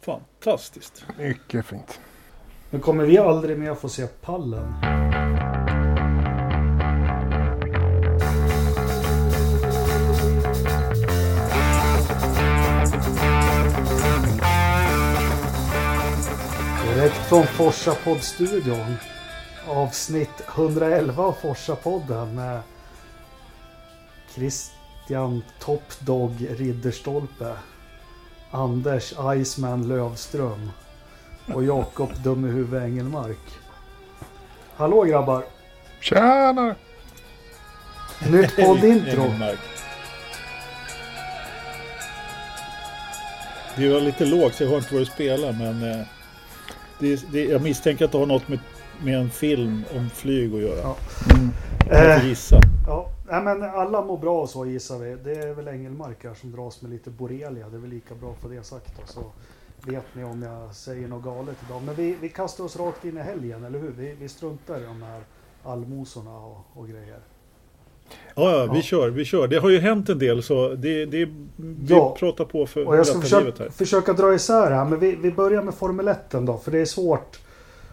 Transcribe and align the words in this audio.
Fantastiskt. 0.00 1.04
Mycket 1.18 1.66
fint. 1.66 2.00
Men 2.70 2.80
kommer 2.80 3.04
vi 3.04 3.18
aldrig 3.18 3.58
mer 3.58 3.74
få 3.74 3.88
se 3.88 4.06
pallen? 4.06 4.74
Direkt 16.94 17.28
från 17.28 17.46
Forsa 17.46 17.94
poddstudion. 17.94 18.96
Avsnitt 19.68 20.42
111 20.54 21.22
av 21.22 21.32
Forsa-podden 21.32 22.34
med 22.34 22.60
Christian 24.34 25.42
Top 25.60 26.00
Dog 26.00 26.46
Ridderstolpe. 26.50 27.56
Anders 28.50 29.14
Iceman 29.36 29.88
Lövström. 29.88 30.70
Och 31.54 31.64
Jakob 31.64 32.10
Dummehuvud 32.22 32.82
Engelmark. 32.82 33.38
Hallå 34.76 35.02
grabbar! 35.02 35.44
Tjena! 36.00 36.74
Nytt 38.30 38.56
poddintro. 38.66 39.32
Det 43.76 43.88
var 43.88 44.00
lite 44.00 44.24
lågt 44.24 44.54
så 44.54 44.62
jag 44.64 44.70
har 44.70 44.76
inte 44.76 44.92
vad 44.94 45.02
du 45.02 45.06
spelar 45.06 45.52
men 45.52 45.90
eh, 45.90 46.06
det, 46.98 47.32
det, 47.32 47.44
jag 47.44 47.62
misstänker 47.62 48.04
att 48.04 48.12
det 48.12 48.18
har 48.18 48.26
något 48.26 48.48
med, 48.48 48.58
med 49.02 49.18
en 49.18 49.30
film 49.30 49.84
om 49.96 50.10
flyg 50.10 50.54
att 50.54 50.60
göra. 50.60 50.80
Ja. 50.82 50.96
Jag 51.90 51.98
får 51.98 52.10
Eh, 52.22 52.26
gissa. 52.28 52.60
ja, 52.86 53.09
nej, 53.30 53.42
men 53.42 53.62
alla 53.62 54.02
mår 54.04 54.18
bra 54.18 54.46
så 54.46 54.66
gissar 54.66 54.98
vi. 54.98 55.16
Det 55.24 55.32
är 55.32 55.54
väl 55.54 55.68
Engelmark 55.68 56.24
här 56.24 56.34
som 56.34 56.52
dras 56.52 56.82
med 56.82 56.90
lite 56.90 57.10
borrelia. 57.10 57.68
Det 57.68 57.76
är 57.76 57.80
väl 57.80 57.90
lika 57.90 58.14
bra 58.14 58.34
för 58.42 58.48
det 58.48 58.62
sagt 58.62 58.92
då, 58.96 59.02
så 59.06 59.20
vet 59.90 60.04
ni 60.14 60.24
om 60.24 60.42
jag 60.42 60.74
säger 60.74 61.08
något 61.08 61.24
galet 61.24 61.56
idag. 61.68 61.82
Men 61.82 61.94
vi, 61.94 62.16
vi 62.20 62.28
kastar 62.28 62.64
oss 62.64 62.76
rakt 62.76 63.04
in 63.04 63.16
i 63.18 63.20
helgen, 63.20 63.64
eller 63.64 63.78
hur? 63.78 63.90
Vi, 63.90 64.14
vi 64.20 64.28
struntar 64.28 64.80
i 64.80 64.84
de 64.84 65.02
här 65.02 65.20
allmosorna 65.64 66.38
och, 66.38 66.58
och 66.74 66.88
grejer. 66.88 67.18
Ja, 68.34 68.50
ja, 68.56 68.72
vi 68.72 68.78
Ja. 68.78 68.82
kör, 68.82 69.10
vi 69.10 69.24
kör. 69.24 69.48
Det 69.48 69.58
har 69.58 69.70
ju 69.70 69.78
hänt 69.78 70.08
en 70.08 70.18
del 70.18 70.42
så 70.42 70.68
det, 70.74 71.04
det, 71.06 71.24
vi 71.56 71.94
Ja. 71.94 72.16
pratar 72.18 72.44
på 72.44 72.66
för 72.66 72.86
Och 72.86 72.96
jag 72.96 73.06
ska 73.06 73.20
försöka, 73.20 73.70
försöka 73.70 74.12
dra 74.12 74.34
isär 74.34 74.70
här, 74.70 74.84
men 74.84 74.98
vi, 74.98 75.16
vi 75.16 75.30
börjar 75.32 75.62
med 75.62 75.74
Formel 75.74 76.08
1 76.08 76.30
då, 76.30 76.56
för 76.58 76.70
det 76.70 76.78
är 76.78 76.84
svårt 76.84 77.38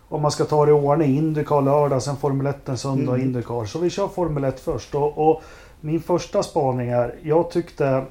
om 0.10 0.22
man 0.22 0.32
ska 0.32 0.46
ta 0.46 0.66
det 0.66 0.70
i 0.70 0.74
ordning. 0.74 1.18
Indycar 1.18 1.62
lördag, 1.62 2.04
sen 2.04 2.18
Formel 2.18 2.48
1 2.48 2.80
söndag, 2.80 3.14
Mm. 3.14 3.22
Indycar. 3.28 3.66
Så 3.66 3.80
vi 3.80 3.90
kör 3.90 4.08
Formel 4.08 4.44
1 4.44 4.60
först. 4.60 4.96
Och, 4.96 5.30
och 5.30 5.42
min 5.82 6.02
första 6.02 6.44
spaning 6.44 6.90
är, 6.90 7.16
jag 7.24 7.52
tyckte 7.52 8.04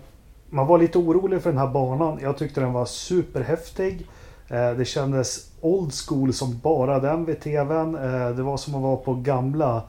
man 0.50 0.66
var 0.66 0.78
lite 0.78 0.98
orolig 0.98 1.42
för 1.42 1.50
den 1.50 1.58
här 1.58 1.66
banan. 1.68 2.18
Jag 2.22 2.38
tyckte 2.38 2.60
den 2.60 2.72
var 2.72 2.84
superhäftig. 2.84 4.06
Eh, 4.48 4.70
det 4.70 4.84
kändes 4.84 5.50
old 5.60 5.92
school 5.94 6.32
som 6.32 6.58
bara 6.62 7.00
den 7.00 7.24
vid 7.24 7.40
tvn. 7.40 7.94
Eh, 7.94 8.30
det 8.30 8.42
var 8.42 8.56
som 8.56 8.74
att 8.74 8.82
vara 8.82 8.96
på 8.96 9.14
gamla, 9.14 9.82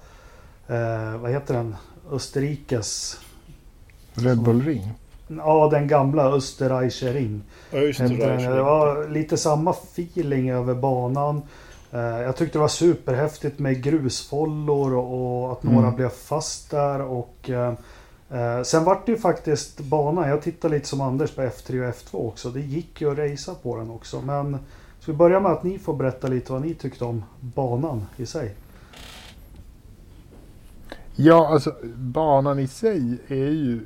eh, 0.67 1.17
vad 1.21 1.31
heter 1.31 1.53
den, 1.53 1.75
Österrikes, 2.11 3.19
Red 4.13 4.41
Bull 4.43 4.61
Ring. 4.61 4.91
ja 5.27 5.69
den 5.71 5.87
gamla 5.87 6.23
Österreicher 6.23 7.13
Ring. 7.13 7.41
Där. 7.71 8.55
Det 8.55 8.63
var 8.63 9.07
lite 9.09 9.37
samma 9.37 9.71
feeling 9.71 10.49
över 10.49 10.73
banan. 10.75 11.41
Eh, 11.91 11.99
Jag 11.99 12.35
tyckte 12.35 12.57
det 12.57 12.61
var 12.61 12.67
superhäftigt 12.67 13.59
med 13.59 13.83
grusfollor 13.83 14.93
och 14.93 15.51
att 15.51 15.63
några 15.63 15.79
Mm. 15.87 15.95
blev 15.95 16.09
fast 16.09 16.71
där. 16.71 17.01
Och, 17.01 17.49
eh, 17.49 17.73
eh, 18.29 18.63
sen 18.63 18.83
vart 18.83 19.05
det 19.05 19.11
ju 19.11 19.17
faktiskt 19.17 19.79
banan. 19.79 20.29
Jag 20.29 20.41
tittade 20.41 20.75
lite 20.75 20.87
som 20.87 21.01
Anders 21.01 21.31
på 21.31 21.41
F3 21.41 21.79
och 21.79 21.93
F2 21.95 22.27
också. 22.27 22.49
Det 22.49 22.61
gick 22.61 23.01
ju 23.01 23.11
att 23.11 23.17
racea 23.17 23.55
på 23.55 23.77
den 23.77 23.89
också. 23.91 24.21
Men 24.21 24.57
ska 24.99 25.11
vi 25.11 25.17
börja 25.17 25.39
med 25.39 25.51
att 25.51 25.63
ni 25.63 25.79
får 25.79 25.93
berätta 25.95 26.27
lite 26.27 26.51
vad 26.51 26.61
ni 26.61 26.73
tyckte 26.73 27.05
om 27.05 27.23
banan 27.39 28.05
i 28.17 28.25
sig. 28.25 28.55
Ja, 31.15 31.47
alltså 31.47 31.75
banan 31.95 32.59
i 32.59 32.67
sig 32.67 33.17
är 33.27 33.35
ju 33.35 33.79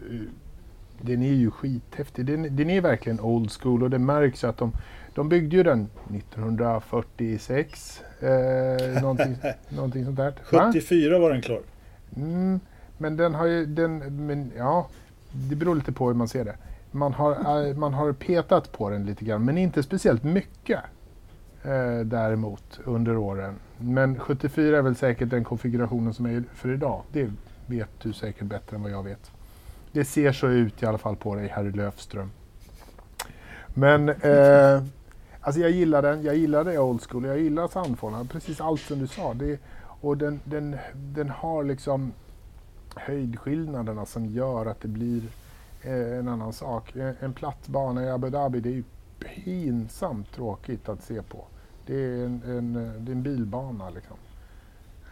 den 1.01 1.21
är 1.23 1.33
ju 1.33 1.51
skithäftig. 1.51 2.25
Den, 2.25 2.55
den 2.55 2.69
är 2.69 2.81
verkligen 2.81 3.19
old 3.19 3.51
school 3.51 3.83
och 3.83 3.89
det 3.89 3.99
märks 3.99 4.43
att 4.43 4.57
de, 4.57 4.71
de 5.15 5.29
byggde 5.29 5.55
ju 5.55 5.63
den 5.63 5.89
1946. 6.15 8.01
Eh, 8.19 9.01
någonting, 9.01 9.37
någonting 9.69 10.05
sånt 10.05 10.17
där. 10.17 10.33
Va? 10.51 10.71
74 10.73 11.19
var 11.19 11.29
den 11.29 11.41
klar. 11.41 11.61
Mm, 12.15 12.59
men 12.97 13.17
den 13.17 13.35
har 13.35 13.45
ju, 13.45 13.65
den, 13.65 14.25
men 14.25 14.51
ja, 14.57 14.87
det 15.31 15.55
beror 15.55 15.75
lite 15.75 15.91
på 15.91 16.07
hur 16.07 16.13
man 16.13 16.27
ser 16.27 16.45
det. 16.45 16.55
Man 16.91 17.13
har, 17.13 17.67
eh, 17.67 17.75
man 17.75 17.93
har 17.93 18.13
petat 18.13 18.71
på 18.71 18.89
den 18.89 19.05
lite 19.05 19.25
grann, 19.25 19.45
men 19.45 19.57
inte 19.57 19.83
speciellt 19.83 20.23
mycket 20.23 20.79
eh, 21.63 21.99
däremot 21.99 22.79
under 22.83 23.17
åren. 23.17 23.55
Men 23.77 24.19
74 24.19 24.77
är 24.77 24.81
väl 24.81 24.95
säkert 24.95 25.29
den 25.29 25.43
konfigurationen 25.43 26.13
som 26.13 26.25
är 26.25 26.43
för 26.53 26.73
idag. 26.73 27.01
Det 27.11 27.31
vet 27.67 27.89
du 28.01 28.13
säkert 28.13 28.43
bättre 28.43 28.75
än 28.75 28.83
vad 28.83 28.91
jag 28.91 29.03
vet. 29.03 29.31
Det 29.91 30.05
ser 30.05 30.31
så 30.31 30.47
ut 30.47 30.83
i 30.83 30.85
alla 30.85 30.97
fall 30.97 31.15
på 31.15 31.35
dig, 31.35 31.47
herr 31.47 31.63
Löfström. 31.63 32.31
Men 33.73 34.09
eh, 34.09 34.83
alltså 35.41 35.61
jag 35.61 35.71
gillar 35.71 36.01
den. 36.01 36.23
Jag 36.23 36.35
gillar 36.35 36.63
det 36.63 36.79
old 36.79 37.01
school. 37.01 37.25
Jag 37.25 37.39
gillar 37.39 37.67
sandfållan. 37.67 38.27
Precis 38.27 38.61
allt 38.61 38.81
som 38.81 38.99
du 38.99 39.07
sa. 39.07 39.33
Det, 39.33 39.59
och 40.01 40.17
den, 40.17 40.39
den, 40.43 40.77
den 40.93 41.29
har 41.29 41.63
liksom 41.63 42.11
höjdskillnaderna 42.95 44.05
som 44.05 44.25
gör 44.25 44.65
att 44.65 44.81
det 44.81 44.87
blir 44.87 45.21
eh, 45.81 46.19
en 46.19 46.27
annan 46.27 46.53
sak. 46.53 46.95
En, 46.95 47.15
en 47.19 47.33
platt 47.33 47.67
bana 47.67 48.03
i 48.03 48.09
Abu 48.09 48.29
Dhabi 48.29 48.59
det 48.59 48.69
är 48.69 48.73
ju 48.73 48.83
pinsamt 49.19 50.31
tråkigt 50.31 50.89
att 50.89 51.03
se 51.03 51.21
på. 51.21 51.45
Det 51.85 51.95
är 51.95 52.25
en, 52.25 52.41
en, 52.45 52.73
det 52.73 53.11
är 53.11 53.15
en 53.15 53.23
bilbana 53.23 53.89
liksom. 53.89 54.17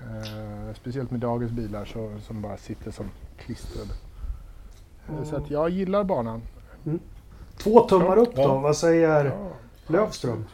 Eh, 0.02 0.74
speciellt 0.76 1.12
med 1.12 1.20
dagens 1.20 1.52
bilar 1.52 1.86
så, 1.86 2.14
som 2.22 2.42
bara 2.42 2.58
sitter 2.58 2.92
som 2.92 3.06
klistrade. 3.38 3.90
Eh, 5.10 5.24
Så 5.24 5.36
att 5.36 5.50
jag 5.52 5.70
gillar 5.70 6.04
banan. 6.04 6.42
Två 7.58 7.80
tummar 7.80 8.18
upp 8.18 8.36
då. 8.36 8.42
Ja. 8.42 8.60
Vad 8.60 8.78
säger 8.78 9.26
Ja, 9.26 9.50
Lövström? 9.90 10.46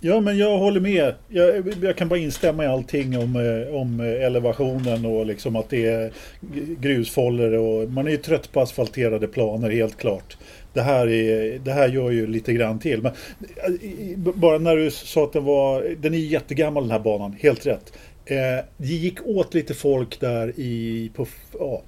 Ja, 0.00 0.20
men 0.20 0.38
jag 0.38 0.58
håller 0.58 0.80
med. 0.80 1.14
Jag, 1.28 1.74
jag 1.82 1.96
kan 1.96 2.08
bara 2.08 2.18
instämma 2.18 2.64
i 2.64 2.66
allting 2.66 3.18
om, 3.18 3.36
eh, 3.36 3.74
om 3.74 4.00
eh, 4.00 4.26
elevationen 4.26 5.06
och 5.06 5.26
liksom 5.26 5.56
att 5.56 5.70
det 5.70 5.86
är 5.86 6.12
grusfållor. 6.40 6.76
grusfoller 6.80 7.52
och 7.52 7.90
man 7.90 8.06
är 8.06 8.10
ju 8.10 8.16
trött 8.16 8.52
på 8.52 8.60
asfalterade 8.60 9.28
planer 9.28 9.70
helt 9.70 9.96
klart. 9.96 10.36
Det 10.72 10.82
här, 10.82 11.06
är, 11.06 11.58
det 11.58 11.72
här 11.72 11.88
gör 11.88 12.10
ju 12.10 12.26
lite 12.26 12.52
grann 12.52 12.78
till. 12.78 13.02
Men 13.02 13.12
eh, 13.64 14.18
bara 14.18 14.58
när 14.58 14.76
du 14.76 14.90
sa 14.90 15.24
att 15.24 15.32
den 15.32 15.44
var, 15.44 15.96
den 15.98 16.14
är 16.14 16.18
jättegammal 16.18 16.82
den 16.82 16.92
här 16.92 16.98
banan, 16.98 17.36
helt 17.40 17.66
rätt. 17.66 17.92
Eh, 18.26 18.64
det 18.76 18.86
gick 18.86 19.26
åt 19.26 19.54
lite 19.54 19.74
folk 19.74 20.20
där 20.20 20.52
i, 20.56 21.10
på, 21.14 21.26
ja, 21.58 21.82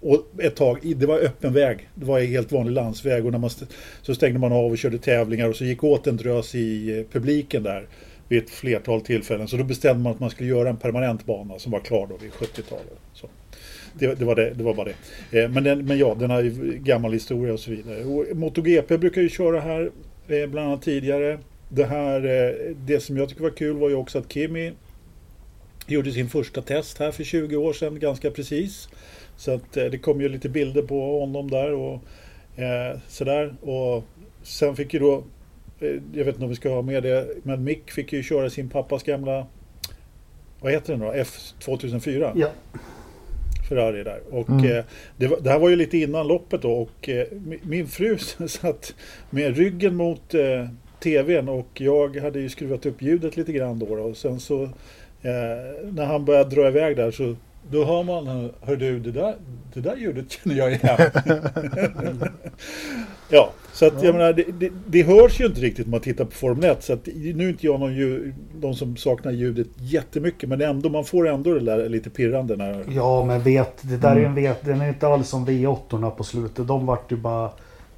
och 0.00 0.26
ett 0.38 0.56
tag, 0.56 0.78
det 0.96 1.06
var 1.06 1.18
öppen 1.18 1.52
väg. 1.52 1.88
Det 1.94 2.04
var 2.04 2.20
helt 2.20 2.52
vanlig 2.52 2.72
landsväg 2.72 3.26
och 3.26 3.32
när 3.32 3.38
man 3.38 3.50
st- 3.50 3.66
så 4.02 4.14
stängde 4.14 4.38
man 4.38 4.52
av 4.52 4.70
och 4.70 4.78
körde 4.78 4.98
tävlingar 4.98 5.48
och 5.48 5.56
så 5.56 5.64
gick 5.64 5.84
åt 5.84 6.06
en 6.06 6.16
drös 6.16 6.54
i 6.54 6.98
eh, 6.98 7.04
publiken 7.12 7.62
där 7.62 7.88
vid 8.28 8.42
ett 8.42 8.50
flertal 8.50 9.00
tillfällen. 9.00 9.48
Så 9.48 9.56
då 9.56 9.64
bestämde 9.64 10.02
man 10.02 10.12
att 10.12 10.20
man 10.20 10.30
skulle 10.30 10.48
göra 10.48 10.68
en 10.68 10.76
permanent 10.76 11.26
bana 11.26 11.58
som 11.58 11.72
var 11.72 11.80
klar 11.80 12.06
då 12.06 12.16
vid 12.16 12.30
70-talet. 12.30 12.98
Så. 13.14 13.28
Det, 13.94 14.14
det, 14.14 14.24
var 14.24 14.34
det, 14.34 14.50
det 14.54 14.64
var 14.64 14.74
bara 14.74 14.88
det. 15.30 15.42
Eh, 15.42 15.50
men, 15.50 15.64
den, 15.64 15.86
men 15.86 15.98
ja, 15.98 16.16
den 16.18 16.30
har 16.30 16.42
ju 16.42 16.78
gammal 16.78 17.12
historia 17.12 17.52
och 17.52 17.60
så 17.60 17.70
vidare. 17.70 18.04
Och 18.04 18.36
MotoGP 18.36 18.98
brukar 18.98 19.22
ju 19.22 19.28
köra 19.28 19.60
här 19.60 19.90
eh, 20.28 20.46
bland 20.46 20.68
annat 20.68 20.82
tidigare. 20.82 21.38
Det, 21.68 21.84
här, 21.84 22.20
det 22.86 23.00
som 23.00 23.16
jag 23.16 23.28
tycker 23.28 23.42
var 23.42 23.50
kul 23.50 23.76
var 23.76 23.88
ju 23.88 23.94
också 23.94 24.18
att 24.18 24.32
Kimi 24.32 24.72
gjorde 25.86 26.12
sin 26.12 26.28
första 26.28 26.62
test 26.62 26.98
här 26.98 27.10
för 27.10 27.24
20 27.24 27.56
år 27.56 27.72
sedan 27.72 27.98
ganska 27.98 28.30
precis. 28.30 28.88
Så 29.40 29.54
att 29.54 29.76
eh, 29.76 29.84
det 29.84 29.98
kom 29.98 30.20
ju 30.20 30.28
lite 30.28 30.48
bilder 30.48 30.82
på 30.82 31.20
honom 31.20 31.50
där 31.50 31.72
och 31.72 31.94
eh, 32.62 32.98
sådär. 33.08 33.54
Och 33.60 34.04
sen 34.42 34.76
fick 34.76 34.94
ju 34.94 35.00
då, 35.00 35.14
eh, 35.80 35.88
jag 36.14 36.24
vet 36.24 36.34
inte 36.34 36.42
om 36.44 36.48
vi 36.48 36.56
ska 36.56 36.68
ha 36.70 36.82
med 36.82 37.02
det, 37.02 37.28
men 37.42 37.64
Mick 37.64 37.90
fick 37.90 38.12
ju 38.12 38.22
köra 38.22 38.50
sin 38.50 38.68
pappas 38.68 39.02
gamla, 39.02 39.46
vad 40.60 40.72
heter 40.72 40.92
den 40.92 41.00
då? 41.00 41.12
F2004. 41.12 42.32
Ja. 42.36 42.48
Ferrari 43.68 44.04
där. 44.04 44.20
Och 44.30 44.48
Mm. 44.50 44.76
eh, 44.76 44.84
det, 45.16 45.26
var, 45.26 45.40
det 45.40 45.50
här 45.50 45.58
var 45.58 45.68
ju 45.68 45.76
lite 45.76 45.98
innan 45.98 46.26
loppet 46.28 46.62
då 46.62 46.72
och 46.72 47.08
eh, 47.08 47.26
mi- 47.30 47.60
min 47.62 47.86
fru 47.88 48.18
satt 48.48 48.94
med 49.30 49.56
ryggen 49.56 49.94
mot 49.96 50.34
eh, 50.34 50.66
tvn 51.02 51.48
och 51.48 51.68
jag 51.80 52.16
hade 52.16 52.40
ju 52.40 52.48
skruvat 52.48 52.86
upp 52.86 53.02
ljudet 53.02 53.36
lite 53.36 53.52
grann 53.52 53.78
då, 53.78 53.96
då 53.96 54.02
och 54.02 54.16
sen 54.16 54.40
så 54.40 54.62
eh, 54.62 54.70
när 55.92 56.04
han 56.04 56.24
började 56.24 56.54
dra 56.54 56.68
iväg 56.68 56.96
där 56.96 57.10
så 57.10 57.36
då 57.70 57.84
hör 57.84 58.02
man, 58.02 58.50
hör 58.60 58.76
du 58.76 59.00
det 59.00 59.10
där, 59.10 59.34
det 59.74 59.80
där 59.80 59.96
ljudet 59.96 60.30
känner 60.30 60.56
jag 60.56 60.72
igen. 60.72 60.98
ja, 63.28 63.52
så 63.72 63.86
att 63.86 64.02
jag 64.02 64.14
menar 64.14 64.32
det, 64.32 64.44
det, 64.58 64.70
det 64.86 65.02
hörs 65.02 65.40
ju 65.40 65.46
inte 65.46 65.60
riktigt 65.60 65.84
om 65.84 65.90
man 65.90 66.00
tittar 66.00 66.24
på 66.24 66.30
Formel 66.30 66.70
1 66.70 66.84
så 66.84 66.92
att 66.92 67.06
nu 67.06 67.44
är 67.44 67.48
inte 67.48 67.66
jag 67.66 67.80
någon 67.80 67.94
ljud, 67.94 68.34
de 68.54 68.74
som 68.74 68.96
saknar 68.96 69.32
ljudet 69.32 69.66
jättemycket 69.76 70.48
men 70.48 70.60
ändå, 70.60 70.88
man 70.88 71.04
får 71.04 71.28
ändå 71.28 71.54
det 71.54 71.60
där 71.60 71.88
lite 71.88 72.10
pirrande 72.10 72.56
när 72.56 72.84
Ja, 72.88 73.24
men 73.24 73.42
vet, 73.42 73.78
det 73.80 73.96
där 73.96 74.16
är 74.16 74.24
en 74.24 74.34
vet, 74.34 74.64
den 74.64 74.80
är 74.80 74.88
inte 74.88 75.08
alls 75.08 75.28
som 75.28 75.46
V8 75.46 76.10
på 76.10 76.24
slutet. 76.24 76.66
De 76.66 76.86
vart 76.86 77.12
ju 77.12 77.16
bara 77.16 77.50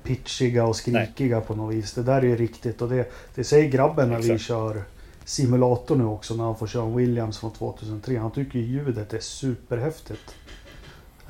pitchiga 0.02 0.64
och 0.64 0.76
skrikiga 0.76 1.36
Nej. 1.36 1.46
på 1.46 1.54
något 1.54 1.74
vis. 1.74 1.92
Det 1.92 2.02
där 2.02 2.16
är 2.16 2.26
ju 2.26 2.36
riktigt 2.36 2.82
och 2.82 2.88
det, 2.88 3.12
det 3.34 3.44
säger 3.44 3.68
grabben 3.68 4.08
när 4.08 4.18
Exakt. 4.18 4.34
vi 4.34 4.38
kör 4.38 4.82
simulator 5.24 5.96
nu 5.96 6.04
också 6.04 6.34
när 6.34 6.44
han 6.44 6.56
får 6.56 6.66
köra 6.66 6.86
Williams 6.86 7.38
från 7.38 7.52
2003. 7.52 8.16
Han 8.16 8.30
tycker 8.30 8.58
ljudet 8.58 9.12
är 9.12 9.20
superhäftigt. 9.20 10.34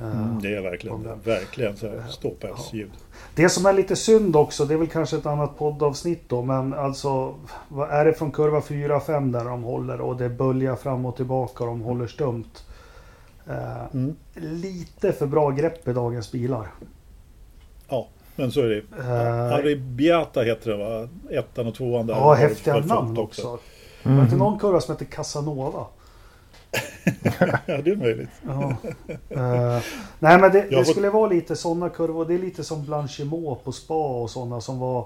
Mm, 0.01 0.39
det 0.41 0.55
är 0.55 0.61
verkligen, 0.61 1.03
det. 1.03 1.17
verkligen 1.23 1.77
så 1.77 2.01
ståpälsljud. 2.09 2.91
Det 3.35 3.49
som 3.49 3.65
är 3.65 3.73
lite 3.73 3.95
synd 3.95 4.35
också, 4.35 4.65
det 4.65 4.73
är 4.73 4.77
väl 4.77 4.87
kanske 4.87 5.17
ett 5.17 5.25
annat 5.25 5.57
poddavsnitt 5.57 6.29
då, 6.29 6.41
men 6.41 6.73
alltså 6.73 7.35
vad 7.67 7.89
är 7.89 8.05
det 8.05 8.13
från 8.13 8.31
kurva 8.31 8.59
4-5 8.59 9.31
där 9.31 9.45
de 9.45 9.63
håller 9.63 10.01
och 10.01 10.17
det 10.17 10.29
böljar 10.29 10.75
fram 10.75 11.05
och 11.05 11.15
tillbaka 11.15 11.63
och 11.63 11.69
de 11.69 11.81
håller 11.81 12.07
stumt. 12.07 12.65
Eh, 13.47 13.85
mm. 13.93 14.15
Lite 14.35 15.11
för 15.11 15.25
bra 15.25 15.49
grepp 15.49 15.87
i 15.87 15.93
dagens 15.93 16.31
bilar. 16.31 16.67
Ja, 17.89 18.07
men 18.35 18.51
så 18.51 18.61
är 18.61 18.67
det. 18.67 18.81
Uh, 18.99 19.53
Aribiata 19.53 20.41
heter 20.41 20.71
det 20.71 20.77
va? 20.77 21.07
Ettan 21.29 21.67
och 21.67 21.75
tvåan 21.75 22.07
där. 22.07 22.13
Ja, 22.13 22.33
häftiga 22.33 22.79
namn 22.79 23.17
också. 23.17 23.47
också. 23.47 23.63
Mm. 24.03 24.17
Var 24.17 24.25
det 24.25 24.35
någon 24.35 24.59
kurva 24.59 24.81
som 24.81 24.95
heter 24.95 25.05
Casanova? 25.05 25.85
ja, 27.65 27.81
det 27.81 27.91
är 27.91 27.95
möjligt. 27.95 28.29
Ja. 28.47 28.75
Uh, 29.31 29.83
nej, 30.19 30.39
men 30.39 30.51
det, 30.51 30.61
det 30.69 30.85
skulle 30.85 31.09
vara 31.09 31.27
lite 31.29 31.55
sådana 31.55 31.89
kurvor. 31.89 32.25
Det 32.25 32.33
är 32.33 32.39
lite 32.39 32.63
som 32.63 32.85
Blanchimot 32.85 33.63
på 33.63 33.71
spa 33.71 34.21
och 34.21 34.29
sådana 34.29 34.61
som 34.61 34.79
var 34.79 35.05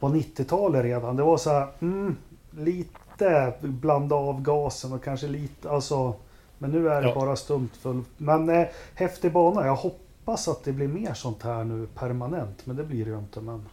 på 0.00 0.08
90-talet 0.08 0.84
redan. 0.84 1.16
Det 1.16 1.22
var 1.22 1.36
så 1.36 1.50
här, 1.50 1.66
mm, 1.80 2.16
lite 2.50 3.52
blanda 3.60 4.16
av 4.16 4.42
gasen 4.42 4.92
och 4.92 5.04
kanske 5.04 5.26
lite, 5.26 5.70
alltså. 5.70 6.14
Men 6.58 6.70
nu 6.70 6.88
är 6.88 7.02
det 7.02 7.08
ja. 7.08 7.14
bara 7.14 7.36
stumt 7.36 7.70
full. 7.80 8.02
Men 8.16 8.48
eh, 8.48 8.66
häftig 8.94 9.32
bana. 9.32 9.66
Jag 9.66 9.76
hoppas 9.76 10.48
att 10.48 10.64
det 10.64 10.72
blir 10.72 10.88
mer 10.88 11.14
sånt 11.14 11.42
här 11.42 11.64
nu 11.64 11.86
permanent. 11.94 12.66
Men 12.66 12.76
det 12.76 12.84
blir 12.84 13.04
det 13.04 13.10
ju 13.10 13.18
inte. 13.18 13.40
Men... 13.40 13.68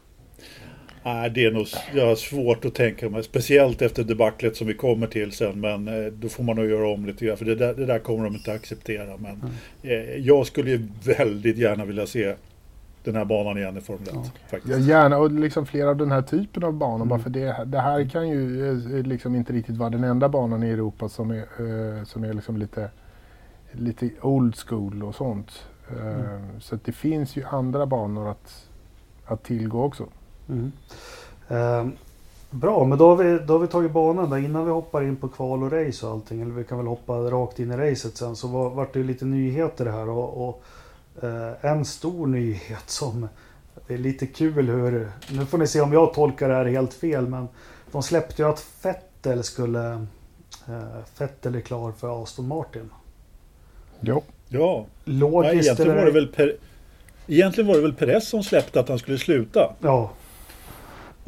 Nej, 1.04 1.30
det 1.30 1.46
är 1.46 1.52
nog 1.52 1.68
jag 1.94 2.06
har 2.08 2.16
svårt 2.16 2.66
att 2.66 2.76
tänka 2.76 3.10
mig. 3.10 3.24
Speciellt 3.24 3.82
efter 3.82 4.04
debaclet 4.04 4.56
som 4.56 4.68
vi 4.68 4.74
kommer 4.74 5.08
till 5.08 5.32
sen. 5.32 5.62
Men 5.62 5.88
eh, 5.88 6.12
då 6.12 6.30
får 6.30 6.44
man 6.44 6.56
nog 6.56 6.66
göra 6.66 6.90
om 6.90 7.06
lite 7.06 7.26
grann. 7.26 7.38
För 7.38 7.46
det 7.46 7.56
där, 7.56 7.74
det 7.74 7.86
där 7.86 8.00
kommer 8.00 8.24
de 8.24 8.36
inte 8.36 8.54
acceptera. 8.54 9.18
Men 9.18 9.32
mm. 9.32 9.50
eh, 9.82 10.16
jag 10.16 10.48
skulle 10.48 10.72
ju 10.72 10.88
väldigt 11.04 11.58
gärna 11.58 11.86
vilja 11.86 12.06
se 12.06 12.36
den 13.04 13.16
här 13.16 13.26
banan 13.26 13.58
igen 13.58 13.78
i 13.78 13.82
Formel 13.82 14.08
1. 14.08 14.16
Ja. 14.52 14.58
Ja, 14.66 14.78
gärna 14.78 15.18
och 15.18 15.32
liksom 15.32 15.66
flera 15.66 15.90
av 15.90 15.98
den 15.98 16.12
här 16.12 16.22
typen 16.22 16.64
av 16.64 16.74
banor. 16.74 16.96
Mm. 16.96 17.08
Bara 17.08 17.20
för 17.20 17.30
det, 17.30 17.64
det 17.66 17.80
här 17.80 18.10
kan 18.10 18.30
ju 18.30 18.70
eh, 18.70 19.04
liksom 19.04 19.36
inte 19.36 19.54
riktigt 19.54 19.78
vara 19.78 19.90
den 19.90 20.04
enda 20.04 20.30
banan 20.30 20.64
i 20.64 20.70
Europa 20.70 21.10
som 21.10 21.32
är, 21.32 22.06
som 22.06 22.24
är 22.24 22.34
liksom 22.34 22.58
lite, 22.58 22.90
lite 23.72 24.10
old 24.22 24.56
school 24.56 25.04
och 25.04 25.16
sånt. 25.16 25.66
Mm. 26.02 26.60
Så 26.60 26.80
det 26.86 26.92
finns 26.92 27.36
ju 27.36 27.44
andra 27.44 27.86
banor 27.86 28.30
att, 28.30 28.70
att 29.26 29.44
tillgå 29.44 29.84
också. 29.84 30.08
Mm. 30.50 30.72
Eh, 31.48 31.88
bra, 32.50 32.86
men 32.86 32.98
då 32.98 33.10
har, 33.10 33.24
vi, 33.24 33.40
då 33.46 33.54
har 33.54 33.60
vi 33.60 33.68
tagit 33.68 33.92
banan 33.92 34.30
där. 34.30 34.38
Innan 34.38 34.66
vi 34.66 34.72
hoppar 34.72 35.04
in 35.04 35.16
på 35.16 35.28
kval 35.28 35.64
och 35.64 35.72
race 35.72 36.06
och 36.06 36.12
allting. 36.12 36.42
Eller 36.42 36.52
vi 36.52 36.64
kan 36.64 36.78
väl 36.78 36.88
hoppa 36.88 37.14
rakt 37.14 37.60
in 37.60 37.72
i 37.72 37.78
racet 37.78 38.18
sen. 38.18 38.36
Så 38.36 38.48
var, 38.48 38.70
vart 38.70 38.94
det 38.94 39.04
lite 39.04 39.26
nyheter 39.26 39.86
här. 39.86 40.10
Och, 40.10 40.50
och 40.50 40.64
eh, 41.24 41.66
en 41.72 41.86
stor 41.86 42.28
nyhet 42.28 42.90
som 42.90 43.28
det 43.88 43.94
är 43.94 43.98
lite 43.98 44.28
kul 44.28 44.70
hur... 44.70 45.12
Nu 45.32 45.46
får 45.46 45.58
ni 45.58 45.68
se 45.68 45.82
om 45.82 45.94
jag 45.94 46.14
tolkar 46.14 46.50
det 46.50 46.56
här 46.56 46.66
helt 46.66 46.94
fel. 46.94 47.28
Men 47.28 47.48
de 47.92 48.04
släppte 48.04 48.42
ju 48.42 48.50
att 48.50 48.60
Fettel 48.60 49.44
skulle... 49.44 49.92
Eh, 50.68 51.04
Fettel 51.14 51.56
är 51.56 51.62
klar 51.62 51.92
för 51.92 52.24
Aston 52.24 52.48
Martin. 52.48 52.90
Jo. 54.00 54.24
Ja. 54.48 54.86
Logiskt 55.06 55.54
Nej, 55.54 55.66
egentligen 55.66 55.96
var 55.96 56.06
det 56.06 56.12
väl 56.12 56.28
per, 56.28 56.56
Egentligen 57.28 57.68
var 57.68 57.76
det 57.76 57.82
väl 57.82 57.94
Perez 57.94 58.30
som 58.30 58.44
släppte 58.44 58.80
att 58.80 58.90
han 58.90 59.00
skulle 59.00 59.18
sluta. 59.18 59.74
Ja. 59.80 60.12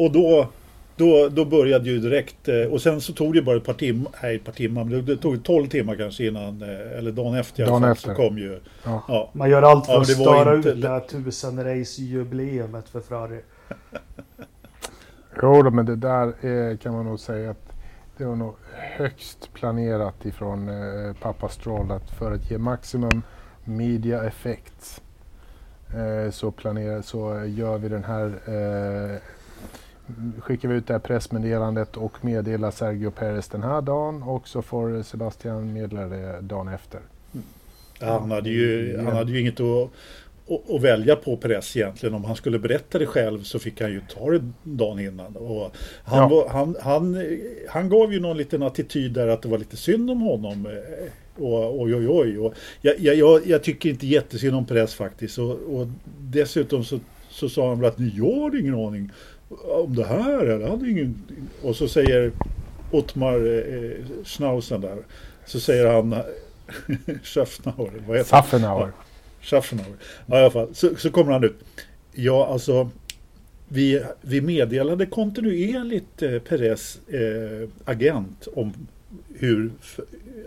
Och 0.01 0.12
då, 0.12 0.48
då, 0.95 1.30
då 1.30 1.45
började 1.45 1.89
ju 1.89 2.00
direkt, 2.00 2.48
eh, 2.48 2.56
och 2.56 2.81
sen 2.81 3.01
så 3.01 3.13
tog 3.13 3.33
det 3.33 3.42
bara 3.42 3.57
ett 3.57 3.65
par 3.65 3.74
timmar, 3.74 4.12
nej 4.24 4.36
ett 4.36 4.45
par 4.45 4.51
timmar, 4.51 4.83
men 4.83 5.06
det 5.06 5.18
tog 5.18 5.44
12 5.44 5.68
timmar 5.68 5.95
kanske 5.95 6.25
innan, 6.25 6.62
eh, 6.62 6.98
eller 6.98 7.12
dagen 7.12 7.36
efter 7.36 7.65
dagen 7.65 7.83
efter. 7.83 8.09
så 8.09 8.15
kom 8.15 8.38
ju. 8.38 8.59
Ja. 8.83 9.03
ja. 9.07 9.30
Man 9.33 9.50
gör 9.50 9.62
allt 9.62 9.86
för 9.86 9.94
ja, 9.94 10.01
att 10.01 10.07
störa 10.07 10.56
inte... 10.56 10.69
ut 10.69 10.81
det 10.81 10.88
här 10.88 11.00
tusen 11.00 11.63
race-jubileumet 11.63 12.89
för 12.89 13.00
Ferrari. 13.00 13.42
jo 15.42 15.69
men 15.69 15.86
det 15.86 15.95
där 15.95 16.45
är, 16.45 16.77
kan 16.77 16.94
man 16.94 17.06
nog 17.06 17.19
säga 17.19 17.51
att 17.51 17.74
det 18.18 18.25
var 18.25 18.36
nog 18.36 18.56
högst 18.71 19.53
planerat 19.53 20.25
ifrån 20.25 20.69
eh, 20.69 21.15
pappa 21.21 21.50
Stroll 21.50 21.92
att 21.92 22.12
för 22.12 22.31
att 22.31 22.51
ge 22.51 22.57
maximum 22.57 23.21
media 23.65 24.24
effects 24.24 25.01
Eh, 25.95 26.31
så, 26.31 26.51
planerar, 26.51 27.01
så 27.01 27.45
gör 27.45 27.77
vi 27.77 27.89
den 27.89 28.03
här 28.03 28.25
eh, 28.25 29.18
skickar 30.39 30.69
vi 30.69 30.75
ut 30.75 30.87
det 30.87 30.93
här 30.93 30.99
pressmeddelandet 30.99 31.97
och 31.97 32.25
meddelar 32.25 32.71
Sergio 32.71 33.11
Perez 33.11 33.47
den 33.47 33.63
här 33.63 33.81
dagen 33.81 34.23
och 34.23 34.47
så 34.47 34.61
får 34.61 35.03
Sebastian 35.03 35.73
meddela 35.73 36.05
det 36.05 36.41
dagen 36.41 36.67
efter. 36.67 36.99
Han 37.99 38.31
hade 38.31 38.49
ju, 38.49 38.97
han 38.97 39.15
hade 39.15 39.31
ju 39.31 39.39
inget 39.39 39.59
att, 39.59 39.89
att, 40.69 40.81
välja 40.81 41.15
på 41.15 41.37
Perez 41.37 41.77
egentligen. 41.77 42.15
Om 42.15 42.25
han 42.25 42.35
skulle 42.35 42.59
berätta 42.59 42.99
det 42.99 43.05
själv 43.05 43.43
så 43.43 43.59
fick 43.59 43.81
han 43.81 43.91
ju 43.91 44.01
ta 44.01 44.31
det 44.31 44.51
dagen 44.63 44.99
innan. 44.99 45.35
Och 45.35 45.75
han, 46.03 46.19
ja. 46.19 46.27
var, 46.27 46.49
han, 46.49 46.75
han, 46.81 47.25
han 47.69 47.89
gav 47.89 48.13
ju 48.13 48.19
någon 48.19 48.37
liten 48.37 48.63
attityd 48.63 49.11
där 49.11 49.27
att 49.27 49.41
det 49.41 49.49
var 49.49 49.57
lite 49.57 49.77
synd 49.77 50.11
om 50.11 50.21
honom 50.21 50.65
eh, 50.65 51.43
och 51.43 51.81
oj, 51.81 51.95
oj, 51.95 52.07
oj. 52.09 52.39
Och 52.39 52.53
jag, 52.81 52.99
jag, 52.99 53.47
jag 53.47 53.63
tycker 53.63 53.89
inte 53.89 54.07
jättesynd 54.07 54.55
om 54.55 54.65
press 54.65 54.93
faktiskt. 54.93 55.37
Och, 55.37 55.51
och 55.51 55.87
dessutom 56.19 56.83
så, 56.83 56.99
så 57.29 57.49
sa 57.49 57.69
han 57.69 57.79
väl 57.79 57.89
att 57.89 57.99
ni 57.99 58.19
har 58.19 58.59
ingen 58.59 58.75
aning 58.75 59.11
om 59.63 59.95
det 59.95 60.06
här. 60.06 60.45
Eller? 60.45 60.68
hade 60.68 60.89
ingen... 60.89 61.21
Och 61.62 61.75
så 61.75 61.88
säger 61.88 62.31
Ottmar 62.92 63.36
eh, 63.36 64.24
Schnauzen 64.24 64.81
där. 64.81 64.98
Så 65.45 65.59
säger 65.59 65.94
han 65.94 66.15
Schaffnauer. 67.24 67.92
Vad 68.07 68.18
heter 68.18 68.30
Schaffenauer. 68.30 68.88
Ja, 68.88 69.03
Schaffenauer. 69.42 69.95
Ja, 70.25 70.38
i 70.38 70.42
alla 70.42 70.51
fall. 70.51 70.69
Så, 70.74 70.95
så 70.95 71.12
kommer 71.12 71.31
han 71.31 71.44
ut. 71.44 71.59
Ja, 72.13 72.48
alltså. 72.48 72.89
Vi, 73.74 74.03
vi 74.21 74.42
meddelade 74.42 75.06
kontinuerligt 75.06 76.21
eh, 76.21 76.39
Perez 76.39 77.00
eh, 77.07 77.69
agent 77.86 78.48
om 78.53 78.74
hur, 79.36 79.71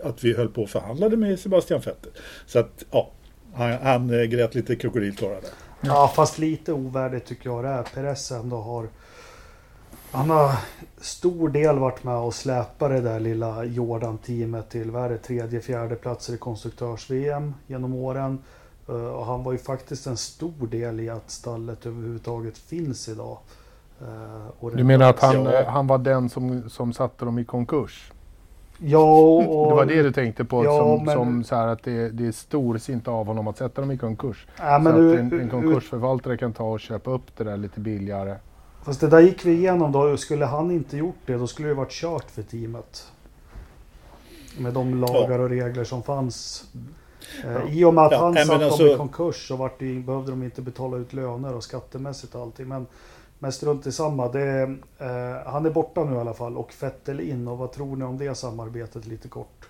att 0.03 0.23
vi 0.23 0.33
höll 0.33 0.49
på 0.49 0.63
och 0.63 0.69
förhandlade 0.69 1.17
med 1.17 1.39
Sebastian 1.39 1.79
Vettel. 1.79 2.11
Så 2.45 2.59
att 2.59 2.85
ja, 2.91 3.11
han, 3.53 3.71
han 3.71 4.19
eh, 4.19 4.23
grät 4.23 4.55
lite 4.55 4.75
krokodiltårar 4.75 5.41
där. 5.41 5.49
Ja, 5.85 6.11
fast 6.15 6.37
lite 6.37 6.73
ovärdigt 6.73 7.25
tycker 7.25 7.49
jag 7.49 7.63
det 7.63 7.69
är. 7.69 7.83
Perez 7.83 8.31
ändå 8.31 8.57
har... 8.57 8.87
Han 10.11 10.29
har 10.29 10.51
stor 10.97 11.49
del 11.49 11.79
varit 11.79 12.03
med 12.03 12.15
och 12.15 12.33
släpat 12.33 12.89
det 12.89 13.01
där 13.01 13.19
lilla 13.19 13.63
Jordan-teamet 13.63 14.69
till 14.69 14.91
vad 14.91 15.03
är 15.03 15.09
det, 15.09 15.17
tredje, 15.17 15.61
fjärde 15.61 15.95
platser 15.95 16.33
i 16.33 16.37
konstruktörs-VM 16.37 17.53
genom 17.67 17.93
åren. 17.93 18.39
Eh, 18.87 18.95
och 18.95 19.25
han 19.25 19.43
var 19.43 19.51
ju 19.51 19.57
faktiskt 19.57 20.07
en 20.07 20.17
stor 20.17 20.67
del 20.67 20.99
i 20.99 21.09
att 21.09 21.31
stallet 21.31 21.85
överhuvudtaget 21.85 22.57
finns 22.57 23.09
idag. 23.09 23.37
Eh, 24.01 24.69
du 24.73 24.83
menar 24.83 25.09
att 25.09 25.19
han, 25.19 25.45
han 25.67 25.87
var 25.87 25.97
den 25.97 26.29
som, 26.29 26.69
som 26.69 26.93
satte 26.93 27.25
dem 27.25 27.39
i 27.39 27.45
konkurs? 27.45 28.11
Ja, 28.77 28.99
och, 29.47 29.69
det 29.69 29.75
var 29.75 29.85
det 29.85 30.03
du 30.03 30.11
tänkte 30.11 30.45
på 30.45 30.65
ja, 30.65 30.77
som, 30.77 31.05
men, 31.05 31.15
som 31.15 31.43
så 31.43 31.55
här 31.55 31.67
att 31.67 31.83
det, 31.83 32.09
det 32.09 32.27
är 32.27 32.31
storsint 32.31 33.07
av 33.07 33.25
honom 33.25 33.47
att 33.47 33.57
sätta 33.57 33.81
dem 33.81 33.91
i 33.91 33.97
konkurs. 33.97 34.47
Ja, 34.57 34.81
så 34.83 34.89
att 34.89 34.95
en, 34.95 35.39
en 35.39 35.49
konkursförvaltare 35.49 36.37
kan 36.37 36.53
ta 36.53 36.63
och 36.63 36.79
köpa 36.79 37.11
upp 37.11 37.37
det 37.37 37.43
där 37.43 37.57
lite 37.57 37.79
billigare. 37.79 38.35
Fast 38.85 39.01
det 39.01 39.07
där 39.07 39.19
gick 39.19 39.45
vi 39.45 39.51
igenom 39.51 39.91
då. 39.91 40.17
Skulle 40.17 40.45
han 40.45 40.71
inte 40.71 40.97
gjort 40.97 41.15
det 41.25 41.33
då 41.33 41.47
skulle 41.47 41.67
det 41.67 41.73
varit 41.73 41.91
kört 41.91 42.31
för 42.31 42.41
teamet. 42.41 43.11
Med 44.57 44.73
de 44.73 45.01
lagar 45.01 45.39
och 45.39 45.49
regler 45.49 45.83
som 45.83 46.03
fanns. 46.03 46.65
Eh, 47.43 47.77
I 47.77 47.83
och 47.83 47.93
med 47.93 48.03
att 48.03 48.13
han 48.13 48.33
satt 48.33 48.47
dem 48.47 48.63
alltså... 48.63 48.87
i 48.87 48.95
konkurs 48.95 49.47
så 49.47 49.55
vart 49.55 49.79
det, 49.79 49.99
behövde 49.99 50.31
de 50.31 50.43
inte 50.43 50.61
betala 50.61 50.97
ut 50.97 51.13
löner 51.13 51.55
och 51.55 51.63
skattemässigt 51.63 52.35
och 52.35 52.41
allting. 52.41 52.67
Men 52.67 52.87
men 53.39 53.51
strunt 53.51 53.87
i 53.87 53.91
samma. 53.91 54.27
Det, 54.27 54.61
eh, 54.97 55.45
han 55.45 55.65
är 55.65 55.69
borta 55.69 56.03
nu 56.03 56.15
i 56.15 56.19
alla 56.19 56.33
fall 56.33 56.57
och 56.57 56.71
Fettel 56.71 57.19
in. 57.19 57.47
Och 57.47 57.57
vad 57.57 57.71
tror 57.71 57.95
ni 57.95 58.05
om 58.05 58.17
det 58.17 58.35
samarbetet 58.35 59.05
lite 59.05 59.27
kort? 59.27 59.69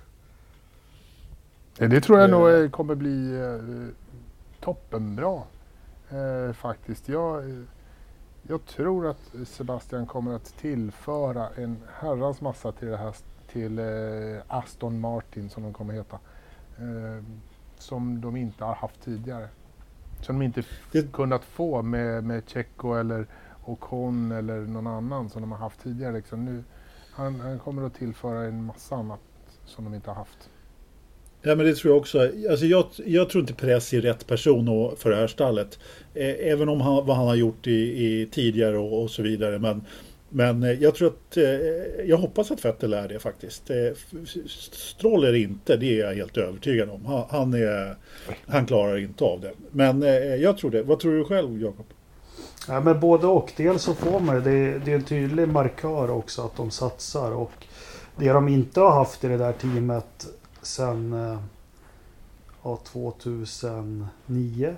Det 1.77 2.01
tror 2.01 2.19
jag 2.19 2.29
nog 2.29 2.49
eh. 2.49 2.69
kommer 2.69 2.95
bli 2.95 3.39
eh, 3.39 3.95
toppenbra 4.59 5.41
eh, 6.09 6.53
faktiskt. 6.53 7.09
Jag, 7.09 7.65
jag 8.43 8.65
tror 8.65 9.07
att 9.07 9.35
Sebastian 9.45 10.05
kommer 10.05 10.35
att 10.35 10.57
tillföra 10.57 11.49
en 11.55 11.77
herrans 11.99 12.41
massa 12.41 12.71
till 12.71 12.87
det 12.87 12.97
här 12.97 13.15
till 13.51 13.79
eh, 13.79 14.41
Aston 14.47 14.99
Martin 14.99 15.49
som 15.49 15.63
de 15.63 15.73
kommer 15.73 15.93
heta. 15.93 16.19
Eh, 16.77 17.23
som 17.77 18.21
de 18.21 18.35
inte 18.35 18.63
har 18.63 18.75
haft 18.75 19.01
tidigare. 19.03 19.47
Som 20.21 20.39
de 20.39 20.45
inte 20.45 20.63
det... 20.91 21.11
kunnat 21.11 21.43
få 21.43 21.81
med, 21.81 22.23
med 22.23 22.43
Checo 22.49 22.93
eller 22.93 23.27
och 23.65 23.85
hon 23.85 24.31
eller 24.31 24.59
någon 24.61 24.87
annan 24.87 25.29
som 25.29 25.41
de 25.41 25.51
har 25.51 25.59
haft 25.59 25.83
tidigare. 25.83 26.13
Liksom. 26.13 26.45
Nu, 26.45 26.63
han, 27.11 27.39
han 27.39 27.59
kommer 27.59 27.83
att 27.83 27.95
tillföra 27.95 28.43
en 28.43 28.63
massa 28.63 28.95
annat 28.95 29.19
som 29.65 29.83
de 29.83 29.93
inte 29.93 30.09
har 30.09 30.15
haft. 30.15 30.49
Ja, 31.41 31.55
men 31.55 31.65
det 31.65 31.75
tror 31.75 31.93
jag 31.93 31.99
också. 31.99 32.19
Alltså 32.49 32.65
jag, 32.65 32.85
jag 33.05 33.29
tror 33.29 33.41
inte 33.41 33.53
Press 33.53 33.93
är 33.93 34.01
rätt 34.01 34.27
person 34.27 34.95
för 34.97 35.09
det 35.09 35.15
här 35.15 35.27
stallet. 35.27 35.79
Eh, 36.13 36.51
även 36.51 36.69
om 36.69 36.81
han, 36.81 37.05
vad 37.05 37.17
han 37.17 37.27
har 37.27 37.35
gjort 37.35 37.67
i, 37.67 38.05
i 38.05 38.27
tidigare 38.31 38.77
och, 38.77 39.03
och, 39.03 39.11
så 39.11 39.21
vidare. 39.21 39.59
Men, 39.59 39.81
men 40.29 40.63
eh, 40.63 40.71
jag 40.71 40.95
tror 40.95 41.07
att, 41.07 41.37
eh, 41.37 41.43
jag 42.05 42.17
hoppas 42.17 42.51
att 42.51 42.65
Vettel 42.65 42.93
är 42.93 43.07
det 43.07 43.19
faktiskt. 43.19 43.71
Stroll 44.71 45.23
är 45.23 45.31
det 45.31 45.39
inte, 45.39 45.77
det 45.77 45.99
är 45.99 46.05
jag 46.05 46.15
helt 46.15 46.37
övertygad 46.37 46.89
om. 46.89 47.05
Han, 47.05 47.25
han, 47.29 47.53
är, 47.53 47.95
han 48.47 48.65
klarar 48.65 48.97
inte 48.97 49.23
av 49.23 49.41
det. 49.41 49.51
Men 49.71 50.01
jag 50.41 50.57
tror 50.57 50.71
det. 50.71 50.83
Vad 50.83 50.99
tror 50.99 51.17
du 51.17 51.23
själv 51.23 51.61
Jakob? 51.61 51.85
Ja, 52.67 52.81
men 52.81 52.99
både 52.99 53.27
och. 53.27 53.53
Dels 53.57 53.81
så 53.81 53.93
får 53.93 54.19
man 54.19 54.35
det, 54.43 54.79
det 54.79 54.91
är 54.91 54.95
en 54.95 55.03
tydlig 55.03 55.47
markör 55.47 56.11
också 56.11 56.41
att 56.45 56.55
de 56.55 56.71
satsar. 56.71 57.31
Och 57.31 57.51
det 58.15 58.31
de 58.31 58.47
inte 58.47 58.79
har 58.79 58.91
haft 58.91 59.23
i 59.23 59.27
det 59.27 59.37
där 59.37 59.53
teamet 59.53 60.27
sen 60.61 61.15
ja, 62.63 62.79
2009, 62.83 64.75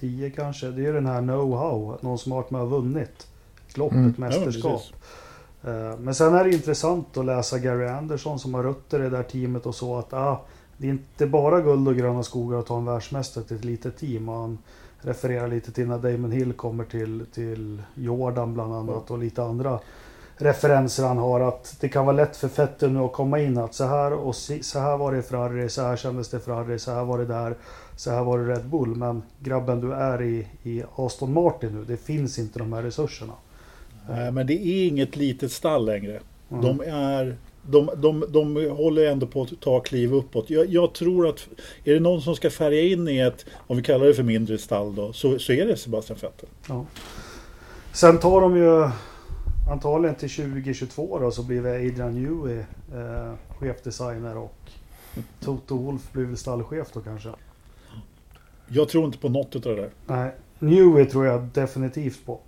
10 0.00 0.30
kanske. 0.30 0.66
Det 0.66 0.86
är 0.86 0.92
den 0.92 1.06
här 1.06 1.20
know-how. 1.20 1.98
Någon 2.00 2.18
som 2.18 2.32
har 2.32 2.38
varit 2.42 2.50
med 2.50 2.60
och 2.60 2.70
vunnit 2.70 3.26
ett 3.68 3.76
lopp, 3.76 3.92
mm. 3.92 4.10
ett 4.10 4.18
mästerskap. 4.18 4.82
Ja, 5.60 5.96
men 5.98 6.14
sen 6.14 6.34
är 6.34 6.44
det 6.44 6.52
intressant 6.52 7.16
att 7.16 7.24
läsa 7.24 7.58
Gary 7.58 7.86
Anderson 7.86 8.38
som 8.38 8.54
har 8.54 8.62
rötter 8.62 9.00
i 9.00 9.02
det 9.02 9.10
där 9.10 9.22
teamet 9.22 9.66
och 9.66 9.74
så 9.74 9.98
att 9.98 10.12
ah, 10.12 10.40
det 10.76 10.86
är 10.86 10.90
inte 10.90 11.26
bara 11.26 11.60
guld 11.60 11.88
och 11.88 11.96
gröna 11.96 12.22
skogar 12.22 12.58
att 12.58 12.66
ta 12.66 12.78
en 12.78 12.84
världsmästare 12.84 13.44
till 13.44 13.56
ett 13.56 13.64
litet 13.64 13.98
team. 13.98 14.28
Och 14.28 14.36
han 14.36 14.58
refererar 15.02 15.48
lite 15.48 15.72
till 15.72 15.86
när 15.86 15.98
Damon 15.98 16.32
Hill 16.32 16.52
kommer 16.52 16.84
till, 16.84 17.26
till 17.34 17.82
Jordan 17.94 18.54
bland 18.54 18.74
annat 18.74 19.10
och 19.10 19.18
lite 19.18 19.42
andra 19.42 19.80
referenser 20.36 21.04
han 21.04 21.18
har. 21.18 21.40
Att 21.40 21.76
det 21.80 21.88
kan 21.88 22.06
vara 22.06 22.16
lätt 22.16 22.36
för 22.36 22.48
Vettel 22.48 22.92
nu 22.92 23.00
att 23.00 23.12
komma 23.12 23.38
in 23.40 23.58
att 23.58 23.74
så 23.74 23.84
här 23.84 24.12
och 24.12 24.36
så 24.36 24.78
här 24.78 24.96
var 24.96 25.12
det 25.12 25.18
i 25.18 25.22
Ferrari, 25.22 25.68
så 25.68 25.82
här 25.82 25.96
kändes 25.96 26.28
det 26.28 26.40
Ferrari, 26.40 26.78
så 26.78 26.92
här 26.92 27.04
var 27.04 27.18
det 27.18 27.26
där, 27.26 27.56
så 27.96 28.10
här 28.10 28.24
var 28.24 28.38
det 28.38 28.52
Red 28.54 28.66
Bull. 28.66 28.96
Men 28.96 29.22
grabben 29.40 29.80
du 29.80 29.92
är 29.92 30.22
i, 30.22 30.46
i 30.62 30.82
Aston 30.96 31.32
Martin 31.32 31.72
nu, 31.72 31.84
det 31.84 31.96
finns 31.96 32.38
inte 32.38 32.58
de 32.58 32.72
här 32.72 32.82
resurserna. 32.82 33.32
Nej, 34.08 34.32
men 34.32 34.46
det 34.46 34.54
är 34.54 34.88
inget 34.88 35.16
litet 35.16 35.52
stall 35.52 35.86
längre. 35.86 36.20
Mm. 36.50 36.62
De 36.62 36.80
är 36.86 37.36
de, 37.70 37.90
de, 37.96 38.24
de 38.28 38.70
håller 38.70 39.06
ändå 39.06 39.26
på 39.26 39.42
att 39.42 39.60
ta 39.60 39.80
kliv 39.80 40.14
uppåt. 40.14 40.50
Jag, 40.50 40.66
jag, 40.66 40.92
tror 40.92 41.28
att 41.28 41.48
är 41.84 41.94
det 41.94 42.00
någon 42.00 42.22
som 42.22 42.34
ska 42.34 42.50
färga 42.50 42.80
in 42.80 43.08
i 43.08 43.18
ett, 43.18 43.46
om 43.66 43.76
vi 43.76 43.82
kallar 43.82 44.06
det 44.06 44.14
för 44.14 44.22
mindre 44.22 44.58
stall 44.58 44.94
då, 44.94 45.12
så, 45.12 45.38
så 45.38 45.52
är 45.52 45.66
det 45.66 45.76
Sebastian 45.76 46.18
Vettel. 46.22 46.48
Ja. 46.68 46.86
Sen 47.92 48.18
tar 48.18 48.40
de 48.40 48.56
ju 48.56 48.90
antagligen 49.70 50.14
till 50.14 50.30
2022 50.30 51.18
då 51.18 51.30
så 51.30 51.42
blir 51.42 51.62
det 51.62 51.70
Adrian 51.70 52.22
Newey 52.22 52.58
eh, 52.94 53.34
chefdesigner 53.58 54.36
och 54.36 54.70
Toto 55.40 55.76
Wolf 55.76 56.12
blir 56.12 56.24
väl 56.24 56.36
stallchef 56.36 56.88
då 56.92 57.00
kanske. 57.00 57.28
Jag 58.68 58.88
tror 58.88 59.04
inte 59.04 59.18
på 59.18 59.28
något 59.28 59.56
av 59.56 59.62
det 59.62 59.74
där. 59.74 59.90
Nej, 60.06 60.32
Newey 60.58 61.04
tror 61.04 61.26
jag 61.26 61.42
definitivt 61.42 62.26
på. 62.26 62.40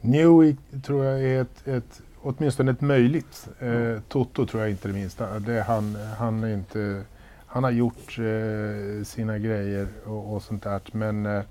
Newey 0.00 0.56
tror 0.86 1.04
jag 1.04 1.22
är 1.22 1.42
ett, 1.42 1.68
ett 1.68 2.02
åtminstone 2.24 2.70
ett 2.70 2.80
möjligt. 2.80 3.48
Eh, 3.60 4.00
Toto 4.08 4.46
tror 4.46 4.62
jag 4.62 4.70
inte 4.70 4.88
det 4.88 4.94
minsta. 4.94 5.38
Det, 5.38 5.62
han, 5.62 5.96
han, 6.18 6.44
är 6.44 6.54
inte, 6.54 7.02
han 7.46 7.64
har 7.64 7.70
gjort 7.70 8.18
eh, 8.18 9.04
sina 9.04 9.38
grejer 9.38 9.88
och, 10.04 10.34
och 10.34 10.42
sånt 10.42 10.62
där. 10.62 10.80
Men, 10.92 11.26
eh, 11.26 11.42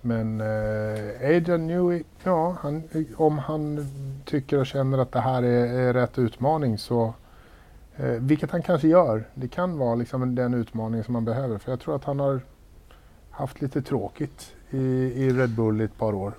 men 0.00 0.40
eh, 0.40 1.36
Adrian 1.36 1.66
Newey, 1.66 2.02
ja, 2.24 2.56
han, 2.60 2.82
om 3.16 3.38
han 3.38 3.86
tycker 4.24 4.58
och 4.58 4.66
känner 4.66 4.98
att 4.98 5.12
det 5.12 5.20
här 5.20 5.42
är, 5.42 5.66
är 5.66 5.92
rätt 5.92 6.18
utmaning 6.18 6.78
så 6.78 7.14
eh, 7.96 8.06
vilket 8.06 8.50
han 8.50 8.62
kanske 8.62 8.88
gör. 8.88 9.24
Det 9.34 9.48
kan 9.48 9.78
vara 9.78 9.94
liksom 9.94 10.34
den 10.34 10.54
utmaning 10.54 11.04
som 11.04 11.12
man 11.12 11.24
behöver. 11.24 11.58
För 11.58 11.72
jag 11.72 11.80
tror 11.80 11.96
att 11.96 12.04
han 12.04 12.20
har 12.20 12.40
haft 13.30 13.60
lite 13.60 13.82
tråkigt 13.82 14.54
i, 14.70 14.78
i 15.24 15.30
Red 15.30 15.50
Bull 15.50 15.80
i 15.80 15.84
ett 15.84 15.98
par 15.98 16.14
år. 16.14 16.32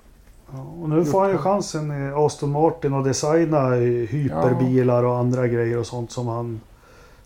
Och 0.82 0.88
nu 0.88 1.04
får 1.04 1.20
han 1.20 1.30
ju 1.30 1.38
chansen 1.38 1.90
i 1.90 2.12
Aston 2.14 2.50
Martin 2.50 2.94
att 2.94 3.04
designa 3.04 3.70
hyperbilar 3.70 5.04
och 5.04 5.16
andra 5.16 5.48
grejer 5.48 5.78
och 5.78 5.86
sånt 5.86 6.10
som 6.10 6.28
han 6.28 6.60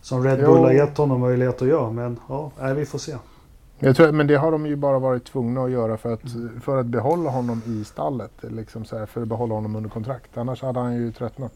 som 0.01 0.23
Red 0.23 0.37
Bull 0.37 0.57
jo. 0.57 0.63
har 0.63 0.71
gett 0.71 0.97
honom 0.97 1.19
möjlighet 1.19 1.61
att 1.61 1.67
göra. 1.67 1.91
Men 1.91 2.19
ja, 2.29 2.51
nej, 2.59 2.73
vi 2.73 2.85
får 2.85 2.99
se. 2.99 3.15
Jag 3.79 3.95
tror, 3.95 4.11
men 4.11 4.27
det 4.27 4.35
har 4.35 4.51
de 4.51 4.65
ju 4.65 4.75
bara 4.75 4.99
varit 4.99 5.25
tvungna 5.25 5.63
att 5.63 5.71
göra 5.71 5.97
för 5.97 6.13
att, 6.13 6.23
mm. 6.23 6.61
för 6.61 6.77
att 6.77 6.85
behålla 6.85 7.29
honom 7.29 7.61
i 7.65 7.83
stallet. 7.83 8.31
Liksom 8.41 8.85
så 8.85 8.97
här, 8.97 9.05
för 9.05 9.21
att 9.21 9.27
behålla 9.27 9.55
honom 9.55 9.75
under 9.75 9.89
kontrakt. 9.89 10.37
Annars 10.37 10.61
hade 10.61 10.79
han 10.79 10.95
ju 10.95 11.11
tröttnat. 11.11 11.53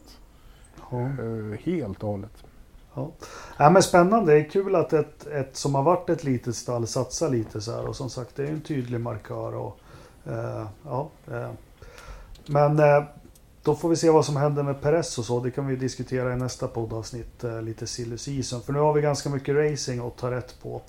Ja. 0.90 0.98
Uh, 0.98 1.56
helt 1.58 2.02
och 2.02 2.08
hållet. 2.08 2.44
Ja. 2.94 3.10
ja. 3.58 3.70
men 3.70 3.82
spännande. 3.82 4.32
Det 4.32 4.38
är 4.40 4.50
kul 4.50 4.74
att 4.74 4.92
ett, 4.92 5.26
ett 5.26 5.56
som 5.56 5.74
har 5.74 5.82
varit 5.82 6.10
ett 6.10 6.24
litet 6.24 6.56
stall 6.56 6.86
satsar 6.86 7.28
lite 7.30 7.60
så 7.60 7.72
här. 7.72 7.88
Och 7.88 7.96
som 7.96 8.10
sagt, 8.10 8.36
det 8.36 8.42
är 8.42 8.52
en 8.52 8.60
tydlig 8.60 9.00
markör. 9.00 9.54
Och, 9.54 9.78
ja, 10.84 11.08
uh. 11.30 11.50
Men 12.46 12.80
uh, 12.80 13.04
då 13.62 13.74
får 13.74 13.88
vi 13.88 13.96
se 13.96 14.10
vad 14.10 14.24
som 14.24 14.36
händer 14.36 14.62
med 14.62 14.80
Perez 14.80 15.18
och 15.18 15.24
så. 15.24 15.40
Det 15.40 15.50
kan 15.50 15.66
vi 15.66 15.76
diskutera 15.76 16.32
i 16.32 16.36
nästa 16.36 16.68
poddavsnitt. 16.68 17.44
lite 17.62 17.86
silly 17.86 18.18
season. 18.18 18.60
För 18.60 18.72
nu 18.72 18.78
har 18.78 18.92
vi 18.92 19.00
ganska 19.00 19.30
mycket 19.30 19.56
racing 19.56 20.06
att 20.06 20.16
ta 20.16 20.30
rätt 20.30 20.62
på. 20.62 20.82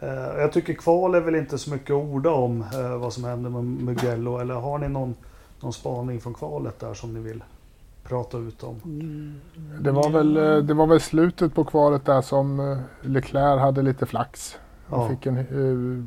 Eh, 0.00 0.40
jag 0.40 0.52
tycker 0.52 0.74
kval 0.74 1.14
är 1.14 1.20
väl 1.20 1.34
inte 1.34 1.58
så 1.58 1.70
mycket 1.70 1.90
att 1.90 2.04
orda 2.04 2.30
om 2.30 2.64
eh, 2.74 2.96
vad 2.96 3.12
som 3.12 3.24
händer 3.24 3.50
med 3.50 3.64
Mugello. 3.64 4.38
Eller 4.38 4.54
har 4.54 4.78
ni 4.78 4.88
någon, 4.88 5.14
någon 5.60 5.72
spaning 5.72 6.20
från 6.20 6.34
kvalet 6.34 6.80
där 6.80 6.94
som 6.94 7.14
ni 7.14 7.20
vill 7.20 7.44
prata 8.04 8.38
ut 8.38 8.62
om? 8.62 8.80
Mm. 8.84 9.40
Det 9.80 9.90
var, 9.90 10.10
väl, 10.10 10.36
eh, 10.36 10.56
det 10.56 10.74
var 10.74 10.86
väl 10.86 11.00
slutet 11.00 11.54
på 11.54 11.64
kvalet 11.64 12.04
där 12.04 12.22
som 12.22 12.78
Leclerc 13.02 13.60
hade 13.60 13.82
lite 13.82 14.06
flax. 14.06 14.58
Han 14.86 15.00
ja. 15.00 15.08
fick 15.08 15.26
en 15.26 15.38
uh, 15.38 16.04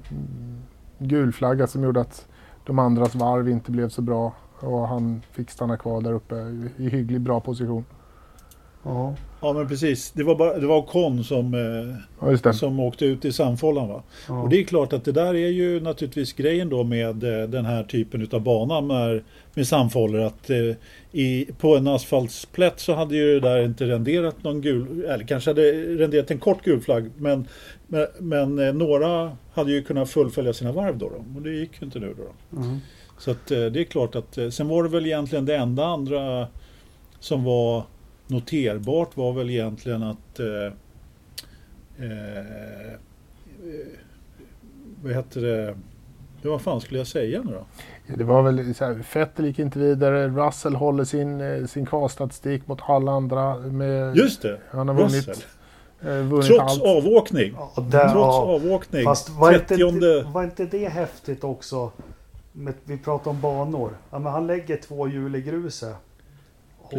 gul 0.98 1.34
flagga 1.34 1.68
som 1.68 1.84
gjorde 1.84 2.02
att 2.02 2.28
de 2.66 2.80
andras 2.80 3.16
varv 3.16 3.50
inte 3.50 3.72
blev 3.72 3.90
så 3.90 4.02
bra. 4.02 4.34
Och 4.60 4.88
han 4.88 5.22
fick 5.32 5.52
stanna 5.52 5.78
kvar 5.78 6.02
där 6.02 6.14
uppe 6.14 6.36
i 6.78 6.90
hyggligt 6.90 7.22
bra 7.22 7.40
position. 7.40 7.86
Ja. 8.84 9.16
Ja 9.42 9.54
men 9.54 9.68
precis. 9.68 10.12
Det 10.12 10.24
var, 10.24 10.36
bara, 10.36 10.60
det 10.60 10.68
var 10.68 10.82
Con 10.82 11.24
som, 11.24 11.54
eh, 11.54 12.30
ja, 12.44 12.54
som 12.54 12.80
åkte 12.80 13.06
ut 13.06 13.26
i 13.26 13.32
Sandfållan 13.32 13.88
va. 13.88 14.04
Ja. 14.28 14.42
Och 14.42 14.50
det 14.50 14.60
är 14.60 14.64
klart 14.64 14.94
att 14.94 15.06
det 15.06 15.12
där 15.12 15.36
är 15.36 15.50
ju 15.50 15.80
naturligtvis 15.80 16.34
grejen 16.34 16.70
då 16.70 16.84
med 16.84 17.24
eh, 17.24 17.50
den 17.50 17.66
här 17.66 17.84
typen 17.84 18.22
utav 18.22 18.42
bana 18.42 18.82
med, 18.82 19.24
med 19.54 19.68
Sandfållor. 19.68 20.22
Att 20.22 20.50
eh, 20.50 20.76
i, 21.12 21.48
på 21.58 21.78
en 21.78 21.88
asfaltsplätt 21.88 22.80
så 22.80 22.94
hade 22.94 23.16
ju 23.16 23.40
det 23.40 23.50
där 23.50 23.66
inte 23.66 23.86
renderat 23.86 24.44
någon 24.44 24.62
gul, 24.62 25.06
eller 25.06 25.26
kanske 25.26 25.50
hade 25.50 25.72
renderat 25.72 26.32
en 26.32 26.40
kort 26.40 26.64
gul 26.64 26.82
flagg. 26.82 27.10
Men, 27.18 27.48
men, 27.88 28.08
men 28.20 28.60
eh, 28.60 28.74
några 28.74 29.38
hade 29.54 29.72
ju 29.72 29.84
kunnat 29.84 30.10
fullfölja 30.10 30.54
sina 30.54 30.72
varv 30.72 30.98
då. 30.98 31.10
då 31.10 31.36
och 31.36 31.42
det 31.42 31.52
gick 31.52 31.82
ju 31.82 31.86
inte 31.86 32.00
nu 32.00 32.16
då. 32.18 32.58
Mm. 32.58 32.78
Så 33.18 33.32
att 33.32 33.52
eh, 33.52 33.66
det 33.66 33.80
är 33.80 33.84
klart 33.84 34.16
att 34.16 34.38
eh, 34.38 34.50
sen 34.50 34.68
var 34.68 34.84
det 34.84 34.90
väl 34.90 35.06
egentligen 35.06 35.46
det 35.46 35.56
enda 35.56 35.86
andra 35.86 36.48
som 37.20 37.44
var 37.44 37.84
noterbart 38.32 39.18
var 39.18 39.34
väl 39.34 39.50
egentligen 39.50 40.04
att 40.04 40.40
eh, 40.40 40.74
eh, 42.06 42.94
vad 45.04 45.14
heter 45.14 45.42
det? 45.42 45.76
Vad 46.44 46.62
fan 46.62 46.82
skulle 46.82 47.00
jag 47.00 47.08
säga 47.08 47.42
nu 47.42 47.52
då? 47.52 47.66
det 48.18 48.24
var 48.24 48.42
väl 48.42 48.76
så 48.76 48.86
här, 48.86 49.04
Vettel 49.14 49.46
gick 49.46 49.60
inte 49.60 49.80
vidare, 49.80 50.28
Russell 50.28 50.76
håller 50.76 51.04
sin, 51.04 51.42
eh, 51.42 51.66
sin 51.66 51.86
kvalstatistik 51.86 52.68
mot 52.68 52.80
alla 52.82 53.12
andra. 53.12 53.58
Med, 53.58 54.16
Just 54.18 54.42
det, 54.42 54.60
han 54.70 54.88
har 54.88 54.96
vunnit, 54.96 55.48
eh, 56.02 56.08
vunnit 56.08 56.46
Trots 56.46 56.60
allt. 56.60 56.84
avåkning. 56.84 57.54
Ja, 57.58 57.82
där, 57.82 58.10
Trots 58.10 58.16
ja, 58.16 58.42
avåkning. 58.42 59.04
Fast 59.04 59.30
var, 59.30 59.54
30... 59.54 59.74
inte, 59.74 60.22
var 60.34 60.44
inte 60.44 60.66
det 60.66 60.90
häftigt 60.90 61.44
också? 61.44 61.92
Med, 62.52 62.74
vi 62.84 62.98
pratar 62.98 63.32
om 63.32 63.42
banor. 63.42 63.92
Ja, 64.12 64.20
men 64.20 64.32
han 64.32 64.48
lägger 64.48 64.78
två 64.78 65.08
hjul 65.08 65.36
i 65.36 65.42
gruset 65.42 65.96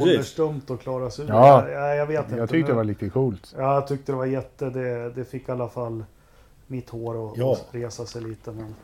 håller 0.00 0.22
stumt 0.22 0.62
och 0.68 0.80
klarar 0.80 1.10
sig 1.10 1.26
ja, 1.28 1.68
jag, 1.68 1.96
jag 1.96 2.06
vet 2.06 2.24
inte. 2.24 2.36
Jag 2.36 2.48
tyckte 2.48 2.72
det 2.72 2.76
var 2.76 2.84
lite 2.84 3.08
coolt. 3.08 3.54
Ja, 3.58 3.74
jag 3.74 3.86
tyckte 3.86 4.12
det 4.12 4.16
var 4.16 4.26
jätte... 4.26 4.70
Det, 4.70 5.10
det 5.10 5.24
fick 5.24 5.48
i 5.48 5.52
alla 5.52 5.68
fall 5.68 6.04
mitt 6.66 6.90
hår 6.90 7.32
att 7.32 7.38
ja. 7.38 7.56
resa 7.70 8.06
sig 8.06 8.22
lite. 8.22 8.52
Men... 8.52 8.74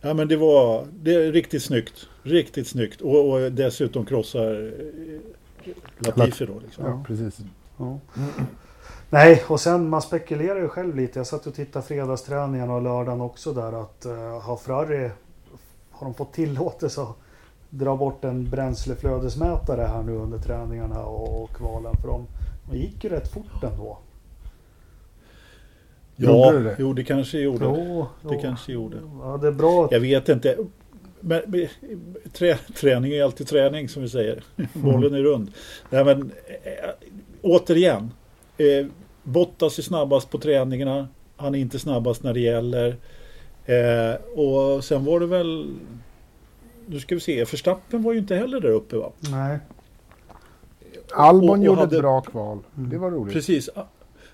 Ja 0.00 0.14
men 0.14 0.28
det 0.28 0.36
var 0.36 0.86
det 0.92 1.14
är 1.14 1.32
riktigt 1.32 1.62
snyggt. 1.62 2.08
Riktigt 2.22 2.68
snyggt. 2.68 3.00
Och, 3.00 3.30
och 3.30 3.52
dessutom 3.52 4.06
krossar 4.06 4.72
eh, 5.64 5.70
Latifi 5.98 6.46
då. 6.46 6.58
Liksom. 6.58 6.84
Ja, 6.84 7.04
precis. 7.06 7.38
Ja. 7.76 7.98
Nej, 9.10 9.44
och 9.48 9.60
sen 9.60 9.88
man 9.88 10.02
spekulerar 10.02 10.60
ju 10.60 10.68
själv 10.68 10.96
lite. 10.96 11.18
Jag 11.18 11.26
satt 11.26 11.46
och 11.46 11.54
tittade 11.54 11.86
fredagsträningen 11.86 12.70
och 12.70 12.82
lördagen 12.82 13.20
också 13.20 13.52
där 13.52 13.82
att 13.82 14.06
uh, 14.06 14.40
har 14.40 14.56
Ferrari 14.56 15.10
har 15.90 16.06
de 16.06 16.14
fått 16.14 16.32
tillåtelse 16.32 17.02
att 17.02 17.16
dra 17.70 17.96
bort 17.96 18.24
en 18.24 18.50
bränsleflödesmätare 18.50 19.82
här 19.82 20.02
nu 20.02 20.12
under 20.12 20.38
träningarna 20.38 21.04
och, 21.04 21.50
kvalen. 21.50 21.96
För 21.96 22.08
de, 22.08 22.26
de 22.70 22.76
gick 22.76 23.04
ju 23.04 23.10
rätt 23.10 23.28
fort 23.28 23.62
ändå. 23.62 23.98
Ja, 26.16 26.52
det? 26.52 26.76
jo 26.78 26.92
det 26.92 27.04
kanske 27.04 27.38
gjorde. 27.38 27.64
Jo, 27.64 28.06
det 28.22 28.34
jo. 28.34 28.40
kanske 28.42 28.72
gjorde. 28.72 28.96
Ja, 29.20 29.38
det 29.42 29.48
är 29.48 29.52
bra. 29.52 29.88
Jag 29.90 30.00
vet 30.00 30.28
inte. 30.28 30.56
Men, 31.20 31.68
trä, 32.32 32.58
träning 32.74 33.12
är 33.12 33.22
alltid 33.22 33.46
träning 33.46 33.88
som 33.88 34.02
vi 34.02 34.08
säger. 34.08 34.42
Bollen 34.72 35.14
är 35.14 35.22
rund. 35.22 35.50
Nej, 35.90 36.04
men, 36.04 36.32
äh, 36.62 36.90
återigen. 37.42 38.10
Äh, 38.58 38.86
Bottas 39.22 39.78
är 39.78 39.82
snabbast 39.82 40.30
på 40.30 40.38
träningarna. 40.38 41.08
Han 41.36 41.54
är 41.54 41.58
inte 41.58 41.78
snabbast 41.78 42.22
när 42.22 42.34
det 42.34 42.40
gäller. 42.40 42.96
Eh, 43.64 44.38
och 44.38 44.84
sen 44.84 45.04
var 45.04 45.20
det 45.20 45.26
väl... 45.26 45.74
Nu 46.90 47.00
ska 47.00 47.14
vi 47.14 47.20
se. 47.20 47.46
Förstappen 47.46 48.02
var 48.02 48.12
ju 48.12 48.18
inte 48.18 48.36
heller 48.36 48.60
där 48.60 48.68
uppe 48.70 48.96
va? 48.96 49.12
Nej. 49.32 49.58
Albon 51.14 51.48
och- 51.50 51.56
och 51.58 51.64
gjorde 51.64 51.80
hade- 51.80 51.96
ett 51.96 52.02
bra 52.02 52.20
kval. 52.20 52.58
Mm. 52.76 52.90
Det 52.90 52.98
var 52.98 53.10
roligt. 53.10 53.34
Precis. 53.34 53.70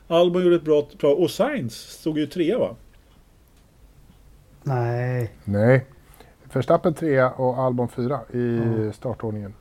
Albon 0.07 0.43
gjorde 0.45 0.57
ett 0.57 0.63
bra... 0.65 0.87
bra 0.99 1.15
och 1.15 1.31
Sainz 1.31 1.75
stod 1.75 2.19
ju 2.19 2.27
trea 2.27 2.59
va? 2.59 2.77
Nej. 4.63 5.33
Nej. 5.45 5.87
Verstappen 6.53 6.95
trea 6.95 7.31
och 7.31 7.59
Albon 7.59 7.89
fyra 7.89 8.21
i 8.33 8.61
Ja. 8.87 8.93
startordningen. 8.93 9.55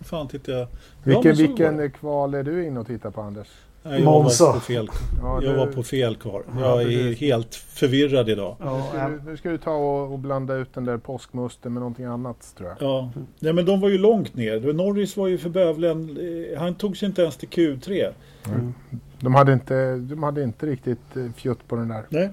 Fan 0.00 0.28
tittar 0.28 0.52
jag... 0.52 0.68
Vilken, 1.04 1.30
var 1.32 1.36
vilken 1.36 1.90
kval 1.90 2.34
är 2.34 2.42
du 2.42 2.66
inne 2.66 2.80
och 2.80 2.86
tittar 2.86 3.10
på 3.10 3.20
Anders? 3.20 3.48
Nej, 3.86 3.94
jag 4.02 4.04
Monza. 4.04 4.44
var 4.44 4.52
på 4.52 4.60
fel, 4.60 4.88
Ja, 5.22 5.42
jag 5.42 5.54
var 5.56 5.66
på 5.66 5.82
fel 5.82 6.16
kvar. 6.16 6.42
Ja, 6.60 6.82
Jag 6.82 6.92
är 6.92 7.14
helt 7.14 7.54
förvirrad 7.54 8.28
idag. 8.28 8.56
Nu 8.60 8.66
Ja, 8.66 8.86
ska, 8.90 9.08
du, 9.08 9.20
nu 9.30 9.36
ska 9.36 9.48
du 9.50 9.58
ta 9.58 9.70
och, 9.70 10.12
och 10.12 10.18
blanda 10.18 10.54
ut 10.54 10.74
den 10.74 10.84
där 10.84 10.96
påskmusten 10.98 11.72
med 11.72 11.80
någonting 11.80 12.04
annat 12.04 12.54
tror 12.58 12.68
jag. 12.68 12.76
Ja, 12.90 13.10
Nej, 13.38 13.52
men 13.52 13.64
de 13.66 13.80
var 13.80 13.88
ju 13.88 13.98
långt 13.98 14.34
ner. 14.34 14.72
Norris 14.72 15.16
var 15.16 15.28
ju 15.28 15.38
för 15.38 15.48
bövelen. 15.48 16.18
eh, 16.52 16.58
Han 16.60 16.74
tog 16.74 16.96
sig 16.96 17.06
inte 17.08 17.22
ens 17.22 17.36
till 17.36 17.48
Q3. 17.48 18.12
Mm. 18.48 18.74
De 19.20 19.34
hade 19.34 19.52
inte, 19.52 19.96
de 19.96 20.22
hade 20.22 20.42
inte 20.42 20.66
riktigt 20.66 21.16
eh, 21.16 21.32
fjutt 21.36 21.68
på 21.68 21.76
den 21.76 21.88
där. 21.88 22.04
Nej. 22.08 22.30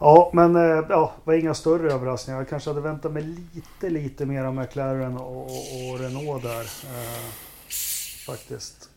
Ja, 0.00 0.30
men 0.34 0.56
eh, 0.56 0.62
ja, 0.88 1.12
det 1.24 1.30
var 1.30 1.34
inga 1.34 1.54
större 1.54 1.92
överraskningar. 1.92 2.40
Jag 2.40 2.48
kanske 2.48 2.70
hade 2.70 2.80
väntat 2.80 3.12
mig 3.12 3.22
lite, 3.54 3.90
lite 3.90 4.26
mer 4.26 4.44
av 4.44 4.54
McLaren 4.54 5.16
och, 5.16 5.36
och, 5.36 5.44
och 5.92 6.00
Renault 6.00 6.42
där. 6.42 6.60
Eh, 6.60 7.20
faktiskt. 8.26 8.89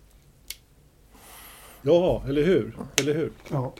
Ja, 1.83 2.21
eller 2.27 2.43
hur? 2.43 2.77
Eller 2.95 3.13
hur? 3.13 3.31
Ja. 3.51 3.71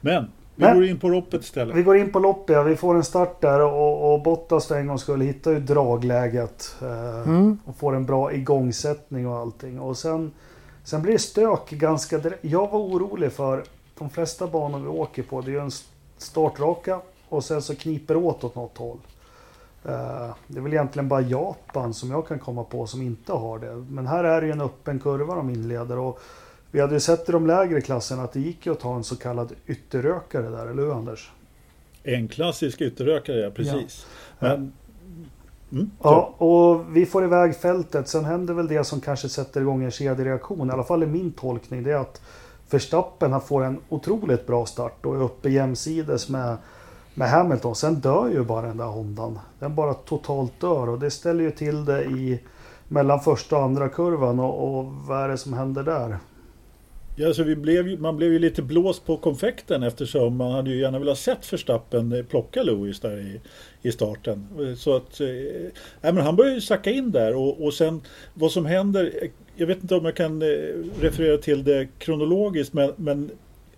Men 0.00 0.30
vi 0.54 0.64
Men- 0.64 0.74
går 0.76 0.84
in 0.86 0.98
på 0.98 1.08
loppet 1.08 1.42
istället. 1.42 1.76
Vi 1.76 1.82
går 1.82 1.96
in 1.96 2.12
på 2.12 2.18
loppet. 2.18 2.56
ja. 2.56 2.62
Vi 2.62 2.76
får 2.76 2.94
en 2.94 3.04
start 3.04 3.40
där 3.40 3.60
och, 3.60 4.14
och 4.14 4.22
Bottas 4.22 4.66
för 4.66 4.76
en 4.76 4.86
gång 4.86 4.98
skulle 4.98 5.24
hitta 5.24 5.52
ju 5.52 5.60
dragläget. 5.60 6.76
Eh, 6.82 7.20
Mm. 7.28 7.58
och 7.64 7.76
får 7.76 7.96
en 7.96 8.06
bra 8.06 8.32
igångsättning 8.32 9.28
och 9.28 9.36
allting. 9.38 9.80
Och 9.80 9.96
sen, 9.98 10.32
sen 10.84 11.02
blir 11.02 11.12
det 11.12 11.18
stök 11.18 11.70
ganska 11.70 12.18
direkt. 12.18 12.44
Jag 12.44 12.70
var 12.70 12.78
orolig 12.78 13.32
för 13.32 13.62
de 13.98 14.10
flesta 14.10 14.46
banor 14.46 14.78
vi 14.78 14.86
åker 14.88 15.22
på. 15.22 15.40
Det 15.40 15.50
är 15.50 15.52
ju 15.52 15.60
en 15.60 15.70
startraka 16.18 17.00
och 17.28 17.44
sen 17.44 17.62
så 17.62 17.76
kniper 17.76 18.16
åt 18.16 18.44
åt 18.44 18.54
något 18.54 18.78
håll. 18.78 18.98
Eh, 19.84 20.28
det 20.46 20.58
är 20.58 20.60
väl 20.62 20.72
egentligen 20.72 21.08
bara 21.08 21.20
Japan 21.20 21.94
som 21.94 22.10
jag 22.10 22.26
kan 22.28 22.38
komma 22.38 22.64
på 22.64 22.86
som 22.86 23.02
inte 23.02 23.32
har 23.32 23.58
det. 23.58 23.74
Men 23.90 24.06
här 24.06 24.24
är 24.24 24.40
det 24.40 24.46
ju 24.46 24.52
en 24.52 24.60
öppen 24.60 24.98
kurva 24.98 25.34
de 25.34 25.50
inleder. 25.50 25.98
Och 25.98 26.20
vi 26.70 26.80
hade 26.80 26.94
ju 26.94 27.00
sett 27.00 27.28
i 27.28 27.32
de 27.32 27.46
lägre 27.46 27.80
klasserna 27.80 28.22
att 28.22 28.32
det 28.32 28.40
gick 28.40 28.66
ju 28.66 28.72
att 28.72 28.80
ta 28.80 28.96
en 28.96 29.04
så 29.04 29.16
kallad 29.16 29.52
ytterrökare 29.66 30.48
där, 30.50 30.66
eller 30.66 30.82
hur 30.82 30.92
Anders? 30.92 31.30
En 32.02 32.28
klassisk 32.28 32.80
ytterrökare, 32.80 33.40
ja 33.40 33.50
precis. 33.50 34.06
Men... 34.38 34.72
Mm, 35.72 35.90
Ja, 36.02 36.34
och 36.38 36.96
vi 36.96 37.06
får 37.06 37.24
iväg 37.24 37.56
fältet. 37.56 38.08
Sen 38.08 38.24
händer 38.24 38.54
väl 38.54 38.68
det 38.68 38.84
som 38.84 39.00
kanske 39.00 39.28
sätter 39.28 39.60
igång 39.60 39.84
en 39.84 39.90
kedjereaktion. 39.90 40.68
I 40.68 40.72
alla 40.72 40.84
fall 40.84 41.02
är 41.02 41.06
min 41.06 41.32
tolkning. 41.32 41.82
Det 41.82 41.92
är 41.92 41.96
att 41.96 42.22
Verstappen 42.70 43.32
han 43.32 43.40
får 43.40 43.64
en 43.64 43.80
otroligt 43.88 44.46
bra 44.46 44.66
start 44.66 45.06
och 45.06 45.16
är 45.16 45.22
uppe 45.22 45.50
jämsides 45.50 46.28
med, 46.28 46.56
med 47.14 47.30
Hamilton. 47.30 47.74
Sen 47.74 47.94
dör 47.94 48.28
ju 48.28 48.44
bara 48.44 48.66
den 48.66 48.76
där 48.76 48.84
Hondan. 48.84 49.38
Den 49.58 49.74
bara 49.74 49.94
totalt 49.94 50.60
dör 50.60 50.88
och 50.88 50.98
det 50.98 51.10
ställer 51.10 51.44
ju 51.44 51.50
till 51.50 51.84
det 51.84 52.04
i 52.04 52.40
mellan 52.88 53.20
första 53.20 53.56
och 53.56 53.62
andra 53.62 53.88
kurvan. 53.88 54.40
Och, 54.40 54.78
och 54.78 54.84
vad 54.92 55.22
är 55.22 55.28
det 55.28 55.38
som 55.38 55.52
händer 55.52 55.82
där? 55.82 56.18
Ja, 57.18 57.26
alltså 57.26 57.42
vi 57.42 57.56
blev, 57.56 58.00
man 58.00 58.16
blev 58.16 58.32
ju 58.32 58.38
lite 58.38 58.62
blåst 58.62 59.06
på 59.06 59.16
konfekten 59.16 59.82
eftersom 59.82 60.36
man 60.36 60.52
hade 60.52 60.70
ju 60.70 60.80
gärna 60.80 60.98
velat 60.98 61.18
sett 61.18 61.52
Verstappen 61.52 62.12
eh, 62.12 62.24
plocka 62.24 62.62
Lewis 62.62 63.00
där 63.00 63.18
i, 63.18 63.40
i 63.88 63.92
starten. 63.92 64.46
Eh, 64.60 64.74
så 64.74 64.96
att, 64.96 65.20
eh, 65.20 65.26
nej, 66.00 66.12
men 66.12 66.16
han 66.16 66.36
började 66.36 66.54
ju 66.54 66.60
sacka 66.60 66.90
in 66.90 67.10
där 67.10 67.36
och, 67.36 67.64
och 67.64 67.74
sen 67.74 68.00
vad 68.34 68.52
som 68.52 68.66
händer, 68.66 69.12
eh, 69.22 69.28
jag 69.56 69.66
vet 69.66 69.82
inte 69.82 69.94
om 69.94 70.04
jag 70.04 70.16
kan 70.16 70.42
referera 71.00 71.38
till 71.38 71.64
det 71.64 71.88
kronologiskt 71.98 72.72
men, 72.72 72.92
men 72.96 73.30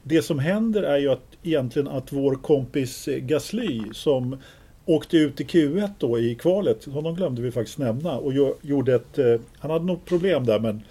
det 0.03 0.22
som 0.22 0.38
händer 0.38 0.83
är 0.83 0.98
ju 0.98 1.09
att 1.09 1.37
egentligen 1.42 1.88
att 1.88 2.12
vår 2.12 2.35
kompis 2.35 3.09
Gasly 3.20 3.83
som 3.92 4.37
åkte 4.85 5.16
ut 5.16 5.40
i 5.40 5.44
Q1 5.44 5.90
då 5.98 6.18
i 6.18 6.35
kvalet, 6.35 6.85
honom 6.85 7.14
glömde 7.14 7.42
vi 7.42 7.51
faktiskt 7.51 7.79
nämna 7.79 8.18
och 8.18 8.33
gjorde 8.62 8.94
ett, 8.94 9.18
han 9.59 9.70
hade 9.70 9.85
något 9.85 10.05
problem 10.05 10.46
där 10.46 10.61
men 10.61 10.83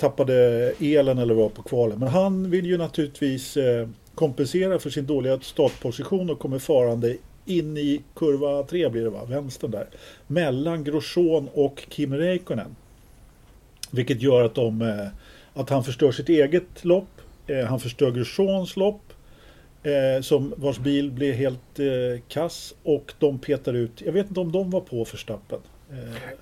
tappade 0.00 0.34
elen 0.80 1.18
eller 1.18 1.34
var 1.34 1.48
på 1.48 1.62
kvalen. 1.62 1.98
Men 1.98 2.08
han 2.08 2.50
vill 2.50 2.66
ju 2.66 2.78
naturligtvis 2.78 3.56
eh, 3.56 3.88
kompensera 4.14 4.78
för 4.78 4.90
sin 4.90 5.06
dåliga 5.06 5.40
startposition 5.40 6.30
och 6.30 6.38
kommer 6.38 6.58
farande 6.58 7.16
in 7.46 7.76
i 7.76 8.02
kurva 8.14 8.62
3 8.62 8.88
blir 8.88 9.04
det 9.04 9.10
va, 9.10 9.24
vänstern 9.24 9.70
där. 9.70 9.86
Mellan 10.26 10.84
Grosjean 10.84 11.48
och 11.54 11.84
Kim 11.88 12.14
Räikkönen. 12.14 12.76
Vilket 13.90 14.22
gör 14.22 14.44
att, 14.44 14.54
de, 14.54 14.82
eh, 14.82 15.06
att 15.54 15.70
han 15.70 15.84
förstör 15.84 16.12
sitt 16.12 16.28
eget 16.28 16.84
lopp. 16.84 17.20
Eh, 17.46 17.64
han 17.66 17.80
förstör 17.80 18.10
Grosjeans 18.10 18.76
lopp. 18.76 19.02
Som, 20.22 20.54
vars 20.56 20.78
bil 20.78 21.10
blir 21.10 21.32
helt 21.32 21.80
kass 22.28 22.74
och 22.82 23.12
de 23.18 23.38
petar 23.38 23.74
ut, 23.74 24.02
jag 24.06 24.12
vet 24.12 24.28
inte 24.28 24.40
om 24.40 24.52
de 24.52 24.70
var 24.70 24.80
på 24.80 25.04
Verstappen. 25.04 25.58
Eh, 25.90 25.96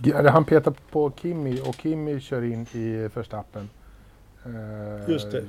Ja, 0.04 0.30
Han 0.30 0.44
petar 0.44 0.74
på 0.90 1.12
Kimi 1.22 1.60
och 1.60 1.74
Kimi 1.74 2.20
kör 2.20 2.42
in 2.44 2.66
i 2.72 3.08
Verstappen. 3.14 3.68
Eh, 4.44 5.10
Just 5.12 5.30
det. 5.30 5.44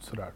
Sådär. 0.00 0.28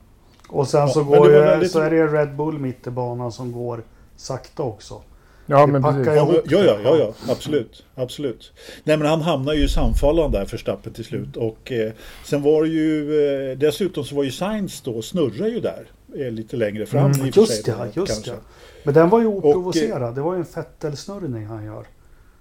Och 0.49 0.69
sen 0.69 0.81
Ja, 0.81 0.89
så, 0.89 0.99
men 1.05 1.09
går 1.09 1.29
det 1.29 1.35
ju, 1.35 1.41
väldigt- 1.41 1.71
så 1.73 1.81
är 1.81 1.91
det 1.91 2.07
Red 2.07 2.37
Bull 2.37 2.59
mitt 2.59 2.87
i 2.87 2.91
banan 2.91 3.33
som 3.33 3.53
går 3.53 3.83
sakta 4.17 4.63
också. 4.63 5.03
Ja, 5.47 5.67
Det 5.67 5.73
men 5.73 5.83
precis. 5.83 6.07
Ja, 6.07 6.15
ja, 6.15 6.25
det. 6.25 6.67
ja, 6.67 6.79
ja, 6.85 6.97
ja, 6.97 7.13
absolut. 7.33 7.85
absolut. 7.95 8.53
Nej, 8.85 8.97
men 8.97 9.07
han 9.07 9.21
hamnar 9.21 9.53
ju 9.55 9.65
i 9.65 9.69
samfallan 9.69 10.33
där 10.33 10.45
för 10.45 10.57
Stappen 10.57 10.93
till 10.93 11.05
slut. 11.05 11.37
Och 11.37 11.73
eh, 11.73 11.93
sen 12.25 12.43
var 12.43 12.63
det 12.63 12.69
ju 12.69 13.21
eh, 13.51 13.59
dessutom 13.59 14.05
så 14.05 14.15
var 14.15 14.25
ju 14.25 14.31
Sainz 14.31 14.81
då 14.81 15.03
snurrar 15.03 15.47
ju 15.47 15.61
där 15.61 15.87
eh, 16.17 16.31
lite 16.31 16.57
längre 16.57 16.87
fram. 16.87 17.11
Mm, 17.13 17.21
och 17.29 17.37
Just 17.37 17.65
sig 17.65 17.75
ja, 17.79 17.85
då, 17.95 18.01
just 18.01 18.13
kanske. 18.13 18.31
ja. 18.31 18.37
Men 18.85 18.95
den 18.95 19.09
var 19.09 19.19
ju 19.21 19.25
eh, 19.27 19.31
oprovocerad. 19.33 20.15
Det 20.15 20.21
var 20.21 20.35
ju 20.35 20.39
en 20.39 20.45
fettelsnurrning 20.47 21.47
han 21.47 21.65
gör. 21.65 21.87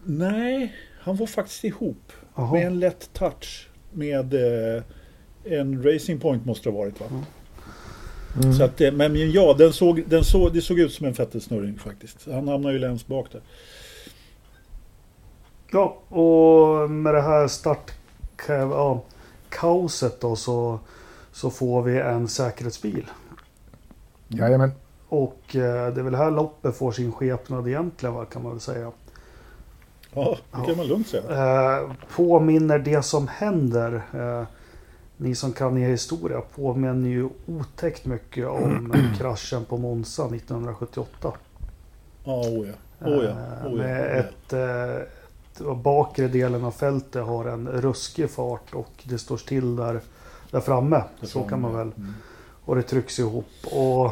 Nej, 0.04 0.76
han 1.00 1.16
var 1.16 1.28
faktiskt 1.28 1.64
ihop 1.64 2.12
Jaha. 2.36 2.52
med 2.52 2.68
en 2.68 2.80
lätt 2.80 3.14
touch 3.14 3.70
med 3.92 4.34
eh, 4.34 4.84
en 5.44 5.84
Racing 5.84 6.22
Point 6.22 6.46
måste 6.46 6.70
det 6.70 6.74
ha 6.74 6.80
varit 6.80 7.00
va? 7.00 7.06
Mm. 8.42 8.54
Så 8.54 8.64
att, 8.64 8.82
eh, 8.82 8.92
men 8.92 9.32
ja, 9.32 9.56
den 9.58 9.74
såg, 9.74 10.04
den 10.08 10.24
såg, 10.24 10.54
det 10.54 10.62
såg 10.62 10.80
ut 10.80 10.94
som 10.94 11.06
en 11.06 11.14
fettelsnurring 11.14 11.80
faktiskt. 11.80 12.26
Han 12.26 12.48
hamnar 12.48 12.72
ju 12.72 12.80
längst 12.80 13.08
bak 13.08 13.28
där. 13.32 13.42
Ja, 15.72 16.02
och 16.10 16.90
med 16.90 17.14
det 17.14 17.22
här 17.22 17.48
start 17.48 17.92
ja, 18.48 19.04
kaoset 19.50 20.22
då 20.22 20.36
så, 20.36 20.80
så 21.32 21.50
får 21.50 21.82
vi 21.82 22.00
en 22.00 22.28
säkerhetsbil. 22.28 23.06
Jajamän. 24.28 24.72
Och 25.10 25.56
eh, 25.56 25.94
det 25.94 26.02
är 26.02 26.04
väl 26.04 26.16
här 26.16 26.32
loppet 26.32 26.76
får 26.76 26.92
sin 26.92 27.12
skepnad 27.12 27.68
egentligen 27.68 28.16
va, 28.16 28.26
kan 28.26 28.44
man 28.44 28.52
väl 28.52 28.62
säga. 28.62 28.92
Ja, 30.18 30.38
det 30.52 30.66
kan 30.66 30.78
man 30.78 30.88
lugnt 30.88 31.08
säga. 31.08 31.24
Eh, 31.24 31.92
påminner 32.16 32.80
det 32.80 33.02
som 33.02 33.28
händer, 33.28 34.02
eh, 34.14 34.48
ni 35.18 35.36
som 35.36 35.54
kan 35.54 35.78
er 35.78 35.90
historia, 35.90 36.42
påminner 36.56 37.10
ju 37.10 37.30
otäckt 37.46 38.06
mycket 38.06 38.48
om 38.48 38.94
kraschen 39.18 39.66
på 39.66 39.78
Monza 39.78 40.26
1978. 40.26 41.32
Ja, 42.24 42.32
oh 42.34 42.68
ja. 42.68 42.74
Oh 43.08 43.24
ja. 43.24 43.30
Eh, 43.30 43.66
Oh 43.66 43.72
ja. 43.72 43.78
med 43.78 44.20
ett, 44.20 44.54
eh, 44.54 44.96
ett, 44.96 45.78
bakre 45.84 46.28
delen 46.28 46.66
av 46.66 46.72
fältet 46.72 47.26
har 47.26 47.46
en 47.46 47.68
ruskig 47.68 48.30
fart 48.30 48.74
och 48.74 48.92
det 49.04 49.18
står 49.18 49.38
still 49.38 49.76
där, 49.76 50.02
där 50.52 50.60
framme. 50.60 51.04
Så 51.22 51.44
kan 51.44 51.62
man 51.62 51.74
väl. 51.74 51.92
Mm. 51.98 52.14
Och 52.66 52.76
det 52.76 52.82
trycks 52.82 53.20
ihop. 53.20 53.52
Och 53.64 54.06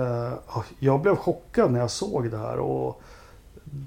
eh, 0.00 0.32
jag 0.78 1.00
blev 1.00 1.16
chockad 1.16 1.72
när 1.72 1.80
jag 1.80 1.90
såg 1.90 2.30
det 2.30 2.38
här. 2.38 2.58
Och 2.58 3.02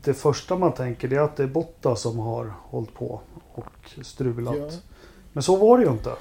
det 0.03 0.13
första 0.13 0.57
man 0.57 0.73
tänker 0.73 1.07
det 1.07 1.15
är 1.15 1.19
att 1.19 1.35
det 1.35 1.43
är 1.43 1.47
Botta 1.47 1.95
som 1.95 2.19
har 2.19 2.53
hållit 2.61 2.93
på 2.93 3.21
och 3.53 3.91
strulat. 4.01 4.55
Ja. 4.57 4.69
Men 5.33 5.43
så 5.43 5.55
var 5.55 5.77
det 5.77 5.83
ju 5.83 5.91
inte. 5.91 6.11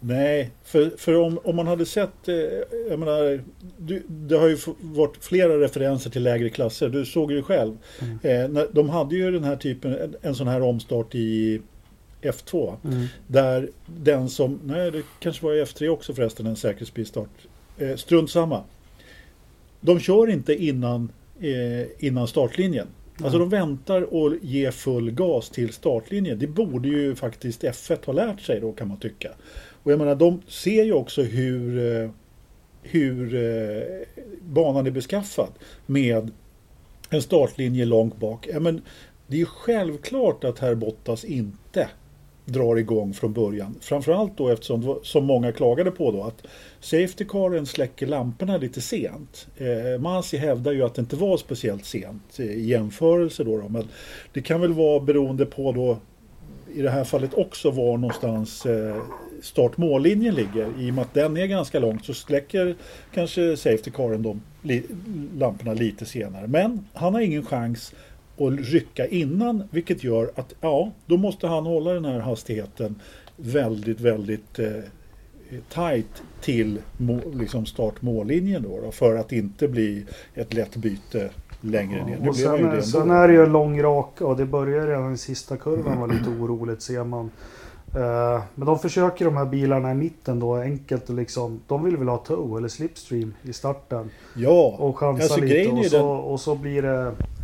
Nej, 0.00 0.50
för, 0.64 0.92
för 0.96 1.16
om, 1.16 1.38
om 1.44 1.56
man 1.56 1.66
hade 1.66 1.86
sett, 1.86 2.28
eh, 2.28 2.34
jag 2.90 2.98
menar, 2.98 3.44
du, 3.78 4.02
det 4.08 4.38
har 4.38 4.48
ju 4.48 4.58
varit 4.80 5.16
flera 5.24 5.60
referenser 5.60 6.10
till 6.10 6.22
lägre 6.22 6.50
klasser, 6.50 6.88
du 6.88 7.06
såg 7.06 7.32
ju 7.32 7.42
själv. 7.42 7.76
Mm. 8.22 8.56
Eh, 8.56 8.62
de 8.72 8.88
hade 8.88 9.16
ju 9.16 9.30
den 9.30 9.44
här 9.44 9.56
typen, 9.56 9.94
en, 9.94 10.16
en 10.22 10.34
sån 10.34 10.48
här 10.48 10.62
omstart 10.62 11.14
i 11.14 11.60
F2. 12.22 12.76
Mm. 12.84 13.06
Där 13.26 13.70
den 13.86 14.28
som, 14.28 14.60
nej 14.64 14.90
det 14.90 15.02
kanske 15.20 15.46
var 15.46 15.54
i 15.54 15.64
F3 15.64 15.88
också 15.88 16.14
förresten, 16.14 16.46
en 16.46 16.56
säkerhetsbilstart. 16.56 17.46
Eh, 17.78 17.96
strunt 17.96 18.30
samma. 18.30 18.62
De 19.80 20.00
kör 20.00 20.30
inte 20.30 20.54
innan, 20.64 21.12
eh, 21.40 22.06
innan 22.06 22.28
startlinjen. 22.28 22.86
Alltså 23.22 23.38
de 23.38 23.48
väntar 23.48 24.14
och 24.14 24.32
ger 24.42 24.70
full 24.70 25.10
gas 25.10 25.50
till 25.50 25.72
startlinjen. 25.72 26.38
Det 26.38 26.46
borde 26.46 26.88
ju 26.88 27.14
faktiskt 27.14 27.62
F1 27.62 28.06
ha 28.06 28.12
lärt 28.12 28.40
sig 28.40 28.60
då 28.60 28.72
kan 28.72 28.88
man 28.88 28.96
tycka. 28.96 29.30
Och 29.82 29.92
jag 29.92 29.98
menar 29.98 30.14
de 30.14 30.42
ser 30.48 30.84
ju 30.84 30.92
också 30.92 31.22
hur, 31.22 31.78
eh, 32.02 32.10
hur 32.82 33.34
eh, 33.34 33.82
banan 34.42 34.86
är 34.86 34.90
beskaffad 34.90 35.50
med 35.86 36.30
en 37.10 37.22
startlinje 37.22 37.84
långt 37.84 38.16
bak. 38.16 38.48
Ja, 38.52 38.60
men 38.60 38.82
det 39.26 39.36
är 39.36 39.40
ju 39.40 39.46
självklart 39.46 40.44
att 40.44 40.58
herr 40.58 40.74
Bottas 40.74 41.24
inte 41.24 41.88
drar 42.48 42.76
igång 42.76 43.14
från 43.14 43.32
början. 43.32 43.74
Framförallt 43.80 44.36
då 44.36 44.48
eftersom, 44.48 44.98
som 45.02 45.24
många 45.24 45.52
klagade 45.52 45.90
på 45.90 46.12
då, 46.12 46.22
att 46.22 46.46
Safety 46.80 47.24
Caren 47.24 47.66
släcker 47.66 48.06
lamporna 48.06 48.56
lite 48.56 48.80
sent. 48.80 49.46
Eh, 49.56 50.00
Masi 50.00 50.36
hävdar 50.36 50.72
ju 50.72 50.82
att 50.82 50.94
det 50.94 51.00
inte 51.00 51.16
var 51.16 51.36
speciellt 51.36 51.84
sent 51.84 52.40
i 52.40 52.60
jämförelse 52.60 53.44
då, 53.44 53.60
då. 53.60 53.68
Men 53.68 53.88
det 54.32 54.42
kan 54.42 54.60
väl 54.60 54.72
vara 54.72 55.00
beroende 55.00 55.46
på 55.46 55.72
då 55.72 55.98
i 56.74 56.82
det 56.82 56.90
här 56.90 57.04
fallet 57.04 57.34
också 57.34 57.70
var 57.70 57.98
någonstans 57.98 58.66
eh, 58.66 58.96
start-mållinjen 59.42 60.34
ligger. 60.34 60.68
I 60.78 60.90
och 60.90 60.94
med 60.94 61.02
att 61.02 61.14
den 61.14 61.36
är 61.36 61.46
ganska 61.46 61.78
långt 61.78 62.04
så 62.04 62.14
släcker 62.14 62.76
kanske 63.14 63.56
Safety 63.56 63.90
Caren 63.90 64.22
de 64.22 64.42
li 64.62 64.82
lamporna 65.38 65.74
lite 65.74 66.06
senare. 66.06 66.46
Men 66.46 66.86
han 66.92 67.14
har 67.14 67.20
ingen 67.20 67.46
chans 67.46 67.94
att 68.40 68.58
rycka 68.58 69.06
innan 69.06 69.62
vilket 69.70 70.04
gör 70.04 70.30
att 70.34 70.54
ja, 70.60 70.92
då 71.06 71.16
måste 71.16 71.46
han 71.46 71.66
hålla 71.66 71.92
den 71.92 72.04
här 72.04 72.20
hastigheten 72.20 73.00
väldigt, 73.36 74.00
väldigt 74.00 74.58
eh, 74.58 74.66
tight 75.68 76.22
till 76.40 76.80
liksom 77.32 77.66
start-mållinjen 77.66 78.62
då, 78.62 78.80
då, 78.80 78.90
för 78.90 79.16
att 79.16 79.32
inte 79.32 79.68
bli 79.68 80.06
ett 80.34 80.54
lätt 80.54 80.76
byte 80.76 81.30
längre 81.60 82.04
ner. 82.06 82.18
Nu 82.20 82.28
och 82.28 82.36
sen, 82.36 82.62
det 82.62 82.82
sen 82.82 83.10
är 83.10 83.28
det 83.28 83.34
ju 83.34 83.42
en 83.42 83.52
lång 83.52 83.82
raka 83.82 84.26
och 84.26 84.36
det 84.36 84.46
börjar 84.46 84.86
redan 84.86 85.14
i 85.14 85.16
sista 85.16 85.56
kurvan 85.56 86.00
vara 86.00 86.12
lite 86.12 86.30
oroligt 86.30 86.82
ser 86.82 87.04
man. 87.04 87.30
Uh, 87.96 88.42
men 88.54 88.66
de 88.66 88.78
försöker 88.78 89.24
de 89.24 89.36
här 89.36 89.44
bilarna 89.44 89.90
i 89.90 89.94
mitten 89.94 90.40
då 90.40 90.54
enkelt 90.56 91.08
och 91.08 91.14
liksom. 91.14 91.60
De 91.66 91.84
vill 91.84 91.96
väl 91.96 92.08
ha 92.08 92.16
tow 92.16 92.58
eller 92.58 92.68
slipstream 92.68 93.34
i 93.42 93.52
starten. 93.52 94.10
Ja, 94.36 94.76
och 94.78 94.98
chansa 94.98 95.22
alltså, 95.22 95.40
lite 95.40 95.70
och 95.70 95.84
så, 95.84 96.08
och 96.08 96.40
så 96.40 96.54
blir 96.54 96.82
det 96.82 97.12
Eh, 97.12 97.37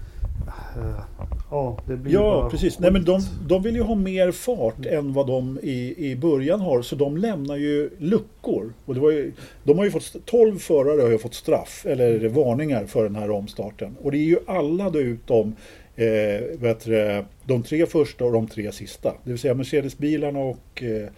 ja, 1.51 1.77
ja 2.07 2.49
precis. 2.51 2.79
Nej, 2.79 2.93
men 2.93 3.05
de, 3.05 3.21
de 3.49 3.63
vill 3.63 3.77
ju 3.77 3.83
ha 3.83 3.95
mer 3.95 4.33
fart 4.33 4.87
än 4.87 5.13
vad 5.13 5.27
de 5.27 5.59
i, 5.63 5.95
i 6.11 6.17
början 6.17 6.61
har. 6.61 6.83
Så 6.83 6.97
de 6.97 7.17
lämnar 7.17 7.57
ju 7.57 7.91
luckor. 7.99 8.73
Och 8.85 8.95
det 8.95 9.01
var 9.01 9.11
ju, 9.11 9.33
de 9.65 9.79
har 9.79 9.85
ju 9.85 9.91
fått, 9.91 10.27
12 10.27 10.59
förare 10.59 11.03
har 11.03 11.11
ju 11.11 11.19
fått 11.19 11.35
straff 11.35 11.87
eller 11.87 12.29
varningar 12.29 12.87
för 12.87 13.05
den 13.05 13.17
här 13.17 13.31
omstarten. 13.31 13.97
Och 14.03 14.13
det 14.13 14.19
är 14.19 14.25
ju 14.25 14.39
alla 14.47 14.91
då 14.91 15.01
utom 15.01 15.57
eh, 15.97 16.77
du, 16.85 17.25
de 17.45 17.63
tre 17.63 17.87
första 17.87 18.25
och 18.25 18.33
de 18.33 18.49
tre 18.49 18.73
sista. 18.73 19.15
Det 19.25 19.31
vill 19.31 19.39
säga 19.39 19.55
Mercedes-bilarna 19.55 20.39
och 20.39 20.83
eh, 20.83 21.09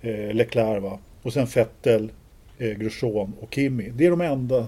eh 0.00 0.34
Leclerc. 0.34 0.82
Va? 0.82 0.98
Och 1.22 1.32
sen 1.32 1.46
Vettel, 1.54 2.12
eh, 2.58 2.70
Grosjean 2.70 3.32
och 3.40 3.54
Kimi. 3.54 3.92
Det 3.96 4.06
är 4.06 4.10
de 4.10 4.20
enda 4.20 4.66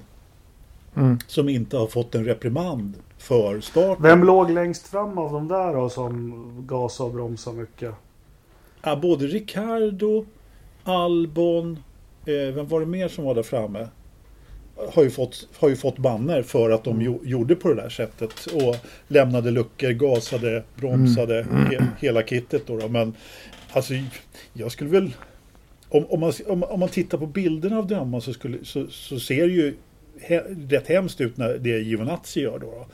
mm. 0.97 1.19
som 1.27 1.49
inte 1.49 1.77
har 1.77 1.87
fått 1.87 2.15
en 2.15 2.25
reprimand 2.25 2.95
för 3.23 3.61
starten. 3.61 4.03
Vem 4.03 4.25
låg 4.25 4.51
längst 4.51 4.89
fram 4.89 5.19
av 5.19 5.33
de 5.33 5.49
där 5.49 5.75
då 5.75 5.89
som 5.89 6.45
gasade 6.67 7.09
och 7.09 7.15
bromsade 7.15 7.57
mycket? 7.57 7.95
Ja, 8.83 8.97
både 8.97 9.27
Ricardo, 9.27 10.27
Albon, 10.85 11.79
eh, 12.27 12.55
vem 12.55 12.69
var 12.69 12.81
det 12.81 12.87
mer 12.87 13.09
som 13.09 13.25
var 13.25 13.35
där 13.35 13.43
framme? 13.43 13.89
Har 14.95 15.03
ju 15.03 15.11
fått, 15.11 15.49
har 15.59 15.69
ju 15.69 15.77
fått 15.77 15.99
banner 15.99 16.43
för 16.43 16.71
att 16.71 16.85
de 16.85 17.01
mm. 17.01 17.19
gjorde 17.23 17.55
på 17.55 17.69
det 17.69 17.75
där 17.75 17.89
sättet. 17.89 18.47
Och 18.47 18.77
lämnade 19.09 19.51
luckor, 19.51 19.91
gasade, 19.91 20.63
bromsade, 20.75 21.41
mm. 21.41 21.67
he, 21.67 21.87
hela 22.01 22.23
kittet 22.23 22.67
då, 22.67 22.79
då. 22.79 22.89
Men 22.89 23.15
alltså, 23.73 23.95
jag 24.53 24.73
skulle 24.73 24.91
väl... 24.91 25.15
Om, 25.89 26.07
om, 26.09 26.21
man, 26.21 26.33
om, 26.49 26.63
om 26.63 26.81
man 26.81 26.89
tittar 26.89 27.19
på 27.19 27.27
bilderna 27.27 27.79
av 27.79 27.87
döma 27.87 28.21
så, 28.21 28.33
skulle, 28.33 28.65
så, 28.65 28.87
så 28.87 29.19
ser 29.19 29.47
ju 29.47 29.75
he, 30.21 30.43
rätt 30.69 30.89
hemskt 30.89 31.21
ut 31.21 31.37
när 31.37 31.59
det 31.59 31.79
Giovinazzi 31.79 32.41
gör 32.41 32.59
då. 32.59 32.67
då. 32.67 32.87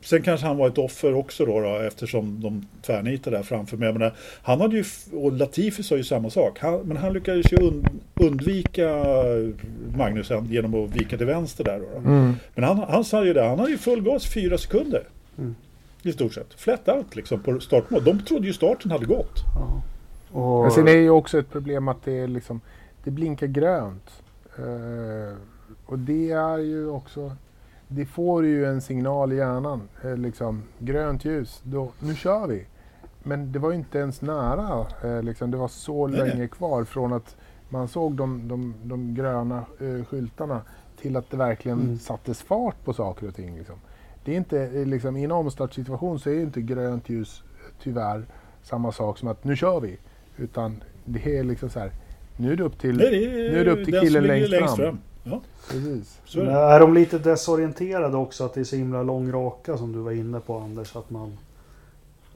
Sen 0.00 0.22
kanske 0.22 0.46
han 0.46 0.56
var 0.56 0.68
ett 0.68 0.78
offer 0.78 1.14
också 1.14 1.46
då, 1.46 1.60
då 1.60 1.76
eftersom 1.76 2.40
de 2.40 2.66
tvärnitade 2.82 3.36
där 3.36 3.42
framför 3.42 3.76
mig. 3.76 3.92
Menar, 3.92 4.14
han 4.42 4.60
hade 4.60 4.76
ju, 4.76 4.84
och 5.12 5.32
Latifi 5.32 5.82
sa 5.82 5.96
ju 5.96 6.04
samma 6.04 6.30
sak. 6.30 6.58
Han, 6.58 6.80
men 6.80 6.96
han 6.96 7.12
lyckades 7.12 7.52
ju 7.52 7.56
und, 7.56 7.88
undvika 8.14 9.04
Magnusen 9.96 10.46
genom 10.46 10.74
att 10.74 10.90
vika 10.90 11.16
till 11.16 11.26
vänster 11.26 11.64
där. 11.64 11.78
Då, 11.78 11.86
då. 11.92 12.08
Mm. 12.08 12.34
Men 12.54 12.64
han, 12.64 12.78
han 12.78 13.04
sa 13.04 13.24
ju 13.24 13.32
det, 13.32 13.42
han 13.42 13.58
hade 13.58 13.70
ju 13.70 13.78
full 13.78 14.02
gas 14.02 14.34
fyra 14.34 14.58
sekunder. 14.58 15.02
Mm. 15.38 15.54
I 16.02 16.12
stort 16.12 16.34
sett. 16.34 16.54
Flat 16.54 16.88
out 16.88 17.16
liksom 17.16 17.42
på 17.42 17.60
startmål. 17.60 18.04
De 18.04 18.20
trodde 18.24 18.46
ju 18.46 18.52
starten 18.52 18.90
hade 18.90 19.06
gått. 19.06 19.44
Ja. 19.54 19.82
Och... 20.40 20.62
Men 20.62 20.70
sen 20.70 20.88
är 20.88 20.92
ju 20.92 21.10
också 21.10 21.38
ett 21.38 21.50
problem 21.50 21.88
att 21.88 22.04
det 22.04 22.20
är 22.20 22.28
liksom, 22.28 22.60
det 23.04 23.10
blinkar 23.10 23.46
grönt. 23.46 24.10
Uh, 24.58 25.36
och 25.88 25.98
det 25.98 26.30
är 26.30 26.58
ju 26.58 26.90
också 26.90 27.32
det 27.88 28.06
får 28.06 28.44
ju 28.44 28.66
en 28.66 28.80
signal 28.80 29.32
i 29.32 29.36
hjärnan. 29.36 29.88
Eh, 30.04 30.16
liksom, 30.16 30.62
grönt 30.78 31.24
ljus, 31.24 31.60
då, 31.64 31.92
nu 31.98 32.14
kör 32.14 32.46
vi. 32.46 32.66
Men 33.22 33.52
det 33.52 33.58
var 33.58 33.72
inte 33.72 33.98
ens 33.98 34.22
nära. 34.22 34.86
Eh, 35.04 35.22
liksom, 35.22 35.50
det 35.50 35.56
var 35.56 35.68
så 35.68 36.06
Nej. 36.06 36.18
länge 36.18 36.48
kvar 36.48 36.84
från 36.84 37.12
att 37.12 37.36
man 37.68 37.88
såg 37.88 38.14
de, 38.14 38.48
de, 38.48 38.74
de 38.82 39.14
gröna 39.14 39.64
eh, 39.80 40.04
skyltarna 40.04 40.62
till 41.00 41.16
att 41.16 41.30
det 41.30 41.36
verkligen 41.36 41.80
mm. 41.80 41.98
sattes 41.98 42.42
fart 42.42 42.84
på 42.84 42.92
saker 42.92 43.28
och 43.28 43.34
ting. 43.34 43.58
Liksom. 43.58 43.76
Det 44.24 44.32
är 44.32 44.36
inte, 44.36 44.62
eh, 44.62 44.86
liksom, 44.86 45.16
I 45.16 45.24
en 45.24 45.32
omstartssituation 45.32 46.18
så 46.18 46.30
är 46.30 46.40
inte 46.40 46.60
grönt 46.60 47.08
ljus 47.08 47.42
tyvärr 47.82 48.26
samma 48.62 48.92
sak 48.92 49.18
som 49.18 49.28
att 49.28 49.44
nu 49.44 49.56
kör 49.56 49.80
vi. 49.80 49.98
Utan 50.36 50.82
det 51.04 51.38
är 51.38 51.44
liksom 51.44 51.70
så 51.70 51.78
här, 51.80 51.92
nu 52.36 52.52
är 52.52 52.56
det 52.56 52.62
upp 52.62 52.78
till, 52.78 52.96
Nej, 52.96 53.10
det 53.10 53.46
är, 53.46 53.52
nu 53.52 53.60
är 53.60 53.64
det 53.64 53.70
upp 53.70 53.84
till 53.84 54.00
killen 54.00 54.24
längst, 54.24 54.50
längst 54.50 54.76
fram. 54.76 54.98
Ja. 55.24 55.40
Precis. 55.70 56.18
Så 56.24 56.40
är, 56.40 56.46
är 56.46 56.80
de 56.80 56.94
lite 56.94 57.18
desorienterade 57.18 58.16
också 58.16 58.44
att 58.44 58.54
det 58.54 58.60
är 58.60 58.64
så 58.64 58.76
himla 58.76 59.02
lång 59.02 59.32
raka 59.32 59.76
som 59.76 59.92
du 59.92 59.98
var 59.98 60.12
inne 60.12 60.40
på 60.40 60.58
Anders? 60.58 60.96
Att 60.96 61.10
man... 61.10 61.38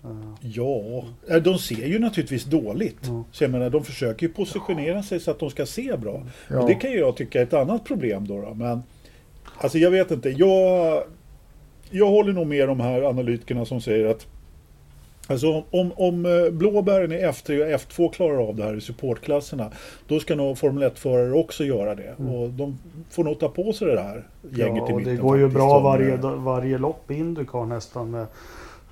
Uh... 0.05 0.35
Ja, 0.41 1.05
eh, 1.29 1.43
de 1.43 1.59
ser 1.59 1.87
ju 1.87 1.99
naturligtvis 1.99 2.45
dåligt. 2.45 3.09
Mm. 3.09 3.25
Så 3.33 3.45
jag 3.45 3.51
menar, 3.51 3.71
de 3.71 3.85
försöker 3.85 4.27
ju 4.27 4.33
positionera 4.33 4.97
ja. 4.97 5.03
sig 5.03 5.21
så 5.21 5.31
att 5.31 5.39
de 5.39 5.51
ska 5.51 5.67
se 5.67 5.97
bra. 5.97 6.23
Ja. 6.49 6.61
Och 6.61 6.69
det 6.69 6.75
kan 6.75 6.91
ju 6.91 6.99
jag 6.99 7.17
tycka 7.17 7.41
är 7.41 7.43
ett 7.43 7.55
annat 7.55 7.85
problem 7.85 8.27
då. 8.27 8.41
då. 8.41 8.55
Men 8.55 8.83
alltså 9.57 9.79
jag 9.79 9.91
vet 9.91 10.11
inte. 10.11 10.31
Jag, 10.31 11.03
jag 11.91 12.07
håller 12.07 12.33
nog 12.33 12.47
med 12.47 12.69
de 12.69 12.81
här 12.81 13.03
analytikerna 13.03 13.65
som 13.65 13.81
säger 13.81 14.07
att 14.07 14.27
Alltså 15.33 15.65
om, 15.71 15.93
om 15.97 16.27
eh, 16.27 16.51
blåbären 16.51 17.13
i 17.13 17.17
F3 17.17 17.63
och 17.63 17.81
F2 17.81 18.13
klarar 18.13 18.49
av 18.49 18.57
det 18.57 18.63
här 18.63 18.77
i 18.77 18.81
supportklasserna 18.81 19.71
då 20.07 20.21
ska 20.21 20.35
nog 20.35 20.59
Formel 20.59 20.91
1-förare 20.91 21.33
också 21.33 21.65
göra 21.65 21.95
det. 21.95 22.15
Mm. 22.19 22.35
Och 22.35 22.49
de 22.49 22.79
får 23.11 23.25
nog 23.25 23.39
ta 23.41 23.49
på 23.49 23.73
sig 23.73 23.87
det 23.87 23.95
där 23.95 24.27
gänget 24.51 24.85
ja, 24.87 24.91
i 24.91 24.95
mitten. 24.95 25.15
Det 25.15 25.23
går 25.23 25.39
ju 25.39 25.49
bra 25.49 25.81
varje, 25.81 26.17
varje 26.17 26.79
lopp 26.79 27.11
i 27.11 27.15
Indycar 27.15 27.67
nästan 27.67 28.11
med 28.11 28.27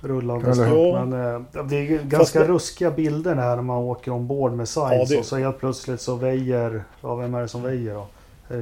rullande 0.01 0.55
start. 0.55 1.07
Men 1.07 1.35
äh, 1.35 1.65
det 1.69 1.75
är 1.75 2.03
ganska 2.03 2.39
det... 2.39 2.47
ruskiga 2.47 2.91
bilder 2.91 3.35
när 3.35 3.61
man 3.61 3.77
åker 3.77 4.11
ombord 4.11 4.51
med 4.51 4.69
Sainz 4.69 5.09
ja, 5.09 5.15
det... 5.15 5.19
och 5.19 5.25
så 5.25 5.37
helt 5.37 5.59
plötsligt 5.59 6.01
så 6.01 6.15
väjer, 6.15 6.83
ja 7.01 7.15
vem 7.15 7.33
är 7.33 7.41
det 7.41 7.47
som 7.47 7.63
väjer 7.63 7.93
då? 7.93 8.07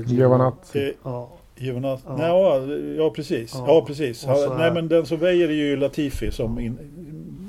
Giovanazzi. 0.06 0.94
Ja, 1.04 1.30
Jonas, 1.56 2.02
ja. 2.06 2.16
Nej, 2.18 2.96
ja, 2.98 3.10
precis. 3.10 3.54
Ja, 3.54 3.66
ja 3.68 3.86
precis. 3.88 4.28
Nej, 4.58 4.74
men 4.74 4.88
den 4.88 5.06
som 5.06 5.18
väjer 5.18 5.50
är 5.50 5.54
ju 5.54 5.78
Latifi 5.78 6.32
som, 6.32 6.60
in, 6.60 6.78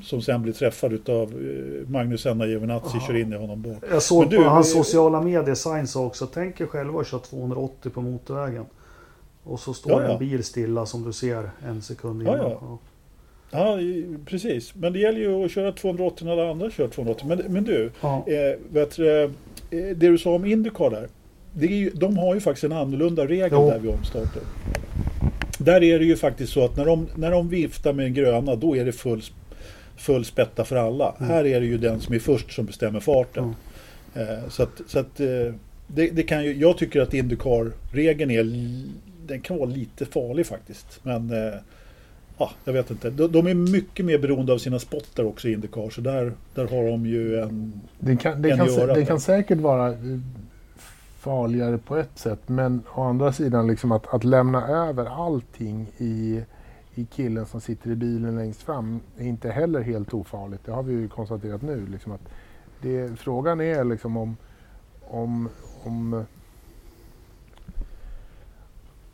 som 0.03 0.23
sen 0.23 0.43
blir 0.43 0.53
träffad 0.53 1.11
av 1.11 1.29
eh, 1.29 1.89
Magnus 1.89 2.27
Enna 2.27 2.47
Giovinazzi 2.47 3.01
kör 3.07 3.17
in 3.17 3.33
i 3.33 3.37
honom 3.37 3.63
bort. 3.63 3.85
Jag 3.91 4.03
såg 4.03 4.31
du, 4.31 4.37
på 4.37 4.43
hans 4.43 4.73
sociala 4.73 5.21
medier 5.21 5.55
Science 5.55 5.99
också. 5.99 6.27
Tänk 6.27 6.61
er 6.61 6.67
själva 6.67 7.01
att 7.01 7.07
köra 7.07 7.21
280 7.21 7.91
på 7.91 8.01
motorvägen. 8.01 8.67
Och 9.45 9.61
så 9.61 9.75
står 9.75 10.03
en 10.03 10.19
bil 10.19 10.45
stilla 10.45 10.87
som 10.87 11.05
du 11.05 11.13
ser 11.13 11.51
en 11.69 11.83
sekund 11.83 12.23
innan. 12.23 12.37
Ja, 12.37 12.79
ja. 13.51 13.79
precis. 14.27 14.75
Men 14.75 14.93
det 14.93 14.99
gäller 14.99 15.21
ju 15.21 15.45
att 15.45 15.51
köra 15.51 15.73
280 15.73 16.25
när 16.25 16.33
alla 16.33 16.51
andra 16.51 16.71
kör 16.71 16.89
280. 16.89 17.27
Men, 17.29 17.53
men 17.53 17.65
du, 17.65 17.85
eh, 18.03 18.59
vet, 18.73 18.99
eh, 18.99 19.05
det 19.71 19.95
du 19.95 20.19
sa 20.19 20.35
om 20.35 20.45
Indycar 20.45 20.91
där 20.91 21.09
det 21.53 21.67
är 21.67 21.77
ju, 21.77 21.91
de 21.91 22.19
har 22.19 22.35
ju 22.35 22.41
faktiskt 22.41 22.65
en 22.65 22.73
annorlunda 22.73 23.27
regel 23.27 23.49
jo. 23.53 23.71
där 23.71 23.79
vid 23.79 23.91
omstarter. 23.91 24.43
Där 25.59 25.83
är 25.83 25.99
det 25.99 26.05
ju 26.05 26.17
faktiskt 26.17 26.53
så 26.53 26.65
att 26.65 26.77
när 26.77 26.85
de, 26.85 27.09
när 27.15 27.31
de 27.31 27.49
viftar 27.49 27.93
med 27.93 28.07
en 28.07 28.15
gröna 28.15 28.57
då 28.57 28.77
är 28.77 28.85
det 28.85 28.93
full, 28.93 29.23
full 30.01 30.25
spätta 30.25 30.65
för 30.65 30.77
alla. 30.77 31.15
Mm. 31.19 31.31
Här 31.31 31.47
är 31.47 31.61
det 31.61 31.67
ju 31.67 31.79
den 31.79 32.01
som 32.01 32.15
är 32.15 32.19
först 32.19 32.53
som 32.53 32.67
bestämmer 32.67 33.01
farten. 33.01 33.55
Mm. 34.15 34.29
Eh, 34.29 34.49
så 34.49 34.63
att, 34.63 34.81
så 34.87 34.99
att 34.99 35.21
eh, 35.21 35.55
det, 35.87 36.11
det, 36.11 36.23
kan 36.23 36.45
ju, 36.45 36.55
jag 36.55 36.79
tycker 36.79 37.01
att 37.01 37.15
Indycar-regeln 37.15 38.31
är 38.31 38.45
den 39.27 39.41
kan 39.41 39.59
vara 39.59 39.69
lite 39.69 40.07
farlig 40.07 40.47
faktiskt. 40.47 41.01
Men 41.03 41.31
eh, 41.31 41.55
ja, 42.39 42.51
jag 42.65 42.73
vet 42.73 42.91
inte. 42.91 43.11
De, 43.11 43.33
de, 43.33 43.47
är 43.47 43.55
mycket 43.55 44.07
mer 44.07 44.19
beroende 44.19 44.53
av 44.53 44.59
sina 44.59 44.79
spottar 44.79 45.25
också 45.25 45.49
i 45.49 45.53
Indycar. 45.53 45.91
Så 45.91 46.01
där, 46.01 46.33
där 46.55 46.67
har 46.67 46.91
de 46.91 47.07
ju 47.07 47.41
en... 47.41 47.81
Det 47.99 48.17
kan, 48.17 48.43
det 48.43 48.57
kan, 48.57 48.89
det 48.95 49.05
kan 49.05 49.21
säkert 49.21 49.59
vara 49.59 49.95
farligare 51.19 51.79
på 51.79 51.97
ett 51.97 52.19
sätt. 52.19 52.41
Men 52.47 52.83
å 52.95 53.03
andra 53.03 53.33
sidan 53.33 53.67
liksom 53.67 53.93
att, 53.93 54.15
att 54.15 54.25
lämna 54.25 54.69
över 54.69 55.27
allting 55.27 55.87
i, 55.99 56.43
i 56.95 57.05
killen 57.05 57.47
som 57.47 57.61
sitter 57.61 57.91
i 57.91 57.97
bilen 57.97 58.37
längst 58.37 58.63
fram 58.63 59.01
är 59.19 59.25
inte 59.25 59.51
heller 59.51 59.81
helt 59.81 60.15
ofarligt. 60.15 60.65
Det 60.65 60.73
har 60.73 60.83
vi 60.83 60.93
ju 60.93 61.09
konstaterat 61.09 61.63
nu. 61.63 61.87
Liksom 61.87 62.13
att 62.13 62.29
det, 62.83 63.19
frågan 63.19 63.61
är 63.61 63.85
liksom 63.85 64.17
om, 64.17 64.37
om, 65.01 65.49
om, 65.85 66.25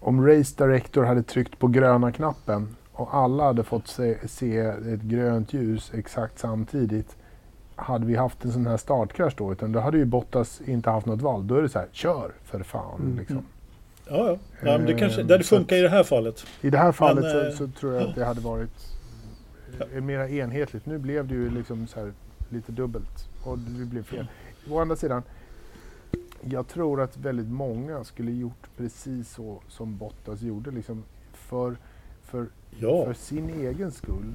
om 0.00 0.26
Race 0.26 0.64
Director 0.64 1.04
hade 1.04 1.22
tryckt 1.22 1.58
på 1.58 1.68
gröna 1.68 2.12
knappen 2.12 2.76
och 2.92 3.14
alla 3.14 3.44
hade 3.44 3.64
fått 3.64 3.88
se, 3.88 4.28
se 4.28 4.58
ett 4.58 5.02
grönt 5.02 5.52
ljus 5.52 5.90
exakt 5.94 6.38
samtidigt 6.38 7.16
hade 7.76 8.06
vi 8.06 8.16
haft 8.16 8.44
en 8.44 8.52
sån 8.52 8.66
här 8.66 8.76
startkrasch 8.76 9.34
då, 9.36 9.52
utan 9.52 9.72
då 9.72 9.80
hade 9.80 9.98
ju 9.98 10.04
Bottas 10.04 10.60
inte 10.60 10.90
haft 10.90 11.06
något 11.06 11.22
val. 11.22 11.46
Då 11.46 11.54
är 11.54 11.62
det 11.62 11.68
så 11.68 11.78
här, 11.78 11.88
kör 11.92 12.32
för 12.42 12.62
fan. 12.62 13.00
Mm. 13.00 13.18
Liksom. 13.18 13.44
Ja, 14.08 14.16
ja. 14.30 14.38
ja 14.62 14.78
men 14.78 14.86
det 14.86 14.94
kanske, 14.94 15.20
Eh, 15.20 15.26
där 15.26 15.38
det 15.38 15.44
funkar 15.44 15.76
att- 15.76 15.80
i 15.80 15.82
det 15.82 15.88
här 15.88 16.02
fallet. 16.04 16.46
I 16.60 16.70
det 16.70 16.78
här 16.78 16.92
fallet 16.92 17.24
Men, 17.24 17.32
så, 17.32 17.46
eh, 17.46 17.52
så 17.70 17.78
tror 17.80 17.94
jag 17.94 18.02
att 18.08 18.14
det 18.14 18.24
hade 18.24 18.40
varit 18.40 18.92
eh, 19.94 20.02
mera 20.02 20.28
enhetligt. 20.28 20.86
Nu 20.86 20.98
blev 20.98 21.26
det 21.28 21.34
ju 21.34 21.50
liksom 21.50 21.86
så 21.86 22.00
här 22.00 22.12
lite 22.50 22.72
dubbelt 22.72 23.28
och 23.44 23.58
det 23.58 23.84
blev 23.84 24.02
fel. 24.02 24.26
Å 24.70 24.78
andra 24.80 24.96
sidan, 24.96 25.22
jag 26.40 26.68
tror 26.68 27.00
att 27.00 27.16
väldigt 27.16 27.48
många 27.48 28.04
skulle 28.04 28.30
gjort 28.32 28.68
precis 28.76 29.30
så 29.34 29.60
som 29.68 29.96
Bottas 29.96 30.40
gjorde. 30.42 30.70
Liksom 30.70 31.04
för, 31.32 31.76
för, 32.22 32.46
Ja, 32.80 33.04
för 33.04 33.12
sin 33.14 33.50
egen 33.50 33.92
skull, 33.92 34.34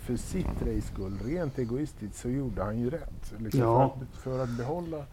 för 0.00 0.16
sitt 0.16 0.46
race 0.46 0.80
skull, 0.92 1.12
rent 1.24 1.58
egoistiskt 1.58 2.16
så 2.16 2.28
gjorde 2.28 2.62
han 2.62 2.78
ju 2.78 2.90
rätt. 2.90 3.34
Liksom 3.38 3.60
Ja. 3.60 3.96
för, 3.98 4.04
att, 4.04 4.22
för 4.22 4.42
att 4.42 4.56
behålla, 4.58 5.04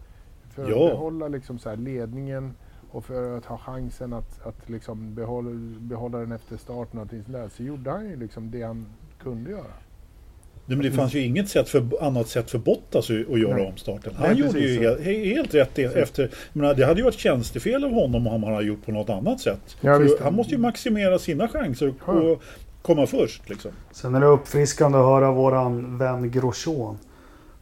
för 0.50 0.70
Ja. 0.70 0.84
att 0.86 0.90
behålla 0.92 1.28
liksom 1.28 1.58
så 1.58 1.68
här 1.68 1.76
ledningen 1.76 2.54
och 2.90 3.04
för 3.04 3.38
att 3.38 3.44
ha 3.44 3.58
chansen 3.58 4.12
att, 4.12 4.46
att 4.46 4.68
liksom 4.70 5.14
behålla, 5.14 5.50
behålla 5.80 6.18
den 6.18 6.32
efter 6.32 6.56
starten 6.56 7.00
och 7.00 7.06
där, 7.06 7.48
så 7.56 7.62
gjorde 7.62 7.90
han 7.90 8.08
ju 8.10 8.16
liksom 8.16 8.50
det 8.50 8.62
han 8.62 8.86
kunde 9.22 9.50
göra. 9.50 9.72
Men 10.68 10.78
det 10.78 10.90
fanns 10.92 11.14
ju 11.14 11.20
inget 11.20 11.48
sätt 11.48 11.68
för, 11.68 11.88
annat 12.00 12.28
sätt 12.28 12.50
för 12.50 12.58
Bottas 12.58 13.10
att 13.10 13.40
göra 13.40 13.56
Nej. 13.56 13.66
omstarten. 13.66 14.12
Han 14.16 14.28
Nej, 14.30 14.38
gjorde 14.38 14.52
precis. 14.52 14.70
ju 14.70 14.80
helt, 14.80 15.00
he- 15.00 15.24
helt 15.34 15.54
rätt 15.54 15.78
e- 15.78 15.82
efter. 15.94 16.30
Menar, 16.52 16.74
det 16.74 16.84
hade 16.86 17.00
ju 17.00 17.04
varit 17.04 17.18
tjänstefel 17.18 17.84
av 17.84 17.90
honom 17.92 18.26
om 18.26 18.42
han 18.44 18.52
hade 18.54 18.66
gjort 18.66 18.84
på 18.86 18.92
något 18.92 19.10
annat 19.10 19.40
sätt. 19.40 19.76
Ja, 19.80 20.00
han 20.20 20.34
måste 20.34 20.54
ju 20.54 20.58
maximera 20.60 21.18
sina 21.18 21.48
chanser 21.48 21.94
Ja. 22.06 22.12
och 22.12 22.30
och 22.32 22.42
komma 22.82 23.06
först. 23.06 23.48
Liksom. 23.48 23.70
Sen 23.92 24.14
är 24.14 24.20
det 24.20 24.26
uppfriskande 24.26 24.98
att 24.98 25.04
höra 25.04 25.32
våran 25.32 25.98
vän 25.98 26.30
Grosjean. 26.30 26.98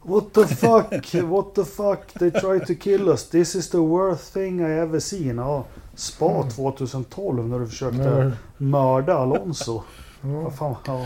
What 0.07 0.33
the 0.33 0.47
fuck, 0.47 1.13
what 1.23 1.55
the 1.55 1.65
fuck, 1.65 1.99
they 2.19 2.31
try 2.31 2.59
to 2.59 2.73
kill 2.83 3.09
us. 3.09 3.29
This 3.29 3.55
is 3.55 3.69
the 3.69 3.77
worst 3.77 4.33
thing 4.33 4.59
I 4.61 4.71
ever 4.79 4.99
seen. 4.99 5.37
Ja, 5.37 5.63
Spa 5.95 6.43
2012 6.55 7.47
när 7.49 7.59
du 7.59 7.67
försökte 7.67 8.09
Mm. 8.09 8.31
mörda 8.57 9.13
Alonso. 9.17 9.81
Vad 10.21 10.55
fan, 10.55 10.75
ja. 10.87 11.05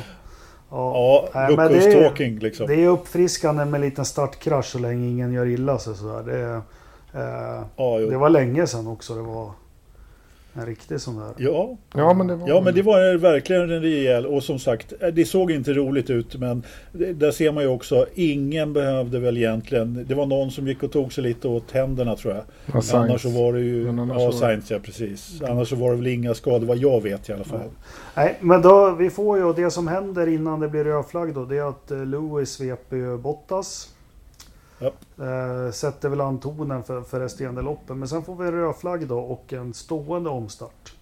Ja, 0.72 1.30
Ja, 1.34 1.50
men 1.58 1.72
det 1.72 1.78
är- 1.94 2.10
talking 2.10 2.40
liksom. 2.40 2.68
Det 2.68 2.76
är 2.84 2.88
uppfriskande 2.88 3.66
med 3.66 3.74
en 3.82 3.82
liten 3.90 4.06
startkrasch 4.06 4.66
så 4.66 4.80
länge 4.80 5.08
ingen 5.08 5.34
gör 5.34 5.46
illa 5.46 5.80
sig. 5.80 5.96
Så 5.96 6.06
där. 6.06 6.24
Det, 6.24 6.62
eh, 7.20 7.64
Ja, 7.76 7.98
det 8.10 8.18
var 8.18 8.30
länge 8.30 8.68
sedan 8.68 8.88
också 8.88 9.16
det 9.16 9.22
var 9.22 9.52
en 10.54 10.66
riktig 10.66 11.02
sån 11.02 11.18
där. 11.20 11.34
ja, 11.38 11.78
Ja, 11.96 12.14
men 12.14 12.28
det 12.28 12.36
var, 12.36 12.48
Ja 12.50 12.62
men 12.62 12.74
det 12.74 12.82
var 12.82 13.18
verkligen 13.18 13.62
en 13.72 13.82
rejäl 13.82 14.26
och 14.26 14.44
som 14.44 14.60
sagt 14.60 14.94
det 15.14 15.26
såg 15.26 15.52
inte 15.52 15.74
roligt 15.74 16.10
ut 16.10 16.36
men 16.40 16.64
det- 16.92 17.14
där 17.14 17.32
ser 17.32 17.52
man 17.52 17.64
ju 17.64 17.70
också 17.70 18.06
ingen 18.16 18.74
behövde 18.74 19.20
väl 19.20 19.38
egentligen 19.38 20.06
det 20.08 20.16
var 20.16 20.26
någon 20.26 20.52
som 20.52 20.68
gick 20.68 20.84
och 20.84 20.92
tog 20.92 21.14
sig 21.14 21.24
lite 21.24 21.48
åt 21.48 21.72
händerna 21.72 22.16
tror 22.16 22.34
jag. 22.34 22.44
Ja. 22.74 22.98
Annars 23.00 23.22
så 23.22 23.30
var 23.30 23.54
det 23.54 23.60
ju 23.60 23.84
ja 23.86 23.92
så 23.92 24.06
var 24.06 24.26
det- 24.32 24.34
Sainz 24.38 24.72
ja 24.72 24.80
precis. 24.84 25.42
Annars 25.50 25.70
så 25.70 25.76
var 25.76 25.90
det 25.92 25.96
väl 25.96 26.08
inga 26.08 26.34
skador 26.34 26.68
vad 26.68 26.78
jag 26.78 27.04
vet 27.04 27.30
i 27.30 27.34
alla 27.34 27.44
fall. 27.44 27.60
Nej, 28.16 28.38
men 28.42 28.62
då, 28.62 28.96
vi 28.96 29.10
får 29.10 29.38
ju, 29.38 29.54
det 29.54 29.72
som 29.72 29.88
händer 29.88 30.28
innan 30.28 30.60
det 30.60 30.68
blir 30.70 30.84
röd 30.84 31.06
flagg 31.06 31.34
då, 31.34 31.46
det 31.46 31.58
är 31.58 31.70
att 31.70 31.92
eh, 31.92 32.06
Lewis 32.06 32.50
sveper 32.52 32.96
ju 32.98 33.18
Bottas. 33.18 33.90
Ja. 34.80 34.92
Eh, 35.26 35.72
sätter 35.72 36.10
väl 36.10 36.22
an 36.22 36.40
tonen 36.40 36.84
för, 36.84 37.02
för 37.02 37.20
resterande 37.20 37.62
loppen. 37.62 38.00
Men 38.00 38.08
sen 38.08 38.24
får 38.24 38.36
vi 38.36 38.48
en 38.48 38.52
röd 38.52 38.76
flagg 38.76 39.08
då 39.08 39.20
och 39.20 39.54
en 39.54 39.74
stående 39.74 40.30
omstart. 40.30 40.94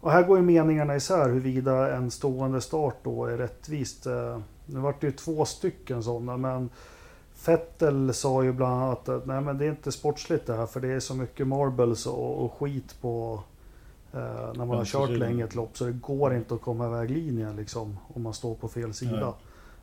Och 0.00 0.10
här 0.10 0.22
går 0.22 0.36
ju 0.36 0.42
meningarna 0.44 0.96
isär 0.96 1.28
huruvida 1.28 1.96
en 1.96 2.10
stående 2.10 2.60
start 2.60 2.96
då 3.02 3.24
är 3.24 3.36
rättvist. 3.36 4.06
Eh, 4.06 4.38
nu 4.66 4.80
vart 4.80 5.00
det 5.00 5.06
ju 5.06 5.12
två 5.12 5.44
stycken 5.44 6.02
sådana 6.02 6.36
men 6.36 6.70
Fettel 7.34 8.14
sa 8.14 8.42
ju 8.42 8.52
bland 8.52 8.82
annat 8.82 9.08
att 9.08 9.26
nej 9.26 9.40
men 9.40 9.58
det 9.58 9.64
är 9.64 9.70
inte 9.70 9.92
sportsligt 9.92 10.46
det 10.46 10.56
här 10.56 10.66
för 10.66 10.80
det 10.80 10.88
är 10.88 11.00
så 11.00 11.14
mycket 11.14 11.46
marbles 11.46 12.06
och, 12.06 12.44
och 12.44 12.52
skit 12.52 12.96
på 13.00 13.42
eh, 14.12 14.52
när 14.54 14.64
man 14.64 14.76
har 14.76 14.84
kört 14.84 15.10
länge 15.10 15.44
ett 15.44 15.54
lopp 15.54 15.76
så 15.78 15.84
det 15.84 15.92
går 15.92 16.34
inte 16.34 16.54
att 16.54 16.62
komma 16.62 16.86
iväg 16.86 17.10
linjen 17.10 17.56
liksom 17.56 17.98
om 18.14 18.22
man 18.22 18.34
står 18.34 18.54
på 18.54 18.68
fel 18.68 18.94
sida. 18.94 19.34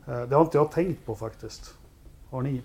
Eh, 0.07 0.21
det 0.21 0.35
har 0.35 0.41
inte 0.41 0.57
jag 0.57 0.71
tänkt 0.71 1.05
på 1.05 1.15
faktiskt. 1.15 1.73
Har 2.29 2.41
ni? 2.41 2.61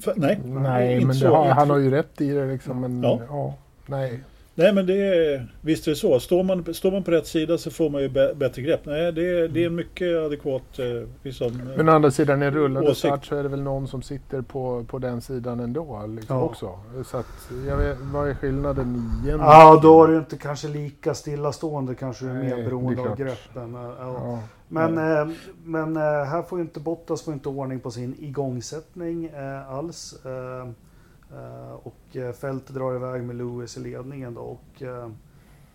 För, 0.00 0.14
nej, 0.16 0.38
Nej, 0.44 1.04
men 1.04 1.16
har, 1.22 1.46
han 1.48 1.70
har 1.70 1.78
ju 1.78 1.90
rätt 1.90 2.20
i 2.20 2.30
det 2.30 2.46
liksom. 2.46 2.80
Men, 2.80 3.02
Ja. 3.02 3.20
ja. 3.28 3.54
nej. 3.86 4.20
Nej 4.54 4.72
men 4.72 4.86
det 4.86 4.94
är 4.96 5.46
visst 5.60 5.86
är 5.86 5.90
det 5.90 5.96
så. 5.96 6.20
Står 6.20 6.42
man, 6.42 6.74
står 6.74 6.90
man 6.92 7.02
på 7.02 7.10
rätt 7.10 7.26
sida 7.26 7.58
så 7.58 7.70
får 7.70 7.90
man 7.90 8.02
ju 8.02 8.08
bä- 8.08 8.34
bättre 8.34 8.62
grepp. 8.62 8.80
Nej 8.86 9.12
det 9.12 9.22
är, 9.40 9.48
det 9.48 9.62
är 9.62 9.66
en 9.66 9.74
mycket 9.74 10.16
adekvat 10.18 10.62
liksom, 11.22 11.62
Men 11.76 11.88
å 11.88 11.92
andra 11.92 12.10
sidan, 12.10 12.42
i 12.42 12.50
rullande 12.50 12.90
Åsikt. 12.90 12.98
start 12.98 13.24
så 13.26 13.36
är 13.36 13.42
det 13.42 13.48
väl 13.48 13.62
någon 13.62 13.88
som 13.88 14.02
sitter 14.02 14.42
på, 14.42 14.84
på 14.88 14.98
den 14.98 15.20
sidan 15.20 15.60
ändå 15.60 16.06
liksom 16.08 16.36
Ja. 16.36 16.42
också. 16.42 16.78
Så 17.04 17.16
att, 17.16 17.50
jag 17.68 17.76
vet, 17.76 17.98
vad 18.00 18.28
är 18.28 18.34
skillnaden 18.34 19.10
igen? 19.24 19.38
Ja, 19.40 19.80
då 19.82 20.04
är 20.04 20.08
det 20.08 20.18
inte 20.18 20.36
kanske 20.36 20.68
lika 20.68 21.14
stillastående 21.14 21.94
kanske 21.94 22.24
du 22.24 22.30
är 22.30 22.34
mer 22.34 22.56
det 22.56 22.62
är 22.62 23.08
av 23.10 23.16
greppen. 23.16 23.72
Ja. 23.74 23.94
Ja. 23.98 24.38
Men, 24.68 24.98
eh, 24.98 25.34
men 25.64 25.96
eh, 25.96 26.02
här 26.02 26.42
får 26.42 26.58
ju 26.58 26.64
inte 26.64 26.80
Bottas 26.80 27.22
får 27.22 27.34
inte 27.34 27.48
ordning 27.48 27.80
på 27.80 27.90
sin 27.90 28.14
igångsättning 28.20 29.24
eh, 29.24 29.72
alls. 29.72 30.14
Eh, 30.24 30.68
och 31.82 32.16
eh, 32.16 32.32
Fält 32.32 32.68
drar 32.68 32.94
iväg 32.96 33.22
med 33.22 33.36
Lewis 33.36 33.76
i 33.76 33.80
ledningen 33.80 34.34
då. 34.34 34.40
Och, 34.40 34.82
eh, 34.82 35.08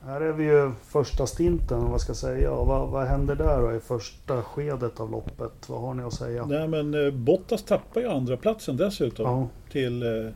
här 0.06 0.22
är 0.22 0.32
vi 0.32 0.44
ju 0.44 0.72
första 0.84 1.28
stinten, 1.28 1.92
vad 1.92 2.02
ska 2.02 2.10
jag 2.10 2.18
säga. 2.18 2.52
Vad, 2.52 2.90
vad 2.90 3.08
händer 3.08 3.36
där 3.36 3.62
då 3.62 3.76
i 3.76 3.80
första 3.80 4.42
skedet 4.42 5.00
av 5.00 5.12
loppet? 5.12 5.70
Vad 5.70 5.82
har 5.82 5.94
ni 5.94 6.04
att 6.04 6.14
säga? 6.14 6.46
Nej 6.46 6.68
men 6.68 7.06
eh, 7.06 7.12
Bottas 7.14 7.64
tappar 7.64 8.02
ju 8.02 8.08
andra 8.08 8.38
platsen 8.38 8.78
dessutom 8.78 9.26
Ja. 9.26 9.48
till 9.72 10.04
eh, 10.26 10.32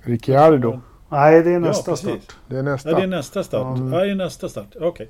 Ricciardo, 0.00 0.80
Nej, 1.08 1.42
det 1.42 1.50
är 1.50 1.52
Ja, 1.52 1.58
nästa 1.58 1.90
precis. 1.90 2.08
start. 2.08 2.36
det 2.48 2.56
är 2.58 2.62
nästa. 2.62 2.90
Ja, 2.90 2.96
det 2.96 3.02
är 3.02 3.06
nästa 3.06 3.44
start. 3.44 3.78
Ja. 3.78 3.98
Ja, 3.98 4.04
det 4.04 4.10
är 4.10 4.14
nästa 4.14 4.48
start. 4.48 4.76
Okej. 4.80 5.08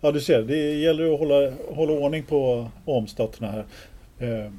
Ja, 0.00 0.12
du 0.12 0.20
ser. 0.20 0.42
Det 0.42 0.56
gäller 0.56 1.12
att 1.14 1.18
hålla, 1.18 1.52
hålla 1.74 1.92
ordning 1.92 2.22
på 2.22 2.68
omstarterna 2.84 3.48
här. 3.50 3.64
Eh, 4.18 4.52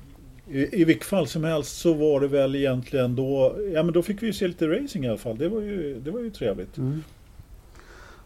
I, 0.52 0.82
I 0.82 0.86
vilket 0.86 1.08
fall 1.08 1.28
som 1.28 1.44
helst 1.44 1.78
så 1.78 1.94
var 1.94 2.20
det 2.20 2.28
väl 2.28 2.56
egentligen 2.56 3.16
då... 3.16 3.56
Ja, 3.74 3.84
men 3.84 3.94
då 3.94 4.02
fick 4.02 4.22
vi 4.22 4.28
ju 4.28 4.34
se 4.34 4.48
lite 4.48 4.68
racing 4.68 5.06
i 5.06 5.10
alla 5.10 5.18
fall. 5.18 5.38
Det 5.38 5.50
var 5.50 5.62
ju, 5.62 6.00
det 6.00 6.12
var 6.12 6.20
ju 6.20 6.30
trevligt. 6.30 6.78
Mm. 6.78 7.04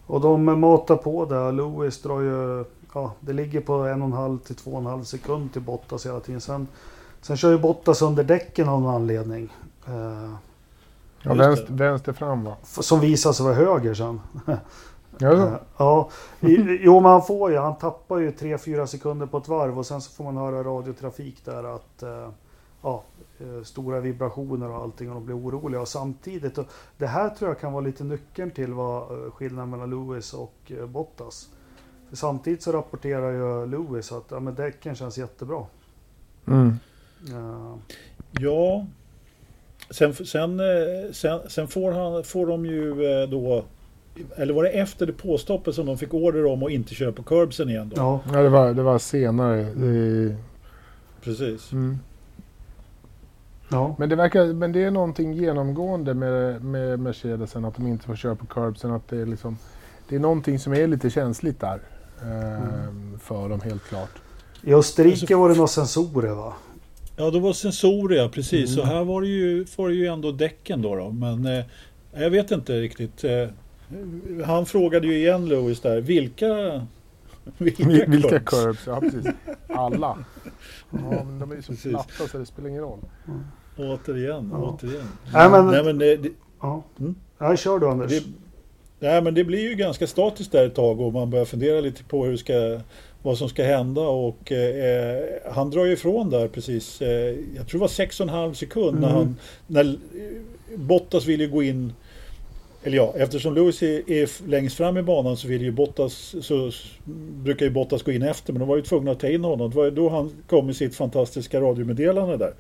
Och 0.07 0.21
de 0.21 0.59
matar 0.59 0.95
på 0.95 1.25
där. 1.25 1.51
Lewis 1.51 2.01
drar 2.01 2.21
ju... 2.21 2.65
Ja, 2.93 3.13
det 3.19 3.33
ligger 3.33 3.61
på 3.61 3.73
en 3.73 4.01
och 4.01 4.07
en 4.07 4.13
halv 4.13 4.39
till 4.39 4.55
två 4.55 4.71
och 4.71 4.79
en 4.79 4.85
halv 4.85 5.03
sekund 5.03 5.53
till 5.53 5.61
Bottas 5.61 6.05
hela 6.05 6.19
tiden. 6.19 6.41
Sen, 6.41 6.67
sen 7.21 7.37
kör 7.37 7.51
ju 7.51 7.57
Bottas 7.57 8.01
under 8.01 8.23
däcken 8.23 8.69
av 8.69 8.81
någon 8.81 8.95
anledning. 8.95 9.53
Eh, 9.87 10.33
ja, 11.21 11.33
vänster, 11.33 11.73
vänster 11.73 12.13
fram 12.13 12.43
va? 12.43 12.55
som 12.63 12.99
visar 12.99 13.33
sig 13.33 13.43
vara 13.43 13.55
höger 13.55 13.93
sen. 13.93 14.21
Ja, 15.19 15.33
Eh, 15.33 15.53
ja, 15.77 16.09
jo 16.79 16.99
men 16.99 17.11
han 17.11 17.23
får 17.23 17.51
ju. 17.51 17.57
Han 17.57 17.77
tappar 17.77 18.17
ju 18.17 18.31
3-4 18.31 18.85
sekunder 18.85 19.25
på 19.25 19.37
ett 19.37 19.47
varv 19.47 19.79
och 19.79 19.85
sen 19.85 20.01
så 20.01 20.11
får 20.11 20.23
man 20.23 20.37
höra 20.37 20.63
radiotrafik 20.63 21.45
där 21.45 21.75
att 21.75 22.03
eh, 22.03 22.29
ja, 22.81 23.03
eh, 23.39 23.63
stora 23.63 23.99
vibrationer 23.99 24.69
och 24.69 24.81
allting 24.83 25.09
och 25.09 25.15
de 25.15 25.25
blir 25.25 25.37
oroliga. 25.37 25.81
Och 25.81 25.87
samtidigt, 25.87 26.57
och 26.57 26.65
det 26.97 27.07
här 27.07 27.29
tror 27.29 27.49
jag 27.49 27.59
kan 27.59 27.73
vara 27.73 27.83
lite 27.83 28.03
nyckeln 28.03 28.51
till 28.51 28.73
vad 28.73 29.33
skillnaden 29.33 29.69
mellan 29.69 29.89
Lewis 29.89 30.33
och 30.33 30.71
Bottas. 30.87 31.49
För 32.09 32.15
samtidigt 32.15 32.63
så 32.63 32.71
rapporterar 32.71 33.31
ju 33.31 33.65
Lewis 33.65 34.11
att 34.11 34.25
ja, 34.31 34.39
men 34.39 34.55
däcken 34.55 34.95
känns 34.95 35.17
jättebra. 35.17 35.65
Mm. 36.47 36.79
Eh, 37.29 37.75
Ja. 38.39 38.85
Sen, 39.89 40.13
sen, 40.13 40.59
sen, 41.13 41.49
sen 41.49 41.67
får, 41.67 41.91
han, 41.91 42.23
får 42.23 42.47
de 42.47 42.65
ju 42.65 42.95
då... 43.27 43.65
Eller 44.35 44.53
var 44.53 44.63
det 44.63 44.69
efter 44.69 45.05
det 45.05 45.13
påstoppet 45.13 45.75
som 45.75 45.85
de 45.85 45.97
fick 45.97 46.13
order 46.13 46.45
om 46.45 46.63
att 46.63 46.71
inte 46.71 46.95
köra 46.95 47.11
på 47.11 47.23
curbsen 47.23 47.69
igen 47.69 47.89
då? 47.95 48.01
ja, 48.01 48.21
Ja, 48.33 48.41
det 48.41 48.49
var, 48.49 48.73
det 48.73 48.83
var 48.83 48.97
senare. 48.99 49.63
Det, 49.75 50.35
Precis. 51.23 51.71
mm. 51.71 51.99
ja, 53.69 53.95
Men 53.99 54.09
det 54.09 54.15
verkar, 54.15 54.45
men 54.53 54.71
det 54.71 54.83
är 54.83 54.91
någonting 54.91 55.33
genomgående 55.33 56.13
med, 56.13 56.63
med 56.65 56.99
Mercedesen 56.99 57.65
att 57.65 57.75
de 57.75 57.87
inte 57.87 58.05
får 58.05 58.15
köra 58.15 58.35
på 58.35 58.45
curbsen. 58.45 58.91
Att 58.91 59.07
det 59.07 59.17
är 59.17 59.25
liksom, 59.25 59.57
det 60.09 60.15
är 60.15 60.19
någonting 60.19 60.59
som 60.59 60.73
är 60.73 60.87
lite 60.87 61.09
känsligt 61.09 61.59
där. 61.59 61.79
Eh, 62.21 63.19
För 63.19 63.49
dem 63.49 63.61
helt 63.61 63.83
klart. 63.83 64.11
I 64.63 64.73
Österrike 64.73 65.35
var 65.35 65.49
det 65.49 65.55
några 65.55 65.67
sensorer 65.67 66.33
va? 66.33 66.53
Ja, 67.17 67.31
det 67.31 67.39
var 67.39 67.53
sensorer, 67.53 68.17
ja, 68.17 68.29
precis. 68.29 68.69
Mm. 68.75 68.81
Så 68.87 68.93
här 68.93 69.03
var 69.03 69.21
det 69.21 69.27
ju, 69.27 69.65
var 69.77 69.89
det 69.89 69.95
ju 69.95 70.05
ändå 70.07 70.31
däcken 70.31 70.81
då. 70.81 70.95
då. 70.95 71.11
Men 71.11 71.45
eh, 71.45 71.65
jag 72.13 72.29
vet 72.29 72.51
inte 72.51 72.81
riktigt. 72.81 73.23
Eh, 73.23 73.47
han 74.45 74.65
frågade 74.65 75.07
ju 75.07 75.17
igen 75.17 75.49
Lewis 75.49 75.81
där. 75.81 76.01
Vilka, 76.01 76.81
Vilka, 77.57 78.05
Vilka 78.07 78.39
curbs? 78.39 78.87
Ja, 78.87 78.99
precis. 78.99 79.25
Alla. 79.67 80.17
Ja, 80.91 81.23
men 81.23 81.39
de 81.39 81.51
är 81.51 81.55
ju 81.55 81.61
så 81.61 81.71
precis. 81.71 81.91
platta 81.91 82.27
så 82.31 82.37
det 82.37 82.45
spelar 82.45 82.69
ingen 82.69 82.81
roll. 82.81 82.99
Mm. 83.27 83.43
Återigen, 83.77 84.49
ja. 84.53 84.57
återigen. 84.57 85.07
Nej, 85.33 85.49
men, 85.49 85.67
Nej, 85.67 85.83
men 85.83 85.97
det, 85.97 86.17
det, 86.17 86.29
ja. 86.61 86.83
Mm? 86.99 87.15
ja, 87.37 87.55
kör 87.55 87.79
du 87.79 87.89
Anders. 87.89 88.11
Det, 88.11 88.23
nej, 88.99 89.21
men 89.21 89.33
det 89.33 89.43
blir 89.43 89.69
ju 89.69 89.75
ganska 89.75 90.07
statiskt 90.07 90.51
där 90.51 90.65
ett 90.65 90.75
tag 90.75 91.01
och 91.01 91.13
man 91.13 91.29
börjar 91.29 91.45
fundera 91.45 91.81
lite 91.81 92.03
på 92.03 92.25
hur 92.25 92.37
ska, 92.37 92.79
vad 93.21 93.37
som 93.37 93.49
ska 93.49 93.63
hända 93.63 94.01
och 94.01 94.51
eh, 94.51 95.23
han 95.51 95.69
drar 95.69 95.85
ju 95.85 95.91
ifrån 95.91 96.29
där 96.29 96.47
precis, 96.47 97.01
eh, 97.01 97.35
jag 97.55 97.67
tror 97.67 97.79
det 97.79 97.81
var 97.81 97.87
6,5 97.87 98.53
sekund 98.53 98.97
mm. 98.97 99.01
när 99.01 99.09
han, 99.09 99.35
när 99.67 99.97
Bottas 100.75 101.25
ville 101.25 101.47
gå 101.47 101.63
in 101.63 101.93
eller 102.85 102.97
ja, 102.97 103.13
eftersom 103.17 103.55
Lewis 103.55 103.83
är, 103.83 104.11
är 104.11 104.47
längst 104.47 104.77
fram 104.77 104.97
i 104.97 105.03
banan 105.03 105.37
så 105.37 105.47
vill 105.47 105.61
ju 105.61 105.71
Bottas, 105.71 106.35
så 106.41 106.71
brukar 107.43 107.65
ju 107.65 107.71
Bottas 107.71 108.03
gå 108.03 108.11
in 108.11 108.21
efter, 108.21 108.53
men 108.53 108.59
de 108.59 108.69
var 108.69 108.75
ju 108.75 108.81
tvungna 108.81 109.11
att 109.11 109.19
ta 109.19 109.27
in 109.27 109.43
honom. 109.43 109.69
Det 109.69 109.75
var 109.75 109.91
då 109.91 110.09
han 110.09 110.31
kom 110.47 110.65
med 110.65 110.75
sitt 110.75 110.95
fantastiska 110.95 111.61
radiomeddelande 111.61 112.37
där. 112.37 112.53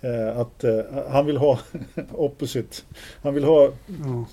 Eh, 0.00 0.40
att 0.40 0.64
eh, 0.64 0.80
han 1.10 1.26
vill 1.26 1.36
ha 1.36 1.58
opposite. 2.12 2.76
Han 3.22 3.34
vill 3.34 3.44
ha 3.44 3.64
mm. 3.64 4.24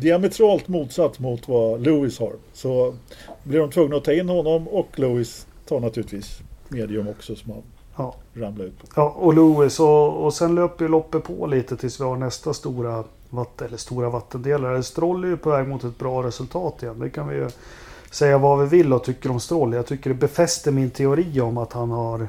diametralt 0.00 0.68
motsatt 0.68 1.18
mot 1.18 1.48
vad 1.48 1.80
Lewis 1.80 2.18
har. 2.18 2.32
Så 2.52 2.94
blir 3.42 3.58
de 3.58 3.70
tvungna 3.70 3.96
att 3.96 4.04
ta 4.04 4.12
in 4.12 4.28
honom 4.28 4.68
och 4.68 4.98
Lewis 4.98 5.46
tar 5.66 5.80
naturligtvis 5.80 6.38
medium 6.68 7.08
också 7.08 7.36
som 7.36 7.52
han 7.52 7.62
ja. 7.96 8.14
ramlar 8.34 8.64
ut 8.64 8.78
på. 8.78 8.86
Ja, 8.96 9.10
och 9.18 9.34
Lewis 9.34 9.80
och, 9.80 10.24
och 10.24 10.34
sen 10.34 10.54
löper 10.54 10.84
ju 10.84 10.88
loppet 10.88 11.24
på 11.24 11.46
lite 11.46 11.76
tills 11.76 12.00
vi 12.00 12.04
har 12.04 12.16
nästa 12.16 12.54
stora 12.54 13.04
vatten, 13.30 13.66
eller 13.66 13.76
stora 13.76 14.10
vattendelare. 14.10 14.82
Stroll 14.82 15.24
är 15.24 15.28
ju 15.28 15.36
på 15.36 15.50
väg 15.50 15.68
mot 15.68 15.84
ett 15.84 15.98
bra 15.98 16.22
resultat 16.22 16.82
igen. 16.82 16.98
Det 16.98 17.10
kan 17.10 17.28
vi 17.28 17.36
ju 17.36 17.48
säga 18.10 18.38
vad 18.38 18.60
vi 18.60 18.66
vill 18.66 18.92
och 18.92 19.04
tycker 19.04 19.30
om 19.30 19.40
Stroll. 19.40 19.72
Jag 19.72 19.86
tycker 19.86 20.10
det 20.10 20.16
befäster 20.16 20.72
min 20.72 20.90
teori 20.90 21.40
om 21.40 21.58
att 21.58 21.72
han 21.72 21.90
har 21.90 22.28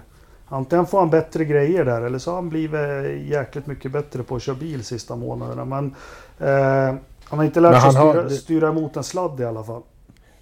Antingen 0.53 0.85
får 0.85 0.99
han 0.99 1.09
bättre 1.09 1.45
grejer 1.45 1.85
där 1.85 2.01
eller 2.01 2.19
så 2.19 2.31
har 2.31 2.35
han 2.35 2.49
blivit 2.49 3.27
jäkligt 3.27 3.67
mycket 3.67 3.91
bättre 3.91 4.23
på 4.23 4.35
att 4.35 4.41
köra 4.41 4.55
bil 4.55 4.83
sista 4.83 5.15
månaderna. 5.15 5.65
Men 5.65 5.95
eh, 6.39 6.95
han 7.23 7.39
har 7.39 7.43
inte 7.43 7.59
lärt 7.59 7.81
sig 7.81 7.89
att 7.89 7.95
styra, 7.95 8.29
styra 8.29 8.69
emot 8.69 8.97
en 8.97 9.03
sladd 9.03 9.39
i 9.39 9.45
alla 9.45 9.63
fall. 9.63 9.81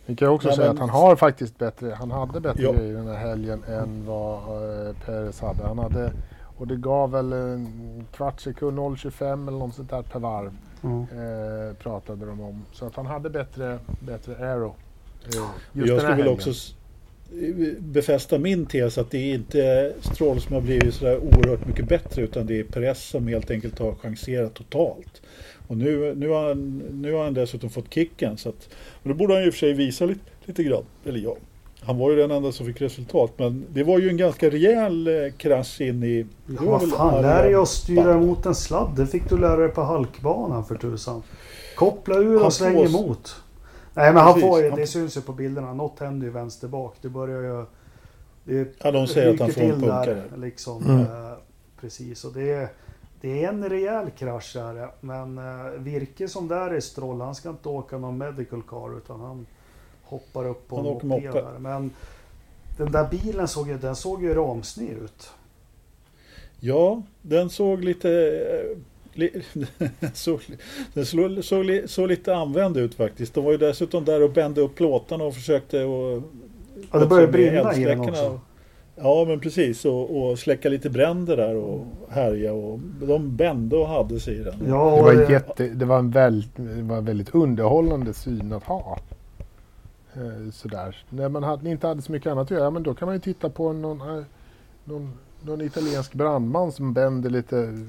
Vi 0.06 0.16
kan 0.16 0.30
också 0.30 0.48
ja, 0.48 0.56
säga 0.56 0.68
men... 0.68 0.76
att 0.76 0.80
han 0.80 0.90
har 0.90 1.16
faktiskt 1.16 1.58
bättre, 1.58 1.96
han 2.00 2.12
hade 2.12 2.40
bättre 2.40 2.64
ja. 2.64 2.72
grejer 2.72 2.94
den 2.94 3.08
här 3.08 3.16
helgen 3.18 3.64
än 3.68 4.06
vad 4.06 4.38
eh, 4.38 4.96
Perez 5.06 5.42
hade. 5.42 5.64
Han 5.68 5.80
hade 5.80 6.12
och 6.60 6.68
det 6.68 6.76
gav 6.76 7.12
väl 7.12 7.34
en 7.34 8.06
kvart 8.12 8.42
sekund, 8.42 8.80
0,25 8.80 9.48
eller 9.48 9.58
något 9.58 9.76
sånt 9.76 9.90
där 9.90 10.02
per 10.02 10.20
varv. 10.20 10.52
Mm. 10.84 11.02
Eh, 11.02 11.74
pratade 11.74 12.26
de 12.26 12.42
om. 12.42 12.66
Så 12.72 12.86
att 12.86 12.96
han 12.96 13.06
hade 13.06 13.30
bättre, 13.30 13.80
bättre 14.00 14.36
aero. 14.36 14.76
Eh, 15.26 15.50
jag 15.74 16.02
skulle 16.02 16.16
väl 16.16 16.28
också 16.28 16.54
befästa 17.80 18.38
min 18.38 18.66
tes 18.66 18.98
att 18.98 19.12
det 19.12 19.18
är 19.18 19.36
inte 19.36 19.94
Stroll 20.02 20.42
som 20.42 20.54
har 20.54 20.62
blivit 20.62 20.94
sådär 20.94 21.18
oerhört 21.18 21.68
mycket 21.68 21.88
bättre 21.88 22.22
utan 22.22 22.46
det 22.46 22.60
är 22.60 22.64
Perez 22.64 23.04
som 23.04 23.28
helt 23.28 23.52
enkelt 23.52 23.80
har 23.80 23.96
chanserat 23.96 24.54
totalt. 24.54 25.22
Och 25.68 25.78
nu, 25.78 26.16
nu, 26.16 26.30
har, 26.30 26.48
han, 26.48 26.78
nu 26.78 27.14
har 27.14 27.24
han 27.24 27.34
dessutom 27.34 27.70
fått 27.70 27.94
kicken 27.94 28.38
så 28.38 28.50
att, 28.50 28.70
och 29.04 29.10
då 29.10 29.14
borde 29.16 29.34
han 29.34 29.48
och 29.48 29.54
för 29.54 29.60
sig 29.60 29.74
visa 29.74 30.06
lite, 30.06 30.22
lite 30.46 30.64
grann. 30.64 30.86
Eller 31.06 31.20
ja, 31.20 31.36
han 31.82 31.98
var 31.98 32.10
ju 32.12 32.16
den 32.16 32.32
enda 32.32 32.52
som 32.52 32.66
fick 32.66 32.82
resultat. 32.82 33.32
Men 33.38 33.66
det 33.70 33.84
var 33.84 34.00
ju 34.00 34.10
en 34.10 34.18
ganska 34.18 34.50
rejäl 34.50 35.08
eh, 35.08 35.32
krasch 35.38 35.82
in 35.82 36.04
i... 36.04 36.26
Ja, 36.46 36.66
vad 36.66 36.90
fan, 36.90 37.22
lär 37.22 37.44
dig 37.44 37.56
att 37.56 37.68
styra 37.68 38.14
emot 38.14 38.46
en 38.46 38.56
sladd. 38.56 38.96
Det 38.96 39.08
fick 39.08 39.30
du 39.30 39.38
lära 39.38 39.58
dig 39.58 39.70
på 39.70 39.82
halkbanan 39.82 40.66
för 40.66 40.76
tusan. 40.76 41.24
Koppla 41.76 42.16
ur 42.16 42.46
och 42.46 42.54
sväng 42.54 42.78
emot. 42.78 43.36
Nej 43.94 44.14
men 44.14 44.24
han 44.24 44.42
får 44.42 44.62
ju, 44.62 44.72
det 44.72 44.88
syns 44.88 45.18
ju 45.18 45.22
på 45.22 45.34
bilderna. 45.34 45.74
Något 45.74 46.00
händer 46.00 46.28
ju 46.28 46.34
vänster 46.34 46.68
bak. 46.68 46.96
Det 47.02 47.10
börjar 47.10 47.42
ju... 47.42 47.66
Det 48.44 48.76
ja, 48.84 48.92
de 48.92 49.08
säger 49.08 49.34
att 49.34 49.40
han 49.40 49.52
får 49.52 49.62
en 49.62 49.80
punkare. 49.80 50.24
Liksom, 50.38 50.84
mm. 50.84 51.00
eh, 51.00 51.34
precis, 51.82 52.26
och 52.26 52.34
det 52.34 52.52
är, 52.52 52.70
det 53.22 53.44
är 53.44 53.50
en 53.50 53.70
rejäl 53.70 54.10
krasch 54.10 54.56
här. 54.56 54.92
Men 55.00 55.38
eh, 55.38 55.72
Virke 55.80 56.28
som 56.28 56.48
där 56.48 56.70
är 56.70 56.80
Stroll, 56.80 57.22
han 57.22 57.36
ska 57.36 57.50
inte 57.50 57.70
åka 57.70 57.98
någon 57.98 58.18
medical 58.18 58.62
car 58.62 58.98
utan 58.98 59.20
han 59.20 59.46
hoppar 60.10 60.48
upp 60.48 60.68
på 60.68 60.78
en 60.78 61.08
moped. 61.08 61.46
Men 61.60 61.92
den 62.78 62.92
där 62.92 63.08
bilen 63.10 63.48
såg 63.48 63.68
ju, 63.68 63.78
den 63.78 63.96
såg 63.96 64.24
ju 64.24 64.34
ramsnig 64.34 64.90
ut. 64.90 65.32
Ja, 66.60 67.02
den 67.22 67.50
såg 67.50 67.84
lite... 67.84 68.42
såg, 70.14 70.40
den 70.94 71.06
såg, 71.06 71.44
såg, 71.44 71.66
såg, 71.86 72.08
lite 72.08 72.36
använd 72.36 72.78
ut 72.78 72.96
faktiskt. 72.96 73.34
De 73.34 73.44
var 73.44 73.52
ju 73.52 73.58
dessutom 73.58 74.06
där 74.06 74.24
och 74.24 74.32
bände 74.32 74.62
upp 74.62 74.76
plåtarna 74.76 75.24
och 75.24 75.34
försökte 75.34 75.84
och... 75.84 76.24
Ja, 76.92 77.00
det 77.00 77.06
började 77.06 77.32
brinna 77.32 77.76
i 77.76 77.84
den 77.84 78.00
också. 78.00 78.40
Ja, 78.96 79.26
men 79.28 79.40
precis. 79.40 79.86
Och, 79.86 80.18
och, 80.18 80.40
släcka 80.40 80.70
lite 80.70 80.90
bränder 80.90 81.38
där 81.38 81.56
och 81.56 81.86
härja. 82.10 82.54
Och 82.54 82.80
de 83.02 83.36
bände 83.36 83.78
och 83.78 83.88
hade 83.88 84.20
sig 84.20 84.36
i 84.36 84.44
den. 84.44 84.56
Ja, 84.68 84.96
det, 84.96 85.02
var 85.02 85.32
jätte, 85.32 85.68
det, 85.68 85.86
var 85.86 86.00
en 86.00 86.12
väldigt, 86.12 86.56
det 86.56 86.82
var 86.82 86.98
en 86.98 87.06
väldigt 87.06 87.36
underhållande 87.36 88.14
syn 88.14 88.54
att 88.54 88.64
ha. 88.64 89.00
Eh, 90.14 90.52
sådär. 90.52 91.06
När 91.10 91.30
man 91.30 91.44
hade, 91.44 91.70
inte 91.70 91.88
hade 91.88 92.02
så 92.02 92.12
mycket 92.12 92.32
annat 92.32 92.44
att 92.44 92.58
göra, 92.58 92.70
men 92.72 92.84
då 92.84 92.94
kan 92.94 93.06
man 93.06 93.16
ju 93.16 93.22
titta 93.22 93.50
på 93.50 93.74
någon, 93.74 94.18
eh, 94.18 94.24
någon, 94.84 95.18
någon 95.42 95.62
italiensk 95.62 96.14
brandman 96.14 96.72
som 96.72 96.94
bänder 96.94 97.30
lite, 97.30 97.86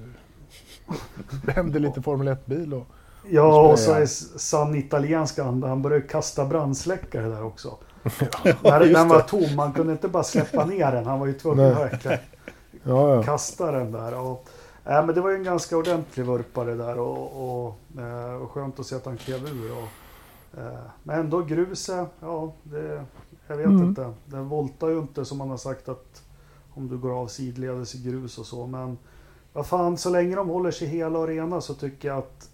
bänder 1.47 1.81
lite 1.81 2.03
Formel 2.03 2.29
1-bil. 2.29 2.75
Och, 2.75 2.87
ja, 3.31 3.71
och 3.73 3.79
så 3.79 3.93
är 3.93 4.07
sann 4.39 4.75
italiensk 4.75 5.39
anda. 5.39 5.69
Han 5.69 5.83
började 5.83 6.07
kasta 6.07 6.45
brandsläckare 6.45 7.29
där 7.29 7.45
också. 7.45 7.77
ja, 8.03 8.55
när 8.63 8.81
den 8.81 9.09
var 9.09 9.21
tom, 9.21 9.57
man 9.57 9.73
kunde 9.73 9.93
inte 9.93 10.09
bara 10.09 10.23
släppa 10.23 10.65
ner 10.65 10.93
den. 10.93 11.07
Han 11.07 11.21
var 11.21 11.27
ju 11.27 11.33
tvungen 11.33 11.67
att 11.67 11.79
verkligen 11.79 12.19
ja, 12.83 13.15
ja. 13.15 13.23
kasta 13.23 13.73
den 13.73 13.93
där. 13.93 14.19
Och, 14.19 14.49
äh, 14.85 15.07
men 15.07 15.15
det 15.15 15.21
var 15.21 15.31
ju 15.31 15.37
en 15.37 15.45
ganska 15.45 15.77
ordentlig 15.77 16.27
vurpare 16.27 16.75
där 16.75 16.99
och, 16.99 17.67
och, 17.67 17.79
äh, 17.99 18.43
och 18.43 18.51
skönt 18.51 18.81
att 18.81 18.87
se 18.87 18.97
att 18.97 19.05
han 19.05 19.17
klev 19.17 19.47
ur. 19.47 19.73
Och, 19.73 19.89
Eh, 19.89 20.10
men 21.03 21.21
ändå 21.21 21.43
gruset, 21.43 22.09
ja, 22.21 22.53
det, 22.63 23.05
jag 23.47 23.57
vet 23.57 23.67
mm. 23.67 23.85
inte. 23.85 24.13
Den 24.27 24.49
voltar 24.49 24.89
ju 24.89 24.99
inte 24.99 25.25
som 25.25 25.39
man 25.39 25.51
har 25.51 25.57
sagt 25.57 25.89
att 25.89 26.23
om 26.75 26.89
du 26.89 26.99
går 26.99 27.21
av 27.21 27.27
sidledes 27.27 27.95
i 27.95 28.03
grus 28.03 28.39
och 28.39 28.47
så. 28.47 28.67
Men 28.67 28.99
vad 29.53 29.67
fan, 29.67 29.97
så 29.97 30.11
länge 30.11 30.37
de 30.37 30.49
håller 30.49 30.71
sig 30.71 30.89
hela 30.89 31.19
och 31.19 31.27
rena 31.27 31.61
så 31.61 31.75
tycker 31.75 32.09
jag 32.09 32.19
att 32.19 32.49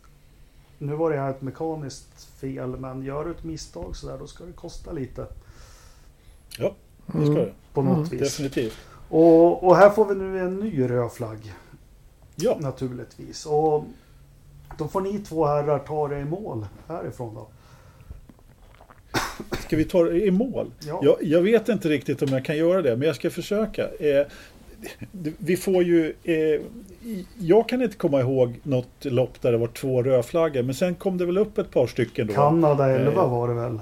nu 0.79 0.95
var 0.95 1.11
det 1.11 1.17
här 1.17 1.31
ett 1.31 1.43
mekaniskt 1.43 2.25
fel, 2.25 2.77
men 2.77 3.03
gör 3.03 3.25
du 3.25 3.31
ett 3.31 3.45
misstag 3.45 3.97
så 3.97 4.07
där, 4.07 4.19
då 4.19 4.27
ska 4.27 4.45
det 4.45 4.53
kosta 4.53 4.93
lite. 4.93 5.27
Ja, 6.59 6.75
det 7.07 7.13
ska 7.13 7.21
mm. 7.21 7.35
det. 7.35 7.53
På 7.73 7.83
något 7.83 7.97
mm. 7.97 8.09
vis. 8.09 8.21
Definitivt. 8.21 8.77
Och, 9.09 9.65
och, 9.65 9.77
här 9.77 9.91
får 9.91 10.05
vi 10.05 10.15
nu 10.15 10.41
en 10.41 10.61
ny 10.61 10.91
röd 10.91 11.13
flagg. 11.13 11.55
Ja. 12.37 12.57
Naturligtvis. 12.61 13.47
Och 13.47 13.85
då 14.79 14.89
får 14.89 15.01
ni 15.01 15.19
två 15.19 15.47
herrar 15.47 15.79
ta 15.79 16.09
det 16.09 16.19
i 16.19 16.25
mål 16.25 16.67
härifrån 16.89 17.35
då. 17.35 17.47
Ska 19.67 19.77
vi 19.77 19.85
ta 19.85 20.05
det 20.05 20.27
i 20.27 20.31
mål? 20.31 20.71
Ja. 20.87 21.01
Jag, 21.03 21.17
jag, 21.21 21.43
vet 21.43 21.69
inte 21.69 21.89
riktigt 21.89 22.23
om 22.23 22.29
jag 22.29 22.45
kan 22.45 22.57
göra 22.57 22.83
det, 22.83 22.97
men 22.97 23.07
jag 23.07 23.17
ska 23.17 23.31
försöka. 23.31 23.83
Eh, 23.83 24.27
vi 25.39 25.57
får 25.57 25.83
ju... 25.83 26.15
Eh, 26.25 26.61
jag 27.39 27.69
kan 27.69 27.83
inte 27.83 27.97
komma 27.97 28.21
ihåg 28.21 28.55
något 28.63 29.05
lopp 29.05 29.43
där 29.43 29.53
det 29.53 29.59
var 29.59 29.67
två 29.67 30.03
rödflaggor, 30.03 30.63
men 30.63 30.75
sen 30.75 30.95
kom 30.95 31.19
det 31.19 31.27
väl 31.27 31.39
upp 31.39 31.59
ett 31.59 31.71
par 31.71 31.87
stycken 31.87 32.27
då. 32.27 32.35
Kanada 32.35 32.91
11 32.91 33.23
eh, 33.23 33.31
var 33.31 33.49
det 33.49 33.55
väl? 33.55 33.79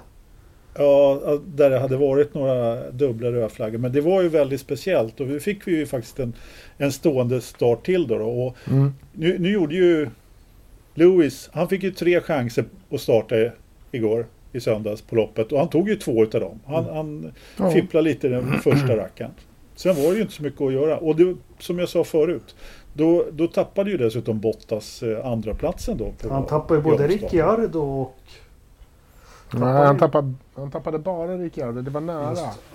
Ja, 0.76 1.20
där 1.46 1.70
det 1.70 1.78
hade 1.78 1.96
varit 1.96 2.34
några 2.34 2.90
dubbla 2.90 3.32
rödflaggor. 3.32 3.78
Men 3.78 3.92
det 3.92 4.00
var 4.00 4.22
ju 4.22 4.28
väldigt 4.28 4.60
speciellt 4.60 5.20
och 5.20 5.30
vi 5.30 5.40
fick 5.40 5.68
vi 5.68 5.76
ju 5.76 5.86
faktiskt 5.86 6.20
en, 6.20 6.32
en 6.78 6.92
stående 6.92 7.40
start 7.40 7.86
till 7.86 8.06
då. 8.06 8.18
då. 8.18 8.26
Och 8.26 8.56
mm. 8.68 8.94
nu, 9.12 9.38
nu 9.38 9.50
gjorde 9.50 9.74
ju 9.74 10.08
Lewis, 10.94 11.50
han 11.52 11.68
fick 11.68 11.82
ju 11.82 11.90
tre 11.90 12.20
chanser 12.20 12.64
att 12.90 13.00
starta 13.00 13.34
igår 13.92 14.26
i 14.54 14.60
söndags 14.60 15.02
på 15.02 15.16
loppet 15.16 15.52
och 15.52 15.58
han 15.58 15.68
tog 15.68 15.88
ju 15.88 15.96
två 15.96 16.22
utav 16.22 16.40
dem. 16.40 16.60
Han, 16.66 16.84
mm. 16.84 16.94
han 16.94 17.32
ja. 17.56 17.70
fipplade 17.70 18.04
lite 18.04 18.26
i 18.26 18.30
den 18.30 18.52
första 18.62 18.96
rackaren. 18.96 19.30
Sen 19.76 19.96
var 19.96 20.02
det 20.02 20.14
ju 20.14 20.22
inte 20.22 20.34
så 20.34 20.42
mycket 20.42 20.60
att 20.60 20.72
göra 20.72 20.98
och 20.98 21.16
det, 21.16 21.36
som 21.58 21.78
jag 21.78 21.88
sa 21.88 22.04
förut 22.04 22.54
då, 22.92 23.24
då 23.32 23.46
tappade 23.46 23.90
ju 23.90 23.96
dessutom 23.96 24.40
Bottas 24.40 25.02
eh, 25.02 25.26
andra 25.26 25.54
platsen 25.54 25.98
då. 25.98 26.28
han 26.30 26.46
tappade 26.46 26.80
ju 26.80 26.84
både 26.84 27.06
Ricciardo 27.06 27.78
och... 27.80 28.16
Tappade 29.50 29.72
Nej, 29.72 29.86
han, 29.86 29.98
tappade, 29.98 30.34
han 30.54 30.70
tappade 30.70 30.98
bara 30.98 31.36
Ricciardo. 31.36 31.82
Det 31.82 31.90
var 31.90 32.00
nära 32.00 32.32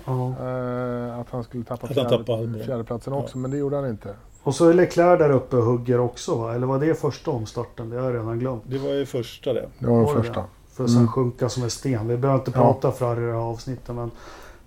uh, 0.08 1.20
att 1.20 1.30
han 1.30 1.44
skulle 1.44 1.64
tappa 1.64 1.88
fjärde, 1.88 2.64
fjärdeplatsen 2.66 3.14
också, 3.14 3.38
ja. 3.38 3.40
men 3.42 3.52
det 3.52 3.58
gjorde 3.58 3.76
han 3.76 3.90
inte. 3.90 4.16
Och 4.44 4.56
så 4.56 4.70
är 4.70 4.74
Leclerc 4.74 5.20
där 5.20 5.30
uppe 5.30 5.56
och 5.58 5.64
hugger 5.64 6.00
också 6.00 6.36
va? 6.36 6.56
Eller 6.56 6.68
var 6.68 6.80
det 6.80 7.00
första 7.00 7.32
omstarten? 7.32 7.90
Det 7.90 7.98
har 7.98 8.04
jag 8.04 8.14
redan 8.14 8.40
glömt. 8.40 8.64
Det 8.68 8.78
var 8.78 8.90
ju 8.90 9.06
första 9.06 9.54
det. 9.54 9.70
Det 9.80 9.88
var 9.88 10.06
den 10.06 10.24
första. 10.24 10.40
Det? 10.40 10.48
För 10.80 10.84
att 10.84 10.90
sen 10.90 11.00
mm. 11.00 11.12
sjunka 11.12 11.50
som 11.50 11.64
en 11.64 11.70
sten. 11.70 12.08
Vi 12.08 12.18
behöver 12.18 12.40
inte 12.40 12.52
prata 12.52 12.88
ja. 12.88 12.92
för 12.92 13.18
i 13.18 13.26
det 13.26 13.32
här 13.32 13.40
avsnittet 13.40 13.96
men... 13.96 14.12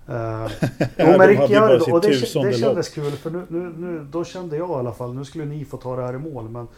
Uh, 0.08 0.52
jo, 0.96 1.06
men 1.18 1.28
Ricciardo, 1.28 1.92
och 1.92 2.00
det, 2.00 2.08
det 2.42 2.58
kändes 2.58 2.88
kul 2.88 3.12
för 3.12 3.30
nu, 3.30 3.46
nu, 3.48 3.72
nu, 3.76 4.06
då 4.10 4.24
kände 4.24 4.56
jag 4.56 4.70
i 4.70 4.72
alla 4.72 4.92
fall, 4.92 5.14
nu 5.14 5.24
skulle 5.24 5.44
ni 5.44 5.64
få 5.64 5.76
ta 5.76 5.96
det 5.96 6.02
här 6.02 6.14
i 6.14 6.18
mål 6.18 6.48
men 6.48 6.68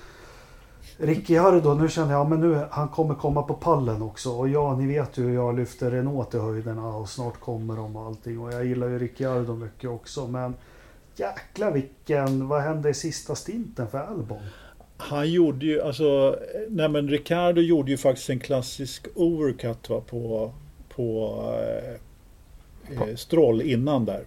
Ricciardo, 0.97 1.75
nu 1.75 1.89
känner 1.89 2.13
jag 2.13 2.31
men 2.31 2.41
nu 2.41 2.67
han 2.71 2.89
kommer 2.89 3.15
komma 3.15 3.43
på 3.43 3.55
pallen 3.55 4.03
också. 4.03 4.31
Och 4.31 4.49
ja, 4.49 4.77
ni 4.77 4.87
vet 4.87 5.19
ju 5.19 5.23
hur 5.23 5.35
jag 5.35 5.57
lyfter 5.57 5.91
Renault 5.91 6.31
till 6.31 6.41
höjderna 6.41 6.97
och 6.97 7.09
snart 7.09 7.41
kommer 7.41 7.77
de 7.77 7.97
och 7.97 8.07
allting. 8.07 8.41
Och 8.41 8.53
jag 8.53 8.65
gillar 8.65 8.89
ju 8.89 8.99
Ricciardo 8.99 9.55
mycket 9.55 9.91
också. 9.91 10.27
Men 10.27 10.55
jäkla 11.17 11.71
vilken, 11.71 12.49
vad 12.49 12.63
hände 12.63 12.91
i 12.91 12.95
sista 12.95 13.35
stinten 13.35 13.89
för 13.89 13.99
Albon? 13.99 14.43
Han 14.97 15.31
gjorde 15.31 15.67
ju, 15.67 15.83
alltså, 15.83 16.39
nej 16.69 16.89
men 16.89 17.09
Ricardo 17.09 17.61
gjorde 17.61 17.91
ju 17.91 17.97
faktiskt 17.97 18.31
en 18.31 18.41
klassisk 18.41 19.07
overcut 19.15 19.91
va, 19.91 20.03
på, 20.11 20.53
på 20.89 21.41
eh, 22.91 23.17
Stroll 23.17 23.63
innan 23.63 24.05
där. 24.05 24.25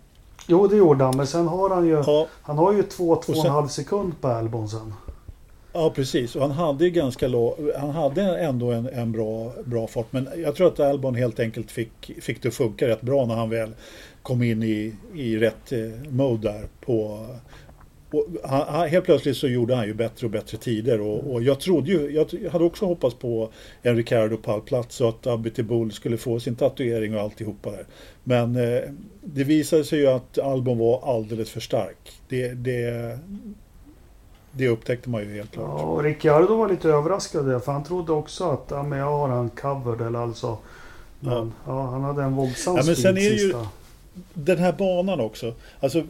Jo, 0.48 0.68
det 0.68 0.76
gjorde 0.76 1.04
han, 1.04 1.18
men 1.18 1.28
sen 1.28 1.48
har 1.48 1.70
han 1.70 1.88
ju, 1.88 1.94
ja. 1.94 2.28
han 2.42 2.58
har 2.58 2.74
ju 2.74 2.84
två, 2.84 3.16
två 3.16 3.34
och 3.34 3.46
en 3.46 3.52
halv 3.52 3.68
sekund 3.68 4.22
på 4.22 4.28
Albon 4.28 4.70
sen. 4.70 4.94
Ja 5.74 5.92
precis 5.96 6.36
och 6.36 6.42
han 6.42 6.52
hade 6.52 6.90
ganska 6.90 7.28
låg, 7.28 7.72
han 7.78 7.90
hade 7.90 8.22
ändå 8.22 8.72
en, 8.72 8.90
en 8.90 9.12
bra, 9.12 9.52
bra 9.66 9.88
fart 9.88 10.06
men 10.10 10.30
jag 10.38 10.56
tror 10.56 10.68
att 10.68 10.80
Albon 10.80 11.16
helt 11.16 11.40
enkelt 11.40 11.72
fick, 11.72 12.12
fick 12.22 12.42
det 12.42 12.48
att 12.48 12.54
funka 12.54 12.88
rätt 12.88 13.02
bra 13.02 13.26
när 13.26 13.36
han 13.36 13.50
väl 13.50 13.74
kom 14.22 14.44
in 14.44 14.64
i, 14.64 14.94
i 15.16 15.38
rätt 15.38 15.72
eh, 15.72 16.10
mode 16.10 16.52
där 16.52 16.68
på 16.86 17.26
han, 18.44 18.90
helt 18.90 19.06
plötsligt 19.06 19.38
så 19.38 19.48
gjorde 19.48 19.76
han 19.76 19.88
ju 19.88 19.94
bättre 19.94 20.28
och 20.28 20.32
bättre 20.32 20.58
tider 20.58 21.02
och, 21.02 21.34
och 21.34 21.44
jag 21.44 21.60
trodde 21.60 21.92
ju, 21.92 22.12
jag 22.12 22.52
hade 22.52 22.66
också 22.66 22.86
hoppats 22.86 23.16
på 23.16 23.50
en 23.82 23.96
Ricardo 23.96 24.38
pallplats 24.38 25.02
och 25.02 25.10
att 25.10 25.28
Abiti 25.28 25.64
Bull 25.64 25.92
skulle 25.92 26.18
få 26.18 26.40
sin 26.40 26.56
tatuering 26.56 27.16
och 27.16 27.22
alltihopa 27.22 27.72
där. 27.72 27.86
Men 28.24 28.56
eh, 28.56 28.82
det 29.22 29.44
visade 29.44 29.84
sig 29.84 30.00
ju 30.00 30.08
att 30.08 30.40
Albon 30.40 30.78
var 30.78 31.16
alldeles 31.16 31.50
för 31.50 31.60
stark. 31.60 32.12
Det, 32.30 32.54
det, 32.54 33.20
det 34.52 34.68
upptäckte 34.68 35.10
man 35.10 35.22
ju 35.22 35.36
helt 35.36 35.52
klart. 35.52 35.70
Ja, 35.78 35.84
och 35.84 36.04
Ricciardo 36.04 36.56
var 36.56 36.70
lite 36.70 36.90
överraskad 36.90 37.64
för 37.64 37.72
han 37.72 37.84
trodde 37.84 38.12
också 38.12 38.44
att 38.50 38.66
ja, 38.70 38.84
men 38.84 39.00
jag 39.00 39.06
har 39.06 39.28
han 39.28 39.50
covered 39.50 40.08
eller 40.08 40.20
alltså. 40.20 40.58
Men 41.20 41.34
ja. 41.34 41.48
ja 41.66 41.82
han 41.86 42.04
hade 42.04 42.24
en 42.24 42.36
våldsam 42.36 42.76
ja, 42.76 42.84
men 42.86 42.96
sen 42.96 43.18
är 43.18 43.30
det 43.30 43.36
ju, 43.36 43.54
Den 44.34 44.58
här 44.58 44.74
banan 44.74 45.20
också. 45.20 45.54
Alltså, 45.80 46.04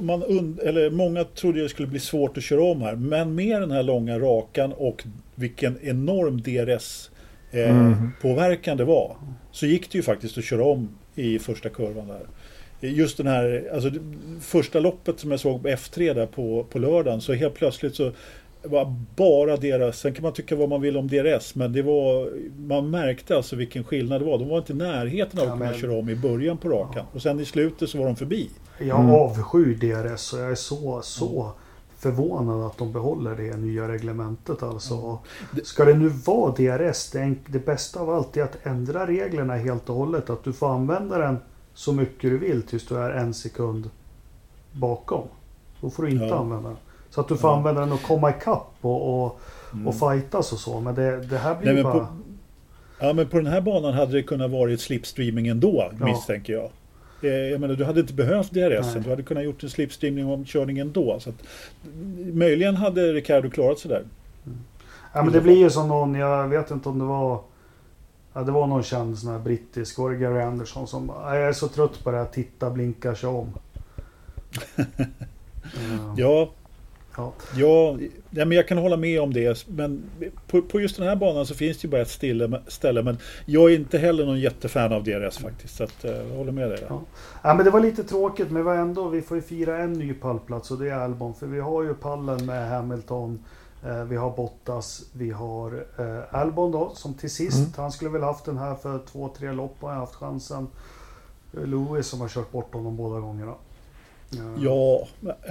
man 0.00 0.22
und, 0.22 0.60
eller 0.60 0.90
många 0.90 1.24
trodde 1.24 1.62
det 1.62 1.68
skulle 1.68 1.88
bli 1.88 2.00
svårt 2.00 2.36
att 2.36 2.44
köra 2.44 2.62
om 2.62 2.82
här. 2.82 2.96
Men 2.96 3.34
med 3.34 3.60
den 3.60 3.70
här 3.70 3.82
långa 3.82 4.18
rakan 4.18 4.72
och 4.72 5.04
vilken 5.34 5.78
enorm 5.82 6.40
DRS 6.40 7.10
eh, 7.50 7.70
mm. 7.70 8.10
påverkan 8.22 8.76
det 8.76 8.84
var. 8.84 9.16
Så 9.50 9.66
gick 9.66 9.92
det 9.92 9.98
ju 9.98 10.02
faktiskt 10.02 10.38
att 10.38 10.44
köra 10.44 10.64
om 10.64 10.88
i 11.14 11.38
första 11.38 11.68
kurvan 11.68 12.08
där 12.08 12.26
just 12.80 13.16
den 13.16 13.26
här, 13.26 13.70
alltså 13.74 13.90
första 14.40 14.80
loppet 14.80 15.20
som 15.20 15.30
jag 15.30 15.40
såg 15.40 15.62
på 15.62 15.68
F3 15.68 16.14
där 16.14 16.26
på, 16.26 16.66
på 16.70 16.78
lördagen 16.78 17.20
så 17.20 17.32
helt 17.32 17.54
plötsligt 17.54 17.94
så 17.94 18.12
var 18.62 18.96
bara 19.16 19.56
deras, 19.56 19.98
sen 19.98 20.14
kan 20.14 20.22
man 20.22 20.32
tycka 20.32 20.56
vad 20.56 20.68
man 20.68 20.80
vill 20.80 20.96
om 20.96 21.08
DRS 21.08 21.54
men 21.54 21.72
det 21.72 21.82
var, 21.82 22.30
man 22.68 22.90
märkte 22.90 23.36
alltså 23.36 23.56
vilken 23.56 23.84
skillnad 23.84 24.20
det 24.20 24.24
var. 24.24 24.38
De 24.38 24.48
var 24.48 24.58
inte 24.58 24.72
i 24.72 24.76
närheten 24.76 25.40
av 25.40 25.44
att 25.44 25.60
ja, 25.60 25.66
kunna 25.66 25.74
köra 25.80 25.98
om 25.98 26.08
i 26.08 26.16
början 26.16 26.58
på 26.58 26.68
rakan 26.68 26.92
ja. 26.96 27.06
och 27.12 27.22
sen 27.22 27.40
i 27.40 27.44
slutet 27.44 27.90
så 27.90 27.98
var 27.98 28.06
de 28.06 28.16
förbi. 28.16 28.50
Jag 28.78 29.00
mm. 29.00 29.14
avskyr 29.14 29.74
DRS 29.74 30.32
och 30.32 30.38
jag 30.38 30.50
är 30.50 30.54
så, 30.54 31.00
så 31.02 31.42
mm. 31.42 31.52
förvånad 31.98 32.66
att 32.66 32.78
de 32.78 32.92
behåller 32.92 33.36
det 33.36 33.56
nya 33.56 33.88
reglementet 33.88 34.62
alltså. 34.62 34.94
Mm. 34.94 35.64
Ska 35.64 35.84
det 35.84 35.94
nu 35.94 36.08
vara 36.08 36.52
DRS, 36.52 37.10
det, 37.10 37.34
det 37.46 37.66
bästa 37.66 38.00
av 38.00 38.10
allt 38.10 38.36
är 38.36 38.42
att 38.42 38.66
ändra 38.66 39.06
reglerna 39.06 39.56
helt 39.56 39.88
och 39.88 39.96
hållet. 39.96 40.30
Att 40.30 40.44
du 40.44 40.52
får 40.52 40.74
använda 40.74 41.18
den 41.18 41.36
så 41.74 41.92
mycket 41.92 42.30
du 42.30 42.38
vill 42.38 42.62
tills 42.62 42.86
du 42.86 42.96
är 42.96 43.10
en 43.10 43.34
sekund 43.34 43.90
bakom. 44.72 45.28
Då 45.80 45.90
får 45.90 46.02
du 46.02 46.10
inte 46.10 46.24
ja. 46.24 46.38
använda 46.38 46.68
den. 46.68 46.78
Så 47.18 47.22
att 47.22 47.28
du 47.28 47.36
får 47.36 47.50
ja. 47.50 47.56
använda 47.56 47.80
den 47.80 47.92
och 47.92 48.02
komma 48.02 48.30
ikapp 48.30 48.72
och, 48.80 49.24
och, 49.24 49.40
mm. 49.72 49.88
och 49.88 49.94
fightas 49.94 50.52
och 50.52 50.58
så. 50.58 50.80
Men 50.80 50.94
det, 50.94 51.20
det 51.20 51.38
här 51.38 51.54
blir 51.54 51.72
Nej, 51.72 51.82
bara... 51.82 51.92
På, 51.92 52.06
ja 53.00 53.12
men 53.12 53.28
på 53.28 53.36
den 53.36 53.46
här 53.46 53.60
banan 53.60 53.94
hade 53.94 54.12
det 54.12 54.22
kunnat 54.22 54.50
vara 54.50 54.76
slipstreaming 54.76 55.48
ändå 55.48 55.92
ja. 56.00 56.06
misstänker 56.06 56.52
jag. 56.52 56.70
Eh, 57.22 57.30
jag 57.30 57.60
menar, 57.60 57.74
du 57.74 57.84
hade 57.84 58.00
inte 58.00 58.14
behövt 58.14 58.50
DRS, 58.50 58.94
du 59.04 59.10
hade 59.10 59.22
kunnat 59.22 59.44
gjort 59.44 59.62
en 59.62 59.70
slipstreaming 59.70 60.26
om 60.26 60.44
körningen 60.44 60.86
ändå. 60.86 61.20
Så 61.20 61.30
att, 61.30 61.36
möjligen 62.32 62.76
hade 62.76 63.12
Ricardo 63.12 63.50
klarat 63.50 63.78
sig 63.78 63.88
där. 63.88 64.04
Mm. 64.46 64.58
Ja 65.12 65.22
men 65.22 65.32
det 65.32 65.40
blir 65.40 65.58
ju 65.58 65.70
som 65.70 65.88
någon, 65.88 66.14
jag 66.14 66.48
vet 66.48 66.70
inte 66.70 66.88
om 66.88 66.98
det 66.98 67.04
var 67.04 67.40
Ja, 68.32 68.42
det 68.42 68.52
var 68.52 68.66
någon 68.66 68.82
känd 68.82 69.18
sån 69.18 69.32
här 69.32 69.38
brittisk, 69.38 69.98
var 69.98 70.10
det 70.10 70.16
Gary 70.16 70.42
Anderson 70.42 70.86
som 70.86 71.12
Jag 71.24 71.42
är 71.42 71.52
så 71.52 71.68
trött 71.68 72.04
på 72.04 72.10
det 72.10 72.16
här, 72.16 72.24
titta, 72.24 72.70
blinka, 72.70 73.14
kör 73.14 73.28
om. 73.28 73.52
ja. 75.88 76.14
Ja. 76.16 76.50
Ja, 77.18 77.32
ja, 78.30 78.44
men 78.44 78.52
jag 78.52 78.68
kan 78.68 78.78
hålla 78.78 78.96
med 78.96 79.20
om 79.20 79.32
det. 79.32 79.68
Men 79.68 80.02
på, 80.46 80.62
på, 80.62 80.80
just 80.80 80.96
den 80.96 81.08
här 81.08 81.16
banan 81.16 81.46
så 81.46 81.54
finns 81.54 81.78
det 81.78 81.84
ju 81.84 81.90
bara 81.90 82.02
ett 82.02 82.10
stille, 82.10 82.62
ställe. 82.66 83.02
Men 83.02 83.18
jag 83.46 83.70
är 83.70 83.74
inte 83.74 83.98
heller 83.98 84.26
någon 84.26 84.40
jättefan 84.40 84.92
av 84.92 85.04
DRS 85.04 85.38
faktiskt. 85.38 85.76
Så 85.76 85.84
att, 85.84 86.04
eh, 86.04 86.10
jag 86.10 86.36
håller 86.36 86.52
med 86.52 86.70
dig. 86.70 86.84
Ja. 86.88 87.00
ja. 87.42 87.54
men 87.54 87.64
det 87.64 87.70
var 87.70 87.80
lite 87.80 88.04
tråkigt. 88.04 88.50
Men 88.50 88.64
vi, 88.64 88.70
ändå, 88.70 89.08
vi 89.08 89.22
får 89.22 89.36
ju 89.36 89.42
fira 89.42 89.78
en 89.78 89.92
ny 89.92 90.14
pallplats 90.14 90.70
och 90.70 90.78
det 90.78 90.88
är 90.88 90.94
Albon. 90.94 91.34
För 91.34 91.46
vi 91.46 91.60
har 91.60 91.82
ju 91.82 91.94
pallen 91.94 92.46
med 92.46 92.68
Hamilton. 92.68 93.44
Eh, 93.86 94.04
vi 94.04 94.16
har 94.16 94.30
Bottas, 94.36 95.04
vi 95.12 95.30
har 95.30 95.86
eh, 95.98 96.40
Albon 96.40 96.72
då 96.72 96.92
som 96.94 97.14
till 97.14 97.30
sist, 97.30 97.58
mm. 97.58 97.70
han 97.76 97.92
skulle 97.92 98.10
väl 98.10 98.22
haft 98.22 98.44
den 98.44 98.58
här 98.58 98.74
för 98.74 98.98
två, 99.12 99.28
tre 99.38 99.52
lopp 99.52 99.76
och 99.80 99.88
har 99.88 99.96
haft 99.96 100.14
chansen. 100.14 100.68
Lewis 101.50 102.06
som 102.06 102.20
har 102.20 102.28
kört 102.28 102.52
bort 102.52 102.74
honom 102.74 102.96
båda 102.96 103.20
gångerna. 103.20 103.54
Ja, 104.58 105.08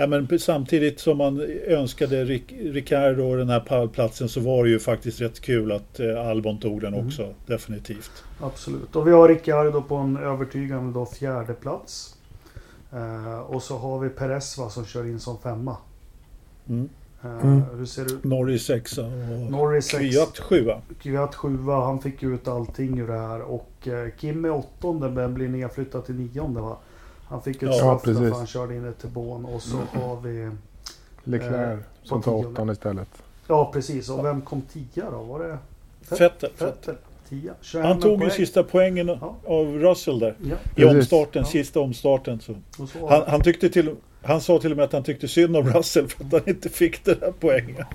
men 0.08 0.40
samtidigt 0.40 1.00
som 1.00 1.18
man 1.18 1.42
önskade 1.68 2.26
Ricardo 2.26 3.24
och 3.24 3.38
den 3.38 3.50
här 3.50 3.60
pallplatsen 3.60 4.30
så 4.30 4.40
var 4.40 4.64
det 4.64 4.70
ju 4.70 4.80
faktiskt 4.80 5.22
rätt 5.22 5.40
kul 5.40 5.72
att 5.72 6.00
Albon 6.00 6.60
tog 6.60 6.82
den 6.82 6.94
mm. 6.94 7.08
också, 7.08 7.24
mm. 7.24 7.36
definitivt. 7.46 8.12
Absolut, 8.40 8.96
och 8.96 9.08
vi 9.08 9.12
har 9.12 9.30
Ricardo 9.30 9.82
på 9.82 9.96
en 9.96 10.18
övertygande 10.18 10.94
då 10.94 11.06
fjärde 11.06 11.54
plats. 11.54 12.16
och 13.48 13.64
så 13.64 13.78
har 13.78 14.00
vi 14.00 14.10
Perez 14.10 14.58
va, 14.58 14.70
som 14.70 14.86
kör 14.86 15.06
in 15.06 15.20
som 15.20 15.38
femma. 15.40 15.78
Mm. 16.70 16.90
Eh, 17.24 17.46
mm. 17.46 17.64
Hur 17.78 17.86
ser 17.86 18.06
det 18.06 18.14
ut? 18.14 18.24
Norris 18.24 18.66
sexa 18.66 19.06
och 19.06 19.52
Norris 19.52 19.92
Kvyat 19.92 20.40
sjua. 20.40 20.82
Kvyat 21.02 21.36
sjua. 21.36 21.86
Han 21.86 22.02
fick 22.02 22.24
ut 22.24 22.48
allting 22.48 23.00
ur 23.00 23.08
det 23.08 23.20
här. 23.20 23.42
Och 23.42 23.88
eh, 23.88 24.10
Kim 24.18 24.46
är 24.46 24.52
åttonde 24.52 25.10
men 25.10 25.34
blir 25.34 25.48
nedflyttad 25.48 26.06
till 26.06 26.16
nionde 26.16 26.62
va? 26.62 26.78
Han 27.30 27.42
fick 27.42 27.64
ut 27.64 27.76
straff 27.76 28.02
ja, 28.06 28.14
för 28.14 28.32
han 28.32 28.48
körde 28.48 28.76
in 28.76 28.86
ett 28.86 29.00
till 29.00 29.10
bån. 29.10 29.46
Och 29.46 29.62
så 29.62 29.76
mm. 29.76 29.88
har 29.94 30.22
vi... 30.22 30.52
Leclerc 31.24 31.80
eh, 31.80 31.86
som 32.04 32.22
tar 32.22 32.34
åttan 32.34 32.70
istället. 32.70 33.10
Ja 33.48 33.72
precis. 33.74 34.10
Och 34.10 34.26
vem 34.26 34.42
kom 34.42 34.62
tia 34.62 35.12
då? 35.12 35.18
Var 35.18 35.40
det? 35.40 35.58
Fettel. 36.16 36.50
Fettel. 36.56 36.96
Han 37.74 38.00
tog 38.00 38.24
ju 38.24 38.30
sista 38.30 38.64
poängen 38.64 39.08
ja. 39.08 39.36
av 39.46 39.66
Russell 39.68 40.20
där. 40.20 40.36
Ja. 40.44 40.56
I 40.76 40.86
omstarten, 40.86 41.42
ja. 41.42 41.50
sista 41.50 41.80
omstarten. 41.80 42.40
Så. 42.40 42.56
så 42.88 43.10
han, 43.10 43.24
han, 43.28 43.42
tyckte 43.42 43.70
till, 43.70 43.96
han 44.24 44.42
sa 44.42 44.60
till 44.60 44.72
och 44.72 44.78
med 44.78 44.84
att 44.84 44.94
han 44.94 45.04
tyckte 45.04 45.28
synd 45.28 45.58
om 45.58 45.70
Russell 45.70 46.08
för 46.08 46.26
att 46.26 46.32
han 46.32 46.50
inte 46.50 46.70
fick 46.70 47.06
den 47.06 47.18
här 47.22 47.34
poängen. 47.40 47.86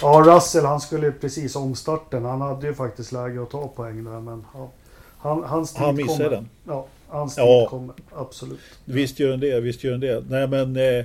Ja, 0.00 0.22
Russell 0.26 0.64
han 0.64 0.80
skulle 0.80 1.12
precis 1.12 1.56
omstarten. 1.56 2.24
Han 2.24 2.40
hade 2.40 2.66
ju 2.66 2.74
faktiskt 2.74 3.12
läge 3.12 3.42
att 3.42 3.50
ta 3.50 3.68
poäng 3.68 4.04
där 4.04 4.20
men 4.20 4.44
ja. 4.54 4.70
han, 5.18 5.44
hans 5.44 5.72
tid 5.72 5.82
Han 5.82 5.96
missade 5.96 6.24
kommer. 6.24 6.30
den. 6.30 6.48
Ja, 6.64 6.86
hans 7.16 7.34
tid 7.34 7.44
ja. 7.44 7.66
kommer. 7.70 7.94
Absolut. 8.14 8.58
Visst 8.84 9.20
gör 9.20 9.30
den 9.30 9.40
det, 9.40 9.60
visst 9.60 9.84
gör 9.84 9.90
den 9.90 10.00
det. 10.00 10.24
Nej 10.28 10.48
men 10.48 10.76
eh, 10.76 11.04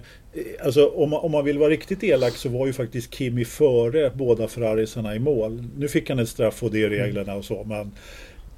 alltså 0.66 0.88
om 0.88 1.10
man, 1.10 1.20
om 1.20 1.32
man 1.32 1.46
vill 1.46 1.58
vara 1.58 1.70
riktigt 1.70 2.04
elak 2.04 2.34
så 2.34 2.50
var 2.50 2.68
ju 2.68 2.74
faktiskt 2.74 3.14
Kimi 3.14 3.46
före 3.46 4.12
båda 4.16 4.48
Ferrarisarna 4.48 5.16
i 5.16 5.20
mål. 5.20 5.64
Nu 5.78 5.88
fick 5.88 6.10
han 6.10 6.20
ett 6.20 6.30
straff 6.30 6.64
och 6.64 6.72
det 6.72 6.84
är 6.84 6.90
reglerna 6.90 7.36
och 7.36 7.46
så 7.46 7.64
men 7.64 7.92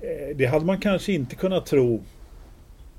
eh, 0.01 0.35
det 0.35 0.45
hade 0.45 0.65
man 0.65 0.79
kanske 0.79 1.13
inte 1.13 1.35
kunnat 1.35 1.65
tro 1.65 2.03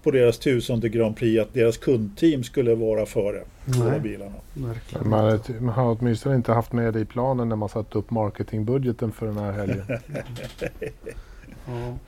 på 0.04 0.10
deras 0.10 0.38
tusende 0.38 0.88
Grand 0.88 1.16
Prix 1.16 1.42
att 1.42 1.54
deras 1.54 1.76
kundteam 1.76 2.44
skulle 2.44 2.74
vara 2.74 3.06
före 3.06 3.42
båda 3.64 3.98
bilarna. 3.98 4.34
Man, 4.54 4.76
man 5.60 5.68
har 5.68 5.96
åtminstone 6.00 6.34
inte 6.34 6.52
haft 6.52 6.72
med 6.72 6.94
det 6.94 7.00
i 7.00 7.04
planen 7.04 7.48
när 7.48 7.56
man 7.56 7.68
satt 7.68 7.96
upp 7.96 8.10
marketingbudgeten 8.10 9.12
för 9.12 9.26
den 9.26 9.38
här 9.38 9.52
helgen. 9.52 9.84
ja. 11.66 11.98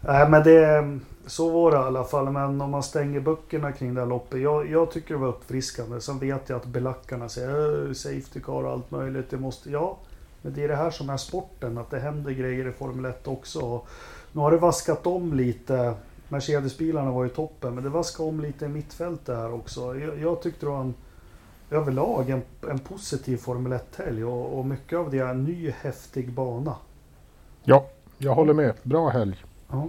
Nej 0.00 0.28
men 0.28 0.42
det, 0.42 0.98
så 1.26 1.50
var 1.50 1.70
det 1.70 1.76
i 1.76 1.80
alla 1.80 2.04
fall. 2.04 2.30
Men 2.30 2.60
om 2.60 2.70
man 2.70 2.82
stänger 2.82 3.20
böckerna 3.20 3.72
kring 3.72 3.94
det 3.94 4.00
här 4.00 4.08
loppet. 4.08 4.40
Jag, 4.40 4.70
jag 4.70 4.90
tycker 4.90 5.14
det 5.14 5.20
var 5.20 5.28
uppfriskande. 5.28 6.00
Sen 6.00 6.18
vet 6.18 6.48
jag 6.48 6.56
att 6.56 6.66
belackarna 6.66 7.28
säger 7.28 7.94
Safety 7.94 8.40
car 8.40 8.64
och 8.64 8.70
allt 8.70 8.90
möjligt. 8.90 9.30
Det 9.30 9.38
måste, 9.38 9.70
ja, 9.70 9.96
men 10.42 10.54
det 10.54 10.64
är 10.64 10.68
det 10.68 10.76
här 10.76 10.90
som 10.90 11.10
är 11.10 11.16
sporten. 11.16 11.78
Att 11.78 11.90
det 11.90 12.00
händer 12.00 12.30
grejer 12.30 12.68
i 12.68 12.72
Formel 12.72 13.04
1 13.04 13.28
också. 13.28 13.60
Och 13.60 13.88
nu 14.32 14.40
har 14.40 14.50
det 14.50 14.56
vaskat 14.56 15.06
om 15.06 15.34
lite 15.34 15.94
Mercedes-bilarna 16.28 17.10
var 17.10 17.24
ju 17.24 17.30
toppen, 17.30 17.74
men 17.74 17.84
det 17.84 17.90
vaskade 17.90 18.28
om 18.28 18.40
lite 18.40 18.64
i 18.64 18.68
mittfältet 18.68 19.36
här 19.36 19.54
också. 19.54 19.98
Jag, 19.98 20.18
jag 20.18 20.42
tyckte 20.42 20.66
det 20.66 20.70
var 20.70 20.80
en, 20.80 20.94
överlag 21.70 22.30
en, 22.30 22.42
en 22.70 22.78
positiv 22.78 23.36
Formel 23.36 23.72
1-helg 23.72 24.24
och, 24.24 24.58
och 24.58 24.66
mycket 24.66 24.98
av 24.98 25.10
det 25.10 25.18
är 25.18 25.26
en 25.26 25.44
ny 25.44 25.70
häftig 25.70 26.32
bana. 26.32 26.76
Ja, 27.64 27.86
jag 28.18 28.34
håller 28.34 28.54
med. 28.54 28.74
Bra 28.82 29.08
helg. 29.08 29.44
Ja. 29.70 29.88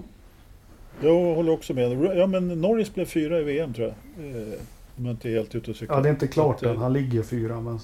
Jag 1.01 1.35
håller 1.35 1.51
också 1.51 1.73
med. 1.73 1.91
Ja, 2.17 2.27
men 2.27 2.47
Norris 2.47 2.93
blev 2.93 3.05
fyra 3.05 3.39
i 3.39 3.43
VM 3.43 3.73
tror 3.73 3.87
jag. 3.87 4.25
Eh, 4.25 4.53
om 4.97 5.05
jag 5.05 5.13
inte 5.13 5.29
är 5.29 5.33
helt 5.33 5.55
ute 5.55 5.71
och 5.71 5.77
cyklar. 5.77 5.97
Ja, 5.97 6.01
det 6.01 6.09
är 6.09 6.13
inte 6.13 6.27
klart 6.27 6.63
än. 6.63 6.77
Han 6.77 6.93
ligger 6.93 7.23
fyra. 7.23 7.61
Men... 7.61 7.79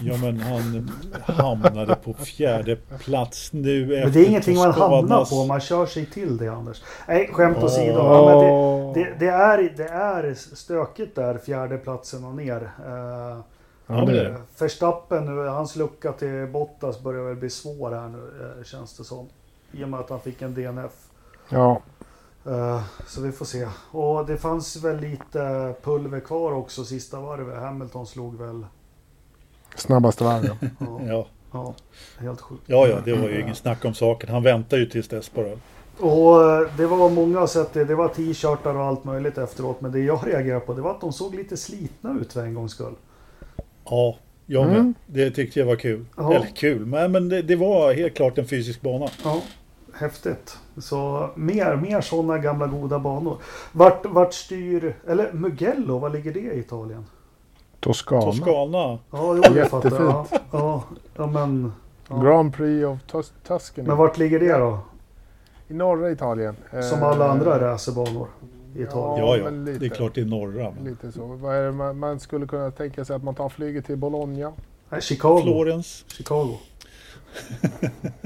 Ja 0.00 0.16
men 0.16 0.40
han 0.40 0.88
hamnade 1.26 1.94
på 1.94 2.14
fjärde 2.14 2.76
plats 2.76 3.52
nu 3.52 3.86
Men 3.86 4.12
det 4.12 4.20
är 4.20 4.26
ingenting 4.26 4.56
man 4.56 4.72
hamnar 4.72 5.24
på, 5.24 5.44
man 5.44 5.60
kör 5.60 5.86
sig 5.86 6.06
till 6.06 6.36
det 6.36 6.48
Anders. 6.48 6.82
Nej, 7.08 7.30
skämt 7.32 7.56
åsido. 7.56 7.98
Ja, 7.98 8.26
men 8.26 8.94
det, 8.94 9.04
det, 9.04 9.16
det, 9.18 9.32
är, 9.32 9.74
det 9.76 9.88
är 9.88 10.34
stökigt 10.34 11.16
där, 11.16 11.38
fjärde 11.38 11.78
platsen 11.78 12.24
och 12.24 12.34
ner. 12.34 12.70
Ja, 13.86 14.04
det 14.04 14.20
är. 14.20 14.36
Verstappen 14.58 15.24
nu, 15.24 15.46
hans 15.46 15.76
lucka 15.76 16.12
till 16.12 16.46
Bottas 16.52 17.00
börjar 17.00 17.24
väl 17.24 17.36
bli 17.36 17.50
svår 17.50 17.90
här 17.90 18.08
nu, 18.08 18.18
uh, 18.18 18.64
känns 18.64 18.96
det 18.96 19.04
som. 19.04 19.28
I 19.72 19.84
och 19.84 19.88
med 19.88 20.00
att 20.00 20.10
han 20.10 20.20
fick 20.20 20.42
en 20.42 20.54
DNF. 20.54 20.92
Ja. 21.48 21.82
Uh, 22.46 22.82
så 23.06 23.20
vi 23.20 23.32
får 23.32 23.44
se. 23.44 23.68
Och 23.90 24.26
det 24.26 24.36
fanns 24.36 24.76
väl 24.76 25.00
lite 25.00 25.74
pulver 25.82 26.20
kvar 26.20 26.52
också 26.52 26.84
sista 26.84 27.20
varvet. 27.20 27.58
Hamilton 27.58 28.06
slog 28.06 28.38
väl 28.38 28.66
Snabbaste 29.76 30.24
varv 30.24 30.44
ja. 30.78 31.00
ja. 31.08 31.26
ja. 31.52 31.74
Helt 32.18 32.40
sjukt. 32.40 32.62
Ja, 32.66 32.86
ja, 32.86 32.98
det 33.04 33.14
var 33.14 33.28
ju 33.28 33.40
ingen 33.40 33.54
snack 33.54 33.84
om 33.84 33.94
saken. 33.94 34.30
Han 34.30 34.42
väntar 34.42 34.76
ju 34.76 34.86
tills 34.86 35.08
dess 35.08 35.32
bara. 35.32 35.50
Och 36.00 36.42
eh, 36.42 36.70
det 36.76 36.86
var 36.86 37.10
många 37.10 37.46
sett 37.46 37.72
det. 37.72 37.84
Det 37.84 37.94
var 37.94 38.08
t-shirtar 38.08 38.74
och 38.74 38.84
allt 38.84 39.04
möjligt 39.04 39.38
efteråt. 39.38 39.80
Men 39.80 39.92
det 39.92 40.00
jag 40.00 40.20
reagerade 40.26 40.60
på 40.60 40.74
det 40.74 40.82
var 40.82 40.90
att 40.90 41.00
de 41.00 41.12
såg 41.12 41.34
lite 41.34 41.56
slitna 41.56 42.18
ut 42.20 42.32
för 42.32 42.42
en 42.42 42.54
gångs 42.54 42.72
skull. 42.72 42.94
Ja, 43.84 44.16
jag 44.46 44.66
med. 44.66 44.76
Mm. 44.76 44.94
Det 45.06 45.30
tyckte 45.30 45.58
jag 45.58 45.66
var 45.66 45.76
kul. 45.76 46.04
Ja. 46.16 46.34
Eller 46.34 46.46
kul, 46.46 46.86
men, 46.86 47.12
men 47.12 47.28
det, 47.28 47.42
det, 47.42 47.56
var 47.56 47.94
helt 47.94 48.14
klart 48.14 48.38
en 48.38 48.46
fysisk 48.46 48.80
bana. 48.80 49.08
Ja, 49.24 49.42
häftigt. 49.98 50.58
Så 50.76 51.30
mer, 51.34 51.76
mer 51.76 52.00
sådana 52.00 52.38
gamla 52.38 52.66
goda 52.66 52.98
banor. 52.98 53.36
Vart, 53.72 54.06
vart 54.06 54.34
styr, 54.34 54.96
eller 55.06 55.32
Mugello, 55.32 55.98
var 55.98 56.10
ligger 56.10 56.32
det 56.32 56.40
i 56.40 56.58
Italien? 56.58 57.06
Toscana. 57.80 58.22
Toscana. 58.22 58.78
Ja, 58.78 58.98
jo, 59.10 59.42
Jättefint. 59.54 59.94
Ja, 59.98 60.26
ja, 60.52 60.82
ja, 61.16 61.26
men, 61.26 61.72
ja. 62.08 62.16
Grand 62.16 62.54
Prix 62.54 62.86
of 62.86 63.02
Tus 63.02 63.32
Tuscany. 63.48 63.88
Men 63.88 63.96
vart 63.96 64.18
ligger 64.18 64.40
det 64.40 64.52
då? 64.52 64.78
I 65.68 65.74
norra 65.74 66.10
Italien. 66.10 66.56
Som 66.90 67.02
alla 67.02 67.24
eh, 67.24 67.30
andra 67.30 67.60
racerbanor 67.60 68.28
i 68.76 68.82
Italien? 68.82 69.26
Ja, 69.26 69.36
ja. 69.36 69.50
det 69.50 69.86
är 69.86 69.90
klart 69.90 70.18
i 70.18 70.24
norra. 70.24 70.70
Men... 70.70 70.84
Lite 70.84 71.12
så. 71.12 71.26
Vad 71.26 71.56
är 71.56 71.62
det 71.62 71.72
man, 71.72 71.98
man, 71.98 72.20
skulle 72.20 72.46
kunna 72.46 72.70
tänka 72.70 73.04
sig 73.04 73.16
att 73.16 73.22
man 73.22 73.34
tar 73.34 73.48
flyget 73.48 73.86
till 73.86 73.96
Bologna? 73.96 74.52
Nej, 74.88 75.00
Chicago. 75.00 75.40
Florens. 75.42 76.04
Chicago. 76.08 76.56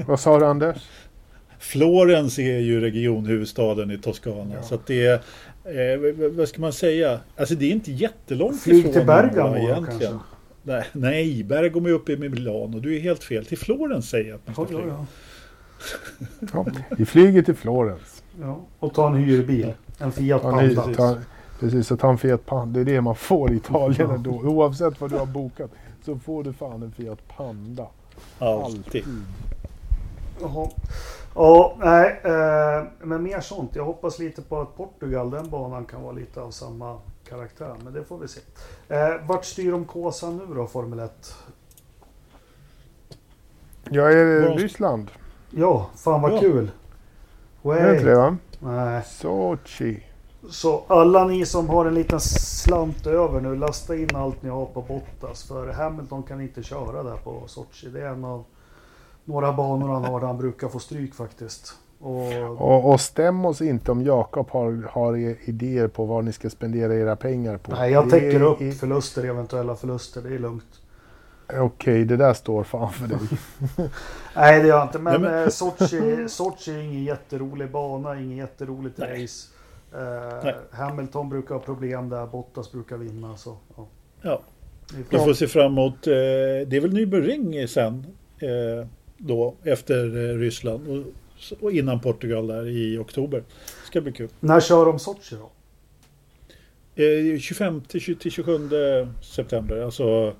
Vad 0.07 0.19
sa 0.19 0.39
du 0.39 0.45
Anders? 0.45 0.89
Florens 1.63 2.39
är 2.39 2.59
ju 2.59 2.81
regionhuvudstaden 2.81 3.91
i 3.91 3.97
Toscana. 3.97 4.55
Ja. 4.55 4.63
Så 4.63 4.75
att 4.75 4.87
det 4.87 5.05
är, 5.05 5.13
eh, 5.63 6.29
vad 6.37 6.47
ska 6.47 6.61
man 6.61 6.73
säga? 6.73 7.19
Alltså 7.37 7.55
det 7.55 7.65
är 7.65 7.71
inte 7.71 7.91
jättelångt 7.91 8.61
Flyg 8.61 8.79
ifrån 8.79 8.93
till 8.93 9.05
Bergamo 9.05 9.57
egentligen. 9.57 9.99
Kanske. 9.99 10.17
Nej, 10.63 10.85
nej, 10.93 11.43
Bergamo 11.43 11.87
är 11.87 11.91
uppe 11.91 12.11
i 12.11 12.17
Milano. 12.17 12.79
Du 12.79 12.95
är 12.95 12.99
helt 12.99 13.23
fel. 13.23 13.45
Till 13.45 13.57
Florens 13.57 14.09
säger 14.09 14.29
jag 14.29 14.35
att 14.35 14.47
man 14.47 14.53
ska 14.53 14.65
flyga. 14.65 14.87
Ja, 14.87 15.05
ja. 16.39 16.47
ja, 16.53 16.65
vi 16.97 17.05
flyger 17.05 17.41
till 17.41 17.55
Florens. 17.55 18.23
Ja, 18.41 18.61
och 18.79 18.93
ta 18.93 19.07
en 19.07 19.15
hyrbil. 19.15 19.73
En 19.99 20.11
Fiat 20.11 20.41
Panda. 20.41 20.89
Ja, 20.97 21.17
precis, 21.59 21.91
och 21.91 21.99
ta 21.99 22.09
en 22.09 22.17
Fiat 22.17 22.45
Panda. 22.45 22.79
Det 22.79 22.91
är 22.91 22.95
det 22.95 23.01
man 23.01 23.15
får 23.15 23.51
i 23.51 23.55
Italien 23.55 24.11
ändå. 24.11 24.31
Oavsett 24.31 25.01
vad 25.01 25.09
du 25.11 25.17
har 25.17 25.25
bokat 25.25 25.71
så 26.05 26.19
får 26.19 26.43
du 26.43 26.53
fan 26.53 26.83
en 26.83 26.91
Fiat 26.91 27.19
Panda. 27.37 27.87
Alltid. 28.39 28.75
Alltid. 28.75 29.03
Jaha. 30.41 30.69
Ja, 31.35 31.75
nej, 31.79 32.21
eh, 32.23 32.83
men 32.99 33.23
mer 33.23 33.39
sånt. 33.39 33.75
Jag 33.75 33.85
hoppas 33.85 34.19
lite 34.19 34.41
på 34.41 34.61
att 34.61 34.77
Portugal, 34.77 35.29
den 35.29 35.49
banan 35.49 35.85
kan 35.85 36.03
vara 36.03 36.13
lite 36.13 36.41
av 36.41 36.51
samma 36.51 36.97
karaktär. 37.29 37.75
Men 37.83 37.93
det 37.93 38.03
får 38.03 38.17
vi 38.17 38.27
se. 38.27 38.39
Eh, 38.87 39.27
vart 39.27 39.45
styr 39.45 39.71
de 39.71 39.85
Kåsa 39.85 40.29
nu 40.29 40.55
då, 40.55 40.67
Formel 40.67 40.99
1? 40.99 41.35
Ja, 43.89 44.09
är 44.09 44.15
det 44.15 44.49
Ryssland? 44.49 45.11
Ja, 45.49 45.89
fan 45.95 46.21
vad 46.21 46.33
ja. 46.33 46.39
kul. 46.39 46.71
Way. 47.61 47.79
Är 47.79 47.87
det 47.87 47.93
inte 47.93 48.09
det 48.09 48.15
va? 48.15 48.37
Nej. 48.59 49.03
Sochi. 49.05 50.03
Så 50.49 50.83
alla 50.87 51.25
ni 51.25 51.45
som 51.45 51.69
har 51.69 51.85
en 51.85 51.93
liten 51.93 52.19
slant 52.19 53.07
över 53.07 53.41
nu, 53.41 53.55
lasta 53.55 53.95
in 53.95 54.15
allt 54.15 54.43
ni 54.43 54.49
har 54.49 54.65
på 54.65 54.81
Bottas. 54.81 55.43
För 55.43 55.73
Hamilton 55.73 56.23
kan 56.23 56.41
inte 56.41 56.63
köra 56.63 57.03
där 57.03 57.17
på 57.17 57.43
Sochi. 57.47 57.89
Det 57.89 58.01
är 58.01 58.07
en 58.07 58.25
av 58.25 58.43
några 59.25 59.53
banor 59.53 59.89
han 59.89 60.03
har 60.03 60.19
där 60.19 60.27
han 60.27 60.37
brukar 60.37 60.67
få 60.67 60.79
stryk 60.79 61.15
faktiskt. 61.15 61.73
Och, 61.99 62.61
och, 62.61 62.91
och 62.91 63.01
stäm 63.01 63.45
oss 63.45 63.61
inte 63.61 63.91
om 63.91 64.03
Jakob 64.03 64.49
har, 64.49 64.89
har 64.91 65.17
idéer 65.49 65.87
på 65.87 66.05
vad 66.05 66.23
ni 66.23 66.33
ska 66.33 66.49
spendera 66.49 66.95
era 66.95 67.15
pengar 67.15 67.57
på. 67.57 67.71
Nej, 67.71 67.91
jag 67.91 68.09
täcker 68.09 68.41
upp 68.41 68.61
i, 68.61 68.71
förluster, 68.71 69.23
eventuella 69.23 69.75
förluster. 69.75 70.21
Det 70.21 70.35
är 70.35 70.39
lugnt. 70.39 70.81
Okej, 71.47 71.63
okay, 71.63 72.03
det 72.03 72.17
där 72.17 72.33
står 72.33 72.63
fan 72.63 72.91
för 72.93 73.07
dig. 73.07 73.17
Nej, 74.35 74.61
det 74.61 74.67
gör 74.67 74.77
jag 74.77 74.85
inte. 74.85 74.99
Men, 74.99 75.21
Nej, 75.21 75.31
men... 75.31 75.43
Eh, 75.43 75.49
Sochi, 75.49 76.25
Sochi 76.29 76.71
är 76.71 76.79
ingen 76.79 77.03
jätterolig 77.03 77.71
bana, 77.71 78.19
ingen 78.19 78.37
jätteroligt 78.37 78.97
Nej. 78.97 79.23
race. 79.23 79.49
Uh, 79.95 80.51
Hamilton 80.71 81.29
brukar 81.29 81.55
ha 81.55 81.61
problem 81.61 82.09
där, 82.09 82.27
Bottas 82.27 82.71
brukar 82.71 82.97
vinna. 82.97 83.37
Så, 83.37 83.57
ja. 83.77 83.87
ja. 84.21 84.41
Vi 85.09 85.17
får 85.17 85.33
se 85.33 85.47
fram 85.47 85.71
emot, 85.71 86.07
eh, 86.07 86.13
det 86.67 86.77
är 86.77 86.81
väl 86.81 86.93
Nürburgring 86.93 87.67
sen? 87.67 88.05
Eh, 88.39 88.87
då 89.25 89.55
efter 89.63 90.05
eh, 90.05 90.37
Ryssland 90.37 90.87
och, 90.87 91.03
och, 91.63 91.71
innan 91.71 91.99
Portugal 91.99 92.47
där 92.47 92.67
i 92.67 92.97
oktober. 92.97 93.39
Det 93.39 93.87
ska 93.87 94.01
bli 94.01 94.11
kul. 94.11 94.29
När 94.39 94.59
kör 94.59 94.85
de 94.85 94.99
Sochi 94.99 95.35
då? 95.35 95.49
25 97.39 97.81
till 97.81 98.31
27 98.31 98.69
september. 99.21 99.81
Alltså, 99.81 100.33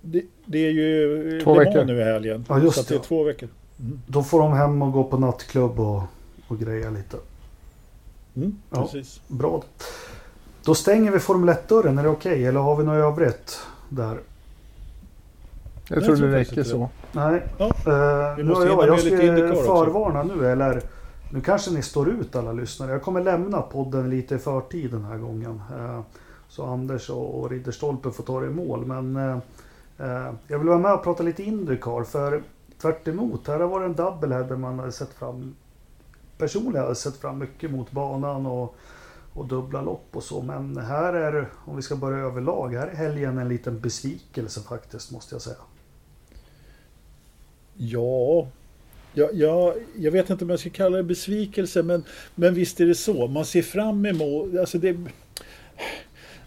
det, 0.00 0.22
det 0.44 0.58
är 0.58 0.70
ju 0.70 1.40
två 1.44 1.54
veckor 1.54 1.84
nu 1.84 2.00
i 2.00 2.04
helgen. 2.04 2.44
Ja, 2.48 2.58
just 2.58 2.76
så 2.76 2.82
det. 2.82 2.88
det 2.88 2.94
är 2.94 3.04
två 3.04 3.22
veckor. 3.22 3.48
Mm. 3.80 4.00
Då 4.06 4.22
får 4.22 4.40
de 4.40 4.52
hem 4.52 4.82
och 4.82 4.92
gå 4.92 5.04
på 5.04 5.18
nattklubb 5.18 5.80
och, 5.80 6.02
och 6.48 6.58
greja 6.58 6.90
lite. 6.90 7.16
Mm, 8.36 8.58
ja, 8.70 8.82
precis. 8.82 9.20
Bra. 9.28 9.62
Då 10.64 10.74
stänger 10.74 11.10
vi 11.10 11.18
Formel 11.18 11.54
1-dörren. 11.54 11.98
Är 11.98 12.02
det 12.02 12.08
okej? 12.08 12.32
Okay? 12.32 12.44
Eller 12.44 12.60
har 12.60 12.76
vi 12.76 12.84
något 12.84 12.94
övrigt 12.94 13.60
där? 13.88 14.18
Jag, 15.88 16.04
tror 16.04 16.16
det 16.16 16.32
räcker 16.32 16.62
så. 16.62 16.88
Nej. 17.12 17.42
Ja. 17.58 17.64
Uh, 17.66 18.44
nu 18.44 18.52
har 18.52 18.66
jag, 18.66 18.88
jag 18.88 19.00
ska 19.00 19.10
förvarna 19.10 20.20
också. 20.20 20.34
nu 20.34 20.46
eller 20.46 20.82
nu 21.32 21.40
kanske 21.40 21.70
ni 21.70 21.82
står 21.82 22.08
ut 22.08 22.36
alla 22.36 22.52
lyssnare. 22.52 22.92
Jag 22.92 23.02
kommer 23.02 23.22
lämna 23.22 23.62
podden 23.62 24.10
lite 24.10 24.34
i 24.34 24.38
förtid 24.38 24.90
den 24.90 25.04
här 25.04 25.18
gången. 25.18 25.62
Uh, 25.78 26.00
så 26.48 26.64
Anders 26.64 27.10
och, 27.10 27.40
och 27.40 27.50
Ridderstolpe 27.50 28.10
får 28.10 28.24
ta 28.24 28.40
det 28.40 28.46
i 28.46 28.50
mål. 28.50 28.86
Men 28.86 29.16
uh, 29.16 30.32
jag 30.46 30.58
vill 30.58 30.68
vara 30.68 30.78
med 30.78 30.92
och 30.92 31.04
prata 31.04 31.22
lite 31.22 31.42
Indycar. 31.42 32.04
För 32.04 32.42
tvärt 32.80 33.08
emot, 33.08 33.48
här 33.48 33.60
har 33.60 33.68
varit 33.68 33.84
en 33.84 33.94
double 33.94 34.36
där 34.42 34.56
man 34.56 34.78
har 34.78 34.90
sett 34.90 35.14
fram 35.14 35.54
personligen 36.38 36.82
har 36.82 36.88
jag 36.88 36.96
sett 36.96 37.16
fram 37.16 37.38
mycket 37.38 37.70
mot 37.70 37.90
banan 37.90 38.46
och, 38.46 38.76
och 39.32 39.46
dubbla 39.46 39.82
lopp 39.82 40.08
och 40.12 40.22
så. 40.22 40.42
Men 40.42 40.76
här 40.76 41.12
är, 41.12 41.48
om 41.64 41.76
vi 41.76 41.82
ska 41.82 41.96
börja 41.96 42.18
överlag, 42.18 42.74
här 42.74 42.86
är 42.86 42.94
helgen 42.94 43.38
en 43.38 43.48
liten 43.48 43.80
besvikelse 43.80 44.60
faktiskt 44.60 45.12
måste 45.12 45.34
jag 45.34 45.42
säga. 45.42 45.56
Ja, 47.76 48.48
ja, 49.14 49.28
ja, 49.32 49.74
jag 49.98 50.10
vet 50.10 50.30
inte 50.30 50.44
om 50.44 50.50
jag 50.50 50.60
ska 50.60 50.70
kalla 50.70 50.96
det 50.96 51.02
besvikelse, 51.02 51.82
men, 51.82 52.04
men 52.34 52.54
visst 52.54 52.80
är 52.80 52.86
det 52.86 52.94
så. 52.94 53.26
Man 53.26 53.44
ser 53.44 53.62
fram 53.62 54.06
emot... 54.06 54.58
Alltså 54.58 54.78
det, 54.78 54.96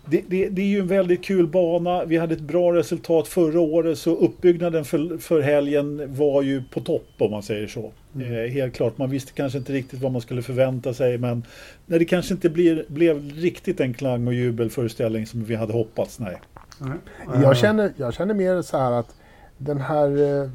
det, 0.06 0.24
det, 0.28 0.50
det, 0.50 0.62
är 0.62 0.66
ju 0.66 0.80
en 0.80 0.88
väldigt 0.88 1.24
kul 1.24 1.48
bana. 1.48 2.06
Vi 2.06 2.18
hade 2.18 2.34
ett 2.34 2.42
bra 2.42 2.74
resultat 2.74 3.28
förra 3.28 3.60
året 3.60 4.00
så 4.00 4.16
uppbyggnaden 4.16 4.86
för, 4.86 5.18
för 5.18 5.42
helgen 5.42 6.16
var 6.16 6.42
ju 6.42 6.64
på 6.64 6.80
topp 6.80 7.08
om 7.18 7.32
man 7.32 7.44
säger 7.44 7.68
så. 7.68 7.92
Mm. 8.16 8.34
Eh, 8.34 8.52
helt 8.52 8.76
klart, 8.76 8.98
man 8.98 9.10
visste 9.10 9.32
kanske 9.32 9.58
inte 9.58 9.74
riktigt 9.74 10.02
vad 10.02 10.12
man 10.12 10.22
skulle 10.22 10.42
förvänta 10.42 10.94
sig 10.94 11.18
men 11.18 11.44
när 11.86 12.00
det 12.00 12.06
kanske 12.06 12.34
inte 12.34 12.50
blir, 12.50 12.86
blev 12.88 13.32
riktigt 13.32 13.80
en 13.80 13.94
klang 13.94 14.28
och 14.28 14.34
jubelföreställning 14.34 15.28
som 15.28 15.44
vi 15.44 15.56
hade 15.56 15.74
hoppats, 15.74 16.20
nej. 16.20 16.42
Mm. 16.82 16.98
Jag, 17.42 17.58
känner, 17.58 17.94
jag 17.98 18.14
känner 18.14 18.34
mer 18.34 18.62
så 18.62 18.78
här 18.78 18.92
att 18.92 19.16
den 19.58 19.82
här 19.82 20.42
eh, 20.42 20.50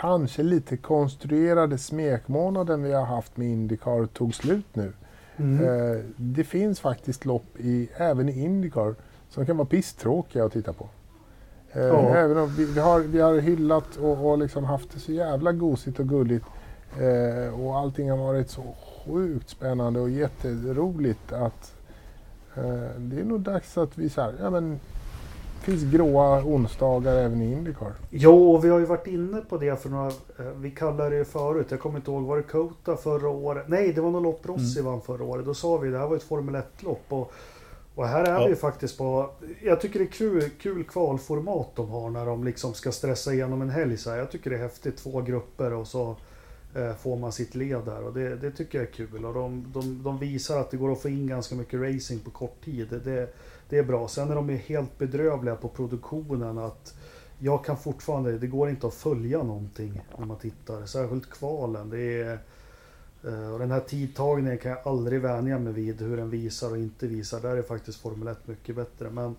kanske 0.00 0.42
lite 0.42 0.76
konstruerade 0.76 1.78
smekmånaden 1.78 2.82
vi 2.82 2.92
har 2.92 3.04
haft 3.04 3.36
med 3.36 3.48
Indycar 3.48 4.06
tog 4.06 4.34
slut 4.34 4.66
nu. 4.72 4.92
Mm. 5.36 5.64
Eh, 5.64 6.04
det 6.16 6.44
finns 6.44 6.80
faktiskt 6.80 7.24
lopp 7.24 7.58
i, 7.58 7.88
även 7.96 8.28
i 8.28 8.44
Indycar 8.44 8.94
som 9.28 9.46
kan 9.46 9.56
vara 9.56 9.68
pisstråkiga 9.68 10.44
att 10.44 10.52
titta 10.52 10.72
på. 10.72 10.88
Eh, 11.72 11.82
ja. 11.82 12.16
Även 12.16 12.38
om 12.38 12.48
vi, 12.48 12.64
vi, 12.64 12.80
har, 12.80 13.00
vi 13.00 13.20
har 13.20 13.38
hyllat 13.38 13.96
och, 13.96 14.30
och 14.30 14.38
liksom 14.38 14.64
haft 14.64 14.90
det 14.92 15.00
så 15.00 15.12
jävla 15.12 15.52
gosigt 15.52 16.00
och 16.00 16.08
gulligt 16.08 16.46
eh, 17.00 17.60
och 17.60 17.78
allting 17.78 18.10
har 18.10 18.18
varit 18.18 18.50
så 18.50 18.62
sjukt 19.06 19.48
spännande 19.48 20.00
och 20.00 20.10
jätteroligt 20.10 21.32
att 21.32 21.74
eh, 22.54 22.90
det 22.98 23.20
är 23.20 23.24
nog 23.24 23.40
dags 23.40 23.78
att 23.78 23.98
vi 23.98 24.08
så 24.08 24.20
här, 24.20 24.34
ja 24.40 24.50
men 24.50 24.80
finns 25.60 25.82
gråa 25.82 26.44
onsdagar 26.44 27.16
även 27.16 27.42
i 27.42 27.52
Indycar. 27.52 27.92
Jo, 28.10 28.54
och 28.54 28.64
vi 28.64 28.68
har 28.68 28.78
ju 28.78 28.84
varit 28.84 29.06
inne 29.06 29.40
på 29.40 29.56
det 29.56 29.82
för 29.82 29.88
några... 29.88 30.06
Eh, 30.06 30.46
vi 30.56 30.70
kallade 30.70 31.18
det 31.18 31.24
förut, 31.24 31.66
jag 31.70 31.80
kommer 31.80 31.96
inte 31.98 32.10
ihåg, 32.10 32.22
var 32.22 32.36
det 32.36 32.42
Kota 32.42 32.96
förra 32.96 33.28
året? 33.28 33.68
Nej, 33.68 33.92
det 33.92 34.00
var 34.00 34.10
nog 34.10 34.22
lopp 34.22 34.46
Rossi 34.46 34.80
mm. 34.80 34.92
vann 34.92 35.00
förra 35.00 35.24
året. 35.24 35.46
Då 35.46 35.54
sa 35.54 35.76
vi 35.76 35.90
det 35.90 35.98
här 35.98 36.06
var 36.06 36.16
ett 36.16 36.22
Formel 36.22 36.54
1-lopp. 36.54 37.04
Och, 37.08 37.32
Och 37.94 38.06
här 38.08 38.24
är 38.24 38.40
Ja. 38.40 38.46
vi 38.46 38.56
faktiskt 38.56 38.98
på... 38.98 39.30
Jag 39.62 39.80
tycker 39.80 39.98
det 39.98 40.04
är 40.04 40.12
kul, 40.12 40.50
kul 40.60 40.84
kvalformat 40.84 41.68
de 41.74 41.88
har 41.88 42.10
när 42.10 42.26
de 42.26 42.44
liksom 42.44 42.74
ska 42.74 42.92
stressa 42.92 43.32
igenom 43.32 43.62
en 43.62 43.70
helg. 43.70 43.96
Så 43.96 44.10
här. 44.10 44.18
Jag 44.18 44.30
tycker 44.30 44.50
det 44.50 44.56
är 44.56 44.62
häftigt. 44.62 44.96
Två 44.96 45.20
grupper 45.20 45.72
och 45.72 45.86
så 45.86 46.16
eh, 46.74 46.94
får 46.94 47.16
man 47.16 47.32
sitt 47.32 47.54
led 47.54 47.80
där. 47.84 48.02
Och 48.02 48.12
det, 48.12 48.36
det 48.36 48.50
tycker 48.50 48.78
jag 48.78 48.88
är 48.88 48.92
kul. 48.92 49.24
Och 49.24 49.34
de, 49.34 49.64
de, 49.72 50.02
de 50.02 50.18
visar 50.18 50.60
att 50.60 50.70
det 50.70 50.76
går 50.76 50.92
att 50.92 51.02
få 51.02 51.08
in 51.08 51.26
ganska 51.26 51.54
mycket 51.54 51.80
racing 51.80 52.24
på 52.24 52.30
kort 52.30 52.64
tid. 52.64 52.88
Det, 52.90 52.98
det, 52.98 53.28
det 53.70 53.78
är 53.78 53.82
bra. 53.82 54.08
Sen 54.08 54.30
är 54.30 54.34
de 54.34 54.48
helt 54.66 54.98
bedrövliga 54.98 55.54
på 55.56 55.68
produktionen. 55.68 56.58
att 56.58 56.94
jag 57.42 57.64
kan 57.64 57.76
fortfarande, 57.76 58.38
det 58.38 58.46
går 58.46 58.70
inte 58.70 58.86
att 58.86 58.94
följa 58.94 59.42
någonting 59.42 60.00
när 60.18 60.26
man 60.26 60.36
tittar. 60.36 60.86
Särskilt 60.86 61.30
kvalen. 61.30 61.90
Det 61.90 62.22
är, 62.22 62.38
eh, 63.24 63.52
och 63.52 63.58
den 63.58 63.70
här 63.70 63.80
tidtagningen 63.80 64.58
kan 64.58 64.70
jag 64.70 64.80
aldrig 64.84 65.20
vänja 65.20 65.58
mig 65.58 65.72
vid. 65.72 66.00
Hur 66.02 66.16
den 66.16 66.30
visar 66.30 66.70
och 66.70 66.78
inte 66.78 67.06
visar. 67.06 67.40
Där 67.40 67.56
är 67.56 67.62
faktiskt 67.62 68.00
Formel 68.00 68.28
1 68.28 68.38
mycket 68.48 68.76
bättre. 68.76 69.10
Men 69.10 69.36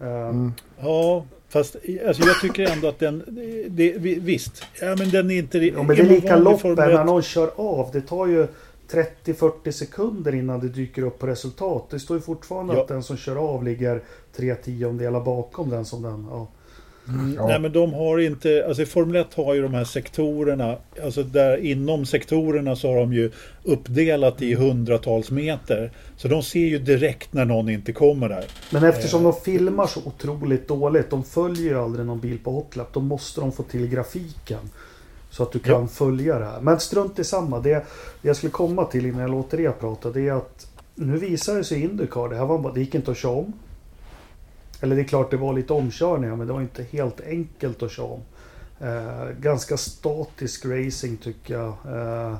eh, 0.00 0.28
Mm. 0.28 0.52
Ja, 0.80 1.24
fast 1.48 1.76
alltså, 2.06 2.22
jag 2.22 2.40
tycker 2.40 2.72
ändå 2.72 2.88
att 2.88 2.98
den... 2.98 3.22
Det, 3.68 3.92
vi- 3.98 4.18
visst, 4.20 4.62
ja, 4.80 4.96
men 4.98 5.10
den 5.10 5.30
är 5.30 5.38
inte... 5.38 5.58
Ja, 5.58 5.82
men 5.82 5.96
det 5.96 6.02
är 6.02 6.06
lika 6.06 6.36
loppen 6.36 6.58
Formel 6.58 6.90
1 6.90 6.94
när 6.94 7.04
någon 7.04 7.22
kör 7.22 7.50
av. 7.56 7.90
Det 7.92 8.00
tar 8.00 8.26
ju 8.26 8.46
30-40 8.90 9.70
sekunder 9.70 10.34
innan 10.34 10.60
det 10.60 10.68
dyker 10.68 11.02
upp 11.02 11.18
på 11.18 11.26
resultat. 11.26 11.86
Det 11.90 12.00
står 12.00 12.16
ju 12.16 12.20
fortfarande 12.20 12.74
Ja. 12.74 12.82
att 12.82 12.88
den 12.88 13.02
som 13.02 13.16
kör 13.16 13.36
av 13.36 13.64
ligger 13.64 14.02
tre 14.36 14.54
tiondelar 14.54 15.20
bakom 15.20 15.70
den 15.70 15.84
som 15.84 16.02
den. 16.02 16.26
Ja. 16.30 16.48
Ja. 17.36 17.46
Nej 17.46 17.60
men 17.60 17.72
de 17.72 17.94
har 17.94 18.18
inte, 18.18 18.64
alltså 18.68 18.84
Formel 18.84 19.16
1 19.16 19.34
har 19.34 19.54
ju 19.54 19.62
de 19.62 19.74
här 19.74 19.84
sektorerna, 19.84 20.76
alltså 21.04 21.22
där 21.22 21.56
inom 21.56 22.06
sektorerna 22.06 22.76
så 22.76 22.88
har 22.88 22.96
de 22.96 23.12
ju 23.12 23.30
uppdelat 23.62 24.42
i 24.42 24.54
hundratals 24.54 25.30
meter. 25.30 25.92
Så 26.16 26.28
de 26.28 26.42
ser 26.42 26.66
ju 26.66 26.78
direkt 26.78 27.32
när 27.32 27.44
någon 27.44 27.68
inte 27.68 27.92
kommer 27.92 28.28
där. 28.28 28.44
Men 28.70 28.84
eftersom 28.84 29.22
de 29.22 29.32
filmar 29.32 29.86
så 29.86 30.00
otroligt 30.04 30.68
dåligt. 30.68 31.10
De 31.10 31.24
följer 31.24 31.70
ju 31.70 31.78
aldrig 31.78 32.06
någon 32.06 32.20
bil 32.20 32.38
på 32.44 32.50
hotlap. 32.50 32.88
Då 32.92 33.00
måste 33.00 33.40
de 33.40 33.52
få 33.52 33.62
till 33.62 33.86
grafiken. 33.86 34.70
Så 35.30 35.42
att 35.42 35.52
du 35.52 35.58
kan 35.58 35.80
Ja. 35.80 35.86
följa 35.86 36.38
det 36.38 36.44
här. 36.44 36.60
Men 36.60 36.80
strunt 36.80 37.18
i 37.18 37.24
samma. 37.24 37.58
Det, 37.60 37.86
jag 38.22 38.36
skulle 38.36 38.50
komma 38.50 38.84
till 38.84 39.06
innan 39.06 39.20
jag 39.20 39.30
låter 39.30 39.60
er 39.60 39.72
prata. 39.80 40.10
Det 40.10 40.28
är 40.28 40.32
att 40.32 40.66
nu 40.94 41.16
visar 41.18 41.54
det 41.54 41.64
sig 41.64 41.82
Indycar. 41.82 42.28
Det 42.28 42.36
här 42.36 42.44
var 42.44 42.72
det 42.74 42.80
gick 42.80 42.94
inte 42.94 43.10
att 43.10 43.16
köra 43.16 43.32
om. 43.32 43.52
Eller 44.80 44.96
det 44.96 45.02
är 45.02 45.04
klart 45.04 45.30
det 45.30 45.36
var 45.36 45.52
lite 45.52 45.72
omkörningar. 45.72 46.36
Men 46.36 46.46
det 46.46 46.52
var 46.52 46.60
inte 46.60 46.82
helt 46.82 47.20
enkelt 47.20 47.82
att 47.82 47.90
köra 47.92 48.06
om. 48.06 48.20
Eh, 48.80 49.28
ganska 49.40 49.76
statisk 49.76 50.64
racing 50.66 51.16
tycker 51.22 51.54
jag. 51.54 51.68
Eh, 51.68 52.36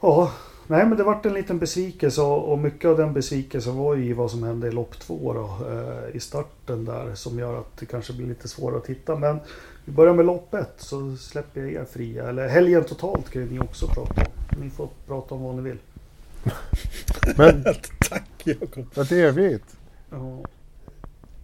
ja, 0.00 0.30
Nej 0.66 0.86
men 0.86 0.98
det 0.98 1.04
vart 1.04 1.26
en 1.26 1.32
liten 1.34 1.58
besvikelse 1.58 2.22
och 2.22 2.58
mycket 2.58 2.90
av 2.90 2.96
den 2.96 3.12
besvikelsen 3.12 3.76
var 3.76 3.94
ju 3.94 4.04
i 4.04 4.12
vad 4.12 4.30
som 4.30 4.42
hände 4.42 4.68
i 4.68 4.70
lopp 4.70 4.98
två 4.98 5.32
då, 5.32 5.66
eh, 5.70 6.16
i 6.16 6.20
starten 6.20 6.84
där 6.84 7.14
som 7.14 7.38
gör 7.38 7.58
att 7.58 7.76
det 7.76 7.86
kanske 7.86 8.12
blir 8.12 8.26
lite 8.26 8.48
svårare 8.48 8.78
att 8.78 8.84
titta. 8.84 9.16
Men 9.16 9.40
vi 9.84 9.92
börjar 9.92 10.14
med 10.14 10.26
lopp 10.26 10.54
ett 10.54 10.74
så 10.76 11.16
släpper 11.16 11.60
jag 11.60 11.72
er 11.72 11.84
fria. 11.84 12.28
Eller 12.28 12.48
helgen 12.48 12.84
totalt 12.84 13.30
kan 13.30 13.42
ju 13.42 13.50
ni 13.50 13.60
också 13.60 13.86
prata 13.86 14.20
om. 14.20 14.60
Ni 14.60 14.70
får 14.70 14.88
prata 15.06 15.34
om 15.34 15.42
vad 15.42 15.54
ni 15.54 15.62
vill. 15.62 15.78
Men 17.36 17.64
Tack 18.10 18.30
Jakob. 18.44 18.86
vad 18.94 19.08
trevligt. 19.08 19.76
Ja. 20.10 20.38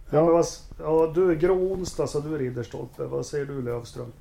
Ja. 0.09 0.25
Vad, 0.25 0.45
ja, 0.79 1.11
du 1.15 1.31
är 1.31 1.35
grå 1.35 1.53
onsdag 1.53 2.07
så 2.07 2.19
du 2.19 2.35
är 2.35 2.39
Ridderstolpe. 2.39 3.03
Vad 3.03 3.25
säger 3.25 3.45
du 3.45 3.61
Lövström? 3.61 4.11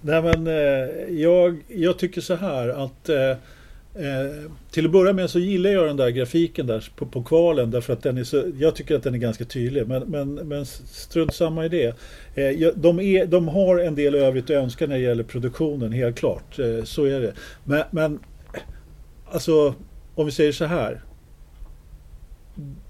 Nej 0.00 0.22
men 0.22 0.46
eh, 0.46 1.20
jag, 1.20 1.64
jag 1.68 1.98
tycker 1.98 2.20
så 2.20 2.34
här 2.34 2.68
att 2.68 3.08
eh, 3.08 3.36
eh, 3.94 4.50
till 4.70 4.84
att 4.84 4.92
börja 4.92 5.12
med 5.12 5.30
så 5.30 5.38
gillar 5.38 5.70
jag 5.70 5.86
den 5.86 5.96
där 5.96 6.10
grafiken 6.10 6.66
där 6.66 6.88
på, 6.96 7.06
på 7.06 7.22
kvalen 7.22 7.70
därför 7.70 7.92
att 7.92 8.02
den 8.02 8.18
är 8.18 8.24
så, 8.24 8.44
jag 8.58 8.74
tycker 8.74 8.96
att 8.96 9.02
den 9.02 9.14
är 9.14 9.18
ganska 9.18 9.44
tydlig 9.44 9.88
men, 9.88 10.02
men, 10.02 10.34
men 10.34 10.66
strunt 10.66 11.34
samma 11.34 11.64
i 11.64 11.68
det. 11.68 11.86
Eh, 12.34 12.72
de, 12.74 13.00
är, 13.00 13.26
de 13.26 13.48
har 13.48 13.78
en 13.78 13.94
del 13.94 14.14
övrigt 14.14 14.44
att 14.44 14.50
önska 14.50 14.86
när 14.86 14.94
det 14.94 15.02
gäller 15.02 15.24
produktionen, 15.24 15.92
helt 15.92 16.16
klart. 16.18 16.58
Eh, 16.58 16.84
så 16.84 17.04
är 17.04 17.20
det. 17.20 17.32
Men, 17.64 17.82
men 17.90 18.18
alltså 19.30 19.74
om 20.14 20.26
vi 20.26 20.32
säger 20.32 20.52
så 20.52 20.64
här. 20.64 21.00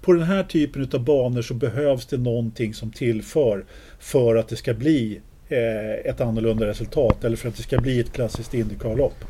På 0.01 0.13
den 0.13 0.23
här 0.23 0.43
typen 0.43 0.89
av 0.93 1.03
banor 1.03 1.41
så 1.41 1.53
behövs 1.53 2.05
det 2.05 2.17
någonting 2.17 2.73
som 2.73 2.91
tillför 2.91 3.65
för 3.99 4.35
att 4.35 4.47
det 4.47 4.55
ska 4.55 4.73
bli 4.73 5.21
Eh, 5.51 6.11
ett 6.11 6.21
annorlunda 6.21 6.67
resultat 6.67 7.23
eller 7.23 7.37
för 7.37 7.49
att 7.49 7.55
det 7.55 7.63
ska 7.63 7.77
bli 7.77 7.99
ett 7.99 8.13
klassiskt 8.13 8.53
Indycar-lopp. 8.53 9.25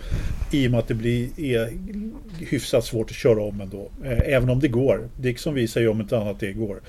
I 0.52 0.68
och 0.68 0.72
med 0.72 0.80
att 0.80 0.88
det 0.88 0.94
blir, 0.94 1.40
är 1.40 1.70
hyfsat 2.40 2.86
svårt 2.86 3.10
att 3.10 3.16
köra 3.16 3.44
om 3.44 3.62
ändå. 3.62 3.90
Eh, 4.06 4.34
även 4.34 4.50
om 4.50 4.60
det 4.60 4.68
går. 4.68 5.08
Dixon 5.18 5.54
visar 5.54 5.82
ju 5.82 5.88
om 5.88 6.02
inte 6.02 6.18
annat 6.18 6.40
det 6.40 6.54
går 6.54 6.82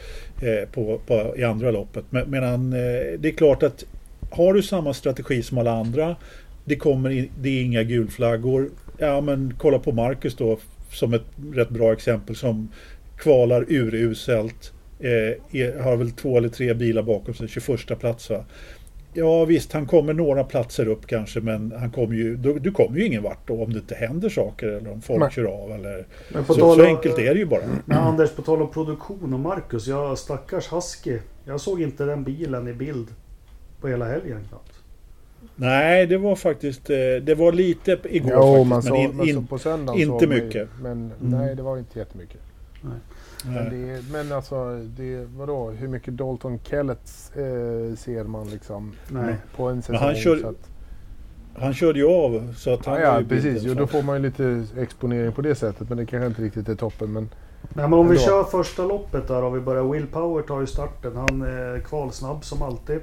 eh, 0.43 0.69
på, 0.69 1.01
på, 1.07 1.35
i 1.37 1.45
andra 1.45 1.71
loppet. 1.71 2.05
Men, 2.11 2.31
medan, 2.31 2.71
det 2.71 3.25
är 3.25 3.37
klart 3.37 3.63
att 3.63 3.85
har 4.31 4.55
du 4.55 4.63
samma 4.63 4.95
strategi 4.95 5.43
som 5.43 5.59
alla 5.59 5.73
andra 5.73 6.17
det, 6.65 6.77
kommer 6.77 7.11
in, 7.11 7.31
det 7.41 7.49
är 7.49 7.63
inga 7.63 7.83
gulflaggor. 7.83 8.71
Ja 8.99 9.21
men 9.21 9.55
kolla 9.59 9.79
på 9.79 9.93
Marcus 9.93 10.35
då 10.35 10.59
som 10.93 11.15
ett 11.15 11.27
rätt 11.55 11.71
bra 11.71 11.93
exempel 11.93 12.37
som 12.37 12.69
kvalar 13.17 13.65
uruselt. 13.69 14.73
Eh, 15.01 15.83
har 15.83 15.97
väl 15.97 16.11
två 16.11 16.39
eller 16.39 16.49
tre 16.49 16.75
bilar 16.75 17.03
bakom 17.03 17.35
sig, 17.35 17.49
21 17.49 17.99
plats 18.01 18.31
va. 18.31 18.45
Ja 19.13 19.45
visst, 19.45 19.73
han 19.73 19.87
kommer 19.87 20.13
några 20.13 20.45
platser 20.45 20.89
upp 20.89 21.07
kanske 21.07 21.41
men 21.41 21.73
han 21.79 21.91
kommer 21.91 22.15
ju, 22.15 22.37
du, 22.37 22.59
du 22.59 22.71
kommer 22.71 22.99
ju 22.99 23.07
ingen 23.07 23.23
vart 23.23 23.49
då 23.49 23.63
om 23.65 23.73
det 23.73 23.79
inte 23.79 23.95
händer 23.95 24.29
saker 24.29 24.67
eller 24.67 24.93
om 24.93 25.01
folk 25.03 25.21
Nej. 25.21 25.31
kör 25.31 25.45
av 25.45 25.73
eller 25.73 26.07
Men 26.33 26.45
på 26.45 26.55
så, 26.55 26.61
tal 26.61 26.77
så 26.77 26.85
enkelt 26.85 27.19
är 27.19 27.35
det 27.35 27.39
ju 27.41 27.47
bara. 27.47 27.63
Men 27.85 27.99
Anders, 27.99 28.31
på 28.31 28.43
tal 28.43 28.63
om 28.63 28.71
produktion 28.71 29.35
och 29.35 29.41
Marcus. 29.41 29.87
Jag 29.87 30.19
stackars 30.19 30.73
Husky. 30.73 31.19
Jag 31.45 31.61
såg 31.61 31.83
inte 31.83 32.05
den 32.05 32.25
bilen 32.25 32.69
i 32.69 32.73
bild 32.73 33.09
på 33.81 33.89
hela 33.89 34.05
helgen 34.09 34.39
knappt. 34.49 34.73
Nej, 35.57 36.07
det 36.07 36.19
var 36.19 36.37
faktiskt, 36.37 36.91
eh, 36.91 36.97
det 37.23 37.35
var 37.35 37.53
lite 37.53 37.99
igår 38.11 38.33
Jo, 38.35 38.65
faktiskt. 38.65 38.69
man 38.69 38.69
men 38.69 38.83
så, 38.83 38.97
in, 38.97 39.17
men 39.17 39.27
så 39.27 39.33
in, 39.41 39.47
på 39.47 39.59
söndagen 39.59 40.01
inte 40.01 40.19
såg 40.19 40.29
mycket. 40.29 40.69
Men 40.83 40.93
Mm. 40.93 41.13
nej, 41.21 41.55
det 41.57 41.63
var 41.63 41.79
inte 41.79 41.99
jättemycket. 41.99 42.41
Men, 43.45 43.71
det, 43.71 43.91
är- 43.93 44.13
men 44.13 44.33
alltså, 44.33 44.81
det, 44.97 45.27
vadå, 45.37 45.71
hur 45.71 45.89
mycket 45.89 46.17
Dalton 46.17 46.59
Kellets 46.65 47.31
eh, 47.37 47.97
ser 47.97 48.25
man 48.25 48.47
liksom 48.51 48.93
Nej. 49.09 49.35
på 49.57 49.65
en 49.69 49.83
säsong? 49.83 49.97
han 50.07 50.15
kör- 50.15 50.37
så 50.37 50.49
att, 50.49 50.69
Han 51.63 51.75
körde 51.75 51.99
ju 51.99 52.07
av 52.07 52.55
så 52.57 52.75
att 52.75 52.87
han 52.87 53.01
ja, 53.01 53.13
var 53.13 53.21
ja, 53.21 53.27
precis. 53.29 53.63
Jo, 53.63 53.75
då 53.75 53.87
får 53.87 54.03
man 54.03 54.17
ju 54.17 54.23
lite 54.23 54.65
exponering 54.79 55.33
på 55.33 55.43
det 55.43 55.55
sättet. 55.55 55.89
Men 55.89 55.99
det 55.99 56.07
kanske 56.07 56.27
inte 56.27 56.43
riktigt 56.43 56.69
är 56.69 56.75
toppen. 56.75 57.13
Men 57.13 57.29
Nej 57.75 57.89
men 57.89 57.93
om 57.99 58.09
vi 58.09 58.19
kör 58.19 58.45
första 58.45 58.85
loppet 58.85 59.29
där 59.29 59.43
och 59.43 59.57
vi 59.57 59.61
börjar. 59.61 59.85
Will 59.85 60.07
Power 60.07 60.43
tar 60.43 60.61
ju 60.61 60.67
starten. 60.67 61.17
Han 61.17 61.43
är 61.43 61.81
kvalsnabb 61.81 62.45
som 62.45 62.63
alltid. 62.63 63.01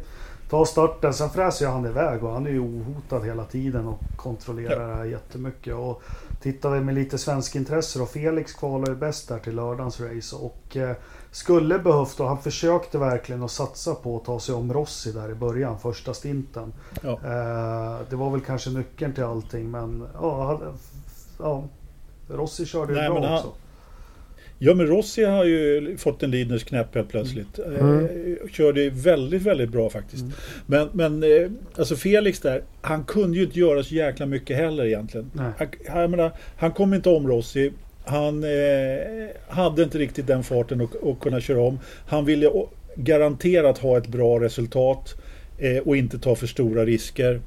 Tar 0.50 0.66
starten, 0.66 1.14
sen 1.14 1.30
fräser 1.30 1.66
ju 1.66 1.72
han 1.72 1.86
iväg 1.86 2.24
och 2.24 2.32
han 2.32 2.48
är 2.48 2.52
ju 2.52 2.60
ohotad 2.60 3.26
hela 3.26 3.44
tiden 3.44 3.88
och 3.88 4.00
kontrollerar 4.16 4.90
det 4.90 4.96
här 4.96 5.06
jättemycket. 5.06 5.76
Och 5.76 6.02
tittar 6.42 6.70
vi 6.70 6.82
med 6.82 6.96
lite 6.96 7.18
svensk 7.18 7.56
intresse 7.56 8.00
då. 8.00 8.06
Felix 8.06 8.54
kvalar 8.54 8.88
ju 8.88 8.96
bäst 8.96 9.28
där 9.28 9.40
till 9.40 9.56
lördagens 9.56 10.00
race 10.00 10.36
och 10.36 10.78
eh, 10.78 10.96
skulle 11.32 11.80
behövt 11.80 12.20
och 12.20 12.28
han 12.28 12.42
försökte 12.42 12.98
verkligen 12.98 13.44
att 13.44 13.52
satsa 13.52 13.96
på 13.96 14.18
att 14.18 14.26
ta 14.26 14.40
sig 14.40 14.56
om 14.56 14.74
Rossi 14.74 15.12
där 15.12 15.30
i 15.30 15.36
början, 15.36 15.80
första 15.80 16.14
stinten. 16.14 16.74
Ja. 17.02 17.12
Eh, 17.12 18.00
det 18.10 18.16
var 18.16 18.30
väl 18.30 18.42
kanske 18.42 18.70
nyckeln 18.70 19.14
till 19.14 19.24
allting 19.24 19.72
men 19.72 20.08
ja, 20.14 20.62
ja 21.40 21.64
Rossi 22.28 22.66
körde 22.66 22.94
ju 22.94 23.10
bra 23.10 23.36
också. 23.36 23.54
Ja 24.60 24.74
men 24.74 24.88
Rossi 24.88 25.24
har 25.24 25.46
ju 25.46 25.98
fått 25.98 26.24
en 26.24 26.32
Lidners 26.32 26.64
knäpp 26.64 26.96
helt 26.96 27.10
plötsligt. 27.10 27.60
Mm. 27.60 28.00
Eh, 28.00 28.50
körde 28.52 28.90
väldigt, 28.90 29.42
väldigt 29.42 29.70
bra 29.70 29.90
faktiskt. 29.90 30.22
Mm. 30.22 30.34
Men, 30.66 30.90
men 30.94 31.24
eh, 31.24 31.50
alltså 31.76 31.96
Felix 31.96 32.40
där, 32.40 32.62
han 32.82 33.04
kunde 33.04 33.38
ju 33.38 33.44
inte 33.44 33.60
göra 33.60 33.84
så 33.84 33.96
jäkla 33.96 34.26
mycket 34.26 34.58
heller 34.58 34.86
egentligen. 34.86 35.32
Nej. 35.34 35.52
Han, 35.58 36.02
jag 36.02 36.10
menar, 36.10 36.32
han 36.58 36.72
kom 36.72 36.94
inte 36.94 37.10
om 37.10 37.28
Rossi. 37.28 37.72
Han 38.06 38.44
eh, 38.44 38.50
hade 39.48 39.84
inte 39.84 39.98
riktigt 39.98 40.28
den 40.28 40.44
farten 40.44 40.82
att, 40.82 41.04
att 41.04 41.20
kunna 41.20 41.42
köra 41.42 41.62
om. 41.62 41.80
Han 42.08 42.26
ville 42.26 42.52
garanterat 42.96 43.78
ha 43.78 43.98
ett 43.98 44.08
bra 44.08 44.40
resultat 44.40 45.16
eh, 45.58 45.78
och 45.78 45.98
inte 45.98 46.20
ta 46.20 46.36
för 46.36 46.48
stora 46.48 46.86
risker. 46.86 47.42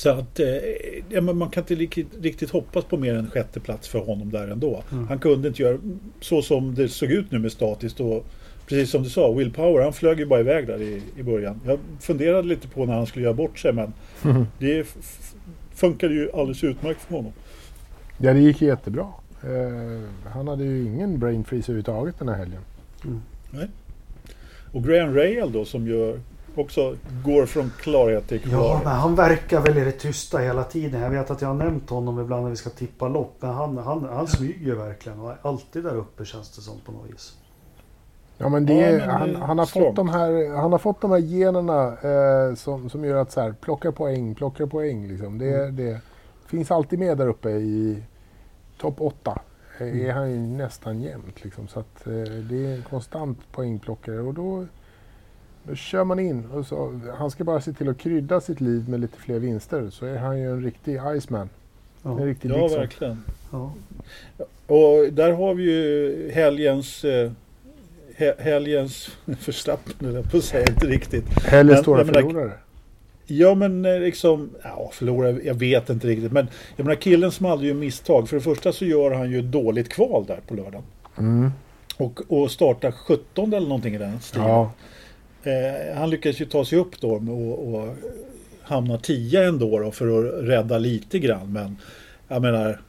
Så 0.00 0.10
att 0.10 0.40
eh, 0.40 0.46
ja, 1.08 1.20
men 1.20 1.36
man 1.38 1.50
kan 1.50 1.62
inte 1.62 1.74
riktigt, 2.20 2.50
hoppas 2.50 2.84
på 2.84 2.96
mer 2.96 3.14
än 3.14 3.30
sjätte 3.30 3.60
plats 3.60 3.88
för 3.88 3.98
honom 3.98 4.30
där 4.30 4.48
ändå. 4.48 4.82
Mm. 4.92 5.06
Han 5.08 5.18
kunde 5.18 5.48
inte 5.48 5.62
göra 5.62 5.78
så 6.20 6.42
som 6.42 6.74
det 6.74 6.88
såg 6.88 7.10
ut 7.10 7.30
nu 7.30 7.38
med 7.38 7.52
statiskt. 7.52 8.00
Och, 8.00 8.26
precis 8.66 8.90
som 8.90 9.02
du 9.02 9.10
sa, 9.10 9.32
Will 9.32 9.52
Power 9.52 9.82
han 9.82 9.92
flög 9.92 10.18
ju 10.18 10.26
bara 10.26 10.40
iväg 10.40 10.66
där 10.66 10.82
i, 10.82 11.02
i 11.16 11.22
början. 11.22 11.60
Jag 11.66 11.78
funderade 12.00 12.48
lite 12.48 12.68
på 12.68 12.86
när 12.86 12.94
han 12.94 13.06
skulle 13.06 13.24
göra 13.24 13.34
bort 13.34 13.58
sig 13.58 13.72
men 13.72 13.92
det 14.58 14.78
f- 14.80 14.96
f- 15.00 15.34
funkade 15.74 16.14
ju 16.14 16.30
alldeles 16.32 16.64
utmärkt 16.64 17.00
för 17.00 17.14
honom. 17.14 17.32
ja, 18.18 18.32
det 18.32 18.40
gick 18.40 18.62
jättebra. 18.62 19.06
Eh, 19.42 20.30
han 20.32 20.48
hade 20.48 20.64
ju 20.64 20.82
ingen 20.84 21.18
brain 21.18 21.44
freeze 21.44 21.72
överhuvudtaget 21.72 22.18
den 22.18 22.28
här 22.28 22.36
helgen. 22.36 22.60
Och 24.72 24.84
Graham 24.84 25.14
Rail 25.14 25.52
då 25.52 25.64
som 25.64 25.86
gör 25.88 26.20
också 26.60 26.96
går 27.24 27.46
från 27.46 27.72
klarhet 27.80 28.28
till 28.28 28.40
Ja, 28.44 28.48
klarhet. 28.48 28.84
men 28.84 28.92
han 28.96 29.14
verkar 29.14 29.60
väl 29.60 29.78
i 29.78 29.84
det 29.84 29.92
tysta 29.92 30.38
hela 30.38 30.64
tiden. 30.64 31.00
Jag 31.00 31.10
vet 31.10 31.30
att 31.30 31.40
jag 31.40 31.48
har 31.48 31.54
nämnt 31.54 31.90
honom 31.90 32.20
ibland 32.20 32.42
när 32.42 32.50
vi 32.50 32.56
ska 32.56 32.70
tippa 32.70 33.08
lopp. 33.08 33.36
Men 33.40 33.50
han, 33.50 33.78
han, 33.78 34.04
han 34.12 34.26
smyger 34.26 34.74
verkligen 34.74 35.20
och 35.20 35.30
är 35.30 35.36
alltid 35.42 35.84
där 35.84 35.96
uppe 35.96 36.24
känns 36.24 36.56
det 36.56 36.62
som 36.62 36.80
på 36.86 36.92
något 36.92 37.10
vis. 37.10 37.36
Ja, 38.38 38.48
men 38.48 38.66
det 38.66 38.74
Ja, 38.74 38.90
men 38.98 39.10
han, 39.10 39.28
det 39.32 39.38
han, 39.38 39.58
har 39.58 39.66
fått 39.66 39.96
de 39.96 40.08
här, 40.08 40.56
han 40.56 40.72
har 40.72 40.78
fått 40.78 41.00
de 41.00 41.10
här 41.10 41.18
generna 41.18 41.86
eh, 41.86 42.54
som, 42.54 42.90
som 42.90 43.04
gör 43.04 43.16
att 43.16 43.32
så 43.32 43.40
här, 43.40 43.52
plocka 43.60 43.92
poäng, 43.92 44.34
plocka 44.34 44.66
poäng. 44.66 45.08
Liksom. 45.08 45.38
Det, 45.38 45.54
Mm. 45.54 45.76
det 45.76 46.00
finns 46.46 46.70
alltid 46.70 46.98
med 46.98 47.18
där 47.18 47.26
uppe 47.28 47.50
i 47.50 48.02
topp 48.80 48.94
8. 49.00 49.40
Mm. 49.78 50.06
är 50.06 50.12
han 50.12 50.30
ju 50.30 50.36
nästan 50.38 51.00
jämt. 51.00 51.44
Liksom. 51.44 51.68
Så 51.68 51.80
att, 51.80 52.06
eh, 52.06 52.12
det 52.48 52.66
är 52.66 52.74
en 52.76 52.82
konstant 52.90 53.38
poängplockare. 53.52 54.20
Och 54.20 54.34
då, 54.34 54.66
då 55.62 55.74
kör 55.74 56.04
man 56.04 56.18
in. 56.18 56.46
Och 56.46 56.66
så, 56.66 57.00
han 57.18 57.30
ska 57.30 57.44
bara 57.44 57.60
se 57.60 57.72
till 57.72 57.88
att 57.88 57.98
krydda 57.98 58.40
sitt 58.40 58.60
liv 58.60 58.88
med 58.88 59.00
lite 59.00 59.18
fler 59.18 59.38
vinster. 59.38 59.90
Så 59.90 60.06
är 60.06 60.16
han 60.18 60.38
ju 60.38 60.50
en 60.50 60.62
riktig 60.62 61.00
Iceman. 61.16 61.48
En 62.02 62.18
Ja, 62.18 62.24
riktig 62.26 62.50
Ja, 62.50 62.54
Dixon. 62.62 62.78
verkligen. 62.78 63.24
ja. 63.52 63.72
Och 64.66 65.12
där 65.12 65.32
har 65.32 65.54
vi 65.54 65.62
ju 65.64 66.30
helgens... 66.34 67.04
Eh, 67.04 67.30
he- 68.16 68.40
helgens 68.42 69.10
Verstappen, 69.24 70.08
eller 70.08 70.22
på 70.22 70.36
att 70.36 70.44
säga 70.44 70.66
inte 70.68 70.86
riktigt. 70.86 71.24
Helgens 71.44 71.76
Men- 71.76 71.82
stora 71.82 72.04
menar- 72.04 72.20
förlorare. 72.22 72.52
Ja 73.26 73.54
men 73.54 73.84
eh, 73.84 74.00
liksom, 74.00 74.50
ja 74.62 74.90
förlora, 74.92 75.30
jag 75.30 75.54
vet 75.54 75.90
inte 75.90 76.06
riktigt. 76.06 76.32
Men 76.32 76.48
jag 76.76 76.84
menar 76.84 76.96
killen 76.96 77.30
som 77.30 77.46
hade 77.46 77.66
ju 77.66 77.74
misstag. 77.74 78.28
För 78.28 78.36
det 78.36 78.42
första 78.42 78.72
så 78.72 78.84
gör 78.84 79.10
han 79.10 79.30
ju 79.30 79.42
dåligt 79.42 79.88
kval 79.88 80.24
där 80.26 80.40
på 80.46 80.54
lördagen. 80.54 80.82
Mm. 81.18 81.50
Och, 81.96 82.20
och 82.28 82.50
startar 82.50 82.90
17 82.90 83.52
eller 83.54 83.68
någonting 83.68 83.94
i 83.94 83.98
den 83.98 84.20
stilen. 84.20 84.48
Ja, 84.48 84.72
Eh, 85.44 85.96
han 85.96 86.10
lyckas 86.10 86.40
ju 86.40 86.44
ta 86.44 86.64
sig 86.64 86.78
upp 86.78 87.00
då 87.00 87.10
och, 87.10 87.74
och 87.74 87.88
hamna 88.62 88.98
10 88.98 89.44
ändå 89.48 89.78
då 89.78 89.90
för 89.90 90.18
att 90.38 90.48
rädda 90.48 90.78
lite 90.78 91.18
grann. 91.18 91.52
Men 91.52 91.76
jag 92.28 92.42
menar... 92.42 92.80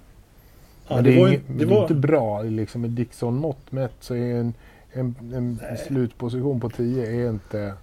Ja, 0.87 0.95
men 0.95 1.03
det, 1.03 1.13
är 1.13 1.19
var 1.19 1.27
ju- 1.29 1.39
det 1.47 1.63
är 1.75 1.81
inte 1.81 1.93
bra. 1.93 2.41
Liksom, 2.41 2.81
med 2.81 2.89
Dixon-mått 2.89 3.71
mätt 3.71 3.91
så 3.99 4.15
är 4.15 4.35
en, 4.35 4.53
en, 4.93 5.15
en 5.31 5.59
slutposition 5.87 6.59
på 6.59 6.69
10 6.69 7.05
är 7.05 7.29
inte, 7.29 7.73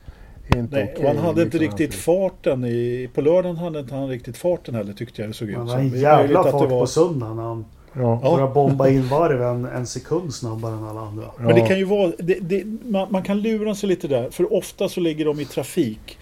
är 0.49 0.59
inte 0.59 0.77
Nej, 0.77 0.95
och 0.99 1.05
han 1.05 1.19
hade 1.19 1.43
inte 1.43 1.59
liksom, 1.59 1.79
riktigt 1.79 1.89
alltså. 1.99 2.01
farten 2.01 2.65
i... 2.65 3.11
På 3.15 3.21
lördagen 3.21 3.57
hade 3.57 3.79
inte 3.81 3.95
han 3.95 4.09
riktigt 4.09 4.37
farten 4.37 4.75
heller 4.75 4.93
tyckte 4.93 5.23
jag 5.23 5.31
det 5.31 5.35
såg 5.35 5.49
ut 5.51 5.57
Han 5.57 5.69
som. 5.69 5.79
en 5.81 5.91
Det 5.91 6.05
är 6.05 6.17
möjligt 6.17 6.31
jävla 6.33 6.43
det 6.45 6.51
fart 6.51 6.71
var- 6.71 6.81
på 6.81 6.87
söndagen. 6.87 7.37
när 7.37 7.43
Han 7.43 7.65
Ja. 7.99 8.21
Ja. 8.23 8.31
börjar 8.31 8.55
bomba 8.55 8.89
in 8.89 9.09
varv 9.09 9.43
en, 9.43 9.65
en 9.65 9.87
sekund 9.87 10.35
snabbare 10.35 10.73
än 10.73 10.85
alla 10.85 11.01
andra. 11.01 11.25
Men 11.39 11.55
det 11.55 11.61
kan 11.61 11.79
ju 11.79 11.85
vara, 11.85 12.13
det, 12.19 12.39
det, 12.41 12.65
man, 12.85 13.09
man 13.11 13.23
kan 13.23 13.41
lura 13.41 13.75
sig 13.75 13.89
lite 13.89 14.09
där, 14.09 14.31
för 14.31 14.55
ofta 14.55 14.89
så 14.89 15.01
ligger 15.01 15.25
de 15.25 15.41
i 15.41 15.45
trafik. 15.45 16.19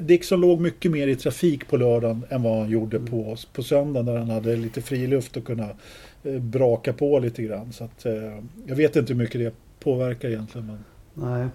Dixon 0.00 0.40
låg 0.40 0.60
mycket 0.60 0.90
mer 0.90 1.06
i 1.06 1.16
trafik 1.16 1.68
på 1.68 1.76
lördagen 1.76 2.24
än 2.28 2.42
vad 2.42 2.58
han 2.58 2.70
gjorde 2.70 2.98
på, 2.98 3.36
på 3.52 3.62
söndagen 3.62 4.06
där 4.06 4.16
han 4.16 4.30
hade 4.30 4.56
lite 4.56 4.82
fri 4.82 5.06
luft 5.06 5.36
och 5.36 5.44
kunna 5.44 5.68
eh, 6.22 6.38
braka 6.40 6.92
på 6.92 7.18
lite 7.18 7.42
grann. 7.42 7.72
Så 7.72 7.84
att, 7.84 8.06
eh, 8.06 8.12
jag 8.66 8.76
vet 8.76 8.96
inte 8.96 9.12
hur 9.12 9.20
mycket 9.20 9.40
det 9.40 9.52
påverkar 9.80 10.28
egentligen. 10.28 10.66
Men... 10.66 10.84
Nej. 11.30 11.48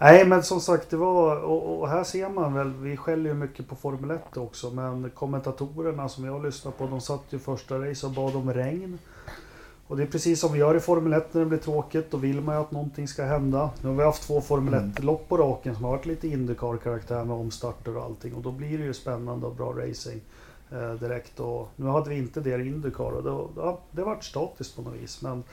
Nej 0.00 0.26
men 0.26 0.42
som 0.42 0.60
sagt 0.60 0.90
det 0.90 0.96
var 0.96 1.36
och, 1.36 1.80
och 1.80 1.88
här 1.88 2.04
ser 2.04 2.28
man 2.28 2.54
väl 2.54 2.72
Vi 2.72 2.96
skäller 2.96 3.30
ju 3.30 3.34
mycket 3.34 3.68
på 3.68 3.74
Formel 3.74 4.10
1 4.10 4.36
också 4.36 4.70
Men 4.70 5.10
kommentatorerna 5.10 6.08
som 6.08 6.24
jag 6.24 6.44
lyssnar 6.44 6.72
på 6.72 6.86
De 6.86 7.00
satt 7.00 7.24
ju 7.30 7.38
första 7.38 7.78
race 7.78 8.06
och 8.06 8.12
bad 8.12 8.36
om 8.36 8.52
regn. 8.52 8.98
Och 9.86 9.96
det 9.96 10.02
är 10.02 10.06
precis 10.06 10.40
som 10.40 10.52
vi 10.52 10.58
gör 10.58 10.74
i 10.74 10.80
Formel 10.80 11.12
1 11.12 11.34
när 11.34 11.40
det 11.40 11.46
blir 11.46 11.58
tråkigt 11.58 12.10
Då 12.10 12.16
vill 12.16 12.40
man 12.40 12.54
ju 12.54 12.60
att 12.60 12.70
någonting 12.70 13.08
ska 13.08 13.24
hända. 13.24 13.70
Nu 13.82 13.88
har 13.88 13.96
vi 13.96 14.02
haft 14.04 14.22
två 14.22 14.40
Formel 14.40 14.74
Mm. 14.74 14.90
1 14.90 15.04
lopp 15.04 15.28
på 15.28 15.36
raken 15.36 15.74
Som 15.74 15.84
har 15.84 15.90
varit 15.90 16.06
lite 16.06 16.28
Indycar-karaktär 16.28 17.24
med 17.24 17.36
omstarter 17.36 17.96
och 17.96 18.04
allting 18.04 18.34
Och 18.34 18.42
då 18.42 18.50
blir 18.50 18.78
det 18.78 18.84
ju 18.84 18.94
spännande 18.94 19.46
och 19.46 19.54
bra 19.54 19.72
racing 19.72 20.20
eh, 20.72 20.92
Direkt. 20.92 21.40
Och 21.40 21.68
Nu 21.76 21.86
hade 21.86 22.10
vi 22.10 22.18
inte 22.18 22.40
det 22.40 22.56
i 22.56 22.68
Indycar 22.68 23.12
och 23.12 23.22
då, 23.22 23.50
ja, 23.56 23.80
det 23.90 24.02
vart 24.02 24.24
statiskt 24.24 24.76
på 24.76 24.82
något 24.82 24.94
vis 24.94 25.22
men 25.22 25.44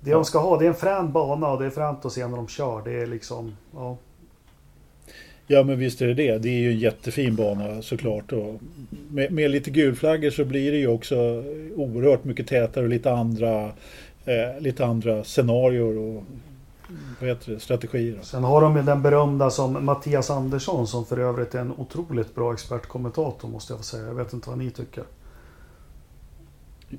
Det 0.00 0.10
de 0.10 0.24
ska 0.24 0.38
ha, 0.38 0.58
det 0.58 0.64
är 0.64 0.68
en 0.68 0.74
frän 0.74 1.12
bana 1.12 1.48
och 1.48 1.60
det 1.60 1.66
är 1.66 1.70
fränt 1.70 2.04
att 2.04 2.12
se 2.12 2.26
när 2.26 2.36
de 2.36 2.48
kör. 2.48 2.82
Det 2.84 2.92
är 2.92 3.06
liksom, 3.06 3.56
ja. 3.74 3.96
Ja 5.46 5.62
men 5.62 5.78
visst 5.78 6.02
är 6.02 6.06
det 6.06 6.14
det. 6.14 6.38
Det 6.38 6.48
är 6.48 6.60
ju 6.60 6.70
en 6.70 6.78
jättefin 6.78 7.36
bana 7.36 7.82
såklart. 7.82 8.32
Och 8.32 8.60
med, 9.10 9.32
med 9.32 9.50
lite 9.50 9.70
gulflaggor 9.70 10.30
så 10.30 10.44
blir 10.44 10.72
det 10.72 10.78
ju 10.78 10.86
också 10.86 11.16
oerhört 11.76 12.24
mycket 12.24 12.46
tätare 12.46 12.84
och 12.84 12.90
lite 12.90 13.12
andra, 13.12 13.64
eh, 14.24 14.60
lite 14.60 14.84
andra 14.84 15.24
scenarier 15.24 15.98
och 15.98 16.24
vad 17.20 17.28
heter 17.28 17.52
det, 17.52 17.60
strategier. 17.60 18.18
Sen 18.22 18.44
har 18.44 18.60
de 18.60 18.76
ju 18.76 18.82
den 18.82 19.02
berömda 19.02 19.50
som 19.50 19.84
Mattias 19.84 20.30
Andersson 20.30 20.86
som 20.86 21.06
för 21.06 21.18
övrigt 21.18 21.54
är 21.54 21.60
en 21.60 21.72
otroligt 21.76 22.34
bra 22.34 22.52
expertkommentator 22.52 23.48
måste 23.48 23.72
jag 23.72 23.78
få 23.78 23.84
säga. 23.84 24.06
Jag 24.06 24.14
vet 24.14 24.32
inte 24.32 24.48
vad 24.48 24.58
ni 24.58 24.70
tycker. 24.70 25.04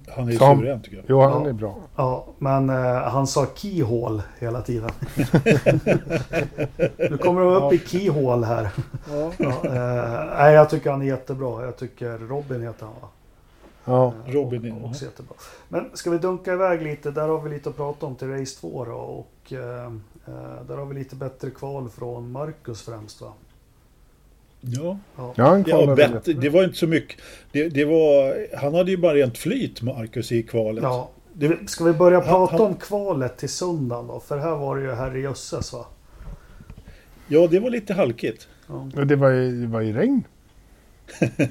Han 0.10 0.28
är 0.28 0.32
ju 0.32 0.38
suverän 0.38 0.82
tycker 0.82 0.98
jag. 0.98 1.06
Jo, 1.08 1.22
han 1.22 1.44
Ja. 1.44 1.50
är 1.50 1.54
bra. 1.54 1.76
Ja, 1.96 2.26
men 2.38 2.70
eh, 2.70 2.76
han 3.02 3.28
sa 3.28 3.46
keyhole 3.56 4.24
hela 4.40 4.62
tiden. 4.62 4.90
nu 6.98 7.18
kommer 7.18 7.42
de 7.42 7.54
upp 7.64 7.74
i 7.74 7.78
keyhole 7.80 8.46
här. 8.46 8.70
Ja. 9.12 9.32
Ja, 9.38 9.50
eh, 9.66 10.36
nej, 10.38 10.54
jag 10.54 10.70
tycker 10.70 10.92
han 10.92 11.02
är 11.02 11.06
jättebra. 11.06 11.66
Jag 11.66 11.78
tycker 11.78 12.18
Robin 12.18 12.62
heter 12.64 12.86
han 12.86 12.96
va? 13.02 13.08
Ja. 13.86 14.14
Eh, 14.28 14.32
Robin, 14.34 14.72
och- 14.72 14.80
ja. 14.84 14.90
också 14.90 15.06
jättebra. 15.06 15.34
Men 15.70 15.90
ska 15.94 16.10
vi 16.10 16.18
dunka 16.18 16.54
iväg 16.54 16.82
lite? 16.82 17.12
Där 17.12 17.28
har 17.28 17.42
vi 17.42 17.50
lite 17.50 17.70
att 17.70 17.76
prata 17.78 18.06
om 18.06 18.16
till 18.16 18.28
race 18.40 18.60
2 18.60 18.86
då. 18.86 18.92
Och 18.94 19.54
eh, 19.54 19.86
eh, 20.28 20.64
där 20.68 20.78
har 20.78 20.86
vi 20.86 20.96
lite 20.96 21.16
bättre 21.16 21.50
kval 21.50 21.90
från 21.90 22.32
Marcus 22.32 22.82
främst 22.82 23.22
va? 23.22 23.34
Ja. 24.62 24.98
Ja. 25.18 25.34
Han 25.38 25.64
Ja, 25.68 25.78
rätt. 25.98 26.42
det 26.42 26.50
var 26.50 26.64
inte 26.64 26.78
så 26.78 26.88
mycket. 26.88 27.20
Det, 27.52 27.70
det 27.70 27.86
var, 27.86 28.36
han 28.58 28.74
hade 28.76 28.92
ju 28.92 28.98
bara 28.98 29.14
rent 29.14 29.38
flyt, 29.38 29.82
Marcus, 29.82 30.32
i 30.32 30.44
kvalet. 30.44 30.84
ja. 30.84 31.10
Det, 31.34 31.70
Ska 31.70 31.84
vi 31.84 31.94
börja 31.94 32.18
Han- 32.20 32.28
prata 32.28 32.52
han- 32.58 32.62
om 32.66 32.76
kvalet 32.76 33.38
till 33.38 33.50
söndagen 33.50 34.08
då? 34.08 34.20
För 34.20 34.38
här 34.38 34.56
var 34.56 34.76
det 34.78 34.82
ju 34.84 34.92
herrejösses 34.92 35.74
va? 35.74 35.86
ja, 37.28 37.48
det 37.52 37.60
var 37.60 37.70
lite 37.70 37.94
halkigt. 37.94 38.48
Ja. 38.68 39.04
Det 39.06 39.16
var 39.16 39.30
ju, 39.30 39.62
det 39.62 39.68
var 39.68 39.82
ju 39.82 39.94
regn. 39.94 40.24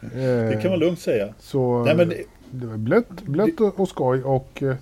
Det 0.00 0.58
kan 0.62 0.70
man 0.70 0.78
lugnt 0.80 1.00
säga. 1.00 1.34
Så 1.38 1.84
Nej, 1.84 1.96
men 1.96 2.08
det, 2.08 2.22
det 2.50 2.66
var 2.66 2.76
blött, 2.76 3.22
blött 3.22 3.60
och, 3.60 3.80
och 3.80 3.88
skoj. 3.88 4.22
Och 4.22 4.62
eh, 4.62 4.74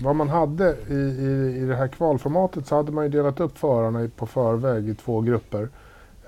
vad 0.00 0.16
man 0.16 0.28
hade 0.28 0.76
i, 0.90 0.94
i, 0.94 1.56
i 1.62 1.64
det 1.66 1.76
här 1.76 1.88
kvalformatet 1.88 2.66
så 2.66 2.76
hade 2.76 2.92
man 2.92 3.04
ju 3.04 3.10
delat 3.10 3.40
upp 3.40 3.58
förarna 3.58 4.10
på 4.16 4.26
förväg 4.26 4.88
i 4.88 4.94
två 4.94 5.20
grupper. 5.20 5.68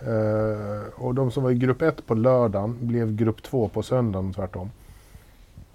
Eh, 0.07 1.03
och 1.03 1.15
de 1.15 1.31
som 1.31 1.43
var 1.43 1.51
i 1.51 1.55
grupp 1.55 1.83
1 1.83 2.07
på 2.07 2.15
lördagen 2.15 2.77
blev 2.81 3.17
grupp 3.17 3.43
2 3.43 3.69
på 3.69 3.83
söndagen 3.83 4.33
tvärtom. 4.33 4.71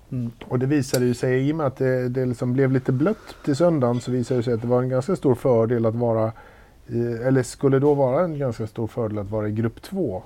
Mm. 0.09 0.31
Och 0.47 0.59
det 0.59 0.65
visade 0.65 1.05
ju 1.05 1.13
sig, 1.13 1.49
i 1.49 1.51
och 1.51 1.55
med 1.55 1.65
att 1.65 1.77
det, 1.77 2.09
det 2.09 2.25
liksom 2.25 2.53
blev 2.53 2.71
lite 2.71 2.91
blött 2.91 3.35
till 3.45 3.55
söndagen, 3.55 4.01
så 4.01 4.11
visade 4.11 4.39
det 4.39 4.43
sig 4.43 4.53
att 4.53 4.61
det 4.61 4.67
var 4.67 4.81
en 4.81 4.89
ganska 4.89 5.15
stor 5.15 5.35
fördel 5.35 5.85
att 5.85 5.95
vara 5.95 6.31
i, 6.87 6.99
eller 7.01 7.43
skulle 7.43 7.79
då 7.79 7.93
vara 7.93 8.23
en 8.23 8.37
ganska 8.39 8.67
stor 8.67 8.87
fördel 8.87 9.17
att 9.19 9.29
vara 9.29 9.47
i 9.47 9.51
grupp 9.51 9.81
2. 9.81 10.23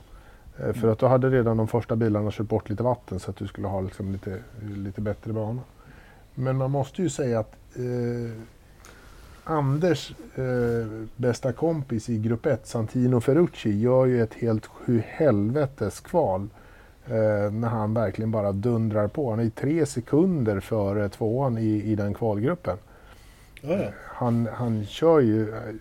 Eh, 0.60 0.74
För 0.74 0.92
att 0.92 1.00
då 1.00 1.08
hade 1.08 1.30
redan 1.30 1.58
de 1.58 1.68
första 1.68 1.96
bilarna 1.96 2.32
kört 2.32 2.48
bort 2.48 2.70
lite 2.70 2.84
vatten 2.84 3.20
så 3.20 3.32
att 3.32 3.38
du 3.38 3.48
skulle 3.48 3.68
ha 3.68 3.82
liksom 3.82 4.12
lite, 4.12 4.38
lite 4.76 5.02
bättre 5.02 5.34
bana. 5.34 5.62
Men 6.36 6.58
man 6.58 6.72
måste 6.72 7.02
ju 7.02 7.10
säga 7.10 7.40
att 7.40 7.56
eh, 7.76 8.42
Anders 9.50 10.14
eh, 10.36 11.06
bästa 11.16 11.54
kompis 11.54 12.10
i 12.10 12.18
grupp 12.18 12.46
1, 12.46 12.68
Santino 12.68 13.22
Ferrucci, 13.22 13.80
gör 13.80 14.06
ju 14.06 14.24
ett 14.24 14.34
helt 14.34 14.66
sju 14.66 15.02
helvetes 15.06 16.00
kval. 16.00 16.50
Eh, 17.06 17.52
när 17.52 17.68
han 17.68 17.94
verkligen 17.94 18.32
bara 18.32 18.52
dundrar 18.52 19.08
på. 19.08 19.30
Han 19.30 19.40
är 19.40 19.50
tre 19.50 19.86
sekunder 19.86 20.60
före 20.60 21.10
tvåan 21.10 21.58
i, 21.58 21.84
i 21.84 21.96
den 21.96 22.14
kvalgruppen. 22.14 22.78
ja. 23.62 23.78
Han, 24.06 24.48
han 24.54 24.86
kör 24.86 25.20
ju 25.20 25.50
eh, 25.50 25.76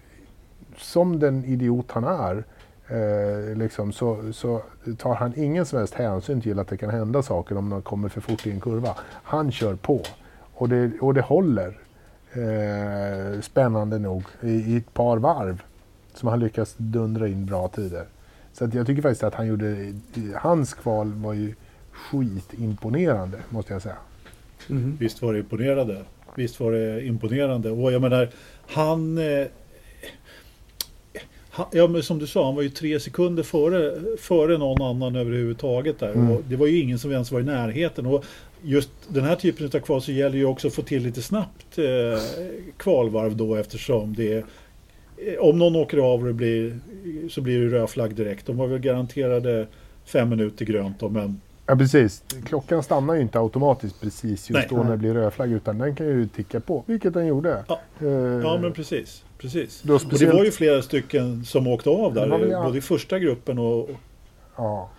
som 0.77 1.19
den 1.19 1.45
idiot 1.45 1.91
han 1.91 2.05
är. 2.05 2.45
Eh, 2.89 3.57
liksom, 3.57 3.93
så, 3.93 4.33
så 4.33 4.63
tar 4.99 5.15
han 5.15 5.33
ingen 5.37 5.67
som 5.67 5.79
helst 5.79 5.95
hänsyn 5.95 6.41
till 6.41 6.59
att 6.59 6.69
det 6.69 6.77
kan 6.77 6.91
hända 6.91 7.23
saker 7.23 7.57
om 7.57 7.69
man 7.69 7.83
kommer 7.83 8.09
för 8.09 8.21
fort 8.21 8.47
i 8.47 8.51
en 8.51 8.61
kurva. 8.61 8.95
Han 9.23 9.53
kör 9.53 9.75
på 9.75 10.03
och 10.55 10.69
det, 10.69 10.91
och 11.01 11.15
det 11.15 11.23
håller. 11.23 11.79
Eh, 12.33 13.41
spännande 13.41 13.99
nog 13.99 14.23
i, 14.43 14.51
i 14.51 14.77
ett 14.77 14.95
par 14.95 15.17
varv 15.19 15.63
som 16.15 16.29
han 16.29 16.41
lyckas 16.41 16.75
dundra 16.77 17.29
in 17.29 17.47
bra 17.47 17.69
tider. 17.69 18.05
Så 18.53 18.65
att 18.65 18.75
jag 18.75 18.87
tycker 18.87 19.03
faktiskt 19.03 19.25
att 19.25 19.35
han 19.35 19.47
gjorde, 19.47 19.93
hans 20.35 20.75
kval 20.75 21.13
var 21.13 21.33
ju 21.33 21.55
skitimponerande 21.93 23.39
måste 23.49 23.73
jag 23.73 23.83
säga. 23.83 23.97
Mhm. 24.67 24.97
Visst 25.01 25.23
var 25.23 25.33
det 25.33 25.39
imponerande. 25.39 26.05
Visst 26.35 26.61
var 26.61 26.73
det 26.73 27.07
imponerande. 27.07 27.71
Och 27.71 27.93
jag 27.93 28.03
menar, 28.03 28.29
han... 28.67 29.19
Eh, 29.19 29.47
han 31.51 31.67
ja, 31.73 31.87
men 31.87 32.03
som 32.03 32.19
du 32.19 32.27
sa, 32.27 32.45
han 32.45 32.55
var 32.55 32.63
ju 32.63 32.69
tre 32.69 33.01
sekunder 33.01 33.43
före, 33.43 34.01
före 34.19 34.59
någon 34.59 34.83
annan 34.83 35.17
överhuvudtaget 35.17 35.99
där. 35.99 36.13
Mm. 36.13 36.31
Och 36.31 36.43
det 36.49 36.57
var 36.57 36.67
ju 36.67 36.81
ingen 36.81 36.99
som 36.99 37.13
ens 37.13 37.33
var 37.33 37.41
i 37.41 37.45
närheten. 37.45 38.07
Och 38.07 38.25
just 38.63 38.91
den 39.09 39.25
här 39.25 39.37
typen 39.37 39.67
av 39.67 39.81
kval 39.81 40.03
så 40.03 40.13
gäller 40.13 40.37
ju 40.39 40.45
också 40.45 40.69
att 40.69 40.75
få 40.75 40.83
till 40.83 41.03
lite 41.03 41.23
snabbt 41.23 41.79
eh, 41.79 42.23
kvalvarv 42.77 43.37
då 43.37 43.55
eftersom 43.55 44.15
det 44.15 44.37
eh, 44.37 44.45
om 45.41 45.59
någon 45.59 45.77
åker 45.77 45.99
av 45.99 46.25
det 46.25 46.33
blir, 46.33 46.79
så 47.31 47.41
blir 47.41 47.61
det 47.61 47.79
röd 47.79 47.91
flagg 47.91 48.15
direkt. 48.15 48.47
De 48.47 48.57
var 48.57 48.67
väl 48.67 48.79
garanterade 48.79 49.67
fem 50.05 50.29
minuter 50.29 50.65
grönt 50.65 51.01
då, 51.01 51.09
men 51.09 51.41
Ja 51.71 51.77
precis. 51.77 52.23
Klockan 52.47 52.83
stannar 52.83 53.15
ju 53.15 53.21
inte 53.21 53.39
automatiskt 53.39 54.01
precis 54.01 54.51
just 54.51 54.51
Nej. 54.51 54.67
då 54.71 54.77
när 54.77 54.91
det 54.91 54.97
blir 54.97 55.15
rödflagg 55.15 55.53
utan 55.53 55.79
den 55.79 55.95
kan 55.95 56.07
ju 56.07 56.29
ticka 56.29 56.61
på, 56.61 56.85
vilket 56.87 57.15
den 57.15 57.27
gjorde. 57.27 57.65
Ja. 57.69 57.81
Eh, 58.01 58.09
ja 58.09 58.59
men 58.63 58.73
precis. 58.73 59.25
precis. 59.39 59.83
Då 59.83 59.95
Och 59.95 60.01
det 60.01 60.07
speciellt- 60.07 60.35
var 60.35 60.45
ju 60.45 60.51
flera 60.51 60.83
stycken 60.83 61.45
som 61.45 61.67
åkte 61.67 61.91
av 61.91 62.15
där, 62.15 62.29
väl 62.29 62.51
jag. 62.51 62.65
både 62.65 62.79
i 62.79 62.81
första 62.81 63.19
gruppen 63.19 63.59
och 63.59 63.79
och 63.81 63.91
ja. 64.57 64.91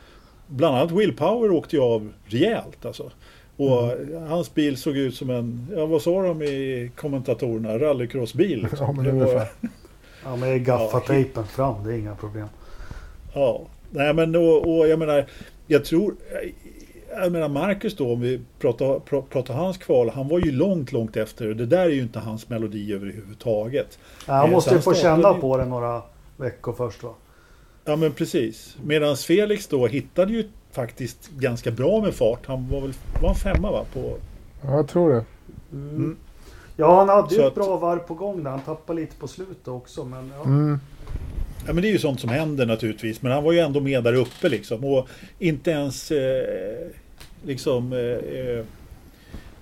bland 0.47 0.75
annat 0.77 0.91
Will 0.91 1.13
Power 1.13 1.51
åkte 1.51 1.75
ju 1.75 1.81
av 1.81 2.11
rejält 2.25 2.85
alltså. 2.85 3.11
Och 3.59 3.91
hans 4.27 4.53
bil 4.53 4.77
såg 4.77 4.97
ut 4.97 5.15
som 5.15 5.29
en, 5.29 5.67
ja 5.75 5.85
vad 5.85 6.01
sa 6.01 6.21
de 6.23 6.41
i 6.41 6.91
kommentatorerna, 6.95 7.79
rallycrossbil. 7.79 8.61
Liksom. 8.63 8.85
Ja, 8.85 8.91
men 8.91 9.05
Det 9.05 9.11
var- 9.11 9.19
ungefär. 9.21 9.47
Ja, 10.23 10.35
med 10.35 10.65
gaffatejpen 10.65 11.47
fram, 11.47 11.83
det 11.83 11.93
är 11.93 11.97
inga 11.97 12.15
problem. 12.15 12.47
Ja, 13.33 13.61
nej 13.91 14.13
men 14.13 14.35
och, 14.35 14.77
och 14.77 14.87
jag 14.87 14.99
menar, 14.99 15.25
jag 15.67 15.85
tror, 15.85 16.15
jag 17.09 17.31
menar 17.31 17.49
Marcus 17.49 17.95
då, 17.95 18.13
om 18.13 18.21
vi 18.21 18.41
pratar, 18.59 18.85
pra- 18.85 19.23
pratar 19.29 19.53
hans 19.53 19.77
kval, 19.77 20.09
han 20.09 20.27
var 20.27 20.39
ju 20.39 20.51
långt, 20.51 20.91
långt 20.91 21.17
efter. 21.17 21.45
Det 21.47 21.65
där 21.65 21.85
är 21.85 21.89
ju 21.89 22.01
inte 22.01 22.19
hans 22.19 22.49
melodi 22.49 22.93
överhuvudtaget. 22.93 23.99
Ja, 24.27 24.33
han 24.33 24.45
Eh, 24.45 24.51
måste 24.51 24.75
ju 24.75 24.81
få 24.81 24.93
känna 24.93 25.33
på 25.33 25.57
det 25.57 25.65
några 25.65 26.01
veckor 26.37 26.73
först 26.73 27.03
va? 27.03 27.13
Ja 27.85 27.95
men 27.95 28.11
precis. 28.11 28.77
Medan 28.83 29.17
Felix 29.17 29.67
då 29.67 29.87
hittade 29.87 30.33
ju 30.33 30.49
faktiskt 30.71 31.29
ganska 31.29 31.71
bra 31.71 32.01
med 32.01 32.13
fart. 32.13 32.45
Han 32.45 32.69
var 32.69 32.81
väl 32.81 32.93
var 33.21 33.27
han 33.29 33.35
femma 33.35 33.71
va? 33.71 33.85
På, 33.93 34.15
ja, 34.61 34.75
jag 34.75 34.87
tror 34.87 35.13
det. 35.13 35.25
Mm. 35.71 36.17
Ja, 36.77 36.95
han 36.97 37.09
hade 37.09 37.35
ju 37.35 37.41
ett 37.41 37.47
att- 37.47 37.55
bra 37.55 37.77
varv 37.77 37.99
på 37.99 38.13
gång 38.13 38.43
där. 38.43 38.51
Han 38.51 38.59
tappade 38.61 39.01
lite 39.01 39.15
på 39.15 39.27
slutet 39.27 39.67
också. 39.67 40.05
Men 40.05 40.31
ja. 40.37 40.43
Mm. 40.43 40.79
Ja 41.67 41.73
men 41.73 41.81
det 41.81 41.89
är 41.89 41.91
ju 41.91 41.99
sånt 41.99 42.19
som 42.19 42.29
händer 42.29 42.65
naturligtvis. 42.65 43.21
Men 43.21 43.31
han 43.31 43.43
var 43.43 43.51
ju 43.51 43.59
ändå 43.59 43.79
med 43.79 44.03
där 44.03 44.13
uppe 44.13 44.49
liksom. 44.49 44.83
Och 44.85 45.07
inte 45.39 45.71
ens 45.71 46.11
eh, 46.11 46.87
liksom... 47.45 47.93
Eh, 47.93 47.99
eh, 47.99 48.65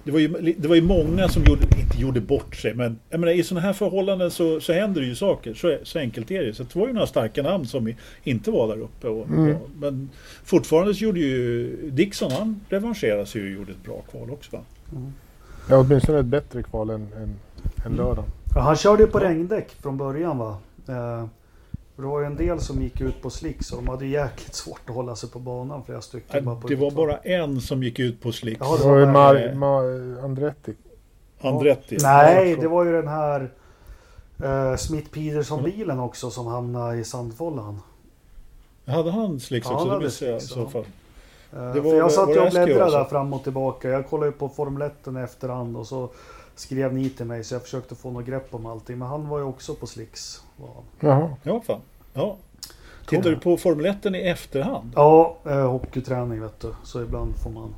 det 0.07 0.11
var, 0.13 0.19
ju, 0.19 0.53
det 0.57 0.67
var 0.67 0.75
ju 0.75 0.81
många 0.81 1.29
som 1.29 1.43
gjorde, 1.43 1.61
inte 1.79 1.97
gjorde 2.01 2.21
bort 2.21 2.55
sig. 2.55 2.73
Men 2.73 2.99
jag 3.09 3.19
menar, 3.19 3.33
i 3.33 3.43
sådana 3.43 3.65
här 3.65 3.73
förhållanden 3.73 4.31
så, 4.31 4.59
så 4.59 4.73
händer 4.73 5.01
det 5.01 5.07
ju 5.07 5.15
saker. 5.15 5.53
Så, 5.53 5.77
så 5.83 5.99
enkelt 5.99 6.31
är 6.31 6.43
det. 6.45 6.53
Så 6.53 6.63
det 6.63 6.75
var 6.79 6.87
ju 6.87 6.93
några 6.93 7.07
starka 7.07 7.43
namn 7.43 7.65
som 7.65 7.93
inte 8.23 8.51
var 8.51 8.67
där 8.67 8.81
uppe. 8.81 9.07
Och, 9.07 9.27
Mm. 9.27 9.55
och, 9.55 9.69
men 9.79 10.09
fortfarande 10.43 10.93
så 10.93 11.03
gjorde 11.03 11.19
ju 11.19 11.67
Dixon, 11.91 12.31
han 12.31 12.59
revanscherade 12.69 13.25
sig 13.25 13.41
och 13.41 13.49
gjorde 13.49 13.71
ett 13.71 13.83
bra 13.83 14.01
kval 14.11 14.31
också 14.31 14.55
va? 14.55 14.61
Ja, 15.69 15.77
åtminstone 15.77 16.19
ett 16.19 16.25
bättre 16.25 16.63
kval 16.63 16.89
än, 16.89 17.01
än, 17.01 17.35
än 17.85 17.93
lördagen. 17.95 18.31
Ja, 18.55 18.61
han 18.61 18.75
körde 18.75 19.03
ju 19.03 19.09
på 19.09 19.19
regndäck 19.19 19.71
från 19.81 19.97
början 19.97 20.37
va? 20.37 20.57
Eh, 20.87 21.25
det 22.03 22.07
var 22.07 22.19
ju 22.19 22.25
en 22.25 22.35
del 22.35 22.59
som 22.59 22.81
gick 22.81 23.01
ut 23.01 23.21
på 23.21 23.29
slicks 23.29 23.71
och 23.71 23.77
de 23.77 23.87
hade 23.87 24.05
jäkligt 24.05 24.55
svårt 24.55 24.81
att 24.89 24.95
hålla 24.95 25.15
sig 25.15 25.29
på 25.29 25.39
banan 25.39 25.83
flera 25.83 26.01
stycken. 26.01 26.45
bara 26.45 26.55
på 26.55 26.67
Det 26.67 26.75
var 26.75 26.91
bara 26.91 27.17
en 27.17 27.61
som 27.61 27.83
gick 27.83 27.99
ut 27.99 28.21
på 28.21 28.31
slicks. 28.31 28.59
Ja, 28.61 28.77
Det 28.77 28.87
var 28.89 28.97
ju 28.97 29.05
Mar, 29.05 29.53
Mar, 29.55 29.83
Andretti. 30.23 30.73
Andretti. 31.41 31.97
Nej, 32.01 32.49
Ja, 32.49 32.57
det 32.61 32.67
var 32.67 32.85
ju 32.85 32.91
den 32.91 33.07
här 33.07 33.49
uh, 34.43 34.75
Smith 34.77 35.09
Peterson-bilen 35.09 35.99
också 35.99 36.29
som 36.31 36.47
hamnade 36.47 36.97
i 36.97 37.03
sandfållan. 37.03 37.81
Hade 38.85 39.11
han 39.11 39.39
slicks 39.39 39.67
Ja, 39.69 39.73
också? 39.75 39.79
han 39.79 39.87
det 39.87 39.93
hade 39.93 40.05
visste 40.05 40.25
jag 40.25 40.37
i 40.37 40.39
slicks, 40.39 40.53
så 40.53 40.59
ja. 40.59 40.69
fall. 40.69 40.85
Eh, 41.67 41.73
Det 41.73 41.79
var- 41.81 41.91
för 41.91 41.97
jag 41.97 42.11
satt 42.11 42.29
ju 42.29 42.39
och 42.39 42.49
bläddrade 42.51 42.91
där 42.91 43.03
fram 43.03 43.33
och 43.33 43.43
tillbaka. 43.43 43.89
Jag 43.89 44.09
kollade 44.09 44.27
ju 44.27 44.31
på 44.37 44.49
Formel 44.49 44.81
1 44.81 45.07
i 45.17 45.19
efterhand 45.23 45.77
och 45.77 45.87
så 45.87 46.09
skrev 46.59 46.93
ni 46.93 47.09
till 47.09 47.25
mig 47.25 47.43
så 47.43 47.55
jag 47.55 47.61
försökte 47.61 47.95
få 47.95 48.11
något 48.11 48.25
grepp 48.25 48.47
om 48.51 48.65
allting. 48.65 48.97
Men 48.97 49.07
han 49.07 49.29
var 49.29 49.37
ju 49.39 49.43
också 49.43 49.75
på 49.75 49.87
slicks. 49.87 50.41
var 50.57 50.69
han. 50.73 50.83
Jaha. 50.99 51.29
Ja, 51.43 51.61
fan. 51.61 51.81
Ja. 52.13 52.37
Tittar 53.07 53.29
du 53.29 53.35
på 53.35 53.57
Formel 53.57 53.85
1 53.85 54.05
i 54.05 54.21
efterhand? 54.21 54.91
Ja, 54.95 55.37
eh, 55.45 55.71
hockeyträning 55.71 56.41
vet 56.41 56.59
du. 56.59 56.73
Så 56.83 57.01
ibland 57.01 57.35
får 57.43 57.49
man. 57.49 57.75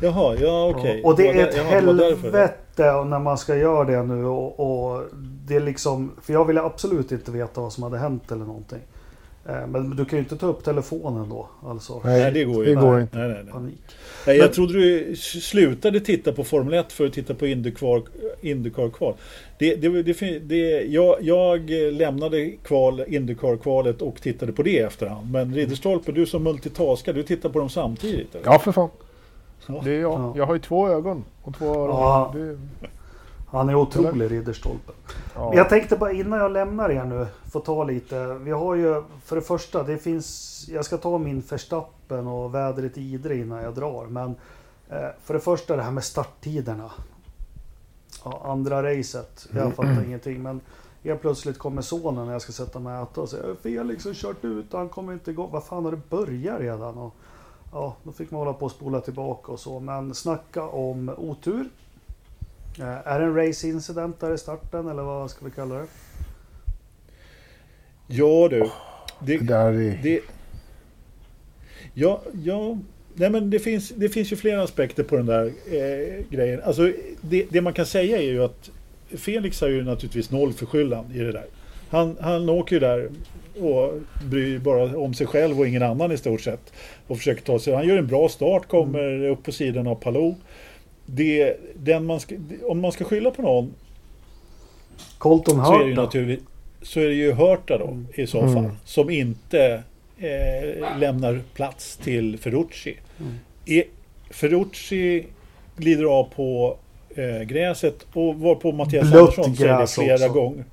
Jaha, 0.00 0.36
ja 0.40 0.72
okej. 0.76 1.00
Ja, 1.02 1.08
Och 1.08 1.16
det 1.16 1.28
är 1.28 1.48
ett 1.48 1.54
helvete 1.54 3.04
när 3.04 3.18
man 3.18 3.38
ska 3.38 3.56
göra 3.56 3.84
det 3.84 4.02
nu. 4.02 4.24
Och, 4.24 4.60
och 4.60 5.02
det 5.46 5.56
är 5.56 5.60
liksom, 5.60 6.12
för 6.22 6.32
jag 6.32 6.44
ville 6.44 6.62
absolut 6.62 7.12
inte 7.12 7.30
veta 7.30 7.60
vad 7.60 7.72
som 7.72 7.82
hade 7.82 7.98
hänt 7.98 8.32
eller 8.32 8.44
någonting. 8.44 8.80
Eh, 9.48 9.66
Men 9.66 9.90
du 9.96 10.04
kan 10.04 10.18
ju 10.18 10.22
inte 10.22 10.36
ta 10.36 10.46
upp 10.46 10.64
telefonen 10.64 11.28
då. 11.28 11.48
Alltså 11.64 12.00
Nej, 12.04 12.32
det 12.32 12.44
går 12.44 12.56
ju 12.56 12.64
det 12.64 12.70
inte. 12.70 12.82
går 12.86 13.00
inte. 13.00 13.18
Nej, 13.18 13.28
nej, 13.28 13.40
nej. 13.44 13.52
panik. 13.52 13.78
nej 14.26 14.36
jag 14.36 14.44
Men- 14.44 14.52
trodde 14.54 14.72
du 14.72 15.16
slutade 15.16 16.00
titta 16.00 16.32
på 16.32 16.44
Formel 16.44 16.74
1 16.74 16.92
för 16.92 17.06
att 17.06 17.12
titta 17.12 17.34
på 17.34 17.46
Indycar, 17.46 18.02
Indycar-kval. 18.40 19.14
Det, 19.58 19.74
det, 19.76 20.02
det, 20.02 20.14
fin- 20.14 20.42
det, 20.48 20.82
jag, 20.82 21.16
jag 21.22 21.70
lämnade 21.92 22.50
kval, 22.50 23.02
Indycar-kvalet 23.08 24.02
och 24.02 24.20
tittade 24.22 24.52
på 24.52 24.62
det 24.62 24.78
efterhand. 24.78 25.32
Men 25.32 25.54
Ridderstolpe, 25.54 26.12
du 26.12 26.26
som 26.26 26.42
multitaskar, 26.42 27.12
du 27.12 27.22
tittar 27.22 27.48
på 27.48 27.58
dem 27.58 27.68
samtidigt? 27.70 28.34
Eller? 28.34 28.44
Ja, 28.46 28.58
för 28.58 28.72
fan. 28.72 28.88
Ja. 29.66 29.80
Det 29.84 29.90
är 29.90 30.00
jag. 30.00 30.12
Ja. 30.12 30.34
Jag 30.36 30.46
har 30.46 30.54
ju 30.54 30.60
två 30.60 30.88
ögon 30.88 31.24
och 31.42 31.54
två 31.58 31.66
öron. 31.74 31.88
Ja. 31.90 32.34
Det, 32.36 32.56
Han 33.46 33.68
är 33.68 33.74
otrolig 33.74 34.30
Ridderstolpe. 34.30 34.92
ja. 35.34 35.54
Jag 35.54 35.68
tänkte 35.68 35.96
bara 35.96 36.12
innan 36.12 36.38
jag 36.38 36.52
lämnar 36.52 36.90
er 36.90 37.04
nu 37.04 37.26
få 37.50 37.60
ta 37.60 37.84
lite. 37.84 38.34
Vi 38.34 38.50
har 38.50 38.74
ju 38.74 39.02
för 39.24 39.36
det 39.36 39.42
första, 39.42 39.82
det 39.82 39.98
finns. 39.98 40.64
Jag 40.68 40.84
ska 40.84 40.96
ta 40.96 41.18
min 41.18 41.40
Verstappen 41.40 42.26
och 42.26 42.54
vädret 42.54 42.98
i 42.98 43.12
Idre 43.12 43.36
innan 43.36 43.62
jag 43.62 43.74
drar. 43.74 44.06
Men 44.06 44.34
eh, 44.88 45.08
för 45.24 45.34
det 45.34 45.40
första 45.40 45.76
det 45.76 45.82
här 45.82 45.90
med 45.90 46.04
starttiderna. 46.04 46.90
Ja, 48.24 48.42
andra 48.44 48.82
racet. 48.82 49.46
Jag 49.54 49.74
fattar 49.74 50.04
ingenting. 50.04 50.42
Men 50.42 50.60
helt 51.02 51.20
plötsligt 51.20 51.58
kommer 51.58 51.82
sonen 51.82 52.26
när 52.26 52.32
jag 52.32 52.42
ska 52.42 52.52
sätta 52.52 52.78
mig 52.78 52.98
och 52.98 53.10
äta 53.10 53.20
och 53.20 53.28
säger 53.28 53.54
Felix 53.62 54.04
har 54.04 54.14
kört 54.14 54.44
ut 54.44 54.72
han 54.72 54.88
kommer 54.88 55.12
inte 55.12 55.30
igång. 55.30 55.50
Vad 55.52 55.64
fan 55.64 55.84
har 55.84 55.90
det 55.90 56.10
börjat 56.10 56.60
redan? 56.60 56.98
Och, 56.98 57.14
ja, 57.72 57.96
då 58.02 58.12
fick 58.12 58.30
man 58.30 58.38
hålla 58.38 58.52
på 58.52 58.64
och 58.64 58.70
spola 58.70 59.00
tillbaka 59.00 59.52
och 59.52 59.60
så. 59.60 59.80
Men 59.80 60.14
snacka 60.14 60.62
om 60.62 61.14
otur. 61.18 61.68
Eh, 62.78 63.08
Är 63.12 63.18
det 63.20 63.24
en 63.24 63.34
race 63.46 63.68
incident 63.68 64.20
där 64.20 64.34
i 64.34 64.38
starten 64.38 64.88
eller 64.88 65.02
vad 65.02 65.30
ska 65.30 65.44
vi 65.44 65.50
kalla 65.50 65.74
det? 65.74 65.86
Ja 68.06 68.48
du. 68.50 68.70
Det, 69.20 69.36
Det 69.38 69.44
där 69.44 69.72
är... 69.72 70.00
Det... 70.02 70.20
Ja, 71.94 72.22
ja. 72.44 72.78
Nej 73.14 73.30
men 73.30 73.50
det 73.50 73.58
finns, 73.58 73.88
det 73.88 74.08
finns 74.08 74.32
ju 74.32 74.36
flera 74.36 74.62
aspekter 74.62 75.02
på 75.02 75.16
den 75.16 75.26
där 75.26 75.44
eh, 75.46 76.24
grejen. 76.30 76.62
Alltså 76.62 76.92
det, 77.20 77.46
det 77.50 77.60
man 77.60 77.72
kan 77.72 77.86
säga 77.86 78.16
är 78.16 78.22
ju 78.22 78.44
att 78.44 78.70
Felix 79.10 79.60
har 79.60 79.68
ju 79.68 79.84
naturligtvis 79.84 80.30
noll 80.30 80.52
förskyllan 80.52 81.12
i 81.14 81.18
det 81.18 81.32
där. 81.32 81.46
Han, 81.90 82.16
han 82.20 82.48
åker 82.48 82.76
ju 82.76 82.80
där 82.80 83.10
och 83.60 83.94
bryr 84.30 84.58
bara 84.58 84.98
om 84.98 85.14
sig 85.14 85.26
själv 85.26 85.60
och 85.60 85.68
ingen 85.68 85.82
annan 85.82 86.12
i 86.12 86.16
stort 86.16 86.40
sett. 86.40 86.72
Och 87.06 87.16
försöker 87.16 87.42
ta 87.42 87.58
sig. 87.58 87.74
Han 87.74 87.88
gör 87.88 87.96
en 87.96 88.06
bra 88.06 88.28
start, 88.28 88.68
kommer 88.68 89.24
upp 89.28 89.42
på 89.42 89.52
sidan 89.52 89.86
av 89.86 89.94
Palou. 89.94 90.34
Det, 91.06 91.56
den 91.76 92.04
man 92.04 92.20
ska, 92.20 92.34
om 92.64 92.80
man 92.80 92.92
ska 92.92 93.04
skylla 93.04 93.30
på 93.30 93.42
någon 93.42 93.74
Colton 95.18 95.64
så 95.64 95.74
är 95.74 95.78
det 95.78 95.84
ju 95.84 95.90
Hurta. 95.90 96.02
naturligt 96.02 96.42
så 96.82 97.00
är 97.00 97.06
det 97.06 97.14
ju 97.14 97.32
Hörta 97.32 97.78
då 97.78 97.98
i 98.14 98.26
så 98.26 98.40
Mm. 98.40 98.54
fall. 98.54 98.70
Som 98.84 99.10
inte 99.10 99.82
eh, 100.18 100.98
lämnar 100.98 101.40
plats 101.54 101.96
till 101.96 102.38
Ferrucci. 102.38 102.96
Mm. 103.20 103.32
E, 103.66 103.82
Ferrucci 104.30 105.26
glider 105.76 106.04
av 106.04 106.24
på 106.36 106.76
eh, 107.16 107.42
gräset 107.42 108.06
och 108.12 108.34
var 108.40 108.54
på 108.54 108.72
Mattias 108.72 109.10
Blött 109.10 109.38
Andersson 109.38 109.56
säger 109.56 109.78
det 109.78 109.86
flera 109.86 110.14
också. 110.14 110.28
gånger. 110.40 110.64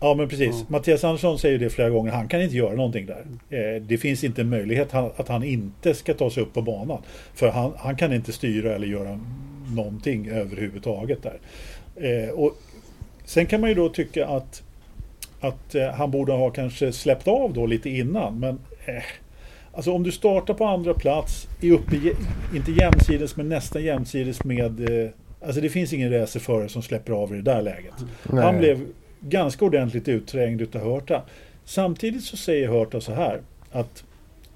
Ja 0.00 0.14
men 0.14 0.28
precis. 0.28 0.54
Mm. 0.54 0.66
Mattias 0.68 1.04
Andersson 1.04 1.38
säger 1.38 1.58
det 1.58 1.70
flera 1.70 1.90
gånger. 1.90 2.12
Han 2.12 2.28
kan 2.28 2.42
inte 2.42 2.56
göra 2.56 2.74
någonting 2.74 3.06
där. 3.06 3.24
Eh, 3.50 3.82
det 3.82 3.98
finns 3.98 4.24
inte 4.24 4.40
en 4.40 4.48
möjlighet 4.48 4.94
att 4.94 5.28
han 5.28 5.44
inte 5.44 5.94
ska 5.94 6.14
ta 6.14 6.30
sig 6.30 6.42
upp 6.42 6.52
på 6.54 6.62
banan. 6.62 7.02
För 7.34 7.48
han, 7.48 7.72
han 7.78 7.96
kan 7.96 8.12
inte 8.12 8.32
styra 8.32 8.74
eller 8.74 8.86
göra 8.86 9.20
någonting 9.74 10.28
överhuvudtaget 10.28 11.18
där. 11.22 11.38
Eh, 11.96 12.30
och 12.30 12.52
sen 13.24 13.46
kan 13.46 13.60
man 13.60 13.70
ju 13.70 13.74
då 13.74 13.88
tycka 13.88 14.26
att 14.26 14.62
att 15.44 15.74
eh, 15.74 15.88
han 15.88 16.10
borde 16.10 16.32
ha 16.32 16.50
kanske 16.50 16.92
släppt 16.92 17.28
av 17.28 17.52
då 17.52 17.66
lite 17.66 17.90
innan. 17.90 18.40
Men 18.40 18.58
eh, 18.84 19.02
alltså 19.72 19.92
om 19.92 20.02
du 20.02 20.12
startar 20.12 20.54
på 20.54 20.64
andra 20.64 20.94
plats, 20.94 21.48
är 21.60 21.72
uppe, 21.72 21.96
inte 22.54 22.72
jämsides 22.72 23.36
men 23.36 23.48
nästan 23.48 23.82
jämsides 23.82 24.44
med... 24.44 24.90
Eh, 24.90 25.10
alltså 25.40 25.60
det 25.60 25.68
finns 25.68 25.92
ingen 25.92 26.12
racerförare 26.12 26.68
som 26.68 26.82
släpper 26.82 27.12
av 27.12 27.32
i 27.32 27.36
det 27.36 27.42
där 27.42 27.62
läget. 27.62 27.94
Nej. 28.32 28.44
Han 28.44 28.58
blev 28.58 28.86
ganska 29.20 29.64
ordentligt 29.64 30.08
utträngd 30.08 30.60
utav 30.60 30.82
Hörta. 30.82 31.22
Samtidigt 31.64 32.24
så 32.24 32.36
säger 32.36 32.68
Hörta 32.68 33.00
så 33.00 33.12
här 33.12 33.40
att 33.72 34.04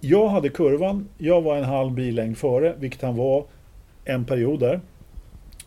jag 0.00 0.28
hade 0.28 0.48
kurvan, 0.48 1.08
jag 1.18 1.42
var 1.42 1.56
en 1.56 1.64
halv 1.64 1.92
billängd 1.92 2.38
före, 2.38 2.74
vilket 2.78 3.02
han 3.02 3.16
var 3.16 3.44
en 4.04 4.24
period 4.24 4.60
där. 4.60 4.80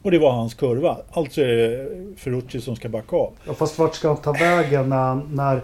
Och 0.02 0.12
det 0.12 0.20
var 0.20 0.32
hans 0.32 0.54
kurva. 0.54 0.98
Alltså 1.12 1.42
är 1.42 1.56
det 1.56 2.16
Ferrucci 2.18 2.62
som 2.62 2.76
ska 2.76 2.90
backa 2.90 3.16
av. 3.16 3.34
Ja, 3.46 3.54
fast 3.54 3.80
vart 3.80 3.96
ska 3.96 4.08
han 4.08 4.18
ta 4.18 4.32
vägen 4.32 4.90
när, 4.90 5.16
när 5.16 5.62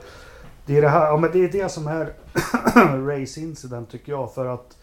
det 0.65 0.77
är 0.77 0.81
det 0.81 0.89
här, 0.89 1.05
ja 1.05 1.17
men 1.17 1.31
det 1.31 1.43
är 1.43 1.51
det 1.51 1.69
som 1.69 1.87
är 1.87 2.13
race 3.19 3.39
incident 3.39 3.91
tycker 3.91 4.11
jag 4.11 4.33
för 4.33 4.45
att 4.45 4.77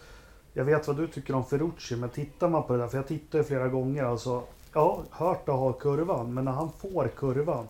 jag 0.53 0.65
vet 0.65 0.87
vad 0.87 0.97
du 0.97 1.07
tycker 1.07 1.35
om 1.35 1.45
Ferrucci 1.45 1.97
men 1.97 2.09
tittar 2.09 2.49
man 2.49 2.63
på 2.63 2.73
det 2.73 2.79
där, 2.79 2.89
för 2.89 2.99
jag 2.99 3.09
tittar 3.09 3.39
ju 3.39 3.45
flera 3.45 3.69
gånger 3.69 4.05
alltså 4.05 4.43
ja, 4.73 4.99
Hörta 5.11 5.53
har 5.53 5.73
kurvan 5.73 6.35
men 6.35 6.45
när 6.45 6.53
han 6.53 6.71
får 6.81 7.09
kurvan 7.17 7.67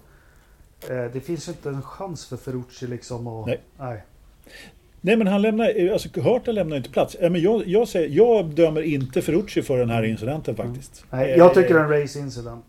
Eh, 0.91 1.05
det 1.13 1.21
finns 1.21 1.49
ju 1.49 1.53
inte 1.53 1.69
en 1.69 1.83
chans 1.83 2.27
för 2.27 2.37
Ferrucci 2.37 2.87
liksom 2.87 3.27
att... 3.27 3.47
Nej. 3.47 3.61
nej. 3.79 4.05
Nej 5.07 5.17
men 5.17 5.27
han 5.27 5.43
lämnar, 5.43 5.91
alltså 5.93 6.21
Hurta 6.21 6.53
lämnar 6.53 6.77
inte 6.77 6.91
plats. 6.91 7.17
Men 7.21 7.43
jag, 7.43 7.63
jag, 7.67 7.89
säger, 7.89 8.09
jag 8.09 8.47
dömer 8.47 8.83
inte 8.83 9.23
Ferrucci 9.23 9.63
för 9.63 9.79
den 9.79 9.91
här 9.91 10.03
incidenten 10.03 10.57
faktiskt. 10.57 11.05
nej. 11.11 11.31
Eh, 11.31 11.39
Jag 11.39 11.55
tycker 11.55 11.75
det 11.75 11.81
är 11.81 11.85
en 11.85 12.03
race 12.03 12.19
incident. 12.19 12.65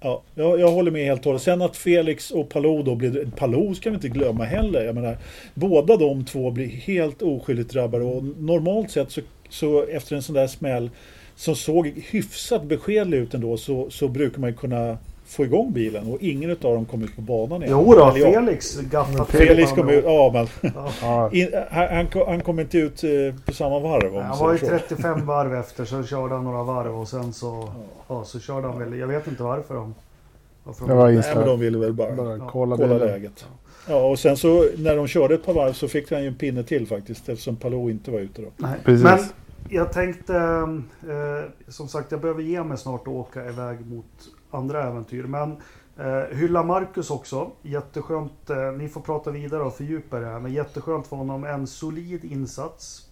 Ja, 0.00 0.22
jag, 0.34 0.60
jag 0.60 0.70
håller 0.70 0.90
med 0.90 1.04
helt 1.04 1.20
och 1.20 1.24
hållet. 1.24 1.42
Sen 1.42 1.62
att 1.62 1.76
Felix 1.76 2.30
och 2.30 2.48
Palou 2.48 2.82
då 2.82 2.94
blir... 2.94 3.26
Palou 3.36 3.74
ska 3.74 3.90
vi 3.90 3.94
inte 3.94 4.08
glömma 4.08 4.44
heller. 4.44 4.84
Jag 4.84 4.94
menar, 4.94 5.16
båda 5.54 5.96
de 5.96 6.24
två 6.24 6.50
blir 6.50 6.66
helt 6.66 7.22
oskyldigt 7.22 7.70
drabbade 7.70 8.04
och 8.04 8.24
normalt 8.24 8.90
sett 8.90 9.10
så, 9.10 9.20
så 9.48 9.82
efter 9.86 10.16
en 10.16 10.22
sån 10.22 10.34
där 10.34 10.46
smäll 10.46 10.90
som 11.36 11.54
såg 11.56 11.86
hyfsat 12.10 12.64
beskedlig 12.64 13.18
ut 13.18 13.34
ändå 13.34 13.56
så, 13.56 13.90
så 13.90 14.08
brukar 14.08 14.40
man 14.40 14.50
ju 14.50 14.56
kunna 14.56 14.98
få 15.28 15.44
igång 15.44 15.72
bilen 15.72 16.12
och 16.12 16.18
ingen 16.20 16.50
av 16.50 16.56
dem 16.58 16.84
kom 16.84 17.02
ut 17.02 17.16
på 17.16 17.22
banan 17.22 17.62
igen. 17.62 17.78
Jo 17.86 17.94
då, 17.94 18.10
Eller 18.10 18.32
Felix 18.32 18.80
gaffade 18.80 19.24
Felix 19.24 19.72
till 19.72 19.82
kom 19.82 19.90
ut, 19.90 20.04
ja 20.04 20.30
men 20.32 20.72
Ja. 20.74 20.90
Ja, 21.02 21.30
in, 21.32 21.48
han, 21.70 22.08
han, 22.26 22.40
kom- 22.40 22.60
inte 22.60 22.78
ut 22.78 23.04
eh, 23.04 23.10
på 23.46 23.52
samma 23.52 23.78
varv 23.78 24.16
om 24.16 24.22
Han 24.22 24.38
var 24.38 24.52
ju 24.52 24.58
säger 24.58 24.78
så. 24.78 24.84
35 24.88 25.26
varv 25.26 25.54
efter, 25.54 25.84
så 25.84 26.02
körde 26.02 26.34
han 26.34 26.44
några 26.44 26.62
varv 26.62 27.00
och 27.00 27.08
sen 27.08 27.32
så... 27.32 27.68
Ja, 28.08 28.24
så 28.24 28.40
körde 28.40 28.66
han 28.66 28.78
väl... 28.78 28.98
Jag 28.98 29.06
vet 29.06 29.26
inte 29.26 29.42
varför 29.42 29.74
de... 29.74 29.94
varför 30.64 30.86
de- 30.88 31.12
Nej 31.14 31.34
men 31.34 31.46
de 31.46 31.60
ville 31.60 31.78
väl 31.78 31.92
bara 31.92 32.12
Bara 32.12 32.38
kolla, 32.50 32.76
kolla 32.76 32.98
läget. 32.98 33.46
Ja 33.88 34.06
och 34.06 34.18
sen 34.18 34.36
så 34.36 34.64
när 34.76 34.96
de 34.96 35.06
körde 35.06 35.34
ett 35.34 35.44
par 35.46 35.52
varv 35.54 35.72
så 35.72 35.88
fick 35.88 36.10
han 36.12 36.22
ju 36.22 36.28
en 36.28 36.34
pinne 36.34 36.62
till 36.62 36.86
faktiskt 36.86 37.28
eftersom 37.28 37.56
Palou 37.56 37.90
inte 37.90 38.10
var 38.10 38.20
ute 38.20 38.42
då. 38.42 38.48
Nej. 38.56 38.78
Precis. 38.84 39.04
Men 39.04 39.18
jag 39.68 39.92
tänkte... 39.92 40.34
Eh, 40.36 41.50
som 41.68 41.88
sagt, 41.88 42.12
jag 42.12 42.20
behöver 42.20 42.42
ge 42.42 42.62
mig 42.62 42.78
snart 42.78 43.06
och 43.06 43.14
åka 43.14 43.48
iväg 43.48 43.86
mot 43.86 44.04
andra 44.50 44.82
äventyr. 44.88 45.24
Men 45.24 45.56
eh, 45.96 46.36
hylla 46.36 46.62
Marcus 46.62 47.10
också. 47.10 47.50
Jätteskönt. 47.62 48.50
Eh, 48.50 48.72
ni 48.72 48.88
får 48.88 49.00
prata 49.00 49.30
vidare 49.30 49.62
och 49.62 49.74
fördjupa 49.74 50.18
det 50.18 50.26
här. 50.26 50.40
Men 50.40 50.52
jätteskönt 50.52 51.06
för 51.06 51.16
honom. 51.16 51.44
En 51.44 51.66
solid 51.66 52.24
insats. 52.24 53.08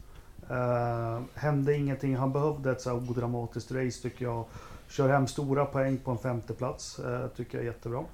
Eh, 0.50 1.20
hände 1.34 1.76
ingenting. 1.76 2.16
Han 2.16 2.32
behövde 2.32 2.70
ett 2.70 2.80
så 2.80 2.90
här 2.90 2.96
odramatiskt 2.96 3.72
race 3.72 4.02
tycker 4.02 4.24
jag. 4.24 4.44
Kör 4.88 5.08
hem 5.08 5.26
stora 5.26 5.64
poäng 5.64 5.98
på 5.98 6.10
en 6.10 6.18
femteplats. 6.18 6.98
Eh, 6.98 7.26
tycker 7.26 7.58
jag 7.58 7.62
är 7.62 7.70
jättebra. 7.70 8.04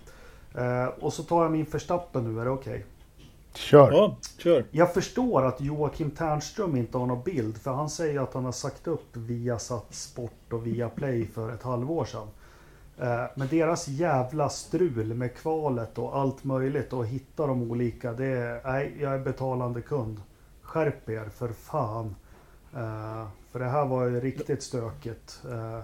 Eh, 0.55 0.87
och 0.87 1.13
så 1.13 1.23
tar 1.23 1.43
jag 1.43 1.53
min 1.53 1.67
förstappen 1.67 2.35
nu. 2.35 2.41
Är 2.41 2.45
det 2.45 2.51
okej? 2.51 2.85
Kör. 3.55 3.93
Ja, 3.93 4.17
kör. 4.39 4.65
Jag 4.71 4.95
förstår 4.95 5.45
att 5.47 5.61
Joakim 5.61 6.11
Ternström 6.11 6.77
inte 6.77 6.99
har 6.99 7.07
någon 7.07 7.23
bild 7.23 7.59
för 7.59 7.71
han 7.71 7.91
säger 7.91 8.21
att 8.21 8.35
han 8.35 8.45
har 8.45 8.53
sagt 8.53 8.87
upp 8.87 9.17
Viasat 9.17 9.95
Sport 9.95 10.53
och 10.53 10.67
Viaplay 10.67 11.27
för 11.27 11.53
ett 11.55 11.63
halvår 11.63 12.05
sedan. 12.05 12.29
Eh, 12.99 13.25
men 13.35 13.49
deras 13.49 13.89
jävla 13.89 14.49
strul 14.49 15.15
med 15.15 15.35
kvalet 15.35 15.99
och 15.99 16.17
allt 16.17 16.45
möjligt 16.45 16.93
och 16.93 17.07
hitta 17.07 17.47
de 17.47 17.71
olika. 17.71 18.13
Det 18.13 18.27
är, 18.27 18.61
nej, 18.65 18.97
jag 19.01 19.15
är 19.15 19.19
betalande 19.19 19.83
kund. 19.83 20.21
Skärp 20.63 21.09
er 21.09 21.29
för 21.35 21.49
fan. 21.49 22.15
Eh, 22.75 23.27
för 23.51 23.59
det 23.59 23.69
här 23.69 23.87
var 23.87 24.05
ju 24.05 24.21
riktigt 24.21 24.63
stökigt. 24.63 25.43
Eh, 25.51 25.81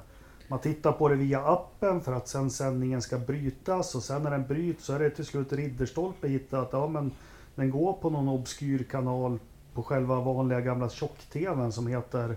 man 0.49 0.59
tittar 0.59 0.93
på 0.93 1.09
det 1.09 1.15
via 1.15 1.41
appen 1.47 2.01
för 2.01 2.13
att 2.13 2.29
sen 2.29 2.51
sändningen 2.51 3.03
ska 3.03 3.19
brytas 3.19 3.95
och 3.95 4.03
sen 4.03 4.23
när 4.23 4.31
den 4.31 4.47
bryts 4.47 4.85
så 4.85 4.93
är 4.93 4.99
det 4.99 5.11
till 5.11 5.25
slut 5.25 5.53
Ridderstolpe 5.53 6.29
hittat 6.29 6.61
att 6.61 6.73
ja 6.73 6.89
men 6.89 7.11
den 7.55 7.71
går 7.71 7.93
på 7.93 8.11
någon 8.11 8.29
obskyr 8.29 8.87
kanal 8.91 9.39
på 9.75 9.83
själva 9.83 10.21
vanliga 10.21 10.61
gamla 10.61 10.89
tjock-tvn 10.89 11.73
som 11.73 11.87
heter 11.87 12.37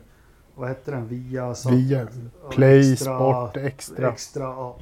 vad 0.56 0.68
hette 0.70 0.92
den? 0.92 1.08
Via, 1.08 1.56
Sat- 1.56 1.72
Via 1.74 2.08
Play, 2.52 2.94
Extra- 2.94 2.96
Sport, 3.18 3.58
Extra. 3.58 4.12
Extra, 4.12 4.44
ja. 4.44 4.76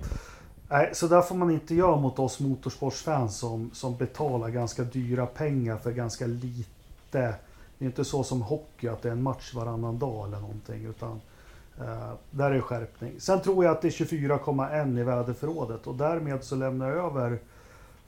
Nej, 0.69 0.89
så 0.93 1.07
där 1.07 1.21
får 1.21 1.35
man 1.35 1.51
inte 1.51 1.75
göra 1.75 1.95
mot 1.95 2.19
oss 2.19 2.39
motorsportsfans 2.39 3.37
som, 3.37 3.69
som 3.73 3.97
betalar 3.97 4.49
ganska 4.49 4.83
dyra 4.83 5.25
pengar 5.25 5.77
för 5.77 5.91
ganska 5.91 6.27
lite. 6.27 6.65
Det 7.11 7.85
är 7.85 7.85
inte 7.85 8.05
så 8.05 8.23
som 8.23 8.41
hockey 8.41 8.87
att 8.87 9.01
det 9.01 9.07
är 9.09 9.13
en 9.13 9.23
match 9.23 9.53
varannan 9.55 9.99
dag 9.99 10.27
eller 10.27 10.39
någonting. 10.39 10.85
Utan, 10.85 11.21
eh, 11.79 12.11
där 12.31 12.51
är 12.51 12.61
skärpning. 12.61 13.11
Sen 13.19 13.41
tror 13.41 13.65
jag 13.65 13.71
att 13.71 13.81
det 13.81 13.87
är 13.87 13.91
24,1 13.91 14.99
i 14.99 15.03
väderförrådet 15.03 15.87
och 15.87 15.95
därmed 15.95 16.43
så 16.43 16.55
lämnar 16.55 16.89
jag 16.89 17.05
över 17.05 17.39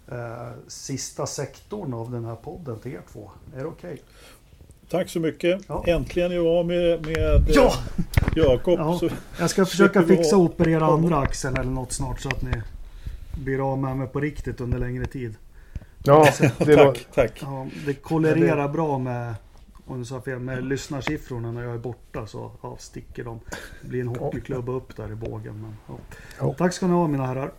eh, 0.08 0.52
sista 0.68 1.26
sektorn 1.26 1.94
av 1.94 2.12
den 2.12 2.26
här 2.26 2.36
podden 2.36 2.80
till 2.80 2.92
er 2.94 3.02
två. 3.12 3.32
Är 3.56 3.60
det 3.60 3.66
okej? 3.66 4.02
Tack 4.92 5.10
så 5.10 5.20
mycket. 5.20 5.62
Ja. 5.68 5.84
Äntligen 5.88 6.32
är 6.32 6.36
jag 6.36 6.48
av 6.48 6.66
med, 6.66 7.06
med 7.06 7.18
eh, 7.18 7.42
Ja! 7.48 7.74
Jakob. 8.36 8.80
Ja. 8.80 9.00
Jag 9.40 9.50
ska 9.50 9.66
försöka 9.66 10.04
fixa 10.04 10.38
och 10.38 10.44
operera 10.44 10.86
andra 10.86 11.18
axeln 11.18 11.58
eller 11.58 11.72
något 11.72 11.92
snart 11.92 12.20
så 12.20 12.30
att 12.30 12.42
ni 12.42 12.52
blir 13.44 13.72
av 13.72 13.80
med 13.80 13.98
mig 13.98 14.08
på 14.08 14.20
riktigt 14.20 14.62
under 14.62 14.80
längre 14.80 15.06
tid. 15.06 15.36
Ja, 16.04 16.28
det 16.58 16.76
tack, 16.76 17.08
tack. 17.14 17.40
Ja, 17.42 17.68
det 17.86 17.94
kollererar 17.94 18.68
bra 18.68 18.98
med, 18.98 19.36
om 19.86 20.00
du 20.00 20.06
sa 20.06 20.22
fel, 20.22 20.40
med 20.40 20.64
lyssnarsiffrorna 20.64 21.52
när 21.52 21.64
jag 21.64 21.74
är 21.74 21.80
borta 21.80 22.28
så 22.28 22.52
ja, 22.62 22.78
sticker 22.80 23.24
de. 23.24 23.40
Det 23.82 23.88
blir 23.88 24.02
en 24.02 24.08
hockeyklubba 24.08 24.72
upp 24.72 24.96
där 24.96 25.12
i 25.12 25.16
bågen. 25.16 25.62
Men, 25.62 25.76
ja. 25.88 25.96
Ja. 26.40 26.54
Tack 26.58 26.74
ska 26.74 26.88
ni 26.88 26.94
ha 26.94 27.08
mina 27.08 27.26
herrar. 27.26 27.52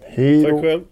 Hej 0.00 0.44
Tack 0.44 0.52
då. 0.52 0.62
själv. 0.62 0.82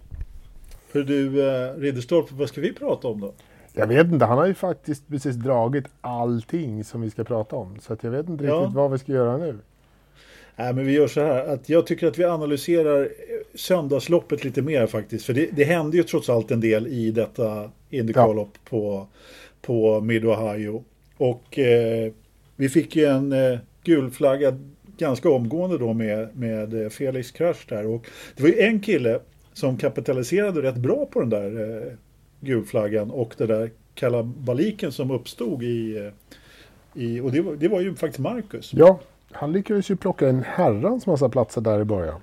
För 0.88 1.02
du, 1.02 1.48
eh, 1.48 1.74
Ridderstolpe, 1.74 2.34
vad 2.34 2.48
ska 2.48 2.60
vi 2.60 2.72
prata 2.72 3.08
om 3.08 3.20
då? 3.20 3.34
Jag 3.78 3.86
vet 3.86 4.06
inte, 4.06 4.24
han 4.24 4.38
har 4.38 4.46
ju 4.46 4.54
faktiskt 4.54 5.08
precis 5.08 5.36
dragit 5.36 5.84
allting 6.00 6.84
som 6.84 7.00
vi 7.00 7.10
ska 7.10 7.24
prata 7.24 7.56
om. 7.56 7.76
Så 7.80 7.92
att 7.92 8.02
jag 8.04 8.10
vet 8.10 8.28
inte 8.28 8.44
Ja. 8.44 8.54
riktigt 8.54 8.74
vad 8.74 8.90
vi 8.92 8.98
ska 8.98 9.12
göra 9.12 9.36
nu. 9.36 9.58
Nej, 10.56 10.72
men 10.74 10.86
vi 10.86 10.92
gör 10.92 11.06
så 11.06 11.20
här 11.20 11.46
att 11.54 11.68
jag 11.68 11.86
tycker 11.86 12.06
att 12.06 12.18
vi 12.18 12.24
analyserar 12.24 13.08
söndagsloppet 13.54 14.44
lite 14.44 14.62
mer 14.62 14.86
faktiskt. 14.86 15.26
För 15.26 15.32
det, 15.32 15.48
det 15.52 15.64
hände 15.64 15.96
ju 15.96 16.02
trots 16.02 16.28
allt 16.28 16.50
en 16.50 16.60
del 16.60 16.86
i 16.86 17.10
detta 17.10 17.70
Indycar-lopp 17.90 18.58
på, 18.70 19.06
på 19.62 20.00
Mid-Ohio. 20.00 20.84
Och 21.16 21.58
eh, 21.58 22.12
vi 22.56 22.68
fick 22.68 22.96
ju 22.96 23.04
en 23.04 23.32
eh, 23.32 23.58
gul 23.84 24.10
flagga 24.10 24.58
ganska 24.98 25.30
omgående 25.30 25.78
då 25.78 25.92
med, 25.92 26.36
med 26.36 26.82
eh, 26.82 26.88
Felix 26.88 27.30
krasch 27.30 27.66
där. 27.68 27.86
Och 27.86 28.06
det 28.36 28.42
var 28.42 28.48
ju 28.50 28.60
en 28.60 28.80
kille 28.80 29.20
som 29.52 29.76
kapitaliserade 29.76 30.62
rätt 30.62 30.76
bra 30.76 31.06
på 31.06 31.20
den 31.20 31.30
där 31.30 31.80
eh, 31.86 31.92
gulflaggan 32.40 33.10
och 33.10 33.34
det 33.38 33.46
där 33.46 33.70
kalabaliken 33.94 34.92
som 34.92 35.10
uppstod 35.10 35.62
i, 35.62 35.96
eh, 35.96 37.02
i 37.02 37.20
och 37.20 37.32
det 37.32 37.40
var, 37.40 37.54
det 37.56 37.68
var 37.68 37.80
ju 37.80 37.94
faktiskt 37.94 38.18
Marcus. 38.18 38.70
Ja, 38.74 39.00
han 39.32 39.52
lyckades 39.52 39.90
ju 39.90 39.96
plocka 39.96 40.28
en 40.28 40.42
herrans 40.46 41.06
massa 41.06 41.28
platser 41.28 41.60
där 41.60 41.80
i 41.80 41.84
början. 41.84 42.20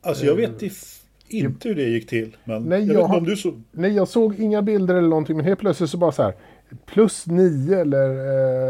Alltså 0.00 0.26
jag 0.26 0.34
vet 0.34 0.62
if- 0.62 1.02
inte 1.28 1.68
hur 1.68 1.74
det 1.74 1.82
gick 1.82 2.08
till. 2.08 2.36
Men 2.44 2.62
Nej, 2.62 2.84
jag 2.86 2.96
jag 2.96 3.04
har- 3.04 3.18
om 3.18 3.24
du 3.24 3.36
så... 3.36 3.52
Nej, 3.72 3.92
jag 3.92 4.08
såg 4.08 4.40
inga 4.40 4.62
bilder 4.62 4.94
eller 4.94 5.08
någonting, 5.08 5.36
men 5.36 5.46
helt 5.46 5.60
plötsligt 5.60 5.90
så 5.90 5.96
bara 5.98 6.12
så 6.12 6.22
här. 6.22 6.34
Plus 6.86 7.26
nio 7.26 7.80
eller 7.80 8.10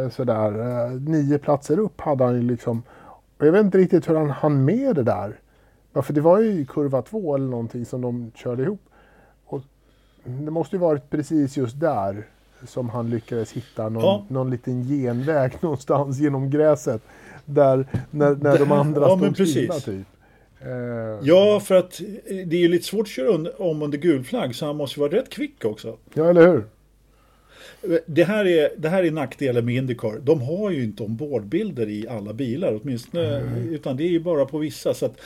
eh, 0.05 0.11
sådär, 0.11 0.53
eh, 0.87 0.91
nio 1.01 1.39
platser 1.39 1.79
upp 1.79 2.01
hade 2.01 2.25
han 2.25 2.35
ju 2.35 2.43
liksom. 2.43 2.83
Och 3.39 3.47
jag 3.47 3.53
vet 3.53 3.65
inte 3.65 3.79
riktigt 3.79 4.09
hur 4.09 4.15
han 4.15 4.31
hann 4.31 4.65
med 4.65 4.95
det 4.97 5.03
där. 5.03 5.41
Ja, 5.93 6.03
för 6.03 6.13
det 6.13 6.21
var 6.21 6.41
ju 6.41 6.65
kurva 6.67 7.03
två 7.03 7.35
eller 7.35 7.47
någonting 7.47 7.85
som 7.87 8.01
de 8.01 8.33
körde 8.35 8.63
ihop. 8.63 8.81
Det 10.29 10.51
måste 10.51 10.77
ju 10.77 10.81
varit 10.81 11.11
precis 11.11 11.57
just 11.57 11.81
där 11.81 12.27
som 12.67 12.89
han 12.89 13.11
lyckades 13.11 13.53
hitta 13.53 13.89
någon, 13.89 14.03
Ja. 14.03 14.25
någon 14.29 14.51
liten 14.51 14.83
genväg 14.89 15.53
någonstans 15.61 16.19
genom 16.19 16.51
gräset. 16.51 17.03
Där 17.45 17.87
när, 18.11 18.35
när 18.35 18.59
de 18.59 18.73
andra 18.83 19.01
ja, 19.01 19.17
stod 19.17 19.49
stilla 19.49 19.75
typ. 19.75 20.07
Eh, 20.61 20.69
Ja, 21.23 21.61
för 21.61 21.75
att 21.75 22.01
det 22.27 22.57
är 22.57 22.61
ju 22.61 22.69
lite 22.69 22.85
svårt 22.85 23.01
att 23.07 23.09
köra 23.09 23.51
om 23.59 23.83
under 23.83 23.99
gul 23.99 24.25
flagg 24.25 24.55
så 24.55 24.67
han 24.67 24.77
måste 24.77 25.01
ju 25.01 25.09
vara 25.09 25.21
rätt 25.21 25.31
kvick 25.31 25.65
också. 25.65 25.97
ja, 26.15 26.31
eller 26.31 26.47
hur? 26.49 26.65
Det 28.07 28.25
här 28.25 28.47
är, 28.47 28.69
det 28.77 28.89
här 28.89 29.05
är 29.05 29.11
nackdelen 29.11 29.65
med 29.65 29.75
Indycar. 29.75 30.19
De 30.23 30.41
har 30.43 30.71
ju 30.71 30.85
inte 30.85 31.03
ombordbilder 31.03 31.89
i 31.89 32.09
alla 32.09 32.33
bilar 32.33 32.81
åtminstone. 32.83 33.41
Utan 33.71 33.97
det 33.97 34.03
är 34.03 34.09
ju 34.09 34.21
bara 34.21 34.45
på 34.47 34.59
vissa. 34.59 34.95
Så 34.95 35.07
att 35.07 35.17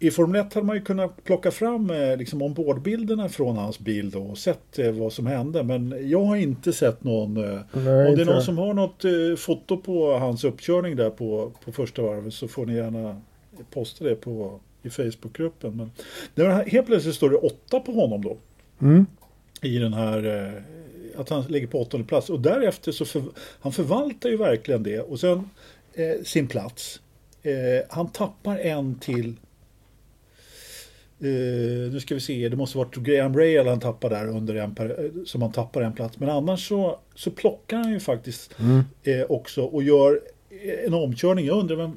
I 0.00 0.10
Formel 0.10 0.40
1 0.40 0.54
hade 0.54 0.66
man 0.66 0.76
ju 0.76 0.82
kunnat 0.82 1.24
plocka 1.24 1.50
fram 1.50 1.90
eh, 1.90 2.16
liksom 2.16 2.42
ombordbilderna 2.42 3.28
från 3.28 3.56
hans 3.56 3.78
bil 3.78 4.10
då 4.10 4.22
och 4.22 4.38
sett 4.38 4.78
eh, 4.78 4.90
vad 4.90 5.12
som 5.12 5.26
hände. 5.26 5.62
Men 5.62 6.10
jag 6.10 6.24
har 6.24 6.36
inte 6.36 6.72
sett 6.72 7.04
någon. 7.04 7.36
eh, 7.36 7.60
Nej, 7.72 8.08
Om 8.08 8.16
det 8.16 8.22
är 8.22 8.26
någon 8.26 8.42
som 8.42 8.58
har 8.58 8.74
något 8.74 9.04
eh, 9.04 9.10
foto 9.38 9.76
på 9.76 10.12
hans 10.12 10.44
uppkörning 10.44 10.96
där 10.96 11.10
på, 11.10 11.52
på 11.64 11.72
första 11.72 12.02
varvet 12.02 12.34
så 12.34 12.48
får 12.48 12.66
ni 12.66 12.74
gärna 12.74 13.20
posta 13.70 14.04
det 14.04 14.14
på, 14.14 14.60
i 14.82 14.90
Facebookgruppen. 14.90 15.76
Men 16.34 16.46
var, 16.46 16.64
helt 16.64 16.86
plötsligt 16.86 17.14
står 17.14 17.30
det 17.30 17.36
åtta 17.36 17.80
på 17.80 17.92
honom 17.92 18.22
då. 18.22 18.36
Mm. 18.80 19.06
I 19.62 19.78
den 19.78 19.92
här, 19.92 20.46
eh, 20.46 21.20
att 21.20 21.28
han 21.28 21.42
ligger 21.42 21.66
på 21.66 21.80
åttonde 21.80 22.06
plats. 22.06 22.30
Och 22.30 22.40
därefter 22.40 22.92
så 22.92 23.04
för, 23.04 23.22
han 23.60 23.72
förvaltar 23.72 24.28
ju 24.28 24.36
verkligen 24.36 24.82
det. 24.82 25.00
Och 25.00 25.20
sen 25.20 25.50
eh, 25.94 26.22
sin 26.24 26.46
plats. 26.48 27.00
Eh, 27.42 27.52
han 27.88 28.08
tappar 28.08 28.58
en 28.58 28.94
till 28.98 29.34
Eh, 31.20 31.92
nu 31.92 32.00
ska 32.00 32.14
vi 32.14 32.20
se, 32.20 32.48
det 32.48 32.56
måste 32.56 32.78
varit 32.78 32.96
Graham 32.96 33.36
Rail 33.36 33.66
han 33.66 33.80
tappar 33.80 34.10
där 34.10 34.28
under 34.28 34.54
en 34.54 34.74
per, 34.74 35.04
eh, 35.04 35.10
som 35.24 35.42
han 35.42 35.52
tappar 35.52 35.82
en 35.82 35.92
plats. 35.92 36.18
Men 36.18 36.28
annars 36.28 36.68
så, 36.68 36.98
så 37.14 37.30
plockar 37.30 37.76
han 37.76 37.92
ju 37.92 38.00
faktiskt 38.00 38.54
Mm. 38.60 38.80
eh, 39.02 39.26
också 39.28 39.62
och 39.62 39.82
gör 39.82 40.20
eh, 40.50 40.86
en 40.86 40.94
omkörning. 40.94 41.46
Jag 41.46 41.58
undrar 41.58 41.76
vem, 41.76 41.96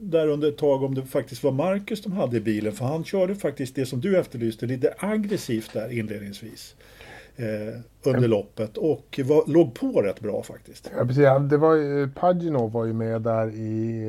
där 0.00 0.28
under 0.28 0.48
ett 0.48 0.56
tag 0.58 0.82
om 0.82 0.94
det 0.94 1.02
faktiskt 1.02 1.42
var 1.42 1.52
Marcus 1.52 2.02
de 2.02 2.12
hade 2.12 2.36
i 2.36 2.40
bilen. 2.40 2.72
För 2.72 2.84
han 2.84 3.04
körde 3.04 3.34
faktiskt 3.34 3.74
det 3.74 3.86
som 3.86 4.00
du 4.00 4.18
efterlyste, 4.18 4.66
lite 4.66 4.94
aggressivt 4.98 5.72
där 5.72 5.92
inledningsvis. 5.98 6.74
Eh, 7.38 7.80
under 8.02 8.28
loppet 8.28 8.76
och 8.76 9.20
var, 9.24 9.52
låg 9.52 9.74
på 9.74 10.02
rätt 10.02 10.20
bra 10.20 10.42
faktiskt. 10.42 10.90
Ja, 10.96 11.06
precis. 11.06 11.24
Det 11.50 11.56
var, 11.56 12.06
Pagino 12.14 12.66
var 12.66 12.84
ju 12.84 12.92
med 12.92 13.22
där 13.22 13.48
i, 13.48 14.02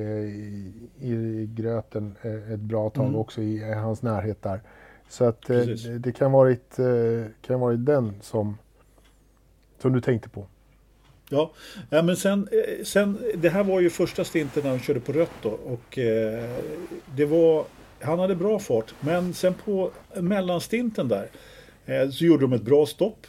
i, 1.00 1.08
i 1.08 1.50
gröten 1.56 2.16
eh, 2.22 2.52
ett 2.52 2.60
bra 2.60 2.90
tag 2.90 3.06
mm. 3.06 3.16
också 3.16 3.42
i 3.42 3.74
hans 3.74 4.02
närhet 4.02 4.42
där. 4.42 4.62
Så 5.10 5.26
att 5.26 5.50
eh, 5.50 5.58
det, 5.58 6.00
det, 6.00 6.12
kan 6.12 6.32
varit, 6.32 6.78
kan 7.42 7.60
varit 7.60 7.86
den 7.86 8.14
som, 8.22 8.58
som 9.82 9.94
du 9.94 10.02
tänkte 10.02 10.30
på. 10.30 10.46
Ja, 11.30 11.52
ja 11.90 12.02
men 12.02 12.18
sen, 12.18 12.50
sen, 12.84 13.18
det 13.36 13.50
här 13.50 13.64
var 13.64 13.80
ju 13.80 13.90
första 13.90 14.24
stinten 14.24 14.64
när 14.64 14.70
han 14.70 14.80
körde 14.80 15.00
på 15.00 15.12
rött 15.12 15.32
då 15.42 15.50
och 15.50 16.00
det 17.16 17.26
var, 17.26 17.66
han 18.02 18.20
hade 18.20 18.36
bra 18.36 18.60
fart 18.60 18.94
men 19.00 19.34
sen 19.34 19.54
på 19.54 19.92
mellanstinten 20.14 21.08
där 21.08 21.30
så 22.12 22.26
gjorde 22.26 22.44
de 22.44 22.54
ett 22.54 22.62
bra 22.62 22.86
stopp. 22.86 23.28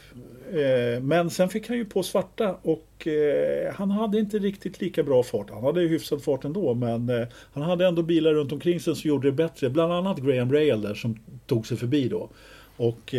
Eh, 0.53 1.03
men 1.03 1.31
sen 1.31 1.49
fick 1.49 1.69
han 1.69 1.77
ju 1.77 1.85
på 1.85 2.03
svarta 2.03 2.57
och 2.63 3.07
eh, 3.07 3.75
han 3.75 3.91
hade 3.91 4.19
inte 4.19 4.39
riktigt 4.39 4.81
lika 4.81 5.03
bra 5.03 5.23
fart. 5.23 5.51
Han 5.51 5.65
hade 5.65 5.81
hyfsad 5.81 6.23
fart 6.23 6.45
ändå 6.45 6.75
men 6.75 7.09
eh, 7.09 7.27
han 7.53 7.63
hade 7.63 7.87
ändå 7.87 8.03
bilar 8.03 8.35
runt 8.35 8.53
omkring 8.53 8.81
sig 8.81 8.97
som 8.97 9.09
gjorde 9.09 9.29
det 9.29 9.33
bättre. 9.33 9.71
Bland 9.71 9.93
annat 9.93 10.19
Graham 10.19 10.53
Rail 10.53 10.81
där 10.81 10.95
som 10.95 11.19
tog 11.47 11.67
sig 11.67 11.77
förbi 11.77 12.09
då. 12.09 12.29
Och 12.77 13.15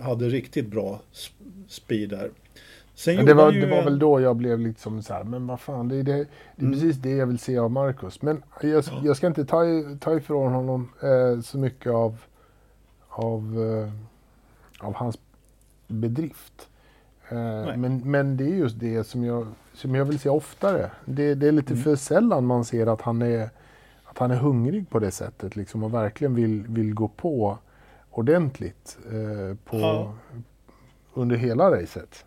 hade 0.00 0.28
riktigt 0.28 0.66
bra 0.66 1.00
speed 1.68 2.08
där. 2.08 2.30
Sen 2.94 3.26
det, 3.26 3.34
var, 3.34 3.52
ju... 3.52 3.60
det 3.60 3.66
var 3.66 3.82
väl 3.82 3.98
då 3.98 4.20
jag 4.20 4.36
blev 4.36 4.60
liksom 4.60 5.02
så 5.02 5.14
här, 5.14 5.24
men 5.24 5.46
vad 5.46 5.60
fan, 5.60 5.88
det 5.88 5.96
är, 5.96 6.02
det, 6.02 6.12
det 6.12 6.20
är 6.56 6.60
mm. 6.60 6.72
precis 6.72 6.96
det 6.96 7.10
jag 7.10 7.26
vill 7.26 7.38
se 7.38 7.58
av 7.58 7.70
Marcus. 7.70 8.22
Men 8.22 8.42
jag, 8.62 8.84
jag 9.04 9.16
ska 9.16 9.26
inte 9.26 9.44
ta, 9.44 9.64
ta 10.00 10.16
ifrån 10.16 10.52
honom 10.52 10.88
eh, 11.02 11.40
så 11.40 11.58
mycket 11.58 11.92
av, 11.92 12.16
av, 13.08 13.40
eh, 13.42 14.09
av 14.80 14.94
hans 14.94 15.18
bedrift. 15.86 16.68
Eh, 17.28 17.76
men, 17.76 18.10
men 18.10 18.36
det 18.36 18.44
är 18.44 18.54
just 18.54 18.80
det 18.80 19.04
som 19.04 19.24
jag, 19.24 19.46
som 19.74 19.94
jag 19.94 20.04
vill 20.04 20.18
se 20.18 20.28
oftare. 20.28 20.90
Det, 21.04 21.34
det 21.34 21.48
är 21.48 21.52
lite 21.52 21.72
mm. 21.72 21.84
för 21.84 21.96
sällan 21.96 22.46
man 22.46 22.64
ser 22.64 22.86
att 22.86 23.00
han 23.00 23.22
är, 23.22 23.50
att 24.04 24.18
han 24.18 24.30
är 24.30 24.36
hungrig 24.36 24.90
på 24.90 24.98
det 24.98 25.10
sättet 25.10 25.56
liksom, 25.56 25.82
och 25.82 25.94
verkligen 25.94 26.34
vill, 26.34 26.66
vill 26.66 26.94
gå 26.94 27.08
på 27.08 27.58
ordentligt 28.10 28.98
eh, 29.06 29.56
på, 29.64 29.80
ja. 29.80 30.14
under 31.14 31.36
hela 31.36 31.70
racet. 31.70 32.24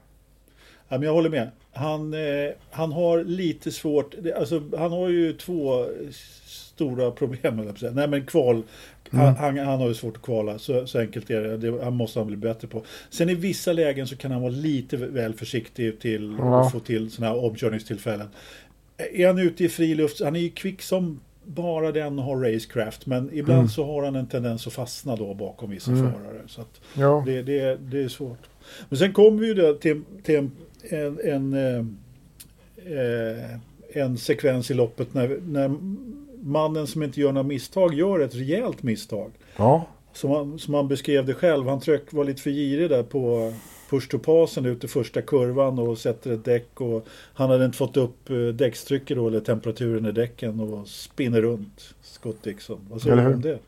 Ja, 0.87 0.97
men 0.97 1.01
jag 1.01 1.13
håller 1.13 1.29
med. 1.29 1.51
Han, 1.73 2.13
eh, 2.13 2.49
han 2.71 2.91
har 2.91 3.23
lite 3.23 3.71
svårt, 3.71 4.15
alltså, 4.37 4.63
han 4.77 4.91
har 4.91 5.09
ju 5.09 5.33
två 5.33 5.85
stora 6.45 7.11
problem. 7.11 7.59
Eller 7.59 7.91
Nej 7.91 8.07
men 8.07 8.25
kval, 8.25 8.63
mm. 9.11 9.35
han, 9.35 9.57
han, 9.57 9.79
har 9.79 9.87
ju 9.87 9.93
svårt 9.93 10.17
att 10.17 10.23
kvala, 10.23 10.59
så, 10.59 10.87
så 10.87 10.99
enkelt 10.99 11.29
är 11.29 11.41
det. 11.41 11.57
det. 11.57 11.83
Han 11.83 11.93
måste 11.93 12.19
han 12.19 12.27
bli 12.27 12.37
bättre 12.37 12.67
på. 12.67 12.83
Sen 13.09 13.29
i 13.29 13.35
vissa 13.35 13.73
lägen 13.73 14.07
så 14.07 14.15
kan 14.15 14.31
han 14.31 14.41
vara 14.41 14.51
lite 14.51 14.97
väl 14.97 15.33
försiktig 15.33 15.99
till 15.99 16.35
ja. 16.39 16.61
att 16.61 16.71
få 16.71 16.79
till 16.79 17.11
sådana 17.11 17.33
här 17.33 17.45
omkörningstillfällen. 17.45 18.27
Är 18.97 19.27
han 19.27 19.39
ute 19.39 19.63
i 19.63 19.69
friluft, 19.69 20.21
han 20.23 20.35
är 20.35 20.39
ju 20.39 20.49
kvick 20.49 20.81
som 20.81 21.19
bara 21.45 21.91
den 21.91 22.19
har 22.19 22.37
racecraft 22.37 23.05
men 23.05 23.29
ibland 23.33 23.59
mm. 23.59 23.69
så 23.69 23.85
har 23.85 24.03
han 24.03 24.15
en 24.15 24.27
tendens 24.27 24.67
att 24.67 24.73
fastna 24.73 25.15
då 25.15 25.33
bakom 25.33 25.69
vissa 25.69 25.91
mm. 25.91 26.11
förare. 26.11 26.41
Så 26.47 26.61
ja. 26.93 27.23
det, 27.25 27.41
det, 27.41 27.75
det 27.75 28.03
är 28.03 28.07
svårt. 28.07 28.39
Men 28.89 28.99
sen 28.99 29.13
kommer 29.13 29.39
vi 29.39 29.47
ju 29.47 29.73
till, 29.73 30.01
till 30.23 30.35
en, 30.35 30.51
en, 30.89 31.19
en, 31.23 31.53
eh, 32.75 33.59
en 33.93 34.17
sekvens 34.17 34.71
i 34.71 34.73
loppet 34.73 35.13
när, 35.13 35.39
när 35.47 35.75
mannen 36.43 36.87
som 36.87 37.03
inte 37.03 37.21
gör 37.21 37.31
några 37.31 37.47
misstag 37.47 37.93
gör 37.93 38.19
ett 38.19 38.35
rejält 38.35 38.83
misstag. 38.83 39.31
Ja. 39.57 39.87
Som 40.13 40.31
han, 40.31 40.59
som 40.59 40.73
han 40.73 40.87
beskrev 40.87 41.25
det 41.25 41.33
själv, 41.33 41.67
han 41.67 41.79
tröck, 41.79 42.13
var 42.13 42.23
lite 42.23 42.41
för 42.41 42.49
girig 42.49 42.89
där 42.89 43.03
på 43.03 43.53
push 43.89 44.09
to 44.09 44.19
passen 44.19 44.65
ut 44.65 44.83
i 44.83 44.87
första 44.87 45.21
kurvan 45.21 45.79
och 45.79 45.97
sätter 45.97 46.31
ett 46.31 46.45
däck 46.45 46.81
och 46.81 47.07
han 47.33 47.49
hade 47.49 47.65
inte 47.65 47.77
fått 47.77 47.97
upp 47.97 48.29
eh, 48.29 48.37
däckstrycket 48.37 49.17
då 49.17 49.27
eller 49.27 49.39
temperaturen 49.39 50.05
i 50.05 50.11
däcken 50.11 50.59
och 50.59 50.87
spinner 50.87 51.41
runt 51.41 51.95
Scott 52.01 52.43
Dixon. 52.43 52.87
Vad 52.91 53.01
säger 53.01 53.15
du 53.15 53.33
om 53.33 53.41
det? 53.41 53.59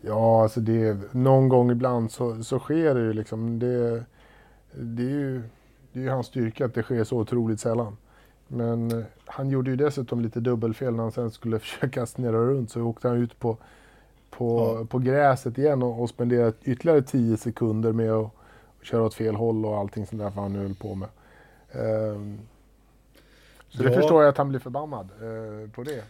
Ja, 0.00 0.42
alltså 0.42 0.60
det, 0.60 0.98
någon 1.12 1.48
gång 1.48 1.70
ibland 1.70 2.12
så, 2.12 2.44
så 2.44 2.58
sker 2.58 2.94
det 2.94 3.00
ju 3.00 3.12
liksom. 3.12 3.58
Det, 3.58 4.04
det 4.72 5.02
är 5.02 5.08
ju 5.08 5.42
det 5.92 6.04
är 6.06 6.10
hans 6.10 6.26
styrka 6.26 6.64
att 6.64 6.74
det 6.74 6.82
sker 6.82 7.04
så 7.04 7.18
otroligt 7.18 7.60
sällan. 7.60 7.96
Men 8.48 8.98
eh, 8.98 9.04
han 9.26 9.50
gjorde 9.50 9.70
ju 9.70 9.76
dessutom 9.76 10.20
lite 10.20 10.40
dubbelfel 10.40 10.94
när 10.94 11.02
han 11.02 11.12
sen 11.12 11.30
skulle 11.30 11.58
försöka 11.58 12.06
snurra 12.06 12.38
runt 12.38 12.70
så 12.70 12.82
åkte 12.82 13.08
han 13.08 13.16
ut 13.16 13.38
på, 13.38 13.56
på, 14.30 14.76
ja. 14.80 14.84
på 14.84 14.98
gräset 14.98 15.58
igen 15.58 15.82
och, 15.82 16.02
och 16.02 16.08
spenderade 16.08 16.52
ytterligare 16.64 17.02
10 17.02 17.36
sekunder 17.36 17.92
med 17.92 18.12
att 18.12 18.30
köra 18.82 19.02
åt 19.02 19.14
fel 19.14 19.34
håll 19.34 19.66
och 19.66 19.76
allting 19.76 20.06
sånt 20.06 20.22
där 20.22 20.30
för 20.30 20.40
han 20.40 20.56
höll 20.56 20.74
på 20.74 20.94
med. 20.94 21.08
Um, 21.72 22.38
så 23.68 23.82
ja. 23.82 23.88
det 23.88 23.94
förstår 23.94 24.22
jag 24.22 24.30
att 24.30 24.38
han 24.38 24.48
blir 24.48 24.60
förbannad 24.60 25.08
uh, 25.22 25.70
på 25.70 25.82
det. 25.82 26.04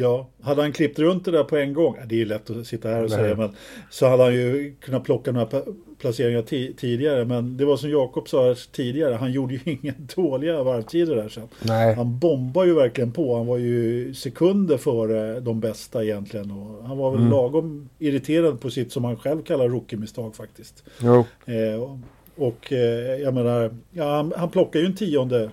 Ja, 0.00 0.28
hade 0.42 0.62
han 0.62 0.72
klippt 0.72 0.98
runt 0.98 1.24
det 1.24 1.30
där 1.30 1.44
på 1.44 1.56
en 1.56 1.74
gång, 1.74 1.96
det 2.06 2.14
är 2.14 2.18
ju 2.18 2.24
lätt 2.24 2.50
att 2.50 2.66
sitta 2.66 2.88
här 2.88 3.04
och 3.04 3.10
Nej. 3.10 3.18
säga, 3.18 3.36
men 3.36 3.50
så 3.90 4.08
hade 4.08 4.22
han 4.22 4.34
ju 4.34 4.74
kunnat 4.80 5.04
plocka 5.04 5.32
några 5.32 5.62
placeringar 5.98 6.42
tidigare. 6.72 7.24
Men 7.24 7.56
det 7.56 7.64
var 7.64 7.76
som 7.76 7.90
Jakob 7.90 8.28
sa 8.28 8.54
tidigare, 8.72 9.14
han 9.14 9.32
gjorde 9.32 9.54
ju 9.54 9.60
inga 9.82 9.94
dåliga 10.16 10.62
varvtider 10.62 11.16
där 11.16 11.28
sen. 11.28 11.48
Nej. 11.62 11.94
Han 11.94 12.18
bombar 12.18 12.64
ju 12.64 12.74
verkligen 12.74 13.12
på, 13.12 13.36
han 13.36 13.46
var 13.46 13.58
ju 13.58 14.14
sekunder 14.14 14.76
före 14.76 15.40
de 15.40 15.60
bästa 15.60 16.04
egentligen. 16.04 16.50
Och 16.50 16.84
han 16.84 16.98
var 16.98 17.10
väl 17.10 17.20
mm. 17.20 17.32
lagom 17.32 17.88
irriterad 17.98 18.60
på 18.60 18.70
sitt 18.70 18.92
som 18.92 19.04
han 19.04 19.16
själv 19.16 19.42
kallar 19.42 19.68
rookie-misstag 19.68 20.36
faktiskt. 20.36 20.84
Jo. 21.02 21.24
Eh, 21.46 21.82
och, 21.82 21.98
och 22.36 22.72
eh, 22.72 23.20
jag 23.20 23.34
menar, 23.34 23.74
ja, 23.92 24.16
han, 24.16 24.32
han 24.36 24.50
plockar 24.50 24.80
ju 24.80 24.86
en 24.86 24.96
tionde. 24.96 25.50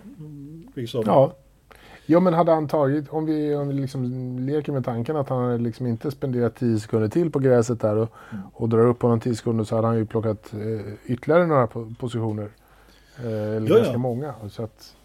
Liksom. 0.75 1.03
Ja. 1.05 1.35
Ja 2.09 2.19
men 2.19 2.33
hade 2.33 2.51
han 2.51 2.67
tagit, 2.67 3.09
om 3.09 3.25
vi, 3.25 3.55
om 3.55 3.67
vi 3.67 3.73
liksom 3.73 4.39
leker 4.39 4.71
med 4.71 4.85
tanken 4.85 5.15
att 5.15 5.29
han 5.29 5.63
liksom 5.63 5.87
inte 5.87 6.11
spenderat 6.11 6.55
10 6.55 6.79
sekunder 6.79 7.07
till 7.07 7.31
på 7.31 7.39
gräset 7.39 7.81
där 7.81 7.95
och, 7.95 8.09
mm. 8.31 8.43
och 8.53 8.69
drar 8.69 8.87
upp 8.87 9.01
honom 9.01 9.19
10 9.19 9.35
sekunder 9.35 9.63
så 9.63 9.75
hade 9.75 9.87
han 9.87 9.97
ju 9.97 10.05
plockat 10.05 10.53
eh, 10.53 10.93
ytterligare 11.05 11.45
några 11.47 11.67
positioner. 11.99 12.49
Eh, 13.19 13.25
eller 13.25 13.69
ja, 13.69 13.75
ganska 13.75 13.97
många. 13.97 14.33
Så 14.49 14.63
att, 14.63 14.95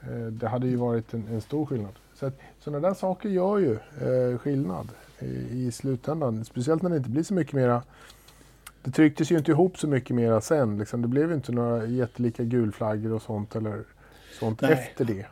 eh, 0.00 0.26
det 0.26 0.48
hade 0.48 0.66
ju 0.66 0.76
varit 0.76 1.14
en, 1.14 1.28
en 1.30 1.40
stor 1.40 1.66
skillnad. 1.66 1.92
Så 2.14 2.26
att, 2.26 2.40
sådana 2.60 2.88
där 2.88 2.94
saker 2.94 3.28
gör 3.28 3.58
ju 3.58 3.72
eh, 3.72 4.38
skillnad 4.38 4.88
i, 5.18 5.66
i 5.66 5.72
slutändan. 5.72 6.44
Speciellt 6.44 6.82
när 6.82 6.90
det 6.90 6.96
inte 6.96 7.10
blir 7.10 7.22
så 7.22 7.34
mycket 7.34 7.52
mera 7.52 7.82
det 8.82 8.90
trycktes 8.90 9.32
ju 9.32 9.38
inte 9.38 9.50
ihop 9.50 9.78
så 9.78 9.88
mycket 9.88 10.16
mera 10.16 10.40
sen. 10.40 10.78
Liksom. 10.78 11.02
Det 11.02 11.08
blev 11.08 11.28
ju 11.28 11.34
inte 11.34 11.52
några 11.52 11.86
jättelika 11.86 12.44
gulflaggor 12.44 13.12
och 13.12 13.22
sånt 13.22 13.56
eller 13.56 13.84
sånt 14.40 14.60
Nej. 14.60 14.72
efter 14.72 15.04
det. 15.04 15.26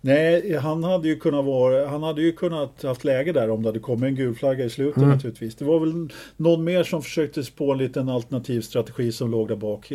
Nej, 0.00 0.56
han 0.56 0.84
hade 0.84 1.08
ju 1.08 1.18
kunnat 1.18 1.44
vara, 1.44 1.88
han 1.88 2.02
hade 2.02 2.22
ju 2.22 2.32
kunnat 2.32 2.82
haft 2.82 3.04
läge 3.04 3.32
där 3.32 3.50
om 3.50 3.62
det 3.62 3.68
hade 3.68 3.78
kommit 3.78 4.08
en 4.08 4.14
gul 4.14 4.34
flagga 4.34 4.64
i 4.64 4.70
slutet 4.70 4.96
mm. 4.96 5.10
naturligtvis. 5.10 5.54
Det 5.54 5.64
var 5.64 5.80
väl 5.80 6.08
någon 6.36 6.64
mer 6.64 6.84
som 6.84 7.02
försökte 7.02 7.44
spå 7.44 7.72
en 7.72 7.78
liten 7.78 8.08
alternativ 8.08 8.60
strategi 8.60 9.12
som 9.12 9.30
låg 9.30 9.48
där 9.48 9.56
bak. 9.56 9.92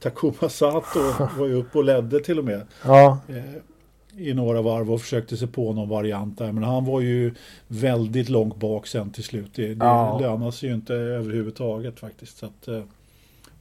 Takuma 0.00 0.48
Sato 0.48 1.00
var 1.38 1.46
ju 1.46 1.54
uppe 1.54 1.78
och 1.78 1.84
ledde 1.84 2.20
till 2.20 2.38
och 2.38 2.44
med. 2.44 2.66
Ja. 2.84 3.18
Eh, 3.28 4.26
I 4.28 4.34
några 4.34 4.62
varv 4.62 4.92
och 4.92 5.00
försökte 5.00 5.36
sig 5.36 5.48
på 5.48 5.72
någon 5.72 5.88
variant 5.88 6.38
där. 6.38 6.52
Men 6.52 6.64
han 6.64 6.84
var 6.84 7.00
ju 7.00 7.34
väldigt 7.68 8.28
långt 8.28 8.56
bak 8.56 8.86
sen 8.86 9.10
till 9.10 9.24
slut. 9.24 9.50
Det, 9.54 9.74
det 9.74 9.84
ja. 9.84 10.18
lönar 10.20 10.50
sig 10.50 10.68
ju 10.68 10.74
inte 10.74 10.94
överhuvudtaget 10.94 12.00
faktiskt. 12.00 12.38
Så 12.38 12.46
att, 12.46 12.68
eh, 12.68 12.82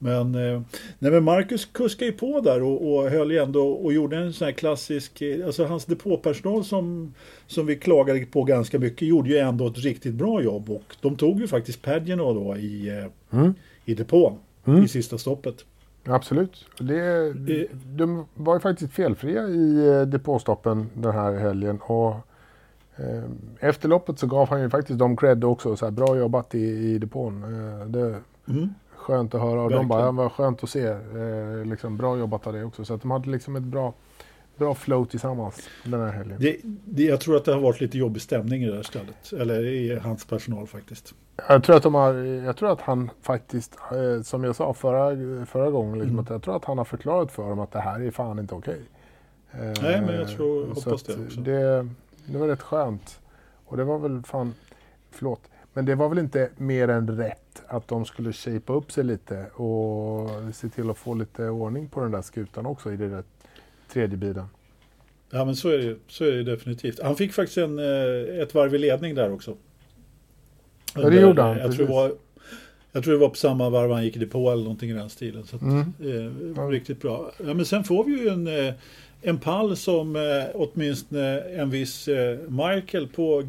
men, 0.04 0.36
eh, 0.36 0.62
nej, 1.00 1.12
men 1.12 1.24
Marcus 1.24 1.66
kuskade 1.66 2.12
ju 2.12 2.18
på 2.18 2.42
där 2.42 2.64
och, 2.64 2.94
och 2.94 3.10
höll 3.10 3.32
igen 3.32 3.52
då 3.52 3.72
och 3.72 3.94
gjorde 3.94 4.18
en 4.18 4.34
sån 4.34 4.46
här 4.46 4.52
klassisk, 4.52 5.22
eh, 5.22 5.46
alltså 5.46 5.66
hans 5.66 5.86
depåpersonal 5.86 6.64
som, 6.64 7.14
som 7.48 7.66
vi 7.66 7.76
klagade 7.76 8.26
på 8.26 8.44
ganska 8.44 8.80
mycket 8.80 9.08
gjorde 9.08 9.30
ju 9.30 9.38
ändå 9.38 9.68
ett 9.68 9.78
riktigt 9.78 10.14
bra 10.14 10.42
jobb 10.42 10.70
och 10.70 10.96
de 11.02 11.16
tog 11.16 11.40
ju 11.40 11.48
faktiskt 11.48 11.82
Pagino 11.82 12.34
då 12.34 12.58
i, 12.58 12.90
eh, 12.90 13.40
mm. 13.40 13.54
i 13.86 13.94
depån 13.94 14.38
mm. 14.66 14.84
i 14.84 14.88
sista 14.88 15.18
stoppet. 15.18 15.56
Absolut. 16.06 16.66
Det, 16.80 17.34
de 17.86 18.26
var 18.36 18.54
ju 18.54 18.60
faktiskt 18.60 18.94
felfria 18.94 19.48
i 19.48 20.06
depåstoppen 20.06 20.90
den 20.94 21.12
här 21.12 21.34
helgen. 21.34 21.80
Och 21.82 22.16
efter 23.60 23.90
loppet 23.90 24.20
så 24.20 24.28
gav 24.28 24.50
han 24.50 24.62
ju 24.62 24.70
faktiskt 24.70 25.00
dem 25.00 25.18
cred 25.18 25.44
också. 25.44 25.76
Så 25.76 25.86
här, 25.86 25.92
bra 25.92 26.18
jobbat 26.18 26.56
i, 26.56 26.60
i 26.60 26.98
depån. 26.98 27.42
det, 27.92 28.16
mm 28.48 28.70
skönt 29.04 29.36
att 29.36 29.42
höra. 29.42 29.62
Och 29.62 29.70
de 29.70 29.88
bara, 29.88 30.02
ja, 30.02 30.12
vad 30.12 30.32
skönt 30.32 30.64
att 30.64 30.70
se. 30.70 30.88
Eh, 30.88 31.66
liksom, 31.66 31.98
bra 31.98 32.18
jobbat 32.18 32.48
av 32.48 32.54
det 32.54 32.64
också. 32.64 32.86
Så 32.86 32.94
att 32.94 33.02
de 33.02 33.12
hade 33.12 33.30
liksom 33.30 33.56
ett 33.56 33.64
bra, 33.64 33.94
bra 34.58 34.76
flow 34.76 35.06
tillsammans 35.06 35.70
den 35.84 36.02
här 36.02 36.12
helgen. 36.12 36.38
Det, 36.40 36.58
det, 36.86 37.04
jag 37.04 37.22
tror 37.22 37.38
att 37.38 37.46
det 37.46 37.54
har 37.54 37.60
varit 37.60 37.82
lite 37.82 37.98
jobbig 37.98 38.22
stämning 38.22 38.64
i 38.64 38.68
det 38.68 38.76
här 38.76 38.84
stället. 38.84 39.34
Eller 39.34 39.66
i 39.66 40.00
hans 40.00 40.26
personal 40.26 40.68
faktiskt. 40.68 41.14
Jag 41.48 41.64
tror 41.64 41.76
att, 41.76 41.84
de 41.84 41.96
har, 41.96 42.14
jag 42.14 42.58
tror 42.58 42.72
att 42.72 42.82
han 42.82 43.10
faktiskt, 43.22 43.78
eh, 43.92 44.22
som 44.24 44.44
jag 44.44 44.56
sa 44.56 44.74
förra, 44.74 45.46
förra 45.46 45.70
gången, 45.70 45.94
liksom, 45.94 46.10
mm. 46.10 46.24
att 46.24 46.30
jag 46.30 46.44
tror 46.44 46.56
att 46.56 46.66
han 46.66 46.78
har 46.78 46.86
förklarat 46.86 47.32
för 47.32 47.50
dem 47.50 47.60
att 47.60 47.72
det 47.72 47.80
här 47.80 48.00
är 48.00 48.12
fan 48.12 48.40
inte 48.40 48.56
okej. 48.56 48.82
Nej, 49.82 50.02
men 50.02 50.16
jag 50.16 50.28
tror, 50.28 50.64
Eh, 50.64 50.68
hoppas 50.68 51.04
det 51.04 51.14
också. 51.26 51.40
Det, 51.40 51.88
det 52.26 52.38
var 52.38 52.48
rätt 52.48 52.62
skönt. 52.62 53.20
Och 53.66 53.78
det 53.78 53.84
var 53.84 54.00
väl 54.00 54.24
fan, 54.24 54.54
förlåt, 55.12 55.42
men 55.74 55.86
det 55.86 55.96
var 55.96 56.10
väl 56.10 56.18
inte 56.20 56.50
mer 56.58 56.88
än 56.88 57.18
rätt 57.18 57.62
att 57.68 57.88
de 57.88 58.06
skulle 58.06 58.34
shapea 58.34 58.76
upp 58.76 58.92
sig 58.92 59.04
lite 59.04 59.46
och 59.54 60.30
se 60.56 60.70
till 60.70 60.90
att 60.90 60.98
få 60.98 61.14
lite 61.14 61.50
ordning 61.50 61.88
på 61.90 62.02
den 62.02 62.12
där 62.12 62.22
skutan 62.22 62.66
också 62.66 62.94
i 62.94 62.98
den 62.98 63.12
där 63.12 63.24
tredje 63.94 64.18
bilen. 64.18 64.46
Ja, 65.30 65.46
men 65.46 65.56
så 65.56 65.70
är 65.70 65.78
det, 65.78 65.96
så 66.08 66.24
är 66.26 66.32
det 66.32 66.44
definitivt. 66.44 67.00
Han 67.04 67.16
fick 67.16 67.34
faktiskt 67.34 67.58
en, 67.58 67.80
eh, 67.80 68.42
ett 68.42 68.54
varv 68.54 68.76
i 68.76 68.78
ledning 68.78 69.16
där 69.16 69.32
också. 69.34 69.56
Ja, 70.96 71.10
det 71.10 71.22
gjorde 71.22 71.42
han, 71.42 71.58
Jag 71.58 71.76
tror, 71.76 71.86
det 71.88 71.92
var, 71.94 72.16
jag 72.92 73.04
tror 73.04 73.14
det 73.14 73.20
var 73.20 73.30
på 73.30 73.36
samma 73.36 73.70
varv 73.70 73.92
han 73.92 74.04
gick 74.04 74.16
i 74.16 74.20
depå 74.20 74.52
eller 74.52 74.64
någonting 74.64 74.90
i 74.90 74.94
den 74.94 75.10
stilen. 75.10 75.44
Så 75.46 75.56
att, 75.56 75.62
Mm. 75.62 76.56
eh. 76.58 76.68
Riktigt 76.68 77.02
bra. 77.02 77.32
Ja, 77.46 77.54
men 77.54 77.66
sen 77.66 77.84
får 77.84 78.04
vi 78.04 78.12
ju 78.22 78.28
en, 78.30 78.48
eh, 78.68 78.74
en 79.22 79.38
pall 79.38 79.76
som 79.78 80.16
eh, 80.16 80.22
åtminstone 80.54 81.40
en 81.40 81.70
viss 81.70 82.08
eh, 82.08 82.38
Michael 82.50 83.08
på 83.08 83.44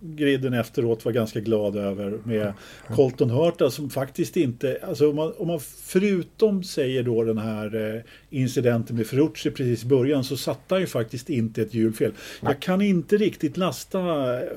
griden 0.00 0.54
efteråt 0.54 1.04
var 1.04 1.12
ganska 1.12 1.40
glad 1.40 1.76
över 1.76 2.18
med 2.24 2.52
Colton 2.88 3.30
Hurta 3.30 3.70
som 3.70 3.90
faktiskt 3.90 4.36
inte, 4.36 4.78
alltså 4.88 5.10
om 5.10 5.16
man, 5.16 5.32
om 5.38 5.46
man 5.46 5.60
förutom 5.60 6.62
säger 6.62 7.02
då 7.02 7.24
den 7.24 7.38
här 7.38 7.94
eh, 7.94 8.02
incidenten 8.30 8.96
med 8.96 9.06
Ferrucci 9.06 9.50
precis 9.50 9.84
i 9.84 9.86
början 9.86 10.24
så 10.24 10.36
satte 10.36 10.74
han 10.74 10.80
ju 10.80 10.86
faktiskt 10.86 11.30
inte 11.30 11.62
ett 11.62 11.74
hjulfel. 11.74 12.12
Jag 12.40 12.60
kan 12.60 12.82
inte 12.82 13.16
riktigt 13.16 13.56
lasta 13.56 13.98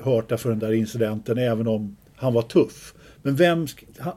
Hurta 0.02 0.36
för 0.36 0.48
den 0.48 0.58
där 0.58 0.72
incidenten 0.72 1.38
även 1.38 1.68
om 1.68 1.96
han 2.16 2.32
var 2.32 2.42
tuff. 2.42 2.94
Men 3.22 3.36
vem, 3.36 3.66
han, 3.98 4.12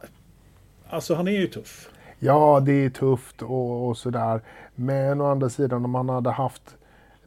alltså 0.89 1.15
han 1.15 1.27
är 1.27 1.39
ju 1.39 1.47
tuff. 1.47 1.89
Ja, 2.19 2.63
det 2.65 2.71
är 2.71 2.89
tufft 2.89 3.41
och, 3.41 3.87
och 3.87 3.97
sådär. 3.97 4.41
Men 4.75 5.21
å 5.21 5.25
andra 5.25 5.49
sidan 5.49 5.85
om 5.85 5.91
man 5.91 6.09
hade 6.09 6.31
haft 6.31 6.76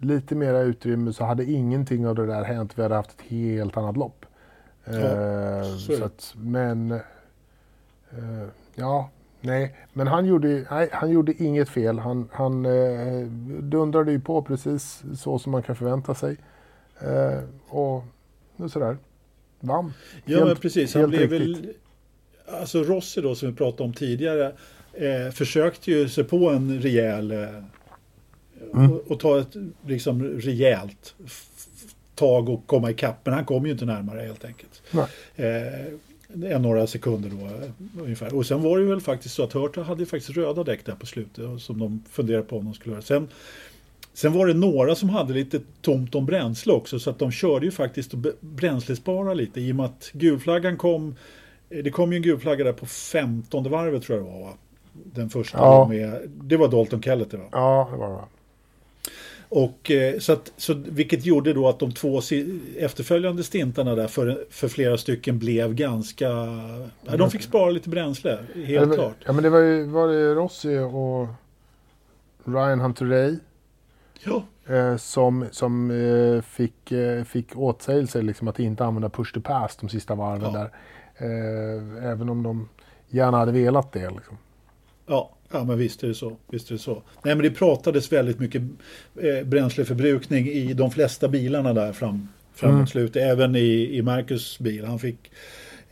lite 0.00 0.34
mera 0.34 0.60
utrymme 0.60 1.12
så 1.12 1.24
hade 1.24 1.44
ingenting 1.44 2.06
av 2.06 2.14
det 2.14 2.26
där 2.26 2.44
hänt. 2.44 2.72
Vi 2.78 2.82
hade 2.82 2.94
haft 2.94 3.10
ett 3.10 3.26
helt 3.28 3.76
annat 3.76 3.96
lopp. 3.96 4.26
Ja, 4.84 4.92
Eh, 4.92 5.76
så 5.76 6.04
att, 6.04 6.34
men, 6.36 6.90
eh, 8.10 8.48
ja, 8.74 9.10
nej. 9.40 9.76
Men 9.92 10.06
han 10.06 10.26
gjorde, 10.26 10.64
nej, 10.70 10.88
han 10.92 11.10
gjorde 11.10 11.42
inget 11.42 11.68
fel. 11.68 11.98
Han, 11.98 12.28
han 12.32 12.66
eh, 12.66 13.26
dundrade 13.60 14.12
ju 14.12 14.20
på 14.20 14.42
precis 14.42 15.02
så 15.16 15.38
som 15.38 15.52
man 15.52 15.62
kan 15.62 15.76
förvänta 15.76 16.14
sig. 16.14 16.36
Eh, 17.00 17.42
och 17.68 18.04
och 18.56 18.70
sådär. 18.70 18.96
Vann. 19.60 19.92
Ja, 20.24 20.36
Helt- 20.36 20.46
men 20.48 20.56
precis. 20.56 20.94
Han 20.94 21.10
blev 21.10 21.30
riktigt. 21.30 21.64
väl... 21.64 21.74
Alltså 22.60 22.82
Rossi 22.82 23.20
då, 23.20 23.34
som 23.34 23.48
vi 23.50 23.54
pratade 23.56 23.82
om 23.82 23.92
tidigare, 23.92 24.52
eh, 24.92 25.32
försökte 25.32 25.90
ju 25.90 26.08
sig 26.08 26.24
på 26.24 26.50
en 26.50 26.80
rejäl... 26.80 27.32
Mm. 28.74 28.92
och, 28.92 29.10
och 29.10 29.20
ta 29.20 29.40
ett 29.40 29.56
liksom 29.86 30.22
rejält 30.24 31.14
tag 32.14 32.48
och 32.48 32.66
komma 32.66 32.90
ikapp. 32.90 33.16
Men 33.24 33.34
han 33.34 33.44
kom 33.44 33.66
ju 33.66 33.72
inte 33.72 33.84
närmare 33.84 34.20
helt 34.20 34.44
enkelt. 34.44 34.82
Eh, 35.36 36.52
en 36.52 36.62
några 36.62 36.86
sekunder 36.86 37.30
då 37.30 37.46
eh, 37.46 38.02
ungefär. 38.04 38.34
Och 38.34 38.46
sen 38.46 38.62
var 38.62 38.78
det 38.78 38.82
ju 38.84 38.88
väl 38.90 39.00
faktiskt 39.00 39.34
så 39.34 39.42
att 39.44 39.52
Hurta 39.52 39.82
hade 39.82 40.00
ju 40.00 40.06
faktiskt 40.06 40.36
röda 40.36 40.64
däck 40.64 40.84
där 40.86 40.94
på 40.94 41.06
slutet 41.06 41.60
som 41.60 41.78
de 41.78 42.04
funderade 42.10 42.44
på 42.44 42.58
om 42.58 42.64
de 42.64 42.74
skulle 42.74 42.92
göra. 42.94 43.02
Sen, 43.02 43.28
sen 44.14 44.32
var 44.32 44.46
det 44.46 44.54
några 44.54 44.94
som 44.94 45.08
hade 45.08 45.32
lite 45.34 45.60
tomt 45.82 46.14
om 46.14 46.26
bränsle 46.26 46.72
också 46.72 46.98
så 46.98 47.10
att 47.10 47.18
de 47.18 47.30
körde 47.30 47.66
ju 47.66 47.72
faktiskt 47.72 48.12
och 48.14 48.18
bränslespara 48.40 49.34
lite 49.34 49.60
i 49.60 49.72
och 49.72 49.76
med 49.76 49.86
att 49.86 50.10
gulflaggan 50.12 50.76
kom 50.76 51.14
eh, 51.70 51.84
det 51.84 51.90
kom 51.90 52.12
ju 52.12 52.16
en 52.16 52.22
gulflagga 52.22 52.64
där 52.64 52.72
på 52.72 52.86
15 52.86 53.70
varvet 53.70 54.02
tror 54.02 54.18
jag 54.18 54.26
det 54.26 54.32
var 54.32 54.40
va? 54.40 54.52
Den 54.92 55.30
första 55.30 55.58
Ja. 55.58 55.88
med, 55.88 56.20
det 56.26 56.56
var 56.56 56.68
Dalton 56.68 57.02
Kellett 57.02 57.30
det 57.30 57.36
va? 57.36 57.48
Ja, 57.52 57.88
det 57.92 57.98
var 57.98 58.10
det. 58.10 58.24
Och 59.52 59.90
eh, 59.90 60.18
så 60.18 60.32
att, 60.32 60.52
så, 60.56 60.74
vilket 60.74 61.26
gjorde 61.26 61.52
då 61.52 61.68
att 61.68 61.78
de 61.78 61.92
två 61.92 62.20
efterföljande 62.78 63.42
stintarna 63.44 63.94
där 63.94 64.06
för, 64.06 64.44
för 64.50 64.68
flera 64.68 64.98
stycken 64.98 65.38
blev 65.38 65.74
ganska... 65.74 66.28
Ja, 67.04 67.16
de 67.16 67.30
fick 67.30 67.42
spara 67.42 67.70
lite 67.70 67.88
bränsle, 67.88 68.38
Ja, 68.54 68.64
helt 68.64 68.90
det, 68.90 68.96
klart. 68.96 69.16
Ja, 69.24 69.32
men 69.32 69.42
det 69.42 69.50
var 69.50 69.58
ju 69.58 69.84
var 69.84 70.08
det 70.08 70.34
Rossi 70.34 70.78
och 70.78 71.26
Ryan 72.44 72.80
Hunter-Ray 72.80 73.38
Ja, 74.24 74.44
eh, 74.74 74.96
som, 74.96 75.46
som 75.50 75.90
eh, 75.90 76.42
fick, 76.42 76.92
eh, 76.92 77.24
fick 77.24 77.56
åtsägelse 77.56 78.22
liksom 78.22 78.48
att 78.48 78.58
inte 78.58 78.84
använda 78.84 79.08
push 79.08 79.34
to 79.34 79.40
pass 79.40 79.76
de 79.76 79.88
sista 79.88 80.14
varven 80.14 80.52
Ja. 80.54 80.58
där. 80.58 80.70
Eh, 81.26 82.10
även 82.10 82.28
om 82.28 82.42
de 82.42 82.68
gärna 83.08 83.36
hade 83.38 83.52
velat 83.52 83.92
det. 83.92 84.10
Liksom. 84.10 84.38
ja, 85.06 85.30
ja, 85.52 85.64
men 85.64 85.78
visst 85.78 86.02
är 86.02 86.08
det 86.08 86.14
så. 86.14 86.36
Visst 86.50 86.70
är 86.70 86.74
det 86.74 86.78
så. 86.80 87.02
Nej, 87.24 87.34
men 87.34 87.38
det 87.44 87.50
pratades 87.50 88.12
väldigt 88.12 88.38
mycket 88.38 88.62
eh, 89.20 89.46
bränsleförbrukning 89.46 90.48
i 90.48 90.72
de 90.74 90.90
flesta 90.90 91.28
bilarna 91.28 91.72
där 91.72 91.92
fram, 91.92 92.28
framåt 92.54 92.74
Mm. 92.74 92.86
slutet. 92.86 93.22
Även 93.22 93.56
i, 93.56 93.96
i 93.96 94.02
Marcus 94.02 94.58
bil. 94.58 94.84
Han 94.84 94.98
fick, 94.98 95.30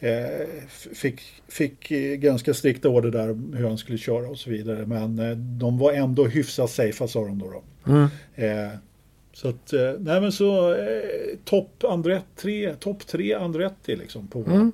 eh, 0.01 0.47
fick, 0.95 1.21
fick 1.49 1.91
eh, 1.91 2.15
ganska 2.17 2.55
strikta 2.55 2.89
order 2.89 3.11
där 3.11 3.57
hur 3.57 3.69
han 3.69 3.79
skulle 3.79 3.99
köra 3.99 4.29
och 4.29 4.39
så 4.39 4.51
vidare. 4.51 4.87
Men 4.87 5.19
eh, 5.19 5.37
de 5.37 5.79
var 5.79 5.93
ändå 5.93 6.27
hyfsat 6.27 6.71
safea 6.71 7.09
sa 7.09 7.25
de 7.25 7.39
då. 7.39 7.51
då. 7.51 7.63
Eh, 8.43 8.69
så 9.33 9.49
att, 9.49 9.73
eh, 9.73 9.93
nej 9.99 10.21
men 10.21 10.33
så 10.33 10.75
eh, 10.75 11.37
topp 11.45 11.85
Andretti, 11.85 12.73
topp 12.81 13.07
tre 13.07 13.35
Andretti 13.35 13.97
liksom 13.97 14.27
på, 14.29 14.39
Mm. 14.47 14.73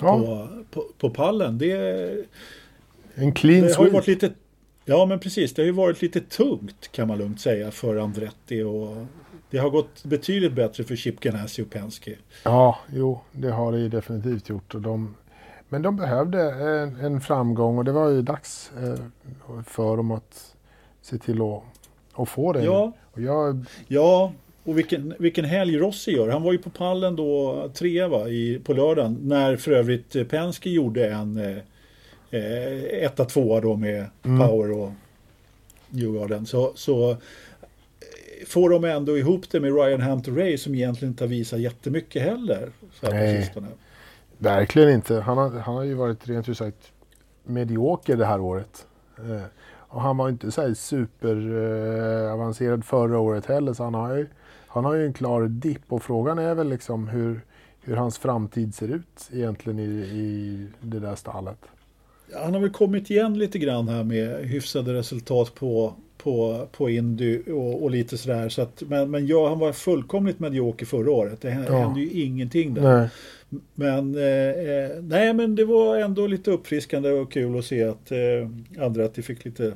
Ja, 0.00 0.18
på, 0.18 0.48
på, 0.70 0.86
på 0.98 1.10
pallen. 1.10 1.58
Det, 1.58 2.16
en 3.14 3.32
clean 3.32 3.66
det 3.66 3.74
har 3.74 3.84
ju 3.84 3.90
varit 3.90 4.06
lite, 4.06 4.32
ja 4.84 5.06
men 5.06 5.20
precis, 5.20 5.54
det 5.54 5.62
har 5.62 5.66
ju 5.66 5.72
varit 5.72 6.02
lite 6.02 6.20
tungt 6.20 6.92
kan 6.92 7.08
man 7.08 7.18
lugnt 7.18 7.40
säga 7.40 7.70
för 7.70 7.96
Andretti 7.96 8.62
och 8.62 9.06
det 9.50 9.58
har 9.58 9.70
gått 9.70 10.04
betydligt 10.04 10.52
bättre 10.52 10.84
för 10.84 10.96
Chip 10.96 11.20
Ganassi 11.20 11.62
och 11.62 11.70
Penske. 11.70 12.16
Ja, 12.44 12.78
jo, 12.92 13.20
det 13.32 13.50
har 13.50 13.72
det 13.72 13.78
ju 13.78 13.88
definitivt 13.88 14.48
gjort. 14.48 14.74
Och 14.74 14.80
de, 14.80 15.14
men 15.68 15.82
de 15.82 15.96
behövde 15.96 16.40
en, 16.52 16.96
en 16.96 17.20
framgång 17.20 17.78
och 17.78 17.84
det 17.84 17.92
var 17.92 18.08
ju 18.08 18.22
dags 18.22 18.72
eh, 18.82 19.62
för 19.66 19.96
dem 19.96 20.10
att 20.10 20.54
se 21.02 21.18
till 21.18 21.42
att, 21.42 21.62
att 22.12 22.28
få 22.28 22.52
det. 22.52 22.64
Ja, 22.64 22.92
Och 23.12 23.20
jag, 23.20 23.64
ja 23.88 24.32
och 24.64 24.78
vilken, 24.78 25.14
vilken 25.18 25.44
helg 25.44 25.78
Rossi 25.78 26.10
gör. 26.10 26.28
Han 26.28 26.42
var 26.42 26.52
ju 26.52 26.58
på 26.58 26.70
pallen 26.70 27.16
då 27.16 27.68
trea 27.74 28.08
va, 28.08 28.28
i, 28.28 28.60
på 28.64 28.72
lördagen 28.72 29.18
när 29.22 29.56
för 29.56 29.72
övrigt 29.72 30.28
Penske 30.28 30.70
gjorde 30.70 31.08
en 31.08 31.36
eh, 31.36 31.62
eh, 32.34 33.04
etta 33.04 33.24
tvåa 33.24 33.60
då 33.60 33.76
med 33.76 34.06
Mm. 34.22 34.48
Power 34.48 34.70
och 34.70 34.92
Newgarden. 35.88 36.46
Så, 36.46 36.72
så 36.74 37.10
eh, 37.10 37.16
får 38.46 38.70
de 38.70 38.84
ändå 38.84 39.18
ihop 39.18 39.50
det 39.50 39.60
med 39.60 39.74
Ryan 39.74 40.00
Hunter 40.00 40.32
Ray 40.32 40.58
som 40.58 40.74
egentligen 40.74 41.12
inte 41.12 41.24
har 41.24 41.28
visat 41.28 41.60
jättemycket 41.60 42.22
heller. 42.22 42.70
Så 42.92 43.10
här 43.10 43.36
på 43.36 43.42
sistone. 43.42 43.68
Verkligen 44.38 44.90
inte. 44.90 45.14
Han 45.14 45.38
har, 45.38 45.50
han 45.50 45.74
har 45.74 45.82
ju 45.82 45.94
varit 45.94 46.28
rent 46.28 46.48
ut 46.48 46.58
sagt 46.58 46.92
medioker 47.44 48.16
det 48.16 48.26
här 48.26 48.40
året. 48.40 48.86
Eh, 49.18 49.42
och 49.94 50.00
han 50.00 50.16
var 50.16 50.28
inte 50.28 50.50
så 50.50 50.62
här 50.62 50.74
super 50.74 51.36
eh, 51.36 52.32
avancerad 52.32 52.84
förra 52.84 53.18
året 53.18 53.46
heller. 53.46 53.72
Så 53.72 53.84
han 53.84 53.94
har 53.94 54.16
ju, 54.16 54.26
han 54.66 54.84
har 54.84 54.94
ju 54.94 55.06
en 55.06 55.12
klar 55.12 55.42
dipp. 55.42 55.82
Och 55.88 56.02
frågan 56.02 56.38
är 56.38 56.54
väl 56.54 56.68
liksom 56.68 57.08
hur, 57.08 57.40
hur 57.80 57.96
hans 57.96 58.18
framtid 58.18 58.74
ser 58.74 58.88
ut 58.88 59.30
egentligen 59.32 59.78
i, 59.78 59.82
i 59.92 60.68
det 60.80 60.98
där 60.98 61.14
stallet. 61.14 61.58
Han 62.42 62.54
har 62.54 62.60
väl 62.60 62.70
kommit 62.70 63.10
igen 63.10 63.38
lite 63.38 63.58
grann 63.58 63.88
här 63.88 64.04
med 64.04 64.38
hyfsade 64.46 64.94
resultat 64.94 65.54
på, 65.54 65.94
på, 66.18 66.66
på 66.72 66.90
Indy 66.90 67.38
och, 67.52 67.82
och 67.82 67.90
lite 67.90 68.18
sådär. 68.18 68.48
Så 68.48 68.62
att, 68.62 68.82
men, 68.88 69.10
men 69.10 69.26
ja, 69.26 69.48
han 69.48 69.58
var 69.58 69.72
fullkomligt 69.72 70.40
medioker 70.40 70.86
förra 70.86 71.10
året. 71.10 71.40
Det 71.40 71.50
hände 71.50 71.72
Ja. 71.72 71.94
ju 71.98 72.10
ingenting 72.10 72.74
där. 72.74 72.98
Nej. 72.98 73.08
Men, 73.74 74.14
eh, 74.14 74.24
eh, 74.24 74.90
nej, 75.02 75.32
men 75.34 75.54
det 75.56 75.64
var 75.64 75.96
ändå 75.96 76.26
lite 76.26 76.50
uppfriskande 76.50 77.10
och 77.10 77.32
kul 77.32 77.58
att 77.58 77.64
se 77.64 77.84
att 77.84 78.10
eh, 78.12 78.84
Andretti 78.84 79.22
fick 79.22 79.44
lite 79.44 79.72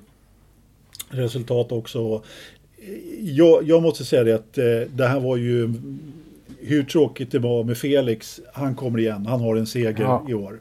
resultat 1.09 1.73
också. 1.73 2.23
Jag, 3.21 3.63
jag 3.69 3.83
måste 3.83 4.05
säga 4.05 4.25
det 4.25 4.35
att 4.35 4.59
eh, 4.59 4.65
det 4.95 5.07
här 5.07 5.21
var 5.21 5.37
ju 5.37 5.73
hur 6.61 6.83
tråkigt 6.83 7.31
det 7.33 7.39
var 7.39 7.65
med 7.65 7.77
Felix. 7.79 8.41
Han 8.53 8.75
kommer 8.75 8.99
igen, 8.99 9.27
han 9.27 9.41
har 9.41 9.57
en 9.57 9.67
seger 9.67 10.03
Ja. 10.05 10.27
i 10.29 10.35
år. 10.35 10.61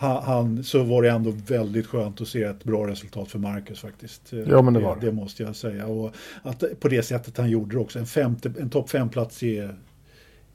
Han, 0.00 0.64
så 0.64 0.82
var 0.82 1.02
det 1.02 1.10
ändå 1.10 1.30
väldigt 1.30 1.86
skönt 1.86 2.20
att 2.20 2.28
se 2.28 2.42
ett 2.42 2.64
bra 2.64 2.86
resultat 2.86 3.30
för 3.30 3.38
Marcus 3.38 3.80
faktiskt. 3.80 4.32
Ja, 4.46 4.62
men 4.62 4.74
det 4.74 4.80
var 4.80 4.96
det. 4.96 5.06
det. 5.06 5.12
måste 5.12 5.42
jag 5.42 5.56
säga. 5.56 5.86
Och 5.86 6.14
att 6.42 6.80
på 6.80 6.88
det 6.88 7.02
sättet 7.02 7.36
han 7.36 7.50
gjorde 7.50 7.76
det 7.76 7.80
också. 7.80 7.98
En, 7.98 8.06
femte, 8.06 8.52
en 8.60 8.70
topp 8.70 8.90
fem-plats 8.90 9.42
är 9.42 9.76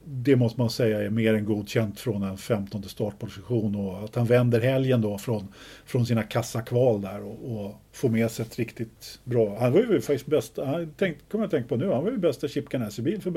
det 0.07 0.35
måste 0.35 0.59
man 0.59 0.69
säga 0.69 1.01
är 1.01 1.09
mer 1.09 1.33
än 1.33 1.45
godkänt 1.45 1.99
från 1.99 2.23
en 2.23 2.37
15 2.37 2.83
startposition 2.83 3.75
och 3.75 4.03
att 4.03 4.15
han 4.15 4.25
vänder 4.25 4.61
helgen 4.61 5.01
då 5.01 5.17
från, 5.17 5.47
från 5.85 6.05
sina 6.05 6.23
kassakval 6.23 7.01
där 7.01 7.23
och, 7.23 7.65
och 7.65 7.75
får 7.91 8.09
med 8.09 8.31
sig 8.31 8.45
ett 8.45 8.59
riktigt 8.59 9.19
bra. 9.23 9.57
Han 9.59 9.71
var 9.71 9.79
ju 9.79 10.01
faktiskt 10.01 10.57
han 10.57 10.91
tänkt, 10.97 11.31
kommer 11.31 11.43
jag 11.43 11.51
tänka 11.51 11.67
på 11.67 11.75
nu, 11.75 11.91
han 11.91 12.03
var 12.03 12.11
ju 12.11 12.17
bästa 12.17 12.47
Chip 12.47 12.69
Ganassi-bil 12.69 13.21
för 13.21 13.31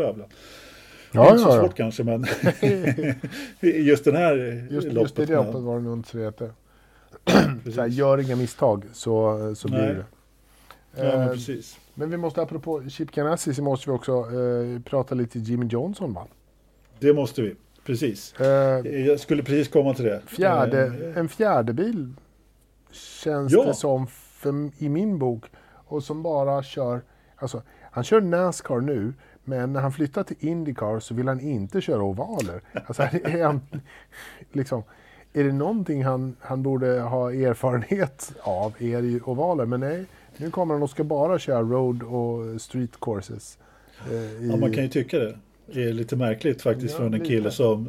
Bövlen. 1.12 1.12
det 1.12 1.18
är 1.18 1.24
Ja, 1.24 1.30
inte 1.30 1.43
så 1.43 1.48
ja, 1.48 1.60
svårt 1.60 1.78
ja. 1.78 1.85
kanske 1.85 2.05
men 2.05 2.26
just 3.86 4.05
den 4.05 4.16
här 4.16 4.66
Just, 4.70 4.86
loppet. 4.86 5.02
just 5.02 5.18
i 5.18 5.24
det 5.24 5.36
loppet 5.36 5.60
var 5.62 5.76
det 5.76 5.82
nog 5.82 5.93
inte 5.98 6.09
så 6.09 6.18
precis. 6.18 6.51
Så 7.74 7.80
här, 7.80 7.86
gör 7.89 8.18
inga 8.18 8.36
misstag 8.36 8.85
så, 8.93 9.55
så 9.56 9.68
blir 9.68 9.78
det. 9.78 10.05
Ja, 10.97 11.02
men 11.18 11.22
Eh, 11.22 11.28
precis. 11.32 11.78
Men 11.94 12.10
vi 12.10 12.16
måste, 12.16 12.43
apropå 12.43 12.82
Chip 12.89 13.10
Ganassi, 13.10 13.55
så 13.55 13.62
måste 13.62 13.90
vi 13.90 13.97
också 13.97 14.12
eh, 14.12 14.80
prata 14.82 15.14
lite 15.14 15.39
Jimmy 15.39 15.66
Johnson 15.66 16.12
va? 16.14 16.26
Det 16.98 17.12
måste 17.12 17.43
vi. 17.43 17.55
Precis. 17.86 18.40
Eh, 18.40 18.47
Jag 19.06 19.20
skulle 19.20 19.43
precis 19.43 19.68
komma 19.68 19.94
till 19.94 20.05
det. 20.05 20.20
fjärde, 20.26 20.86
Eh, 20.86 21.18
en 21.18 21.28
fjärde 21.28 21.72
bil 21.72 22.12
känns 22.90 23.52
Ja. 23.52 23.64
det 23.64 23.74
som 23.74 24.06
för, 24.06 24.70
i 24.78 24.89
min 24.89 25.18
bok. 25.18 25.44
Och 25.86 26.02
som 26.05 26.22
bara 26.22 26.62
kör, 26.62 27.01
alltså 27.36 27.62
han 27.90 28.05
kör 28.05 28.20
Nascar 28.20 28.80
nu, 28.80 29.12
men 29.49 29.73
när 29.73 29.81
han 29.81 29.93
flyttar 29.93 30.23
till 30.23 30.37
Indycar 30.41 31.01
så 31.01 31.15
vill 31.15 31.29
han 31.29 31.41
inte 31.41 31.81
köra 31.81 32.03
ovaler. 32.03 32.61
Alltså, 32.87 33.03
är, 33.12 33.45
han, 33.45 33.61
liksom, 34.53 34.83
är 35.33 35.45
det 35.45 35.53
någonting 35.53 36.05
han, 36.05 36.37
han 36.41 36.62
borde 36.62 37.01
ha 37.01 37.33
erfarenhet 37.33 38.33
av 38.43 38.75
är 38.79 39.03
det 39.03 39.09
ju 39.09 39.20
ovaler. 39.20 39.66
Men 39.66 39.81
nej, 39.81 40.05
nu 40.37 40.51
kommer 40.51 40.75
han 40.75 40.83
och 40.83 40.91
ska 40.91 41.05
bara 41.05 41.39
köra 41.39 41.61
road 41.62 42.03
och 42.03 42.61
street 42.61 43.01
courses. 43.01 43.59
eh, 44.11 44.15
i- 44.15 44.49
Ja, 44.51 44.57
man 44.57 44.73
kan 44.73 44.83
ju 44.83 44.89
tycka 44.89 45.19
det. 45.19 45.39
Det 45.73 45.83
är 45.85 45.93
lite 45.93 46.16
märkligt 46.16 46.62
faktiskt 46.62 46.93
Ja, 46.93 46.97
från 46.99 47.07
en 47.07 47.12
lite. 47.12 47.25
kille 47.25 47.51
som, 47.51 47.89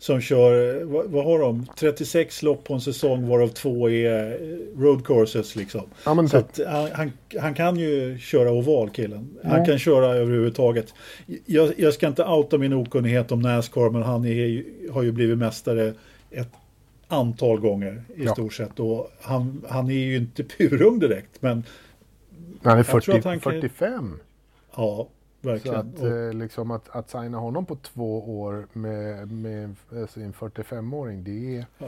som 0.00 0.20
kör, 0.20 0.84
vad, 0.84 1.06
vad 1.06 1.24
har 1.24 1.38
de? 1.38 1.66
36 1.78 2.42
lopp 2.42 2.64
på 2.64 2.74
en 2.74 2.80
säsong 2.80 3.28
varav 3.28 3.48
två 3.48 3.90
är 3.90 4.32
eh, 4.32 4.80
road 4.80 5.06
courses 5.06 5.56
liksom. 5.56 5.82
ja, 6.04 6.28
Så 6.28 6.36
att 6.36 6.60
han, 6.66 6.88
han, 6.92 7.12
han 7.40 7.54
kan 7.54 7.76
ju 7.76 8.18
köra 8.18 8.50
oval 8.52 8.90
killen. 8.90 9.38
Han 9.44 9.58
Ja. 9.58 9.64
kan 9.64 9.78
köra 9.78 10.06
överhuvudtaget. 10.06 10.94
Jag, 11.46 11.72
jag 11.76 11.94
ska 11.94 12.06
inte 12.06 12.24
outa 12.24 12.58
min 12.58 12.72
okunnighet 12.72 13.32
om 13.32 13.40
Nascar 13.40 13.90
men 13.90 14.02
han 14.02 14.24
är, 14.24 14.64
har 14.92 15.02
ju 15.02 15.12
blivit 15.12 15.38
mästare 15.38 15.94
ett 16.30 16.52
antal 17.08 17.60
gånger 17.60 18.02
i 18.16 18.24
Ja. 18.24 18.32
stort 18.32 18.52
sett. 18.54 18.80
Och 18.80 19.10
han, 19.20 19.62
han 19.68 19.90
är 19.90 19.94
ju 19.94 20.16
inte 20.16 20.44
purung 20.58 20.98
direkt 20.98 21.42
men 21.42 21.64
han 22.62 22.78
är 22.78 22.82
tror 22.82 23.00
40, 23.00 23.18
att 23.18 23.24
han 23.24 23.40
kan- 23.40 23.52
45. 23.52 24.18
ja, 24.76 25.08
Så 25.42 25.48
verkligen. 25.48 25.76
att, 25.78 25.98
Och- 26.00 26.08
eh, 26.08 26.32
liksom 26.32 26.70
att, 26.70 26.88
att 26.88 27.10
signa 27.10 27.38
honom 27.38 27.66
på 27.66 27.76
två 27.76 28.40
år 28.40 28.66
med, 28.72 29.32
med 29.32 29.74
alltså 30.00 30.20
en 30.20 30.32
45-åring, 30.32 31.24
det 31.24 31.56
är... 31.56 31.66
Ja. 31.78 31.86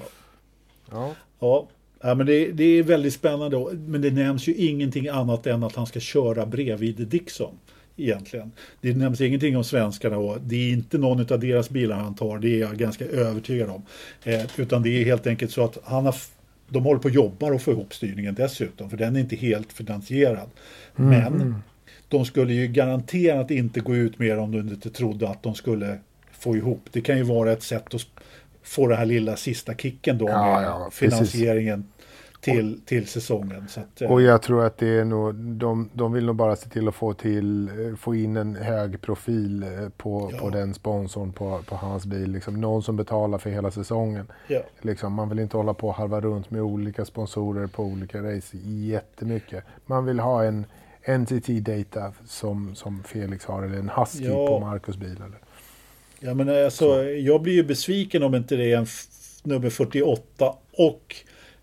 Ja. 0.90 1.14
Ja, 1.38 1.68
ja 2.00 2.14
men 2.14 2.26
det, 2.26 2.52
det 2.52 2.64
är 2.64 2.82
väldigt 2.82 3.14
spännande. 3.14 3.66
Men 3.74 4.02
det 4.02 4.10
nämns 4.10 4.46
ju 4.48 4.54
ingenting 4.54 5.08
annat 5.08 5.46
än 5.46 5.62
att 5.62 5.74
han 5.76 5.86
ska 5.86 6.00
köra 6.00 6.46
bredvid 6.46 7.08
Dixon. 7.08 7.54
Egentligen. 7.96 8.52
Det 8.80 8.96
nämns 8.96 9.20
ingenting 9.20 9.56
om 9.56 9.64
svenskarna 9.64 10.18
och 10.18 10.38
det 10.40 10.56
är 10.56 10.72
inte 10.72 10.98
någon 10.98 11.20
av 11.32 11.40
deras 11.40 11.70
bilar 11.70 11.96
han 11.96 12.14
tar. 12.14 12.38
Det 12.38 12.48
är 12.48 12.58
jag 12.60 12.76
ganska 12.76 13.04
övertygad 13.04 13.70
om. 13.70 13.82
Eh, 14.24 14.60
utan 14.60 14.82
det 14.82 14.88
är 15.00 15.04
helt 15.04 15.26
enkelt 15.26 15.52
så 15.52 15.64
att 15.64 15.78
han 15.84 16.04
har, 16.06 16.14
de 16.68 16.84
håller 16.84 17.00
på 17.00 17.08
och 17.08 17.14
jobbar 17.14 17.52
och 17.52 17.62
får 17.62 17.74
ihop 17.74 17.94
styrningen 17.94 18.34
dessutom. 18.34 18.90
För 18.90 18.96
den 18.96 19.16
är 19.16 19.20
inte 19.20 19.36
helt 19.36 19.72
finansierad. 19.72 20.48
Men 20.96 21.54
de 22.10 22.24
skulle 22.24 22.52
ju 22.52 22.66
garanterat 22.66 23.50
inte 23.50 23.80
gå 23.80 23.94
ut 23.96 24.18
mer 24.18 24.38
om 24.38 24.52
de 24.52 24.58
inte 24.58 24.90
trodde 24.90 25.28
att 25.28 25.42
de 25.42 25.54
skulle 25.54 25.98
få 26.32 26.56
ihop. 26.56 26.80
Det 26.92 27.00
kan 27.00 27.16
ju 27.16 27.22
vara 27.22 27.52
ett 27.52 27.62
sätt 27.62 27.94
att 27.94 28.06
få 28.62 28.86
den 28.86 28.98
här 28.98 29.06
lilla 29.06 29.36
sista 29.36 29.74
kicken 29.74 30.18
då 30.18 30.28
Ja, 30.28 30.54
med 30.60 30.64
ja, 30.64 30.88
finansieringen 30.92 31.84
till, 32.40 32.80
till 32.84 33.06
säsongen. 33.06 33.66
Att, 33.76 34.02
eh, 34.02 34.10
Och 34.10 34.22
jag 34.22 34.42
tror 34.42 34.64
att 34.64 34.78
det 34.78 34.86
är 34.88 35.04
nog, 35.04 35.34
de, 35.34 35.90
de 35.92 36.12
vill 36.12 36.26
nog 36.26 36.36
bara 36.36 36.56
se 36.56 36.68
till 36.68 36.88
att 36.88 36.94
få, 36.94 37.12
till, 37.14 37.68
eh, 37.68 37.96
få 37.96 38.14
in 38.14 38.36
en 38.36 38.56
hög 38.56 39.00
profil 39.00 39.62
eh, 39.62 39.88
på, 39.96 40.30
Ja. 40.32 40.38
på 40.38 40.50
den 40.50 40.74
sponsorn 40.74 41.32
på, 41.32 41.60
på 41.66 41.76
hans 41.76 42.06
bil. 42.06 42.30
Liksom, 42.32 42.60
någon 42.60 42.82
som 42.82 42.96
betalar 42.96 43.38
för 43.38 43.50
hela 43.50 43.70
säsongen. 43.70 44.26
ja. 44.48 44.60
Liksom, 44.80 45.12
man 45.12 45.28
vill 45.28 45.38
inte 45.38 45.56
hålla 45.56 45.74
på 45.74 45.88
och 45.88 45.94
harva 45.94 46.20
runt 46.20 46.50
med 46.50 46.62
olika 46.62 47.04
sponsorer 47.04 47.66
på 47.66 47.82
olika 47.84 48.22
race 48.22 48.56
jättemycket. 48.64 49.64
Man 49.86 50.04
vill 50.04 50.20
ha 50.20 50.44
en 50.44 50.64
NTT-data 51.06 52.12
som, 52.26 52.74
som 52.74 53.02
Felix 53.06 53.44
har 53.44 53.62
eller 53.62 53.78
en 53.78 53.90
Husky 53.96 54.24
Ja. 54.24 54.46
på 54.46 54.58
Marcus 54.60 54.96
bil. 54.96 55.16
Eller. 55.16 55.38
Ja, 56.20 56.34
men 56.34 56.64
alltså, 56.64 57.04
jag 57.04 57.42
blir 57.42 57.52
ju 57.54 57.62
besviken 57.64 58.22
om 58.22 58.34
inte 58.34 58.56
det 58.56 58.72
är 58.72 58.76
en 58.78 58.86
nummer 59.42 59.70
48 59.70 60.52
och 60.72 61.16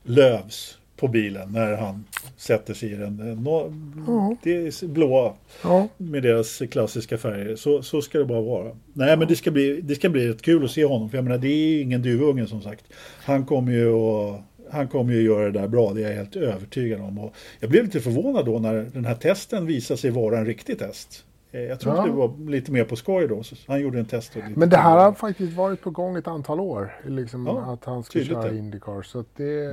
Lövs 0.03 0.77
på 0.97 1.07
bilen 1.07 1.51
när 1.51 1.75
han 1.77 2.03
sätter 2.37 2.73
sig 2.73 2.91
i 2.91 2.95
den. 2.95 3.15
Nå, 3.43 3.73
Ja. 4.07 4.35
Det 4.43 4.51
är 4.83 4.87
blåa 4.87 5.33
Ja, 5.63 5.87
med 5.97 6.23
deras 6.23 6.61
klassiska 6.71 7.17
färger. 7.17 7.55
Så, 7.55 7.81
så 7.83 8.01
ska 8.01 8.17
det 8.17 8.25
bara 8.25 8.41
vara. 8.41 8.71
Nej, 8.93 9.17
men 9.17 9.27
det 9.27 9.35
ska, 9.35 9.51
bli, 9.51 9.81
det 9.81 9.95
ska 9.95 10.09
bli 10.09 10.27
rätt 10.29 10.41
kul 10.41 10.65
att 10.65 10.71
se 10.71 10.85
honom. 10.85 11.09
För 11.09 11.17
jag 11.17 11.23
menar, 11.25 11.37
det 11.37 11.47
är 11.47 11.67
ju 11.67 11.81
ingen 11.81 12.01
duvunge 12.01 12.47
som 12.47 12.61
sagt. 12.61 12.85
Han 13.23 13.45
kommer 13.45 13.71
ju 13.71 13.93
att 13.93 14.41
han 14.71 14.87
kommer 14.87 15.13
ju 15.13 15.21
göra 15.21 15.45
det 15.51 15.59
där 15.59 15.67
bra, 15.67 15.93
det 15.93 16.03
är 16.03 16.07
jag 16.09 16.15
helt 16.15 16.35
övertygad 16.35 17.01
om. 17.01 17.17
Och 17.19 17.33
jag 17.59 17.69
blev 17.69 17.83
lite 17.83 17.99
förvånad 17.99 18.45
då 18.45 18.59
när 18.59 18.73
den 18.93 19.05
här 19.05 19.15
testen 19.15 19.65
visade 19.65 19.97
sig 19.97 20.11
vara 20.11 20.37
en 20.37 20.45
riktig 20.45 20.79
test. 20.79 21.25
Eh, 21.51 21.61
Jag 21.61 21.79
trodde 21.79 21.97
Ja. 21.97 22.05
det 22.05 22.11
var 22.11 22.49
lite 22.49 22.71
mer 22.71 22.83
på 22.83 22.95
skoj 22.95 23.27
då. 23.27 23.43
Så 23.43 23.55
han 23.67 23.81
gjorde 23.81 23.99
en 23.99 24.05
test. 24.05 24.37
men 24.55 24.69
det 24.69 24.77
här 24.77 24.97
har 24.97 25.11
faktiskt 25.13 25.53
varit 25.57 25.81
på 25.81 25.89
gång 25.89 26.17
ett 26.17 26.27
antal 26.27 26.59
år. 26.59 26.95
Liksom, 27.05 27.45
Ja, 27.45 27.73
att 27.73 27.85
han 27.85 28.03
tydligt 28.03 28.29
köra. 28.31 28.43
Mm. 28.43 28.57
Indycar. 28.57 29.01
Så 29.01 29.19
att 29.19 29.35
det, 29.35 29.65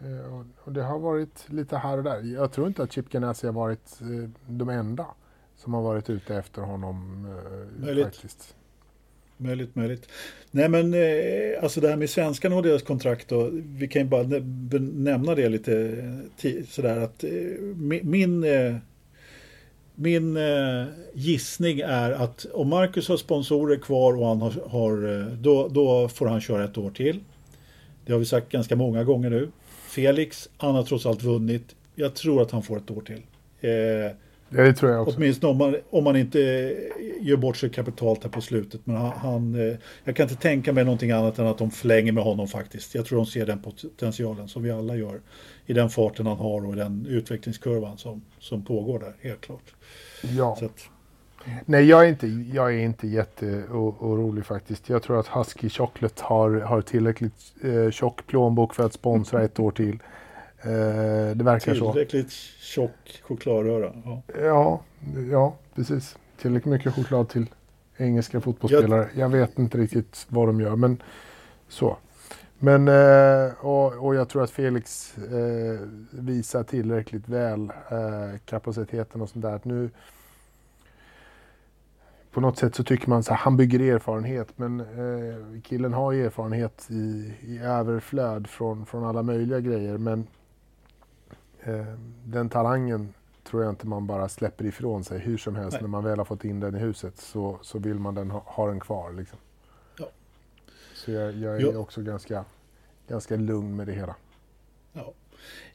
eh, 0.00 0.44
och- 0.64 0.72
det 0.72 0.82
har 0.82 0.98
varit 0.98 1.44
lite 1.46 1.76
här 1.76 1.98
och 1.98 2.04
där. 2.04 2.20
Jag 2.34 2.52
tror 2.52 2.66
inte 2.66 2.82
att 2.82 2.92
Chip 2.92 3.08
Ganassi 3.10 3.46
har 3.46 3.54
varit 3.54 4.00
eh, 4.00 4.30
de 4.46 4.68
enda 4.68 5.06
som 5.56 5.74
har 5.74 5.82
varit 5.82 6.10
ute 6.10 6.36
efter 6.36 6.62
honom. 6.62 7.26
Möjligt. 7.78 8.04
Faktiskt. 8.04 8.54
Möjligt, 9.44 9.74
möjligt. 9.74 10.08
Nej 10.50 10.68
men 10.68 10.94
eh, 10.94 11.62
alltså 11.62 11.80
det 11.80 11.88
här 11.88 11.96
med 11.96 12.10
svenskarna 12.10 12.56
och 12.56 12.62
deras 12.62 12.82
kontrakt 12.82 13.28
då. 13.28 13.50
Vi 13.52 13.88
kan 13.88 14.02
ju 14.02 14.08
bara 14.08 14.22
nämna 14.92 15.34
det 15.34 15.48
lite 15.48 15.74
eh, 16.42 16.64
sådär 16.68 16.96
att 16.96 17.24
eh, 17.24 17.30
min 18.02 18.44
eh, 18.44 18.76
min 19.94 20.36
eh, 20.36 20.84
gissning 21.14 21.80
är 21.80 22.10
att 22.10 22.46
om 22.52 22.68
Marcus 22.68 23.08
har 23.08 23.16
sponsorer 23.16 23.76
kvar 23.76 24.16
och 24.16 24.26
han 24.26 24.40
har, 24.40 24.52
har 24.68 25.20
eh, 25.20 25.26
då, 25.26 25.68
då 25.68 26.08
får 26.08 26.26
han 26.26 26.40
köra 26.40 26.64
ett 26.64 26.78
år 26.78 26.90
till. 26.90 27.20
Det 28.06 28.12
har 28.12 28.18
vi 28.18 28.26
sagt 28.26 28.52
ganska 28.52 28.76
många 28.76 29.04
gånger 29.04 29.30
nu. 29.30 29.48
Felix, 29.88 30.48
han 30.56 30.74
har 30.74 30.82
trots 30.82 31.06
allt 31.06 31.22
vunnit. 31.22 31.74
Jag 31.94 32.14
tror 32.14 32.42
att 32.42 32.50
han 32.50 32.62
får 32.62 32.76
ett 32.76 32.90
år 32.90 33.00
till. 33.00 33.22
Eh, 33.60 34.16
Ja, 34.48 34.62
det 34.62 34.72
tror 34.74 34.92
jag 34.92 35.02
också. 35.02 35.16
Åtminstone 35.16 35.50
om 35.50 35.58
man, 35.58 35.76
om 35.90 36.04
man 36.04 36.16
inte 36.16 36.38
gör 37.20 37.36
bort 37.36 37.56
sig 37.56 37.70
kapitalt 37.70 38.22
här 38.22 38.30
på 38.30 38.40
slutet. 38.40 38.80
Men 38.84 38.96
han, 38.96 39.12
han, 39.12 39.54
eh, 39.54 39.76
jag 40.04 40.16
kan 40.16 40.28
inte 40.28 40.42
tänka 40.42 40.72
mig 40.72 40.84
någonting 40.84 41.10
annat 41.10 41.38
än 41.38 41.46
att 41.46 41.58
de 41.58 41.70
förlänger 41.70 42.12
med 42.12 42.24
honom 42.24 42.48
faktiskt. 42.48 42.94
Jag 42.94 43.06
tror 43.06 43.16
de 43.16 43.26
ser 43.26 43.46
den 43.46 43.62
potentialen 43.62 44.48
som 44.48 44.62
vi 44.62 44.70
alla 44.70 44.96
gör. 44.96 45.20
I 45.66 45.72
den 45.72 45.90
farten 45.90 46.26
han 46.26 46.38
har 46.38 46.66
och 46.66 46.76
den 46.76 47.06
utvecklingskurvan 47.06 47.98
som, 47.98 48.22
som 48.38 48.64
pågår 48.64 48.98
där, 48.98 49.14
helt 49.20 49.40
klart. 49.40 49.74
Ja. 50.22 50.58
Att, 50.62 50.88
Nej, 51.64 51.84
jag 51.84 52.04
är 52.04 52.08
inte, 52.08 52.26
jag 52.26 52.74
är 52.74 52.78
inte 52.78 53.06
jätteorolig 53.08 54.46
faktiskt. 54.46 54.88
Jag 54.88 55.02
tror 55.02 55.20
att 55.20 55.28
Husky 55.28 55.68
Chocolate 55.68 56.22
har, 56.24 56.50
har 56.50 56.80
tillräckligt 56.80 57.54
eh, 57.62 57.90
tjock 57.90 58.26
plånbok 58.26 58.74
för 58.74 58.86
att 58.86 58.92
sponsra 58.92 59.42
ett 59.42 59.58
år 59.58 59.70
till. 59.70 59.98
Eh, 60.64 61.36
det 61.36 61.44
verkar 61.44 61.74
så. 61.74 61.92
tillräckligt 61.92 62.30
tjock 62.30 63.22
chokladröra. 63.22 63.92
Ja. 64.04 64.22
Ja, 64.42 64.80
ja, 65.30 65.54
precis. 65.74 66.16
Tillräckligt 66.38 66.72
mycket 66.72 66.94
choklad 66.94 67.28
till 67.28 67.46
engelska 67.96 68.40
fotbollsspelare. 68.40 69.08
Jag 69.14 69.28
vet 69.28 69.58
inte 69.58 69.78
riktigt 69.78 70.26
vad 70.28 70.48
de 70.48 70.60
gör, 70.60 70.76
men 70.76 71.02
så. 71.68 71.96
Men, 72.58 72.88
eh, 72.88 73.52
och, 73.60 74.06
och 74.06 74.14
jag 74.14 74.28
tror 74.28 74.42
att 74.42 74.50
Felix 74.50 75.18
eh, 75.18 75.80
visar 76.10 76.62
tillräckligt 76.62 77.28
väl 77.28 77.72
kapaciteten 78.44 79.20
och 79.20 79.28
sånt 79.28 79.42
där. 79.42 79.54
Att 79.54 79.64
nu, 79.64 79.90
på 82.30 82.40
något 82.40 82.58
sätt 82.58 82.74
så 82.74 82.84
tycker 82.84 83.08
man 83.08 83.22
så 83.22 83.30
här, 83.30 83.38
han 83.38 83.56
bygger 83.56 83.94
erfarenhet, 83.94 84.48
men 84.56 84.80
eh, 84.80 85.60
killen 85.62 85.92
har 85.92 86.12
ju 86.12 86.26
erfarenhet 86.26 86.86
i, 86.90 87.32
i 87.40 87.58
överflöd 87.58 88.46
från, 88.46 88.86
från 88.86 89.04
alla 89.04 89.22
möjliga 89.22 89.60
grejer. 89.60 89.98
Men 89.98 90.26
den 92.24 92.48
talangen 92.48 93.14
tror 93.50 93.62
jag 93.62 93.72
inte 93.72 93.86
man 93.86 94.06
bara 94.06 94.28
släpper 94.28 94.64
ifrån 94.64 95.04
sig 95.04 95.18
hur 95.18 95.36
som 95.38 95.56
helst. 95.56 95.72
Nej. 95.72 95.82
När 95.82 95.88
man 95.88 96.04
väl 96.04 96.18
har 96.18 96.24
fått 96.24 96.44
in 96.44 96.60
den 96.60 96.74
i 96.76 96.78
huset 96.78 97.18
så, 97.18 97.58
så 97.62 97.78
vill 97.78 97.94
man 97.98 98.14
den 98.14 98.30
ha, 98.30 98.42
ha 98.46 98.66
den 98.66 98.80
kvar. 98.80 99.12
Liksom. 99.12 99.38
Ja. 99.98 100.08
Så 100.94 101.10
jag, 101.10 101.32
jag 101.36 101.56
är 101.56 101.60
Ja. 101.60 101.78
också 101.78 102.02
ganska, 102.02 102.44
ganska 103.08 103.36
lugn 103.36 103.76
med 103.76 103.86
det 103.86 103.92
hela. 103.92 104.14
Ja. 104.92 105.12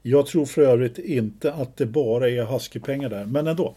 Jag 0.02 0.26
tror 0.28 0.46
för 0.46 0.62
övrigt 0.62 0.98
inte 0.98 1.54
att 1.54 1.78
det 1.78 1.86
bara 1.86 2.30
är 2.30 2.46
husky-pengar 2.46 3.10
där, 3.10 3.26
men 3.26 3.48
ändå. 3.48 3.76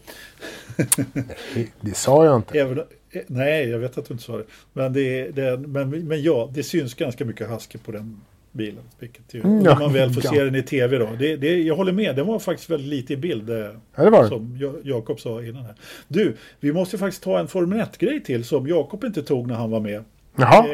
Det, 1.55 1.67
det 1.81 1.93
sa 1.97 2.25
jag 2.25 2.35
inte. 2.35 2.59
Även, 2.59 2.79
eh, 3.11 3.21
nej, 3.27 3.69
jag 3.69 3.79
vet 3.79 3.97
att 3.97 4.05
du 4.05 4.13
inte 4.13 4.23
sa 4.23 4.37
det. 4.37 4.45
Men, 4.73 4.93
det, 4.93 5.31
det, 5.31 5.57
men, 5.57 5.89
men 5.89 6.23
ja, 6.23 6.49
det 6.53 6.63
syns 6.63 6.93
ganska 6.93 7.25
mycket 7.25 7.49
husky 7.51 7.77
på 7.77 7.91
den 7.91 8.21
bilen. 8.53 8.83
Vilket 8.99 9.33
ju, 9.33 9.39
Mm, 9.41 9.59
när 9.59 9.79
man 9.79 9.93
väl 9.93 10.13
får 10.13 10.25
ja. 10.25 10.31
se 10.31 10.43
den 10.43 10.55
i 10.55 10.63
tv 10.63 10.97
då. 10.97 11.09
Det, 11.19 11.35
det, 11.37 11.61
jag 11.63 11.75
håller 11.75 11.91
med, 11.91 12.15
den 12.15 12.27
var 12.27 12.39
faktiskt 12.39 12.69
väldigt 12.69 12.89
lite 12.89 13.13
i 13.13 13.17
bild. 13.17 13.49
eh, 13.49 13.57
Ja, 13.95 14.03
det 14.03 14.09
var. 14.09 14.27
Som 14.27 14.57
Ja- 14.61 14.75
Jakob 14.83 15.19
sa 15.19 15.43
innan 15.43 15.63
här. 15.65 15.75
Du, 16.07 16.35
vi 16.59 16.73
måste 16.73 16.97
faktiskt 16.97 17.23
ta 17.23 17.39
en 17.39 17.47
Formel 17.47 17.79
1-grej 17.79 18.23
till 18.23 18.43
som 18.45 18.67
Jakob 18.67 19.03
inte 19.03 19.23
tog 19.23 19.47
när 19.47 19.55
han 19.55 19.71
var 19.71 19.79
med. 19.79 20.03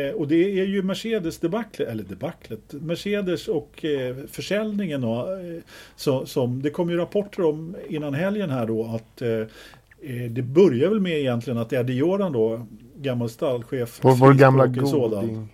Eh, 0.07 0.13
och 0.15 0.27
det 0.27 0.35
är 0.59 0.65
ju 0.65 0.81
Mercedes 0.83 1.37
debaclet, 1.37 1.89
eller 1.89 2.03
debaclet, 2.03 2.59
Mercedes 2.69 3.47
och 3.47 3.85
eh, 3.85 4.15
försäljningen 4.27 5.03
och, 5.03 5.31
eh, 5.39 5.61
så, 5.95 6.25
som, 6.25 6.61
det 6.61 6.69
kom 6.69 6.89
ju 6.89 6.97
rapporter 6.97 7.45
om 7.45 7.75
innan 7.89 8.13
helgen 8.13 8.49
här 8.49 8.65
då 8.67 8.85
att 8.85 9.21
eh, 9.21 9.29
eh, 9.29 10.29
det 10.31 10.41
börjar 10.41 10.89
väl 10.89 10.99
med 10.99 11.19
egentligen 11.19 11.59
att 11.59 11.73
Eddie 11.73 11.93
Jordan 11.93 12.31
då, 12.33 12.67
gammal 12.97 13.29
stallchef, 13.29 13.99
Vår, 14.01 14.11
vår 14.15 14.33
gamla 14.33 14.67
goding. 14.67 15.47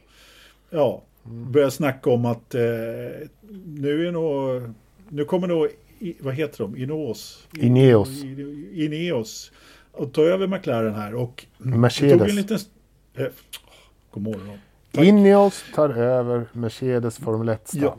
Ja, 0.70 1.02
börjar 1.26 1.70
snacka 1.70 2.10
om 2.10 2.26
att 2.26 2.56
eh, 2.56 2.62
nu 3.66 4.08
är 4.08 4.12
nog, 4.12 4.62
nu 5.10 5.26
kommer 5.26 5.48
nog, 5.48 5.68
vad 6.20 6.34
heter 6.34 6.58
de, 6.64 6.78
Ineos? 6.78 7.48
Ineos. 7.58 8.24
Ineos. 8.74 9.52
Och 9.92 10.14
ta 10.14 10.22
över 10.22 10.48
McLaren 10.48 10.96
här 10.96 11.16
och 11.16 11.46
tog 11.58 11.68
Mercedes. 11.76 12.30
en 12.30 12.36
liten... 12.36 12.60
Eh, 13.16 13.26
god 14.12 14.24
morgon. 14.24 14.58
Tack. 14.92 15.06
Ineos 15.06 15.64
tar 15.76 15.90
över 15.90 16.46
Mercedes 16.54 17.18
Formel 17.18 17.50
1-stall. 17.50 17.82
Ja. 17.82 17.98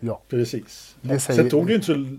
Ja. 0.00 0.22
Precis. 0.28 0.96
Det 1.00 1.20
säger- 1.20 1.40
Sen 1.40 1.50
tog 1.50 1.66
det 1.66 1.70
ju 1.70 1.74
inte 1.74 1.86
så 1.86 2.16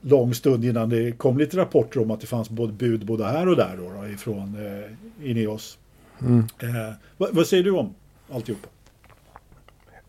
lång 0.00 0.34
stund 0.34 0.64
innan 0.64 0.88
det 0.88 1.12
kom 1.12 1.38
lite 1.38 1.56
rapporter 1.56 2.00
om 2.00 2.10
att 2.10 2.20
det 2.20 2.26
fanns 2.26 2.50
både 2.50 2.72
bud 2.72 3.06
både 3.06 3.24
här 3.24 3.48
och 3.48 3.56
där 3.56 3.76
då, 3.76 3.92
då 4.00 4.08
ifrån 4.08 4.56
eh, 4.66 5.30
Ineos. 5.30 5.78
Mm. 6.20 6.38
Eh, 6.58 6.68
vad, 7.16 7.34
vad 7.34 7.46
säger 7.46 7.62
du 7.64 7.70
om 7.70 7.94
alltihop? 8.32 8.66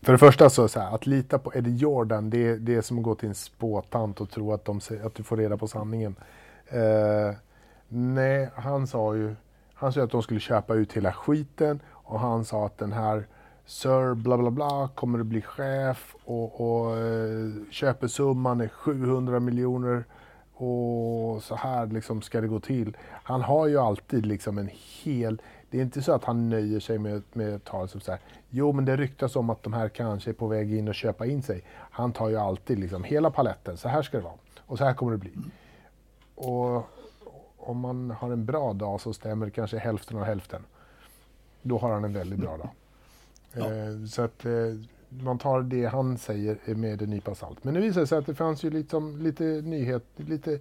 För 0.02 0.12
det 0.12 0.18
första 0.18 0.50
så, 0.50 0.68
så 0.68 0.80
här, 0.80 0.94
att 0.94 1.06
lita 1.06 1.38
på 1.38 1.52
Eddie 1.54 1.76
Jordan, 1.76 2.30
det, 2.30 2.56
det 2.56 2.74
är 2.74 2.82
som 2.82 2.98
att 2.98 3.04
gå 3.04 3.14
till 3.14 3.28
en 3.28 3.34
spåtant 3.34 4.20
och 4.20 4.30
tro 4.30 4.52
att, 4.52 4.64
de, 4.64 4.80
att 5.04 5.14
du 5.14 5.22
får 5.22 5.36
reda 5.36 5.56
på 5.56 5.68
sanningen. 5.68 6.16
Eh, 6.68 7.34
nej, 7.88 8.50
han 8.54 8.86
sa 8.86 9.14
ju 9.14 9.34
han 9.74 9.92
sa 9.92 10.02
att 10.02 10.10
de 10.10 10.22
skulle 10.22 10.40
köpa 10.40 10.74
ut 10.74 10.92
hela 10.92 11.12
skiten 11.12 11.80
och 11.88 12.20
han 12.20 12.44
sa 12.44 12.66
att 12.66 12.78
den 12.78 12.92
här 12.92 13.26
Sir 13.66 14.14
bla 14.14 14.38
bla 14.38 14.50
bla 14.50 14.88
kommer 14.94 15.20
att 15.20 15.26
bli 15.26 15.42
chef 15.42 16.14
och, 16.24 16.60
och 16.60 16.98
eh, 16.98 17.50
köpesumman 17.70 18.60
är 18.60 18.68
700 18.68 19.40
miljoner 19.40 20.04
och 20.54 21.42
så 21.42 21.54
här 21.54 21.86
liksom 21.86 22.22
ska 22.22 22.40
det 22.40 22.48
gå 22.48 22.60
till. 22.60 22.96
Han 23.24 23.40
har 23.42 23.66
ju 23.66 23.78
alltid 23.78 24.26
liksom 24.26 24.58
en 24.58 24.70
hel... 24.72 25.42
Det 25.72 25.78
är 25.78 25.82
inte 25.82 26.02
så 26.02 26.12
att 26.12 26.24
han 26.24 26.48
nöjer 26.48 26.80
sig 26.80 26.98
med, 26.98 27.22
med 27.32 27.64
tal 27.64 27.88
som 27.88 28.00
så 28.00 28.10
här, 28.10 28.20
jo 28.50 28.72
men 28.72 28.84
det 28.84 28.96
ryktas 28.96 29.36
om 29.36 29.50
att 29.50 29.62
de 29.62 29.72
här 29.72 29.88
kanske 29.88 30.30
är 30.30 30.34
på 30.34 30.46
väg 30.46 30.74
in 30.74 30.88
och 30.88 30.94
köpa 30.94 31.26
in 31.26 31.42
sig. 31.42 31.64
Han 31.90 32.12
tar 32.12 32.28
ju 32.28 32.36
alltid 32.36 32.78
liksom 32.78 33.04
hela 33.04 33.30
paletten, 33.30 33.76
så 33.76 33.88
här 33.88 34.02
ska 34.02 34.16
det 34.16 34.22
vara 34.24 34.34
och 34.66 34.78
så 34.78 34.84
här 34.84 34.94
kommer 34.94 35.12
det 35.12 35.18
bli. 35.18 35.32
Och 36.34 36.88
om 37.56 37.78
man 37.78 38.10
har 38.10 38.32
en 38.32 38.44
bra 38.44 38.72
dag 38.72 39.00
så 39.00 39.12
stämmer 39.12 39.46
det 39.46 39.52
kanske 39.52 39.78
hälften 39.78 40.16
av 40.16 40.24
hälften. 40.24 40.62
Då 41.62 41.78
har 41.78 41.92
han 41.92 42.04
en 42.04 42.12
väldigt 42.12 42.38
bra 42.38 42.56
dag. 42.56 42.70
Ja. 43.52 43.72
Eh, 43.72 44.04
så 44.06 44.22
att 44.22 44.44
eh, 44.44 44.52
man 45.08 45.38
tar 45.38 45.62
det 45.62 45.84
han 45.84 46.18
säger 46.18 46.74
med 46.74 47.02
en 47.02 47.10
nypa 47.10 47.34
salt. 47.34 47.64
Men 47.64 47.74
det 47.74 47.80
visar 47.80 48.04
sig 48.04 48.18
att 48.18 48.26
det 48.26 48.34
fanns 48.34 48.64
ju 48.64 48.70
liksom 48.70 49.18
lite 49.18 49.44
nyhet, 49.44 50.04
lite, 50.16 50.52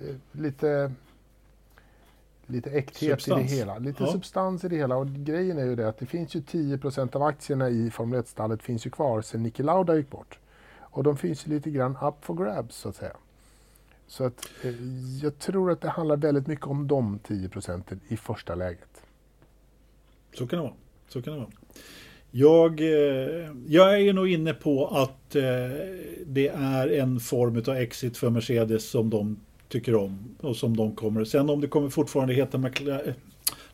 eh, 0.00 0.16
lite, 0.32 0.92
lite 2.50 2.70
äkthet 2.70 3.28
i 3.28 3.30
det 3.30 3.42
hela. 3.42 3.78
Lite 3.78 4.02
Ja. 4.02 4.12
substans 4.12 4.64
i 4.64 4.68
det 4.68 4.76
hela. 4.76 4.96
Och 4.96 5.06
grejen 5.08 5.58
är 5.58 5.64
ju 5.64 5.76
det 5.76 5.88
att 5.88 5.98
det 5.98 6.06
finns 6.06 6.34
ju 6.36 6.40
10% 6.40 7.16
av 7.16 7.22
aktierna 7.22 7.68
i 7.70 7.90
Formel 7.90 8.20
1-stallet 8.22 8.62
finns 8.62 8.86
ju 8.86 8.90
kvar 8.90 9.22
sen 9.22 9.42
Niki 9.42 9.62
Lauda 9.62 9.96
gick 9.96 10.10
bort. 10.10 10.38
Och 10.78 11.02
de 11.02 11.16
finns 11.16 11.46
ju 11.46 11.50
lite 11.50 11.70
grann 11.70 11.96
up 12.02 12.14
for 12.20 12.34
grabs 12.34 12.76
så 12.76 12.88
att 12.88 12.96
säga. 12.96 13.16
Så 14.06 14.24
att 14.24 14.48
eh, 14.64 14.70
jag 15.22 15.38
tror 15.38 15.70
att 15.70 15.80
det 15.80 15.88
handlar 15.88 16.16
väldigt 16.16 16.46
mycket 16.46 16.66
om 16.66 16.88
de 16.88 17.18
10 17.18 17.48
procenten 17.48 18.00
i 18.08 18.16
första 18.16 18.54
läget. 18.54 19.02
Så 20.34 20.46
kan 20.46 20.58
det 20.58 20.62
vara. 20.62 20.74
Så 21.08 21.22
kan 21.22 21.32
det 21.32 21.38
vara. 21.38 21.50
Jag, 22.30 22.80
eh, 22.80 23.50
jag 23.66 24.00
är 24.02 24.12
nog 24.12 24.28
inne 24.28 24.54
på 24.54 24.86
att 24.86 25.36
eh, 25.36 25.42
det 26.26 26.48
är 26.48 26.88
en 26.88 27.20
form 27.20 27.56
av 27.68 27.76
exit 27.76 28.16
för 28.16 28.30
Mercedes 28.30 28.90
som 28.90 29.10
de 29.10 29.40
tycker 29.70 29.94
om 29.94 30.18
och 30.40 30.56
som 30.56 30.76
de 30.76 30.94
kommer. 30.96 31.24
Sen 31.24 31.50
om 31.50 31.60
det 31.60 31.66
kommer 31.66 31.88
fortfarande 31.88 32.34
heta 32.34 32.58
McLaren, 32.58 33.00
eh, 33.08 33.14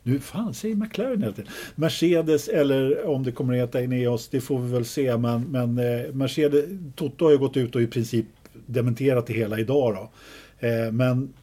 nu 0.03 0.19
fan 0.19 0.53
säger 0.53 0.75
McLaren 0.75 1.21
hela 1.21 1.33
tiden. 1.33 1.51
Mercedes 1.75 2.47
eller 2.47 3.05
om 3.05 3.23
det 3.23 3.31
kommer 3.31 3.53
att 3.53 3.59
heta 3.59 3.81
Ineos, 3.83 4.27
det 4.27 4.41
får 4.41 4.59
vi 4.59 4.71
väl 4.73 4.85
se. 4.85 5.17
Men, 5.17 5.41
men 5.43 5.77
eh, 5.79 6.13
Mercedes, 6.13 6.65
Toto 6.95 7.25
har 7.25 7.31
ju 7.31 7.37
gått 7.37 7.57
ut 7.57 7.75
och 7.75 7.81
i 7.81 7.87
princip 7.87 8.25
dementerat 8.65 9.27
det 9.27 9.33
hela 9.33 9.59
idag 9.59 9.93
då. 9.95 10.09
Eh, 10.67 10.91
men 10.91 11.33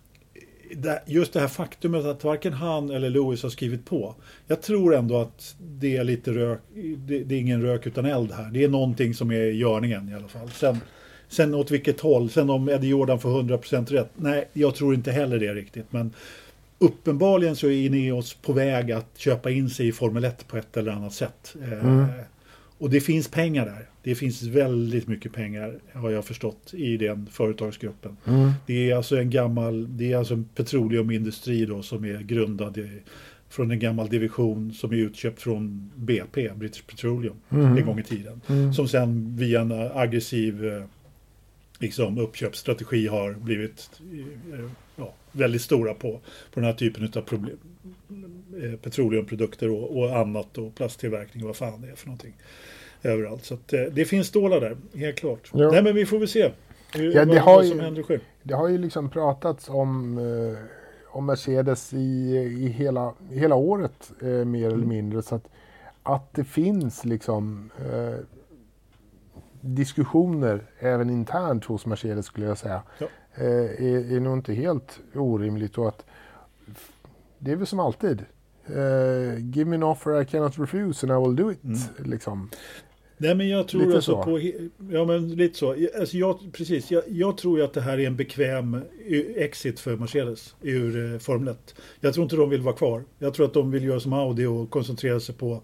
det- 0.77 1.03
just 1.07 1.33
det 1.33 1.41
här 1.41 1.49
faktumet 1.49 2.05
att 2.05 2.25
varken 2.25 2.53
han 2.53 2.91
eller 2.91 3.11
Lewis 3.11 3.43
har 3.43 3.51
skrivit 3.51 3.85
på. 3.87 4.15
Jag 4.47 4.63
tror 4.63 4.95
ändå 4.95 5.17
att 5.21 5.55
det 5.61 5.97
är 5.97 6.05
lite 6.05 6.31
rök, 6.33 6.59
det, 6.97 7.19
det 7.25 7.35
är 7.35 7.39
ingen 7.39 7.63
rök 7.63 7.87
utan 7.87 8.05
eld 8.05 8.33
här. 8.33 8.51
Det 8.51 8.65
är 8.65 8.69
någonting 8.69 9.15
som 9.15 9.31
är 9.31 9.41
i 9.41 9.57
görningen 9.57 10.09
i 10.09 10.15
alla 10.15 10.29
fall. 10.29 10.51
Sen, 10.51 10.81
sen 11.29 11.55
åt 11.55 11.71
vilket 11.71 12.01
håll, 12.01 12.31
sen 12.31 12.51
om 12.51 12.69
Eddie 12.69 12.89
Jordan 12.89 13.21
får 13.21 13.43
100% 13.43 13.87
rätt. 13.93 14.11
Nej, 14.17 14.49
jag 14.53 14.75
tror 14.75 14.95
inte 14.95 15.13
heller 15.13 15.39
det 15.39 15.55
riktigt. 15.55 15.87
Men 15.93 16.13
uppenbarligen 16.79 17.57
så 17.57 17.67
är 17.67 17.87
Ineos 17.87 18.35
på 18.35 18.53
väg 18.53 18.93
att 18.93 19.11
köpa 19.19 19.51
in 19.51 19.71
sig 19.71 19.89
i 19.89 19.93
Formel 19.93 20.25
1 20.25 20.49
på 20.49 20.57
ett 20.57 20.77
eller 20.77 20.93
annat 20.93 21.13
sätt. 21.15 21.57
Eh, 21.63 22.07
Och 22.79 22.91
det 22.91 23.01
finns 23.01 23.29
pengar 23.29 23.67
där. 23.67 23.89
Det 24.03 24.15
finns 24.15 24.43
väldigt 24.43 25.09
mycket 25.09 25.33
pengar 25.33 25.75
har 25.93 26.11
jag 26.11 26.25
förstått 26.25 26.75
i 26.75 26.97
den 26.97 27.27
företagsgruppen. 27.33 28.17
Det 28.67 28.91
är 28.91 28.97
alltså 28.97 29.17
en 29.17 29.31
gammal, 29.31 29.97
det 29.97 30.13
är 30.13 30.17
alltså 30.17 30.35
en 30.35 30.45
petroleumindustri 30.45 31.67
då 31.67 31.83
som 31.83 32.05
är 32.05 32.19
grundad 32.23 32.79
i, 32.79 32.91
från 33.49 33.71
en 33.71 33.79
gammal 33.79 34.09
division 34.09 34.73
som 34.73 34.93
är 34.93 34.97
utköpt 34.97 35.43
från 35.43 35.91
BP, 35.97 36.51
British 36.57 36.87
Petroleum, 36.87 37.35
en 37.51 37.87
gång 37.87 37.99
i 37.99 38.03
tiden. 38.03 38.41
Som 38.75 38.89
sen 38.89 39.37
via 39.37 39.61
en 39.61 39.73
aggressiv 39.95 40.67
eh, 40.67 40.83
liksom, 41.79 42.19
uppköpsstrategi 42.19 43.07
har 43.07 43.33
blivit 43.33 43.91
eh, 44.53 44.71
ja, 44.97 45.15
väldigt 45.33 45.63
stora 45.63 45.95
på, 45.95 46.13
på 46.53 46.61
den 46.61 46.65
här 46.65 46.73
typen 46.73 47.05
av 47.17 47.21
problem, 47.23 47.57
eh, 48.63 48.79
petroleumprodukter 48.79 49.71
och, 49.71 49.99
och 49.99 50.17
annat 50.17 50.59
och 50.59 50.75
plasttillverkning 50.75 51.43
och 51.45 51.47
vad 51.49 51.57
fan 51.57 51.81
det 51.83 51.89
är 51.89 51.95
för 51.95 52.07
någonting. 52.07 52.35
Överallt. 53.03 53.45
Så 53.45 53.55
att, 53.55 53.73
eh, 53.73 53.81
det 53.83 54.05
finns 54.05 54.27
stålar 54.27 54.61
där, 54.61 54.77
helt 54.95 55.17
klart. 55.19 55.51
Ja. 55.55 55.71
Nej 55.71 55.83
men 55.83 55.95
vi 55.95 56.07
får 56.07 56.19
väl 56.19 56.29
se 56.29 56.51
hur, 56.95 57.15
Ja, 57.15 57.25
det 57.25 57.27
vad, 57.33 57.39
har 57.39 57.55
vad 57.55 57.65
ju- 57.65 57.71
som 57.71 57.81
händer 57.81 58.01
och 58.01 58.05
sker. 58.05 58.21
Det 58.43 58.55
har 58.55 58.69
ju 58.69 58.79
liksom 58.79 59.11
pratats 59.11 59.69
om, 59.69 60.19
eh, 60.19 60.59
om 61.17 61.27
Mercedes 61.27 61.93
i, 61.95 61.99
i, 62.59 62.69
hela, 62.69 63.13
hela 63.31 63.55
året 63.55 64.13
eh, 64.23 64.29
mer 64.29 64.67
eller 64.67 64.87
mindre. 64.87 65.23
Så 65.23 65.35
att, 65.35 65.49
att 66.03 66.35
det 66.35 66.45
finns 66.45 67.05
liksom 67.05 67.71
eh, 67.79 68.15
diskussioner 69.65 70.63
även 70.79 71.11
internt 71.11 71.65
hos 71.65 71.87
Mercedes 71.87 72.27
skulle 72.27 72.47
jag 72.47 72.59
säga. 72.59 72.83
Ja. 72.99 73.07
Eh, 73.35 73.45
är, 73.47 74.17
är 74.17 74.21
nog 74.21 74.39
inte 74.39 74.55
helt 74.55 75.01
orimligt. 75.15 75.79
Och 75.79 75.89
att, 75.89 76.05
det 77.39 77.53
är 77.53 77.57
väl 77.57 77.67
som 77.67 77.81
alltid. 77.81 78.25
Eh, 78.67 79.39
give 79.39 79.65
me 79.65 79.77
an 79.77 79.83
offer 79.83 80.21
I 80.21 80.25
cannot 80.27 80.59
refuse 80.59 81.07
and 81.07 81.25
I 81.25 81.29
will 81.29 81.37
do 81.37 81.53
it. 81.53 81.65
Mm. 81.65 82.11
Liksom. 82.11 82.51
Nej 83.17 83.35
men 83.35 83.49
jag 83.49 83.69
tror 83.69 83.81
Lite 83.81 83.97
alltså 83.97 84.13
så. 84.13 84.23
på, 84.23 84.41
ja 84.93 85.05
men 85.05 85.35
lite 85.35 85.59
så. 85.59 85.77
Alltså 86.01 86.17
jag, 86.17 86.39
precis, 86.53 86.91
jag, 86.91 87.03
jag 87.09 87.37
tror 87.37 87.59
ju 87.59 87.65
att 87.65 87.73
det 87.73 87.81
här 87.81 88.01
är 88.01 88.07
en 88.07 88.17
bekväm 88.17 88.75
eh, 88.75 88.83
exit 89.37 89.81
för 89.81 89.97
Mercedes 89.97 90.55
ur 90.63 91.13
eh, 91.13 91.19
Formel 91.19 91.49
1. 91.49 91.75
Jag 92.01 92.15
tror 92.15 92.25
inte 92.25 92.37
de 92.37 92.51
vill 92.51 92.63
vara 92.63 92.77
kvar. 92.77 93.05
Jag 93.19 93.35
tror 93.35 93.47
att 93.47 93.55
de 93.55 93.71
vill 93.71 93.85
göra 93.85 94.01
som 94.01 94.13
Audi 94.13 94.47
och 94.47 94.71
koncentrera 94.71 95.21
sig 95.21 95.35
på 95.35 95.63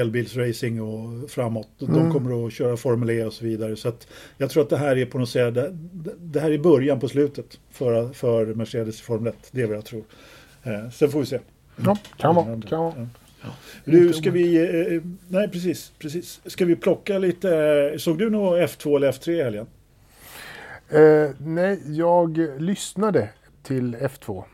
elbilsracing 0.00 0.82
och 0.82 1.30
framåt. 1.30 1.68
De 1.78 1.94
Mm. 1.94 2.12
kommer 2.12 2.46
att 2.46 2.52
köra 2.52 2.76
Formel 2.76 3.10
E 3.10 3.24
och 3.24 3.32
så 3.32 3.44
vidare. 3.44 3.76
Så 3.76 3.88
att 3.88 4.06
jag 4.38 4.50
tror 4.50 4.62
att 4.62 4.70
det 4.70 4.76
här 4.76 4.96
är 4.98 5.06
på 5.06 5.18
något 5.18 5.28
sätt, 5.28 5.54
det, 5.54 5.72
det 6.18 6.40
här 6.40 6.50
är 6.50 6.58
början 6.58 7.00
på 7.00 7.08
slutet 7.08 7.60
för, 7.70 8.08
för 8.12 8.46
Mercedes 8.46 9.00
i 9.00 9.02
Formel 9.02 9.32
1. 9.32 9.48
Det 9.50 9.62
är 9.62 9.66
vad 9.66 9.76
jag 9.76 9.84
tror. 9.84 10.02
Eh, 10.62 10.90
sen 10.90 11.10
får 11.10 11.20
vi 11.20 11.26
se. 11.26 11.38
Ja, 11.84 11.96
kan 12.16 12.34
vara. 12.34 12.60
Kan 12.68 12.78
vara. 12.80 13.08
Du, 13.84 14.12
ska 14.12 14.30
vi... 14.30 14.56
Eh, 14.94 15.02
nej, 15.28 15.48
precis, 15.48 15.92
precis. 15.98 16.40
Ska 16.46 16.64
vi 16.64 16.76
plocka 16.76 17.18
lite... 17.18 17.56
eh, 17.92 17.98
Såg 17.98 18.18
du 18.18 18.30
nog 18.30 18.52
F2 18.54 18.96
eller 18.96 19.12
F3 19.12 19.30
i 19.30 19.42
helgen? 19.42 19.66
Eh, 20.88 21.30
nej, 21.38 21.80
jag 21.86 22.38
lyssnade 22.62 23.28
till 23.62 23.96
F2. 23.96 24.44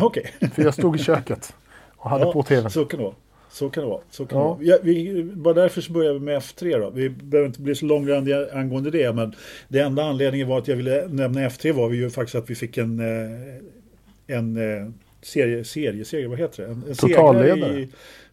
Okej, 0.00 0.34
För 0.54 0.62
jag 0.62 0.74
stod 0.74 0.96
i 0.96 0.98
köket 0.98 1.54
och 1.96 2.10
hade 2.10 2.24
Ja, 2.26 2.32
på 2.32 2.42
tvn. 2.42 2.70
så 2.70 2.84
kan 2.84 2.98
det 2.98 3.04
vara. 3.04 3.14
Så 3.52 3.70
kan 3.70 3.82
det 3.82 3.90
vara. 3.90 4.00
Så 4.10 4.26
kan 4.26 4.38
Ja. 4.38 4.58
det 4.60 4.70
vara. 4.70 4.78
Vi, 4.82 5.22
bara 5.34 5.54
därför 5.54 5.80
så 5.80 5.92
börjar 5.92 6.12
vi 6.12 6.20
med 6.20 6.38
F3 6.38 6.80
då. 6.80 6.90
Vi 6.90 7.08
behöver 7.08 7.46
inte 7.48 7.60
bli 7.60 7.74
så 7.74 7.86
långrandiga 7.86 8.46
angående 8.52 8.90
det. 8.90 9.12
Men 9.12 9.34
det 9.68 9.80
enda 9.80 10.04
anledningen 10.04 10.48
var 10.48 10.58
att 10.58 10.68
jag 10.68 10.76
ville 10.76 11.08
nämna 11.08 11.40
F3 11.48 11.72
var 11.72 11.90
ju 11.90 12.10
faktiskt 12.10 12.34
att 12.34 12.50
vi 12.50 12.54
fick 12.54 12.78
en, 12.78 13.00
eh, 13.00 14.36
en 14.36 14.56
eh, 14.56 14.88
serie, 15.22 15.64
serieseger, 15.64 16.28
vad 16.28 16.38
heter 16.38 16.62
det? 16.62 16.68
En, 16.68 16.84
en 16.88 16.94
Totalledare. 16.94 17.80
I, 17.80 17.88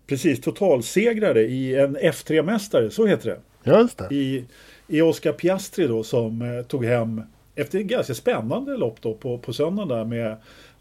precis, 0.08 0.42
totalsegrare 0.42 1.42
i 1.42 1.76
en 1.76 1.98
F3-mästare, 1.98 2.90
så 2.90 3.06
heter 3.06 3.30
det. 3.30 3.72
Just 3.72 3.98
det. 3.98 4.16
i, 4.16 4.46
i 4.88 5.02
Oscar 5.02 5.32
Piastri 5.32 5.88
då 5.88 6.04
som 6.04 6.42
eh, 6.42 6.64
tog 6.66 6.86
hem 6.86 7.22
efter 7.56 7.80
ett 7.80 7.86
ganska 7.86 8.14
spännande 8.14 8.78
lopp 8.78 9.02
då 9.02 9.14
på, 9.14 9.38
på 9.38 9.54
söndagen 9.54 9.88
där 9.88 10.06
med, 10.06 10.38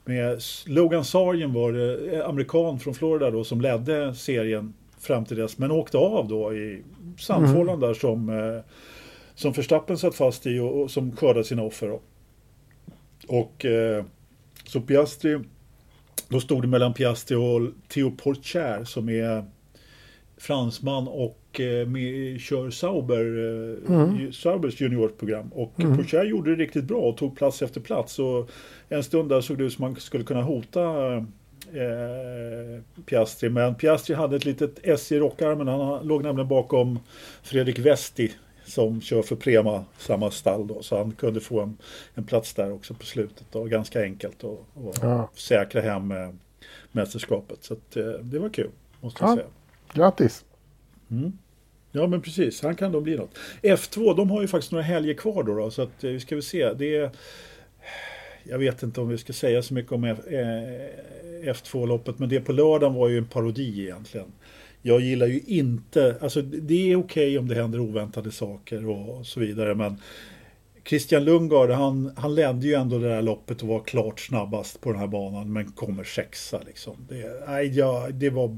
med 0.06 0.42
Logan 0.66 1.04
Sargent 1.04 1.54
var 1.54 1.72
det, 1.72 2.16
eh, 2.16 2.28
amerikan 2.28 2.78
från 2.78 2.94
Florida 2.94 3.30
då 3.30 3.44
som 3.44 3.60
ledde 3.60 4.14
serien 4.14 4.74
fram 4.98 5.24
till 5.24 5.36
dess. 5.36 5.58
Men 5.58 5.70
åkte 5.70 5.98
av 5.98 6.28
då 6.28 6.54
i 6.54 6.82
sandfållan 7.18 7.80
där 7.80 7.94
som, 7.94 8.28
eh, 8.28 8.60
som 9.34 9.52
Verstappen 9.52 9.98
satt 9.98 10.14
fast 10.14 10.46
i 10.46 10.58
och, 10.58 10.82
och 10.82 10.90
som 10.90 11.16
skördade 11.16 11.44
sina 11.44 11.62
offer. 11.62 11.88
Då. 11.88 12.00
Och 13.28 13.64
eh, 13.64 14.04
så 14.64 14.80
Piastri, 14.80 15.38
då 16.28 16.40
stod 16.40 16.62
det 16.62 16.68
mellan 16.68 16.94
Piastri 16.94 17.36
och 17.36 17.60
Theo 17.88 18.10
Porcher 18.10 18.84
som 18.84 19.08
är 19.08 19.44
fransman 20.36 21.08
och 21.08 21.38
eh, 21.60 21.86
med, 21.86 22.40
kör 22.40 22.70
Sauber, 22.70 23.24
eh, 23.88 23.94
Mm. 23.94 24.32
Saubers 24.32 24.80
juniorprogram. 24.80 25.48
Och 25.52 25.72
Mm. 25.80 25.96
Porcher 25.96 26.24
gjorde 26.24 26.56
det 26.56 26.62
riktigt 26.62 26.84
bra 26.84 26.98
och 27.00 27.16
tog 27.16 27.36
plats 27.36 27.62
efter 27.62 27.80
plats. 27.80 28.18
Och 28.18 28.50
en 28.88 29.04
stund 29.04 29.28
där 29.28 29.40
såg 29.40 29.58
det 29.58 29.64
ut 29.64 29.72
som 29.72 29.82
man 29.84 29.96
skulle 29.96 30.24
kunna 30.24 30.42
hota 30.42 31.14
eh, 31.72 32.82
Piastri. 33.06 33.48
Men 33.50 33.74
Piastri 33.74 34.14
hade 34.14 34.36
ett 34.36 34.44
litet 34.44 34.78
S 34.82 35.12
i 35.12 35.18
rockarmen. 35.18 35.68
Han 35.68 36.06
låg 36.06 36.22
nämligen 36.22 36.48
bakom 36.48 36.98
Fredrik 37.42 37.78
Westi 37.78 38.32
som 38.64 39.00
kör 39.00 39.22
för 39.22 39.36
Prema, 39.36 39.84
samma 39.98 40.30
stall 40.30 40.66
då. 40.66 40.82
Så 40.82 40.98
han 40.98 41.12
kunde 41.12 41.40
få 41.40 41.60
en, 41.60 41.76
en 42.14 42.24
plats 42.24 42.54
där 42.54 42.72
också 42.72 42.94
på 42.94 43.04
slutet. 43.06 43.46
Då. 43.52 43.64
Ganska 43.64 44.02
enkelt 44.02 44.44
att 44.44 44.44
och 44.74 44.94
Ja. 45.02 45.30
säkra 45.34 45.80
hem 45.80 46.10
eh, 46.10 46.30
mästerskapet. 46.92 47.64
Så 47.64 47.74
att, 47.74 47.96
eh, 47.96 48.04
det 48.04 48.38
var 48.38 48.48
kul, 48.48 48.70
måste 49.00 49.24
jag 49.24 49.30
Ja. 49.30 49.34
säga. 49.36 49.46
Grattis! 49.94 50.44
Mm. 51.10 51.32
Ja 51.96 52.06
men 52.06 52.22
precis, 52.22 52.62
han 52.62 52.76
kan 52.76 52.92
då 52.92 53.00
bli 53.00 53.16
något. 53.16 53.38
F2, 53.62 54.16
de 54.16 54.30
har 54.30 54.42
ju 54.42 54.48
faktiskt 54.48 54.72
några 54.72 54.84
helger 54.84 55.14
kvar 55.14 55.42
då, 55.42 55.54
då 55.54 55.70
så 55.70 55.82
att 55.82 56.04
eh, 56.04 56.10
vi 56.10 56.20
ska 56.20 56.34
väl 56.34 56.42
se. 56.42 56.72
Det 56.72 56.96
är, 56.96 57.10
jag 58.44 58.58
vet 58.58 58.82
inte 58.82 59.00
om 59.00 59.08
vi 59.08 59.18
ska 59.18 59.32
säga 59.32 59.62
så 59.62 59.74
mycket 59.74 59.92
om 59.92 60.04
F2-loppet, 61.44 62.08
eh, 62.08 62.14
men 62.18 62.28
det 62.28 62.40
på 62.40 62.52
lördagen 62.52 62.94
var 62.94 63.08
ju 63.08 63.18
en 63.18 63.26
parodi 63.26 63.80
egentligen. 63.80 64.32
Jag 64.82 65.00
gillar 65.00 65.26
ju 65.26 65.40
inte, 65.46 66.16
alltså 66.20 66.42
det 66.42 66.92
är 66.92 66.96
okej 66.96 67.38
om 67.38 67.48
det 67.48 67.54
händer 67.54 67.80
oväntade 67.80 68.30
saker 68.30 68.88
och 68.88 69.26
så 69.26 69.40
vidare, 69.40 69.74
men 69.74 70.00
Christian 70.88 71.24
Lundgaard, 71.24 71.70
han, 71.70 72.12
han 72.16 72.34
ledde 72.34 72.66
ju 72.66 72.74
ändå 72.74 72.98
det 72.98 73.08
där 73.08 73.22
loppet 73.22 73.62
och 73.62 73.68
var 73.68 73.80
klart 73.80 74.20
snabbast 74.20 74.80
på 74.80 74.92
den 74.92 75.00
här 75.00 75.06
banan, 75.06 75.52
men 75.52 75.72
kommer 75.72 76.04
sexa 76.04 76.60
liksom. 76.66 76.96
Det, 77.08 77.44
nej, 77.48 77.78
ja, 77.78 78.08
det 78.12 78.30
var 78.30 78.56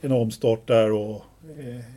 en 0.00 0.12
omstart 0.12 0.68
där 0.68 0.92
och 0.92 1.22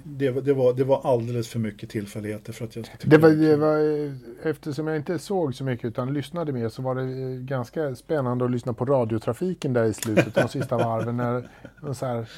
det, 0.03 0.32
var- 0.32 0.41
det, 0.41 0.53
var, 0.53 0.74
det 0.74 0.84
var 0.84 1.02
alldeles 1.14 1.48
för 1.48 1.60
mycket 1.60 1.90
tillfälligheter 1.90 2.53
för 2.53 2.65
att 2.65 2.76
jag 2.76 2.86
tycka 2.86 3.07
Det 3.10 3.18
var, 3.18 3.30
det 3.30 3.56
var, 3.57 4.06
eh, 4.06 4.11
eftersom 4.49 4.88
jag 4.88 4.95
inte 4.98 5.19
såg 5.19 5.56
så 5.56 5.64
mycket 5.64 5.86
utan 5.86 6.14
lyssnade 6.14 6.52
mer 6.52 6.69
så 6.69 6.82
var 6.82 6.95
det 6.95 7.02
eh, 7.03 7.30
ganska 7.40 7.95
spännande 7.95 8.45
att 8.45 8.52
lyssna 8.52 8.74
på 8.74 8.86
radiotrafiken 8.86 9.74
där 9.74 9.84
i 9.86 9.94
slutet, 9.94 10.36
de 10.36 10.48
sista 10.48 10.78
varven. 10.78 11.18
När, 11.18 11.48
så 11.94 12.06
här, 12.06 12.30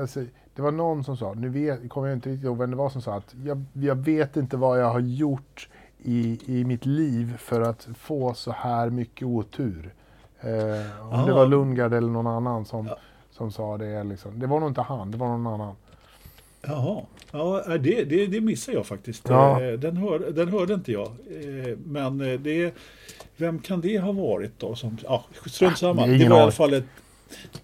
alltså, 0.00 0.20
det 0.54 0.62
var 0.62 0.70
någon 0.72 1.04
som 1.04 1.16
sa, 1.16 1.34
nu 1.34 1.48
vet, 1.48 1.88
kommer 1.90 2.08
jag 2.08 2.16
inte 2.16 2.28
riktigt 2.30 2.44
ihåg 2.44 2.58
vem 2.58 2.70
det 2.70 2.76
var 2.76 2.90
som 2.90 3.02
sa 3.02 3.14
att 3.16 3.34
jag, 3.44 3.64
jag 3.72 3.94
vet 3.94 4.36
inte 4.36 4.56
vad 4.56 4.80
jag 4.80 4.90
har 4.90 5.00
gjort 5.00 5.68
i, 5.98 6.40
i 6.46 6.64
mitt 6.64 6.86
liv 6.86 7.36
för 7.38 7.60
att 7.60 7.88
få 7.98 8.34
så 8.34 8.52
här 8.52 8.90
mycket 8.90 9.26
otur. 9.26 9.94
Eh, 10.40 11.06
om 11.06 11.12
Ah. 11.20 11.26
det 11.26 11.32
var 11.32 11.46
Lundgard 11.46 11.92
eller 11.94 12.08
någon 12.08 12.26
annan 12.26 12.64
som, 12.64 12.86
Ja. 12.86 12.96
som 13.30 13.52
sa 13.52 13.78
det. 13.78 14.04
Liksom. 14.04 14.38
Det 14.38 14.46
var 14.46 14.60
nog 14.60 14.70
inte 14.70 14.80
han, 14.82 15.10
det 15.10 15.16
var 15.18 15.28
någon 15.28 15.46
annan. 15.46 15.74
Jaha, 16.66 17.02
ja, 17.32 17.64
äh, 17.74 17.80
det, 17.80 18.04
det, 18.04 18.26
det 18.26 18.40
missar 18.40 18.72
jag 18.72 18.86
faktiskt. 18.86 19.22
Ja. 19.28 19.62
Eh, 19.62 19.72
Den, 19.78 19.96
hör, 19.96 20.18
den 20.18 20.48
hörde 20.48 20.74
inte 20.74 20.92
jag. 20.92 21.06
Eh, 21.06 21.76
Men 21.84 22.20
eh, 22.20 22.40
det, 22.40 22.74
vem 23.36 23.58
kan 23.58 23.80
det 23.80 23.98
ha 23.98 24.12
varit 24.12 24.52
då? 24.58 24.74
Som, 24.74 24.98
ja, 25.04 25.24
strunt 25.46 25.78
samma. 25.78 26.06
det 26.06 26.18
Det 26.18 26.28
var 26.28 26.38
i 26.38 26.40
alla 26.42 26.52
fall 26.52 26.72
ett, 26.74 26.84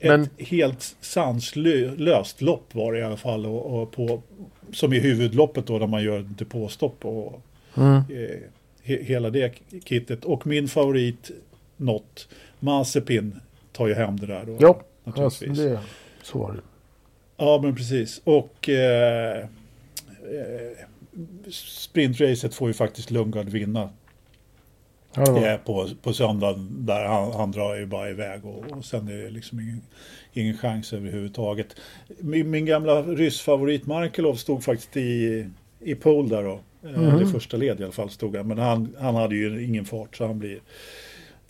ett 0.01 0.09
Men- 0.11 0.29
helt 0.39 0.97
sanslöst 1.01 2.41
lopp 2.43 2.75
var 2.75 2.93
det 2.93 2.99
i 2.99 3.03
alla 3.03 3.17
fall. 3.17 3.47
Och, 3.47 3.83
och 3.83 3.93
på, 3.93 4.23
som 4.73 4.93
i 4.93 4.99
huvudloppet 4.99 5.67
då 5.67 5.79
när 5.79 5.87
man 5.87 6.03
gör 6.05 6.21
depåstopp 6.21 7.05
och 7.05 7.43
Mm. 7.77 7.97
eh, 7.97 8.37
he, 8.83 9.03
hela 9.03 9.31
det 9.31 9.53
kittet. 9.85 10.25
Och 10.25 10.47
min 10.47 10.69
favorit, 10.69 11.31
Not, 11.77 12.29
Mazepin 12.61 13.41
tar 13.73 13.87
ju 13.87 13.95
hem 13.95 14.17
det 14.21 14.27
där 14.27 14.45
då. 14.47 14.57
Ja, 14.61 14.81
alltså, 15.05 15.23
naturligtvis. 15.23 15.59
det, 15.67 15.81
så 16.23 16.39
var 16.39 16.53
det. 16.53 16.61
Ja, 17.39 17.61
men 17.63 17.75
precis. 17.75 18.21
Och 18.25 18.69
eh, 18.69 19.39
eh, 19.39 20.87
sprintracet 21.51 22.55
får 22.55 22.69
ju 22.69 22.75
faktiskt 22.75 23.11
Lundgaard 23.11 23.49
vinna 23.49 23.91
Ja, 25.15 25.33
det 25.33 25.53
eh, 25.53 25.59
på, 25.59 25.89
på 26.03 26.13
söndagen. 26.13 26.87
Där 26.87 27.05
han, 27.05 27.33
han 27.33 27.51
drar 27.51 27.77
ju 27.77 27.87
bara 27.87 28.11
iväg 28.11 28.45
och, 28.45 28.73
och 28.73 28.85
sen 28.85 29.09
är 29.09 29.17
det 29.17 29.31
liksom 29.31 29.61
ingen, 29.61 29.83
ingen 30.33 30.59
chans 30.59 30.93
överhuvudtaget. 30.93 31.77
Min, 32.19 32.51
min 32.51 32.67
gamla 32.67 33.03
ryssfavorit 33.03 33.87
Markelov 33.87 34.35
stod 34.35 34.65
faktiskt 34.65 34.97
i, 34.97 35.47
i 35.81 35.95
pole 35.95 36.29
där 36.29 36.43
då. 36.43 36.61
Mhm. 36.83 37.19
Det 37.19 37.27
första 37.27 37.57
led 37.57 37.81
i 37.81 37.83
alla 37.83 37.93
fall 37.93 38.11
stod 38.11 38.37
han. 38.37 38.49
Men 38.49 38.59
han, 38.59 38.97
han 38.99 39.15
hade 39.15 39.35
ju 39.35 39.65
ingen 39.65 39.85
fart 39.85 40.17
så 40.17 40.27
han 40.27 40.39
blir, 40.39 40.61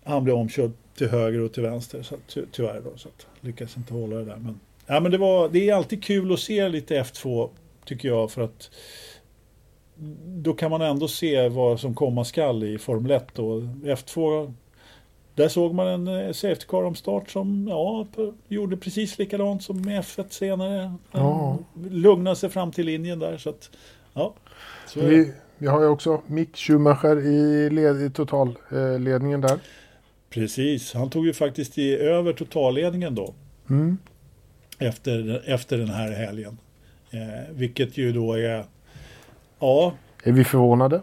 han 0.05 0.24
blir 0.24 0.35
omkörd 0.35 0.70
till 0.97 1.09
höger 1.09 1.40
och 1.40 1.52
till 1.52 1.62
vänster. 1.62 2.02
Så 2.02 2.15
att, 2.15 2.27
ty, 2.27 2.43
tyvärr 2.52 2.81
då. 2.85 2.93
Så 2.97 3.09
att, 3.09 3.27
lyckas 3.40 3.77
inte 3.77 3.94
hålla 3.94 4.16
det 4.16 4.24
där. 4.24 4.36
Men, 4.36 4.60
ja, 4.89 5.01
men 5.01 5.12
det, 5.12 5.19
var, 5.19 5.48
det 5.48 5.70
är 5.70 5.74
alltid 5.74 6.05
kul 6.05 6.32
att 6.32 6.40
se 6.40 6.69
lite 6.69 7.02
F2 7.02 7.48
tycker 7.85 8.09
jag. 8.09 8.31
För 8.31 8.43
att 8.43 8.70
då 10.27 10.55
kan 10.55 10.70
man 10.70 10.81
ändå 10.81 11.09
se 11.09 11.48
vad 11.48 11.81
som 11.81 11.94
komma 11.94 12.24
skall 12.24 12.65
i 12.65 12.78
Formel 12.78 13.10
1. 13.10 13.39
Och 13.39 13.62
F2, 13.82 14.52
där 15.35 15.48
såg 15.48 15.74
man 15.74 15.86
en 15.86 16.09
eh, 16.09 16.32
Safety 16.32 16.66
Car 16.69 16.82
om 16.82 16.94
start 16.94 17.31
som 17.31 17.69
ja, 17.69 18.06
gjorde 18.48 18.77
precis 18.77 19.19
likadant 19.19 19.62
som 19.62 19.82
med 19.82 20.02
F1 20.02 20.28
senare. 20.28 20.94
Ja. 21.12 21.59
Lugnade 21.90 22.36
sig 22.36 22.51
fram 22.51 22.73
till 22.73 22.86
linjen 22.86 23.19
där. 23.19 23.39
Så 23.39 23.51
att, 23.51 23.70
ja, 24.15 24.35
så. 24.86 25.01
Vi, 25.01 25.32
vi 25.59 25.66
har 25.66 25.81
ju 25.81 25.89
också 25.89 26.23
Mick 26.27 26.56
Schumacher 26.56 27.27
i, 27.27 27.70
led, 27.70 28.02
i 28.02 28.10
totalledningen 28.10 29.40
där. 29.40 29.59
Precis, 30.31 30.94
han 30.94 31.10
tog 31.10 31.27
ju 31.27 31.32
faktiskt 31.32 31.78
i 31.78 31.97
över 31.97 32.32
totalledningen 32.32 33.15
då. 33.15 33.35
Mm. 33.70 33.98
Efter, 34.78 35.42
efter 35.46 35.78
den 35.78 35.88
här 35.88 36.10
helgen. 36.12 36.59
Eh, 37.10 37.50
vilket 37.55 37.96
ju 37.96 38.12
då 38.12 38.32
är, 38.34 38.64
ja, 39.59 39.92
Är 40.24 40.32
vi 40.32 40.44
förvånade? 40.44 41.02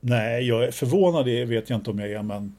nej, 0.00 0.48
jag 0.48 0.64
är 0.64 0.70
förvånad, 0.70 1.26
det 1.26 1.44
vet 1.44 1.70
jag 1.70 1.78
inte 1.78 1.90
om 1.90 1.98
jag 1.98 2.10
är, 2.12 2.22
men 2.22 2.56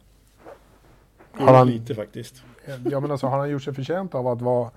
Har 1.31 1.53
han- 1.53 1.71
lite 1.71 1.95
faktiskt. 1.95 2.43
Ja, 2.91 2.99
men 2.99 3.11
alltså, 3.11 3.27
har 3.27 3.37
han 3.39 3.49
gjort 3.49 3.63
sig 3.63 3.73
förtjänt 3.73 4.15
av 4.15 4.27
att 4.27 4.41
vara... 4.41 4.71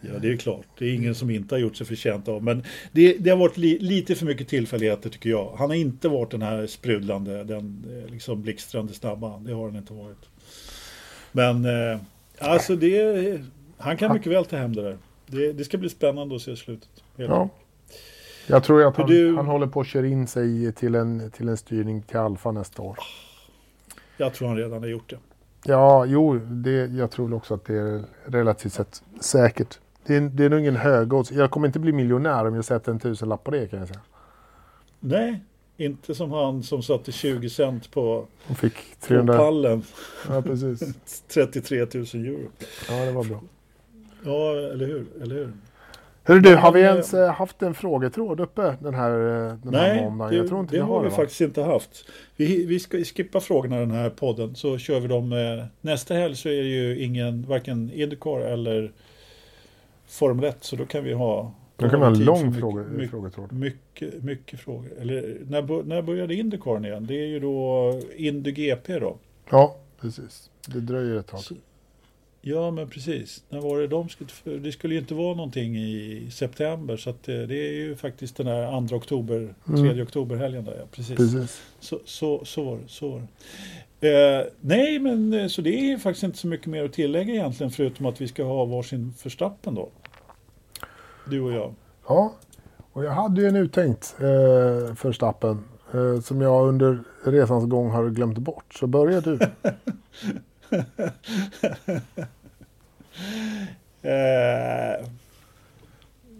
Ja, 0.00 0.18
det 0.22 0.28
är 0.32 0.36
klart. 0.36 0.66
Det 0.78 0.84
är 0.84 0.94
ingen 0.94 1.14
som 1.14 1.30
inte 1.30 1.54
har 1.54 1.60
gjort 1.60 1.76
sig 1.76 1.86
förtjänt 1.86 2.28
av. 2.28 2.42
Men 2.42 2.64
det, 2.92 3.12
det 3.18 3.30
har 3.30 3.36
varit 3.36 3.56
li, 3.56 3.78
lite 3.78 4.14
för 4.14 4.26
mycket 4.26 4.48
tillfälligheter 4.48 5.10
tycker 5.10 5.30
jag. 5.30 5.52
Han 5.58 5.70
har 5.70 5.76
inte 5.76 6.08
varit 6.08 6.30
den 6.30 6.42
här 6.42 6.66
sprudlande, 6.66 7.44
den 7.44 7.84
eh, 8.04 8.12
liksom 8.12 8.42
blixtrande 8.42 8.92
snabba. 8.94 9.38
Det 9.38 9.52
har 9.52 9.64
han 9.64 9.76
inte 9.76 9.92
varit. 9.92 10.28
Men 11.32 11.64
eh, 11.64 12.00
alltså 12.38 12.76
det, 12.76 13.40
han 13.78 13.96
kan 13.96 14.12
mycket 14.12 14.32
väl 14.32 14.44
ta 14.44 14.56
hem 14.56 14.74
det 14.76 14.82
där. 14.82 14.98
Det, 15.26 15.52
det 15.52 15.64
ska 15.64 15.78
bli 15.78 15.88
spännande 15.88 16.36
att 16.36 16.42
se 16.42 16.56
slutet. 16.56 16.88
Helt 17.16 17.30
Ja. 17.30 17.48
Jag 18.46 18.64
tror 18.64 18.86
att 18.86 18.96
han, 18.96 19.06
du- 19.06 19.36
han 19.36 19.46
håller 19.46 19.66
på 19.66 19.80
att 19.80 19.86
köra 19.86 20.06
in 20.06 20.26
sig 20.26 20.72
till 20.72 20.94
en, 20.94 21.30
till 21.30 21.48
en 21.48 21.56
styrning 21.56 22.02
till 22.02 22.16
Alfa 22.16 22.52
nästa 22.52 22.82
år. 22.82 22.98
Jag 24.16 24.34
tror 24.34 24.48
han 24.48 24.56
redan 24.56 24.78
har 24.82 24.86
gjort 24.88 25.10
det. 25.10 25.18
Ja, 25.64 26.04
jo, 26.04 26.34
det, 26.38 26.70
jag 26.86 27.10
tror 27.10 27.34
också 27.34 27.54
att 27.54 27.64
det 27.64 27.74
är 27.74 28.02
relativt 28.26 28.72
sett 28.72 29.02
säkert. 29.20 29.78
Det 30.06 30.16
är, 30.16 30.20
det 30.20 30.44
är 30.44 30.50
nog 30.50 30.60
ingen 30.60 30.76
högodds. 30.76 31.32
Jag 31.32 31.50
kommer 31.50 31.66
inte 31.66 31.78
bli 31.78 31.92
miljonär 31.92 32.46
om 32.46 32.54
jag 32.54 32.64
sätter 32.64 32.92
en 32.92 32.98
tusenlapp 32.98 33.44
på 33.44 33.50
det 33.50 33.66
kan 33.66 33.78
jag 33.78 33.88
säga. 33.88 34.00
Nej, 35.00 35.40
inte 35.76 36.14
som 36.14 36.30
han 36.32 36.62
som 36.62 36.82
satte 36.82 37.12
20 37.12 37.50
cent 37.50 37.90
på, 37.90 38.26
fick 38.56 38.74
på 39.00 39.06
300... 39.06 39.36
pallen. 39.36 39.82
Ja, 40.28 40.42
precis. 40.42 40.94
33 41.28 41.78
000 41.78 41.86
euro. 42.14 42.48
Ja, 42.88 43.04
det 43.04 43.12
var 43.12 43.24
bra. 43.24 43.40
Ja, 44.26 44.50
eller 44.72 44.86
hur? 44.86 45.06
Eller 45.22 45.34
hur? 45.34 45.52
Hörru 46.24 46.40
du, 46.40 46.54
har 46.56 46.72
vi 46.72 46.82
Men, 46.82 46.90
ens 46.92 47.14
eh, 47.14 47.32
haft 47.32 47.62
en 47.62 47.74
frågetråd 47.74 48.40
uppe 48.40 48.76
den 48.80 48.94
här, 48.94 49.10
eh, 49.10 49.54
den 49.62 49.74
här 49.74 49.94
Nej, 49.94 50.02
måndagen? 50.04 50.30
det, 50.32 50.36
Jag 50.38 50.48
tror 50.48 50.60
inte 50.60 50.72
det 50.72 50.76
vi 50.76 50.82
har 50.82 50.94
har 50.94 51.02
vi 51.02 51.08
va? 51.08 51.14
faktiskt 51.16 51.40
inte 51.40 51.62
haft. 51.62 52.04
Vi, 52.36 52.66
vi 52.66 52.80
ska 52.80 52.98
skippa 53.04 53.40
frågorna 53.40 53.76
i 53.76 53.80
den 53.80 53.90
här 53.90 54.10
podden 54.10 54.54
så 54.54 54.78
kör 54.78 55.00
vi 55.00 55.08
dem. 55.08 55.32
Eh, 55.32 55.64
nästa 55.80 56.14
helg 56.14 56.36
så 56.36 56.48
är 56.48 56.62
det 56.62 56.68
ju 56.68 56.98
ingen, 57.04 57.42
varken 57.48 57.90
Indycar 57.94 58.40
eller 58.40 58.92
Formel 60.06 60.44
1 60.44 60.56
så 60.60 60.76
då 60.76 60.86
kan 60.86 61.04
vi 61.04 61.12
ha 61.12 61.52
Då 61.76 61.88
kan 61.88 62.00
vi 62.00 62.06
ha 62.06 62.12
en 62.12 62.24
lång 62.24 62.46
mycket- 62.46 62.60
fråga, 62.60 62.82
mycket, 62.82 63.10
frågetråd. 63.10 63.52
mycket, 63.52 64.22
mycket 64.22 64.60
frågor. 64.60 64.90
Eller 65.00 65.36
när, 65.48 65.82
när 65.84 66.02
började 66.02 66.34
Indycar 66.34 66.86
igen? 66.86 67.06
Det 67.06 67.14
är 67.14 67.26
ju 67.26 67.40
då 67.40 67.92
Indy 68.16 68.52
GP 68.52 68.98
då. 68.98 69.16
Ja, 69.50 69.76
precis. 70.00 70.50
Det 70.66 70.80
dröjer 70.80 71.16
ett 71.16 71.26
tag. 71.26 71.40
Så- 71.40 71.54
Ja 72.48 72.70
men 72.70 72.88
precis. 72.88 73.44
När 73.48 73.60
var 73.60 73.78
det 73.78 73.86
de 73.86 74.08
skulle, 74.08 74.58
det 74.58 74.72
skulle 74.72 74.94
ju 74.94 75.00
inte 75.00 75.14
vara 75.14 75.34
någonting 75.34 75.76
i 75.76 76.28
september 76.32 76.96
så 76.96 77.10
att 77.10 77.28
eh, 77.28 77.38
det 77.38 77.56
är 77.68 77.72
ju 77.72 77.96
faktiskt 77.96 78.36
den 78.36 78.46
här 78.46 78.88
2 78.88 78.96
oktober, 78.96 79.54
3 79.66 79.74
Mm. 79.78 80.02
oktober 80.02 80.36
helgen 80.36 80.64
där 80.64 80.76
ja, 80.78 80.84
precis. 80.92 81.16
Precis. 81.16 81.62
Så, 81.80 82.00
så, 82.04 82.44
så 82.44 82.64
var 82.64 82.76
det. 82.76 82.82
Så 82.88 83.08
var 83.08 83.22
det. 84.00 84.38
Eh, 84.40 84.46
nej, 84.60 84.98
men 84.98 85.32
eh, 85.32 85.46
så 85.46 85.62
det 85.62 85.92
är 85.92 85.98
faktiskt 85.98 86.24
inte 86.24 86.38
så 86.38 86.46
mycket 86.46 86.66
mer 86.66 86.84
att 86.84 86.92
tillägga 86.92 87.34
egentligen 87.34 87.70
förutom 87.70 88.06
att 88.06 88.20
vi 88.20 88.28
ska 88.28 88.44
ha 88.44 88.64
varsin 88.64 89.12
förstappen 89.18 89.74
då. 89.74 89.88
du 91.30 91.40
och 91.40 91.52
jag. 91.52 91.74
Ja, 92.08 92.34
och 92.92 93.04
jag 93.04 93.10
hade 93.10 93.40
ju 93.40 93.48
en 93.48 93.56
uttänkt 93.56 94.16
eh, 94.18 94.94
för 94.94 95.12
Stappen 95.12 95.64
eh, 95.94 96.20
som 96.20 96.40
jag 96.40 96.68
under 96.68 96.98
resans 97.24 97.64
gång 97.70 97.90
har 97.90 98.08
glömt 98.10 98.38
bort. 98.38 98.74
Så 98.74 98.86
börja 98.86 99.20
du. 99.20 99.38
Eh, 104.02 105.06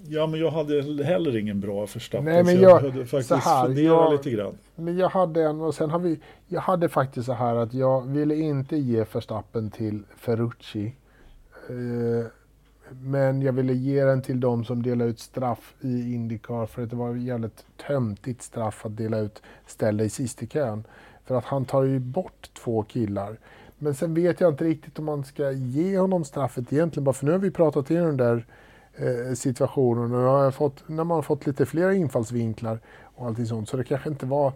ja, 0.08 0.26
men 0.26 0.40
jag 0.40 0.50
hade 0.50 1.04
heller 1.04 1.36
ingen 1.36 1.60
bra 1.60 1.80
Verstappen. 1.80 2.24
Nej, 2.24 2.44
men 2.44 2.60
jag- 2.60 2.70
jag 2.70 2.82
behövde 2.82 3.06
faktiskt 3.06 3.30
här, 3.44 3.68
jag- 3.84 4.12
lite 4.12 4.30
grann. 4.30 4.54
Men 4.74 4.96
jag 4.98 5.08
hade 5.08 5.42
en 5.42 5.60
och 5.60 5.74
sen 5.74 5.90
har 5.90 5.98
vi... 5.98 6.20
Jag 6.48 6.60
hade 6.60 6.88
faktiskt 6.88 7.26
så 7.26 7.32
här 7.32 7.56
att 7.56 7.74
jag 7.74 8.00
ville 8.06 8.34
inte 8.34 8.76
ge 8.76 9.04
Verstappen 9.12 9.70
till 9.70 10.02
Ferrucci. 10.16 10.92
Eh, 11.68 12.26
men 13.02 13.42
jag 13.42 13.52
ville 13.52 13.72
ge 13.72 14.04
den 14.04 14.22
till 14.22 14.40
de 14.40 14.64
som 14.64 14.82
delar 14.82 15.06
ut 15.06 15.20
straff 15.20 15.74
i 15.80 16.14
Indycar 16.14 16.66
för 16.66 16.82
att 16.82 16.90
det 16.90 16.96
var 16.96 17.14
ett 17.16 17.22
jävligt 17.22 17.64
töntigt 17.86 18.42
straff 18.42 18.86
att 18.86 18.96
dela 18.96 19.18
ut 19.18 19.42
ställ 19.66 19.96
dig 19.96 20.10
sist 20.10 20.42
i 20.42 20.46
kön. 20.46 20.84
För 21.24 21.34
att 21.38 21.44
han 21.44 21.64
tar 21.64 21.82
ju 21.82 21.98
bort 21.98 22.50
två 22.54 22.82
killar. 22.82 23.36
Men 23.78 23.94
sen 23.94 24.14
vet 24.14 24.40
jag 24.40 24.52
inte 24.52 24.64
riktigt 24.64 24.98
om 24.98 25.04
man 25.04 25.24
ska 25.24 25.52
ge 25.52 25.98
honom 25.98 26.24
straffet 26.24 26.72
egentligen. 26.72 27.04
Bara 27.04 27.12
för 27.12 27.26
nu 27.26 27.32
har 27.32 27.38
vi 27.38 27.50
pratat 27.50 27.90
igenom 27.90 28.16
den 28.16 28.26
där 28.26 28.46
eh, 28.94 29.34
situationen 29.34 30.14
och 30.14 30.20
har 30.20 30.50
fått, 30.50 30.88
när 30.88 31.04
man 31.04 31.14
har 31.14 31.22
fått 31.22 31.46
lite 31.46 31.66
fler 31.66 31.90
infallsvinklar 31.90 32.80
och 33.02 33.26
allting 33.26 33.46
sånt. 33.46 33.68
Så 33.68 33.76
det 33.76 33.84
kanske 33.84 34.08
inte 34.08 34.26
var 34.26 34.52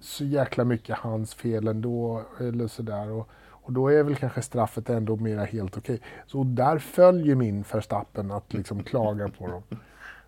så 0.00 0.24
jäkla 0.24 0.64
mycket 0.64 0.98
hans 0.98 1.34
fel 1.34 1.68
ändå. 1.68 2.22
Eller 2.40 2.68
sådär. 2.68 3.10
Och, 3.10 3.28
och 3.68 3.72
då 3.72 3.88
är 3.88 4.02
väl 4.02 4.16
kanske 4.16 4.42
straffet 4.42 4.90
ändå 4.90 5.16
mera 5.16 5.44
helt 5.44 5.76
okej. 5.76 6.00
Så 6.26 6.44
där 6.44 6.78
följer 6.78 7.34
min 7.34 7.64
Verstappen 7.72 8.30
att 8.30 8.52
liksom 8.52 8.82
klaga 8.82 9.28
på 9.28 9.46
dem. 9.46 9.62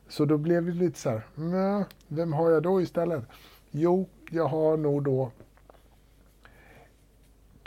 Så 0.08 0.24
då 0.24 0.38
blev 0.38 0.66
det 0.66 0.72
lite 0.72 0.98
så 0.98 1.10
här, 1.10 1.22
vem 2.08 2.32
har 2.32 2.50
jag 2.50 2.62
då 2.62 2.80
istället? 2.80 3.24
Jo, 3.70 4.08
jag 4.30 4.46
har 4.46 4.76
nog 4.76 5.02
då 5.02 5.30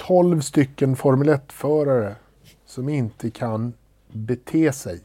12 0.08 0.42
stycken 0.42 0.96
Formel 0.96 1.30
1-förare 1.30 2.16
som 2.66 2.90
inte 2.90 3.30
kan 3.30 3.74
bete 4.12 4.74
sig. 4.74 5.00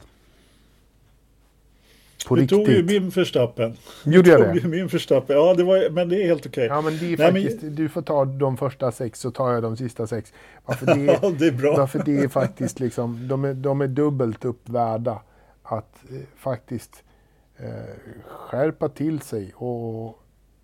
På 2.27 2.35
Du 2.35 2.41
riktigt. 2.41 2.65
tog 2.65 2.67
ju 2.75 2.83
min 2.83 3.09
Verstappen. 3.09 3.77
Gjorde 4.05 4.21
Du 4.21 4.29
jag 4.31 4.39
tog 4.45 4.55
det? 4.55 4.59
ju 4.61 4.67
min 4.67 4.87
Verstappen. 4.87 5.35
Ja, 5.35 5.53
det 5.53 5.63
var, 5.63 5.89
men 5.89 6.09
det 6.09 6.23
är 6.23 6.27
helt 6.27 6.45
okej. 6.45 6.65
Ja, 6.65 6.81
men 6.81 6.97
det 6.97 7.05
är 7.13 7.17
Nej, 7.17 7.33
men- 7.33 7.43
faktiskt, 7.43 7.75
du 7.77 7.89
får 7.89 8.01
ta 8.01 8.25
de 8.25 8.57
första 8.57 8.91
sex 8.91 9.19
så 9.19 9.31
tar 9.31 9.51
jag 9.53 9.63
de 9.63 9.77
sista 9.77 10.07
sex. 10.07 10.33
Varför 10.65 10.85
det, 10.95 11.19
Ja, 11.21 11.29
det 11.39 11.47
är 11.47 11.51
bra. 11.51 11.77
varför 11.77 12.03
det 12.05 12.17
är 12.19 12.27
faktiskt 12.27 12.79
liksom, 12.79 13.27
de 13.27 13.45
är, 13.45 13.53
de 13.53 13.81
är 13.81 13.87
dubbelt 13.87 14.45
upp 14.45 14.69
värda 14.69 15.21
att 15.63 15.95
eh, 16.11 16.17
faktiskt 16.37 17.03
eh, 17.57 17.67
skärpa 18.27 18.89
till 18.89 19.19
sig 19.21 19.53
och, 19.55 20.19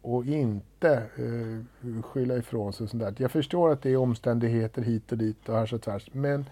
och 0.05 0.25
inte 0.25 1.03
eh, 1.15 2.03
skylla 2.03 2.37
ifrån 2.37 2.73
sig. 2.73 2.83
Och 2.83 2.89
sånt 2.89 3.03
där. 3.03 3.13
Jag 3.17 3.31
förstår 3.31 3.71
att 3.71 3.81
det 3.81 3.89
är 3.89 3.97
omständigheter 3.97 4.81
hit 4.81 5.11
och 5.11 5.17
dit 5.17 5.49
och 5.49 5.55
här 5.55 5.65
så 5.65 5.77
tvärs. 5.77 6.09
Men 6.11 6.45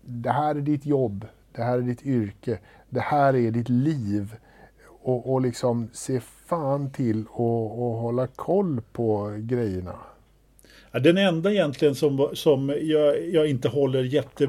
det 0.00 0.30
här 0.30 0.54
är 0.54 0.60
ditt 0.60 0.86
jobb. 0.86 1.26
Det 1.52 1.62
här 1.62 1.78
är 1.78 1.82
ditt 1.82 2.06
yrke. 2.06 2.58
Det 2.88 3.00
här 3.00 3.36
är 3.36 3.50
ditt 3.50 3.68
liv. 3.68 4.36
Och, 5.02 5.32
och 5.32 5.40
liksom 5.40 5.88
se 5.92 6.20
fan 6.20 6.90
till 6.90 7.24
och, 7.30 7.72
och 7.72 7.96
hålla 7.96 8.26
koll 8.26 8.80
på 8.92 9.36
grejerna. 9.38 9.94
Den 10.92 11.18
enda 11.18 11.52
egentligen 11.52 11.94
som, 11.94 12.30
som 12.32 12.78
jag, 12.80 13.28
jag 13.28 13.50
inte 13.50 13.68
håller 13.68 14.02
jätte 14.02 14.48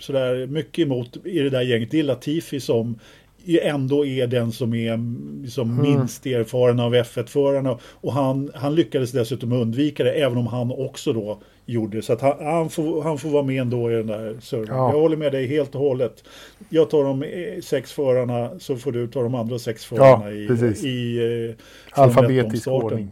sådär 0.00 0.46
mycket 0.46 0.86
emot 0.86 1.26
i 1.26 1.38
det 1.38 1.50
där 1.50 1.62
gänget, 1.62 1.90
det 1.90 1.98
är 1.98 2.02
Latifi 2.02 2.60
som 2.60 2.98
ändå 3.46 4.06
är 4.06 4.26
den 4.26 4.52
som 4.52 4.74
är 4.74 4.98
liksom 5.42 5.70
Mm. 5.70 5.82
minst 5.82 6.26
erfaren 6.26 6.80
av 6.80 6.94
F1-förarna. 6.94 7.78
Och 7.84 8.12
han, 8.12 8.50
han 8.54 8.74
lyckades 8.74 9.12
dessutom 9.12 9.52
undvika 9.52 10.04
det, 10.04 10.12
även 10.12 10.38
om 10.38 10.46
han 10.46 10.70
också 10.72 11.12
då 11.12 11.40
gjorde 11.66 11.96
det. 11.96 12.02
Så 12.02 12.12
att 12.12 12.20
han, 12.20 12.46
han, 12.46 12.70
får, 12.70 13.02
han 13.02 13.18
får 13.18 13.28
vara 13.28 13.42
med 13.42 13.60
ändå 13.60 13.90
i 13.90 13.94
den 13.94 14.06
där 14.06 14.36
surren. 14.40 14.66
Ja. 14.68 14.92
Jag 14.92 15.00
håller 15.00 15.16
med 15.16 15.32
dig 15.32 15.46
helt 15.46 15.74
och 15.74 15.80
hållet. 15.80 16.24
Jag 16.68 16.90
tar 16.90 17.04
de 17.04 17.22
eh, 17.22 17.60
sex 17.62 17.92
förarna, 17.92 18.50
så 18.58 18.76
får 18.76 18.92
du 18.92 19.06
ta 19.08 19.22
de 19.22 19.34
andra 19.34 19.58
sex 19.58 19.84
förarna 19.84 20.30
i, 20.32 20.46
precis. 20.48 20.84
i 20.84 21.18
eh, 21.48 22.00
Alfabetisk 22.02 22.66
1-omstarten. 22.66 22.84
ordning. 22.84 23.10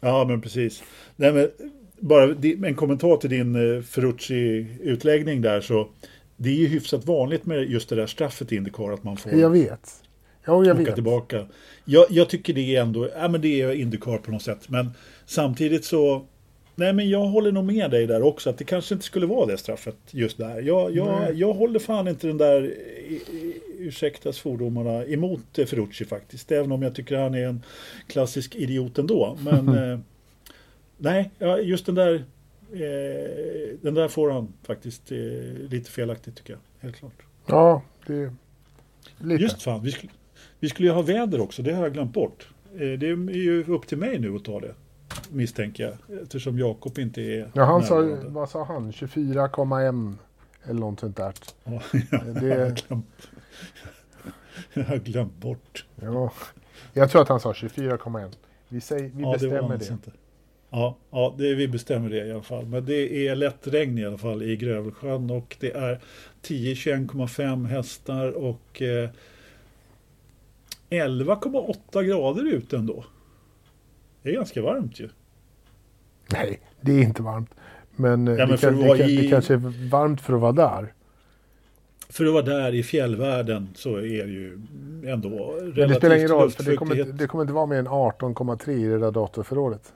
Ja, 0.00 0.24
men 0.28 0.40
precis. 0.40 0.82
Nej, 1.16 1.32
men 1.32 1.48
bara 2.00 2.24
en 2.66 2.74
kommentar 2.74 3.16
till 3.16 3.30
din 3.30 3.54
eh, 3.76 3.82
Ferrucci-utläggning 3.82 5.40
där 5.42 5.60
så 5.60 5.88
det 6.40 6.48
är 6.48 6.54
ju 6.54 6.66
hyfsat 6.66 7.06
vanligt 7.06 7.46
med 7.46 7.70
just 7.70 7.88
det 7.88 7.96
där 7.96 8.06
straffet 8.06 8.52
i 8.52 8.56
Indycar 8.56 8.92
att 8.92 9.04
man 9.04 9.16
får 9.16 9.32
Jag 9.32 9.50
vet. 9.50 10.02
Ja, 10.44 10.64
jag 10.64 10.76
åka 10.76 10.84
vet. 10.84 10.94
tillbaka. 10.94 11.46
Jag, 11.84 12.06
jag 12.10 12.28
tycker 12.28 12.54
det 12.54 12.76
är 12.76 12.82
ändå, 12.82 13.08
ja 13.16 13.28
men 13.28 13.40
det 13.40 13.60
är 13.60 13.72
Indycar 13.72 14.18
på 14.18 14.30
något 14.30 14.42
sätt. 14.42 14.68
Men 14.68 14.90
samtidigt 15.26 15.84
så, 15.84 16.26
nej 16.74 16.92
men 16.92 17.10
jag 17.10 17.24
håller 17.24 17.52
nog 17.52 17.64
med 17.64 17.90
dig 17.90 18.06
där 18.06 18.22
också 18.22 18.50
att 18.50 18.58
det 18.58 18.64
kanske 18.64 18.94
inte 18.94 19.06
skulle 19.06 19.26
vara 19.26 19.46
det 19.46 19.58
straffet 19.58 19.96
just 20.10 20.38
där. 20.38 20.60
Jag, 20.62 20.96
jag, 20.96 21.34
jag 21.34 21.52
håller 21.52 21.78
fan 21.78 22.08
inte 22.08 22.26
den 22.26 22.38
där, 22.38 22.74
ursäkta 23.78 24.32
svordomarna, 24.32 25.04
emot 25.04 25.58
eh, 25.58 25.66
Ferrucci 25.66 26.04
faktiskt. 26.04 26.52
Även 26.52 26.72
om 26.72 26.82
jag 26.82 26.94
tycker 26.94 27.16
han 27.16 27.34
är 27.34 27.46
en 27.46 27.64
klassisk 28.06 28.54
idiot 28.54 28.98
ändå. 28.98 29.38
Men 29.44 29.68
eh, 29.92 29.98
nej, 30.98 31.30
just 31.62 31.86
den 31.86 31.94
där, 31.94 32.24
eh, 32.72 33.78
den 33.82 33.94
där 33.94 34.08
får 34.08 34.30
han 34.30 34.52
faktiskt 34.62 35.12
eh, 35.12 35.18
lite 35.70 35.90
felaktigt 35.90 36.36
tycker 36.36 36.52
jag. 36.52 36.60
Helt 36.80 36.96
klart. 36.96 37.22
Ja, 37.46 37.82
det... 38.06 38.32
Lite. 39.18 39.42
Just 39.42 39.62
fan, 39.62 39.82
vi 39.82 39.90
skulle, 39.92 40.12
vi 40.60 40.68
skulle 40.68 40.88
ju 40.88 40.94
ha 40.94 41.02
väder 41.02 41.40
också, 41.40 41.62
det 41.62 41.72
har 41.72 41.82
jag 41.82 41.92
glömt 41.92 42.12
bort. 42.12 42.48
Eh, 42.72 42.78
Det 42.78 43.06
är 43.08 43.30
ju 43.36 43.64
upp 43.64 43.86
till 43.86 43.98
mig 43.98 44.18
nu 44.18 44.36
att 44.36 44.44
ta 44.44 44.60
det, 44.60 44.74
misstänker 45.30 45.84
jag. 46.08 46.22
Eftersom 46.22 46.58
Jakob 46.58 46.98
inte 46.98 47.22
är 47.22 47.50
Ja, 47.54 47.64
han 47.64 47.82
sa, 47.82 48.00
närvarande. 48.00 48.28
vad 48.28 48.50
sa 48.50 48.64
han? 48.64 48.90
24,1 48.92 50.14
eller 50.64 50.80
något 50.80 51.00
sånt 51.00 51.16
där. 51.16 51.32
Ja, 51.64 51.82
Det- 52.40 52.46
jag, 52.46 52.64
har 52.66 52.70
glömt, 52.88 53.28
jag 54.74 54.84
har 54.84 54.96
glömt 54.96 55.36
bort. 55.36 55.86
Ja. 56.02 56.32
Jag 56.92 57.10
tror 57.10 57.22
att 57.22 57.28
han 57.28 57.40
sa 57.40 57.52
24,1. 57.52 58.32
Vi, 58.68 58.80
säger, 58.80 59.10
vi 59.14 59.22
ja, 59.22 59.32
bestämmer 59.32 59.60
var 59.62 59.76
det. 59.76 59.94
Ja, 60.70 60.96
ja 61.10 61.34
det, 61.38 61.54
vi 61.54 61.68
bestämmer 61.68 62.10
det 62.10 62.26
i 62.26 62.32
alla 62.32 62.42
fall. 62.42 62.66
Men 62.66 62.84
det 62.84 63.28
är 63.28 63.34
lätt 63.36 63.66
regn 63.66 63.98
i 63.98 64.04
alla 64.06 64.18
fall 64.18 64.42
i 64.42 64.56
Grövelsjön 64.56 65.30
och 65.30 65.56
det 65.60 65.70
är 65.72 66.00
10-21,5 66.42 67.66
hästar 67.66 68.30
och 68.32 68.82
eh, 68.82 69.10
11,8 70.90 72.02
grader 72.02 72.44
ute 72.54 72.76
ändå. 72.76 73.04
Det 74.22 74.30
är 74.30 74.34
ganska 74.34 74.62
varmt 74.62 75.00
ju. 75.00 75.08
Nej, 76.32 76.60
det 76.80 76.92
är 76.92 77.02
inte 77.02 77.22
varmt. 77.22 77.50
Men, 77.96 78.28
eh, 78.28 78.34
Ja, 78.34 78.46
men 78.46 78.50
det, 78.50 78.58
kan, 78.60 78.76
det, 78.80 78.98
kan, 78.98 79.08
i- 79.10 79.16
det 79.16 79.28
kanske 79.28 79.54
är 79.54 79.88
varmt 79.90 80.20
för 80.20 80.32
att 80.32 80.40
vara 80.40 80.52
där. 80.52 80.92
För 82.10 82.24
att 82.26 82.32
vara 82.32 82.42
där 82.42 82.74
i 82.74 82.82
fjällvärlden 82.82 83.68
så 83.74 83.96
är 83.96 84.02
det 84.02 84.32
ju 84.32 84.52
ändå 85.06 85.28
relativt 85.60 85.76
Men 85.76 85.88
det 85.88 85.94
spelar 85.94 86.16
ingen 86.16 86.28
roll, 86.28 86.50
för 86.50 86.62
det 86.64 86.76
kommer, 86.76 86.94
det 87.04 87.26
kommer 87.26 87.42
inte 87.44 87.54
vara 87.54 87.66
mer 87.66 87.78
än 87.78 87.88
18,3 87.88 88.70
i 88.70 88.84
det 88.88 88.98
där 88.98 89.10
datorförrådet. 89.10 89.92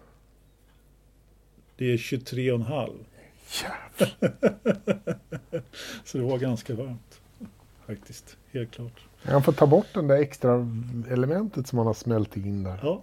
Det 1.82 1.92
är 1.92 1.96
23,5. 1.96 2.90
Jävlar. 3.62 4.32
Så 6.04 6.18
det 6.18 6.24
var 6.24 6.38
ganska 6.38 6.74
varmt. 6.74 7.20
Faktiskt, 7.86 8.36
helt 8.52 8.70
klart. 8.70 9.00
Han 9.22 9.42
får 9.42 9.52
ta 9.52 9.66
bort 9.66 9.86
den 9.94 10.08
där 10.08 10.16
extra 10.16 10.68
elementet 11.10 11.66
som 11.66 11.78
han 11.78 11.86
har 11.86 11.94
smält 11.94 12.36
in 12.36 12.62
där. 12.62 12.78
Ja, 12.82 13.02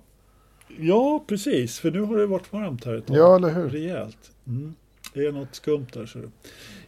ja 0.77 1.23
precis. 1.27 1.80
För 1.80 1.91
nu 1.91 2.01
har 2.01 2.18
det 2.18 2.26
varit 2.26 2.53
varmt 2.53 2.85
här 2.85 2.93
ett 2.93 3.06
tag. 3.07 3.18
Ja, 3.18 3.35
eller 3.35 3.49
hur? 3.49 3.69
Rejält. 3.69 4.31
Mm. 4.47 4.76
Det 5.14 5.26
är 5.26 5.31
något 5.31 5.56
skumt 5.56 5.88
där. 5.93 6.06
Så. 6.06 6.19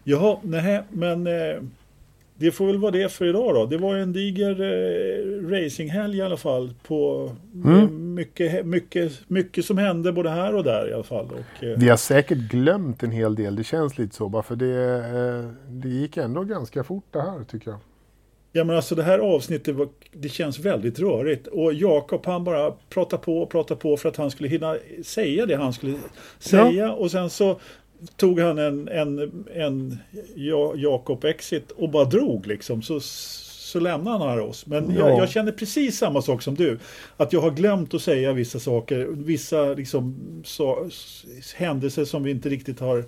Jaha, 0.03 0.39
nej, 0.43 0.83
men 0.89 1.27
eh, 1.27 1.61
det 2.41 2.51
får 2.51 2.67
väl 2.67 2.77
vara 2.77 2.91
det 2.91 3.11
för 3.11 3.25
idag 3.25 3.55
då. 3.55 3.65
Det 3.65 3.77
var 3.77 3.95
en 3.95 4.13
diger 4.13 4.61
eh, 4.61 5.49
racinghelg 5.49 6.17
i 6.17 6.21
alla 6.21 6.37
fall. 6.37 6.73
På 6.87 7.31
Mm. 7.55 8.13
mycket, 8.13 8.65
mycket, 8.65 9.11
mycket 9.29 9.65
som 9.65 9.77
hände 9.77 10.11
både 10.11 10.29
här 10.29 10.55
och 10.55 10.63
där 10.63 10.89
i 10.89 10.93
alla 10.93 11.03
fall. 11.03 11.25
Och, 11.25 11.63
eh, 11.63 11.77
Vi 11.77 11.89
har 11.89 11.97
säkert 11.97 12.37
glömt 12.37 13.03
en 13.03 13.11
hel 13.11 13.35
del. 13.35 13.55
Det 13.55 13.63
känns 13.63 13.97
lite 13.97 14.15
så. 14.15 14.29
Bara 14.29 14.43
för 14.43 14.55
det, 14.55 14.95
eh, 14.95 15.51
det 15.69 15.89
gick 15.89 16.17
ändå 16.17 16.43
ganska 16.43 16.83
fort 16.83 17.05
det 17.11 17.21
här 17.21 17.43
tycker 17.43 17.69
jag. 17.71 17.79
Ja 18.53 18.63
men 18.63 18.75
alltså 18.75 18.95
det 18.95 19.03
här 19.03 19.19
avsnittet 19.19 19.75
var, 19.75 19.87
det 20.13 20.29
känns 20.29 20.59
väldigt 20.59 20.99
rörigt 20.99 21.47
och 21.47 21.73
Jakob 21.73 22.25
han 22.25 22.43
bara 22.43 22.71
pratar 22.89 23.17
på 23.17 23.37
och 23.41 23.49
pratar 23.49 23.75
på 23.75 23.97
för 23.97 24.09
att 24.09 24.17
han 24.17 24.31
skulle 24.31 24.49
hinna 24.49 24.77
säga 25.05 25.45
det 25.45 25.55
han 25.55 25.73
skulle 25.73 25.97
säga 26.39 26.91
och 26.91 27.11
sen 27.11 27.29
så 27.29 27.59
tog 28.15 28.39
han 28.39 28.57
en, 28.57 28.87
en, 28.87 29.45
en 29.53 29.97
Ja- 30.35 30.73
Jakob 30.75 31.25
exit 31.25 31.71
och 31.71 31.89
bara 31.89 32.05
drog 32.05 32.47
liksom 32.47 32.81
så, 32.81 32.99
så 32.99 33.79
lämnade 33.79 34.25
han 34.25 34.39
oss. 34.39 34.65
Men 34.65 34.95
jag, 34.95 35.09
Ja. 35.11 35.17
jag 35.17 35.29
känner 35.29 35.51
precis 35.51 35.97
samma 35.97 36.21
sak 36.21 36.41
som 36.41 36.55
du. 36.55 36.79
Att 37.17 37.33
jag 37.33 37.41
har 37.41 37.51
glömt 37.51 37.93
att 37.93 38.01
säga 38.01 38.33
vissa 38.33 38.59
saker, 38.59 39.07
vissa 39.11 39.63
liksom, 39.73 40.15
så, 40.45 40.89
händelser 41.55 42.05
som 42.05 42.23
vi 42.23 42.31
inte 42.31 42.49
riktigt 42.49 42.79
har 42.79 43.05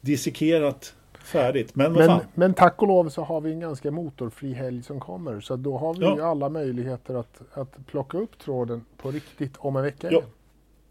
dissekerat 0.00 0.94
färdigt. 1.24 1.74
Men 1.74 1.92
Men, 1.92 2.20
men 2.34 2.54
tack 2.54 2.82
och 2.82 2.88
lov 2.88 3.08
så 3.08 3.22
har 3.22 3.40
vi 3.40 3.52
en 3.52 3.60
ganska 3.60 3.90
motorfri 3.90 4.52
helg 4.52 4.82
som 4.82 5.00
kommer. 5.00 5.40
Så 5.40 5.56
då 5.56 5.78
har 5.78 5.94
vi 5.94 6.00
Ja. 6.00 6.16
ju 6.16 6.22
alla 6.22 6.48
möjligheter 6.48 7.14
att, 7.14 7.40
att 7.52 7.86
plocka 7.86 8.18
upp 8.18 8.38
tråden 8.38 8.84
på 8.96 9.10
riktigt 9.10 9.52
om 9.58 9.76
en 9.76 9.82
vecka 9.82 10.08
Ja. 10.10 10.22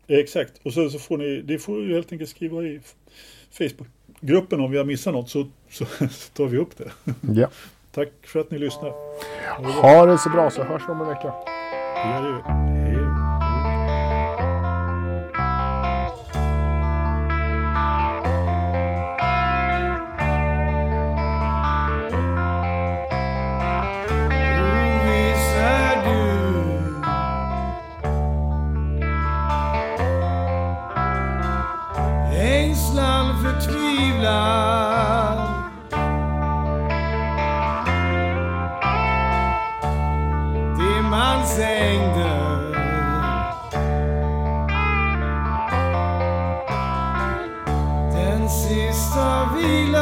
Exakt. 0.07 0.53
Och 0.63 0.73
så, 0.73 0.89
så 0.89 0.99
får 0.99 1.17
ni, 1.17 1.41
det 1.41 1.59
får 1.59 1.81
ju 1.81 1.93
helt 1.93 2.11
enkelt 2.11 2.29
skriva 2.29 2.63
i 2.63 2.79
Facebookgruppen 3.51 4.59
om 4.59 4.71
vi 4.71 4.77
har 4.77 4.85
missat 4.85 5.13
något 5.13 5.29
så, 5.29 5.47
så, 5.69 5.85
så 5.85 6.31
tar 6.33 6.45
vi 6.45 6.57
upp 6.57 6.77
det. 6.77 6.91
Ja. 7.41 7.47
Tack 7.91 8.09
för 8.23 8.39
att 8.39 8.51
ni 8.51 8.57
lyssnar. 8.57 8.91
Ha 9.81 10.05
det 10.05 10.17
så 10.17 10.29
bra 10.29 10.49
så 10.49 10.63
hörs 10.63 10.81
vi 10.87 10.91
om 10.91 11.01
en 11.01 11.07
vecka. 11.07 11.33
Det 11.95 12.09
gör 12.09 12.43
vi. 12.59 12.64
Hans 41.25 41.59
ängder 41.59 42.71
Den 48.13 48.49
sista 48.49 49.49
vilan 49.55 49.94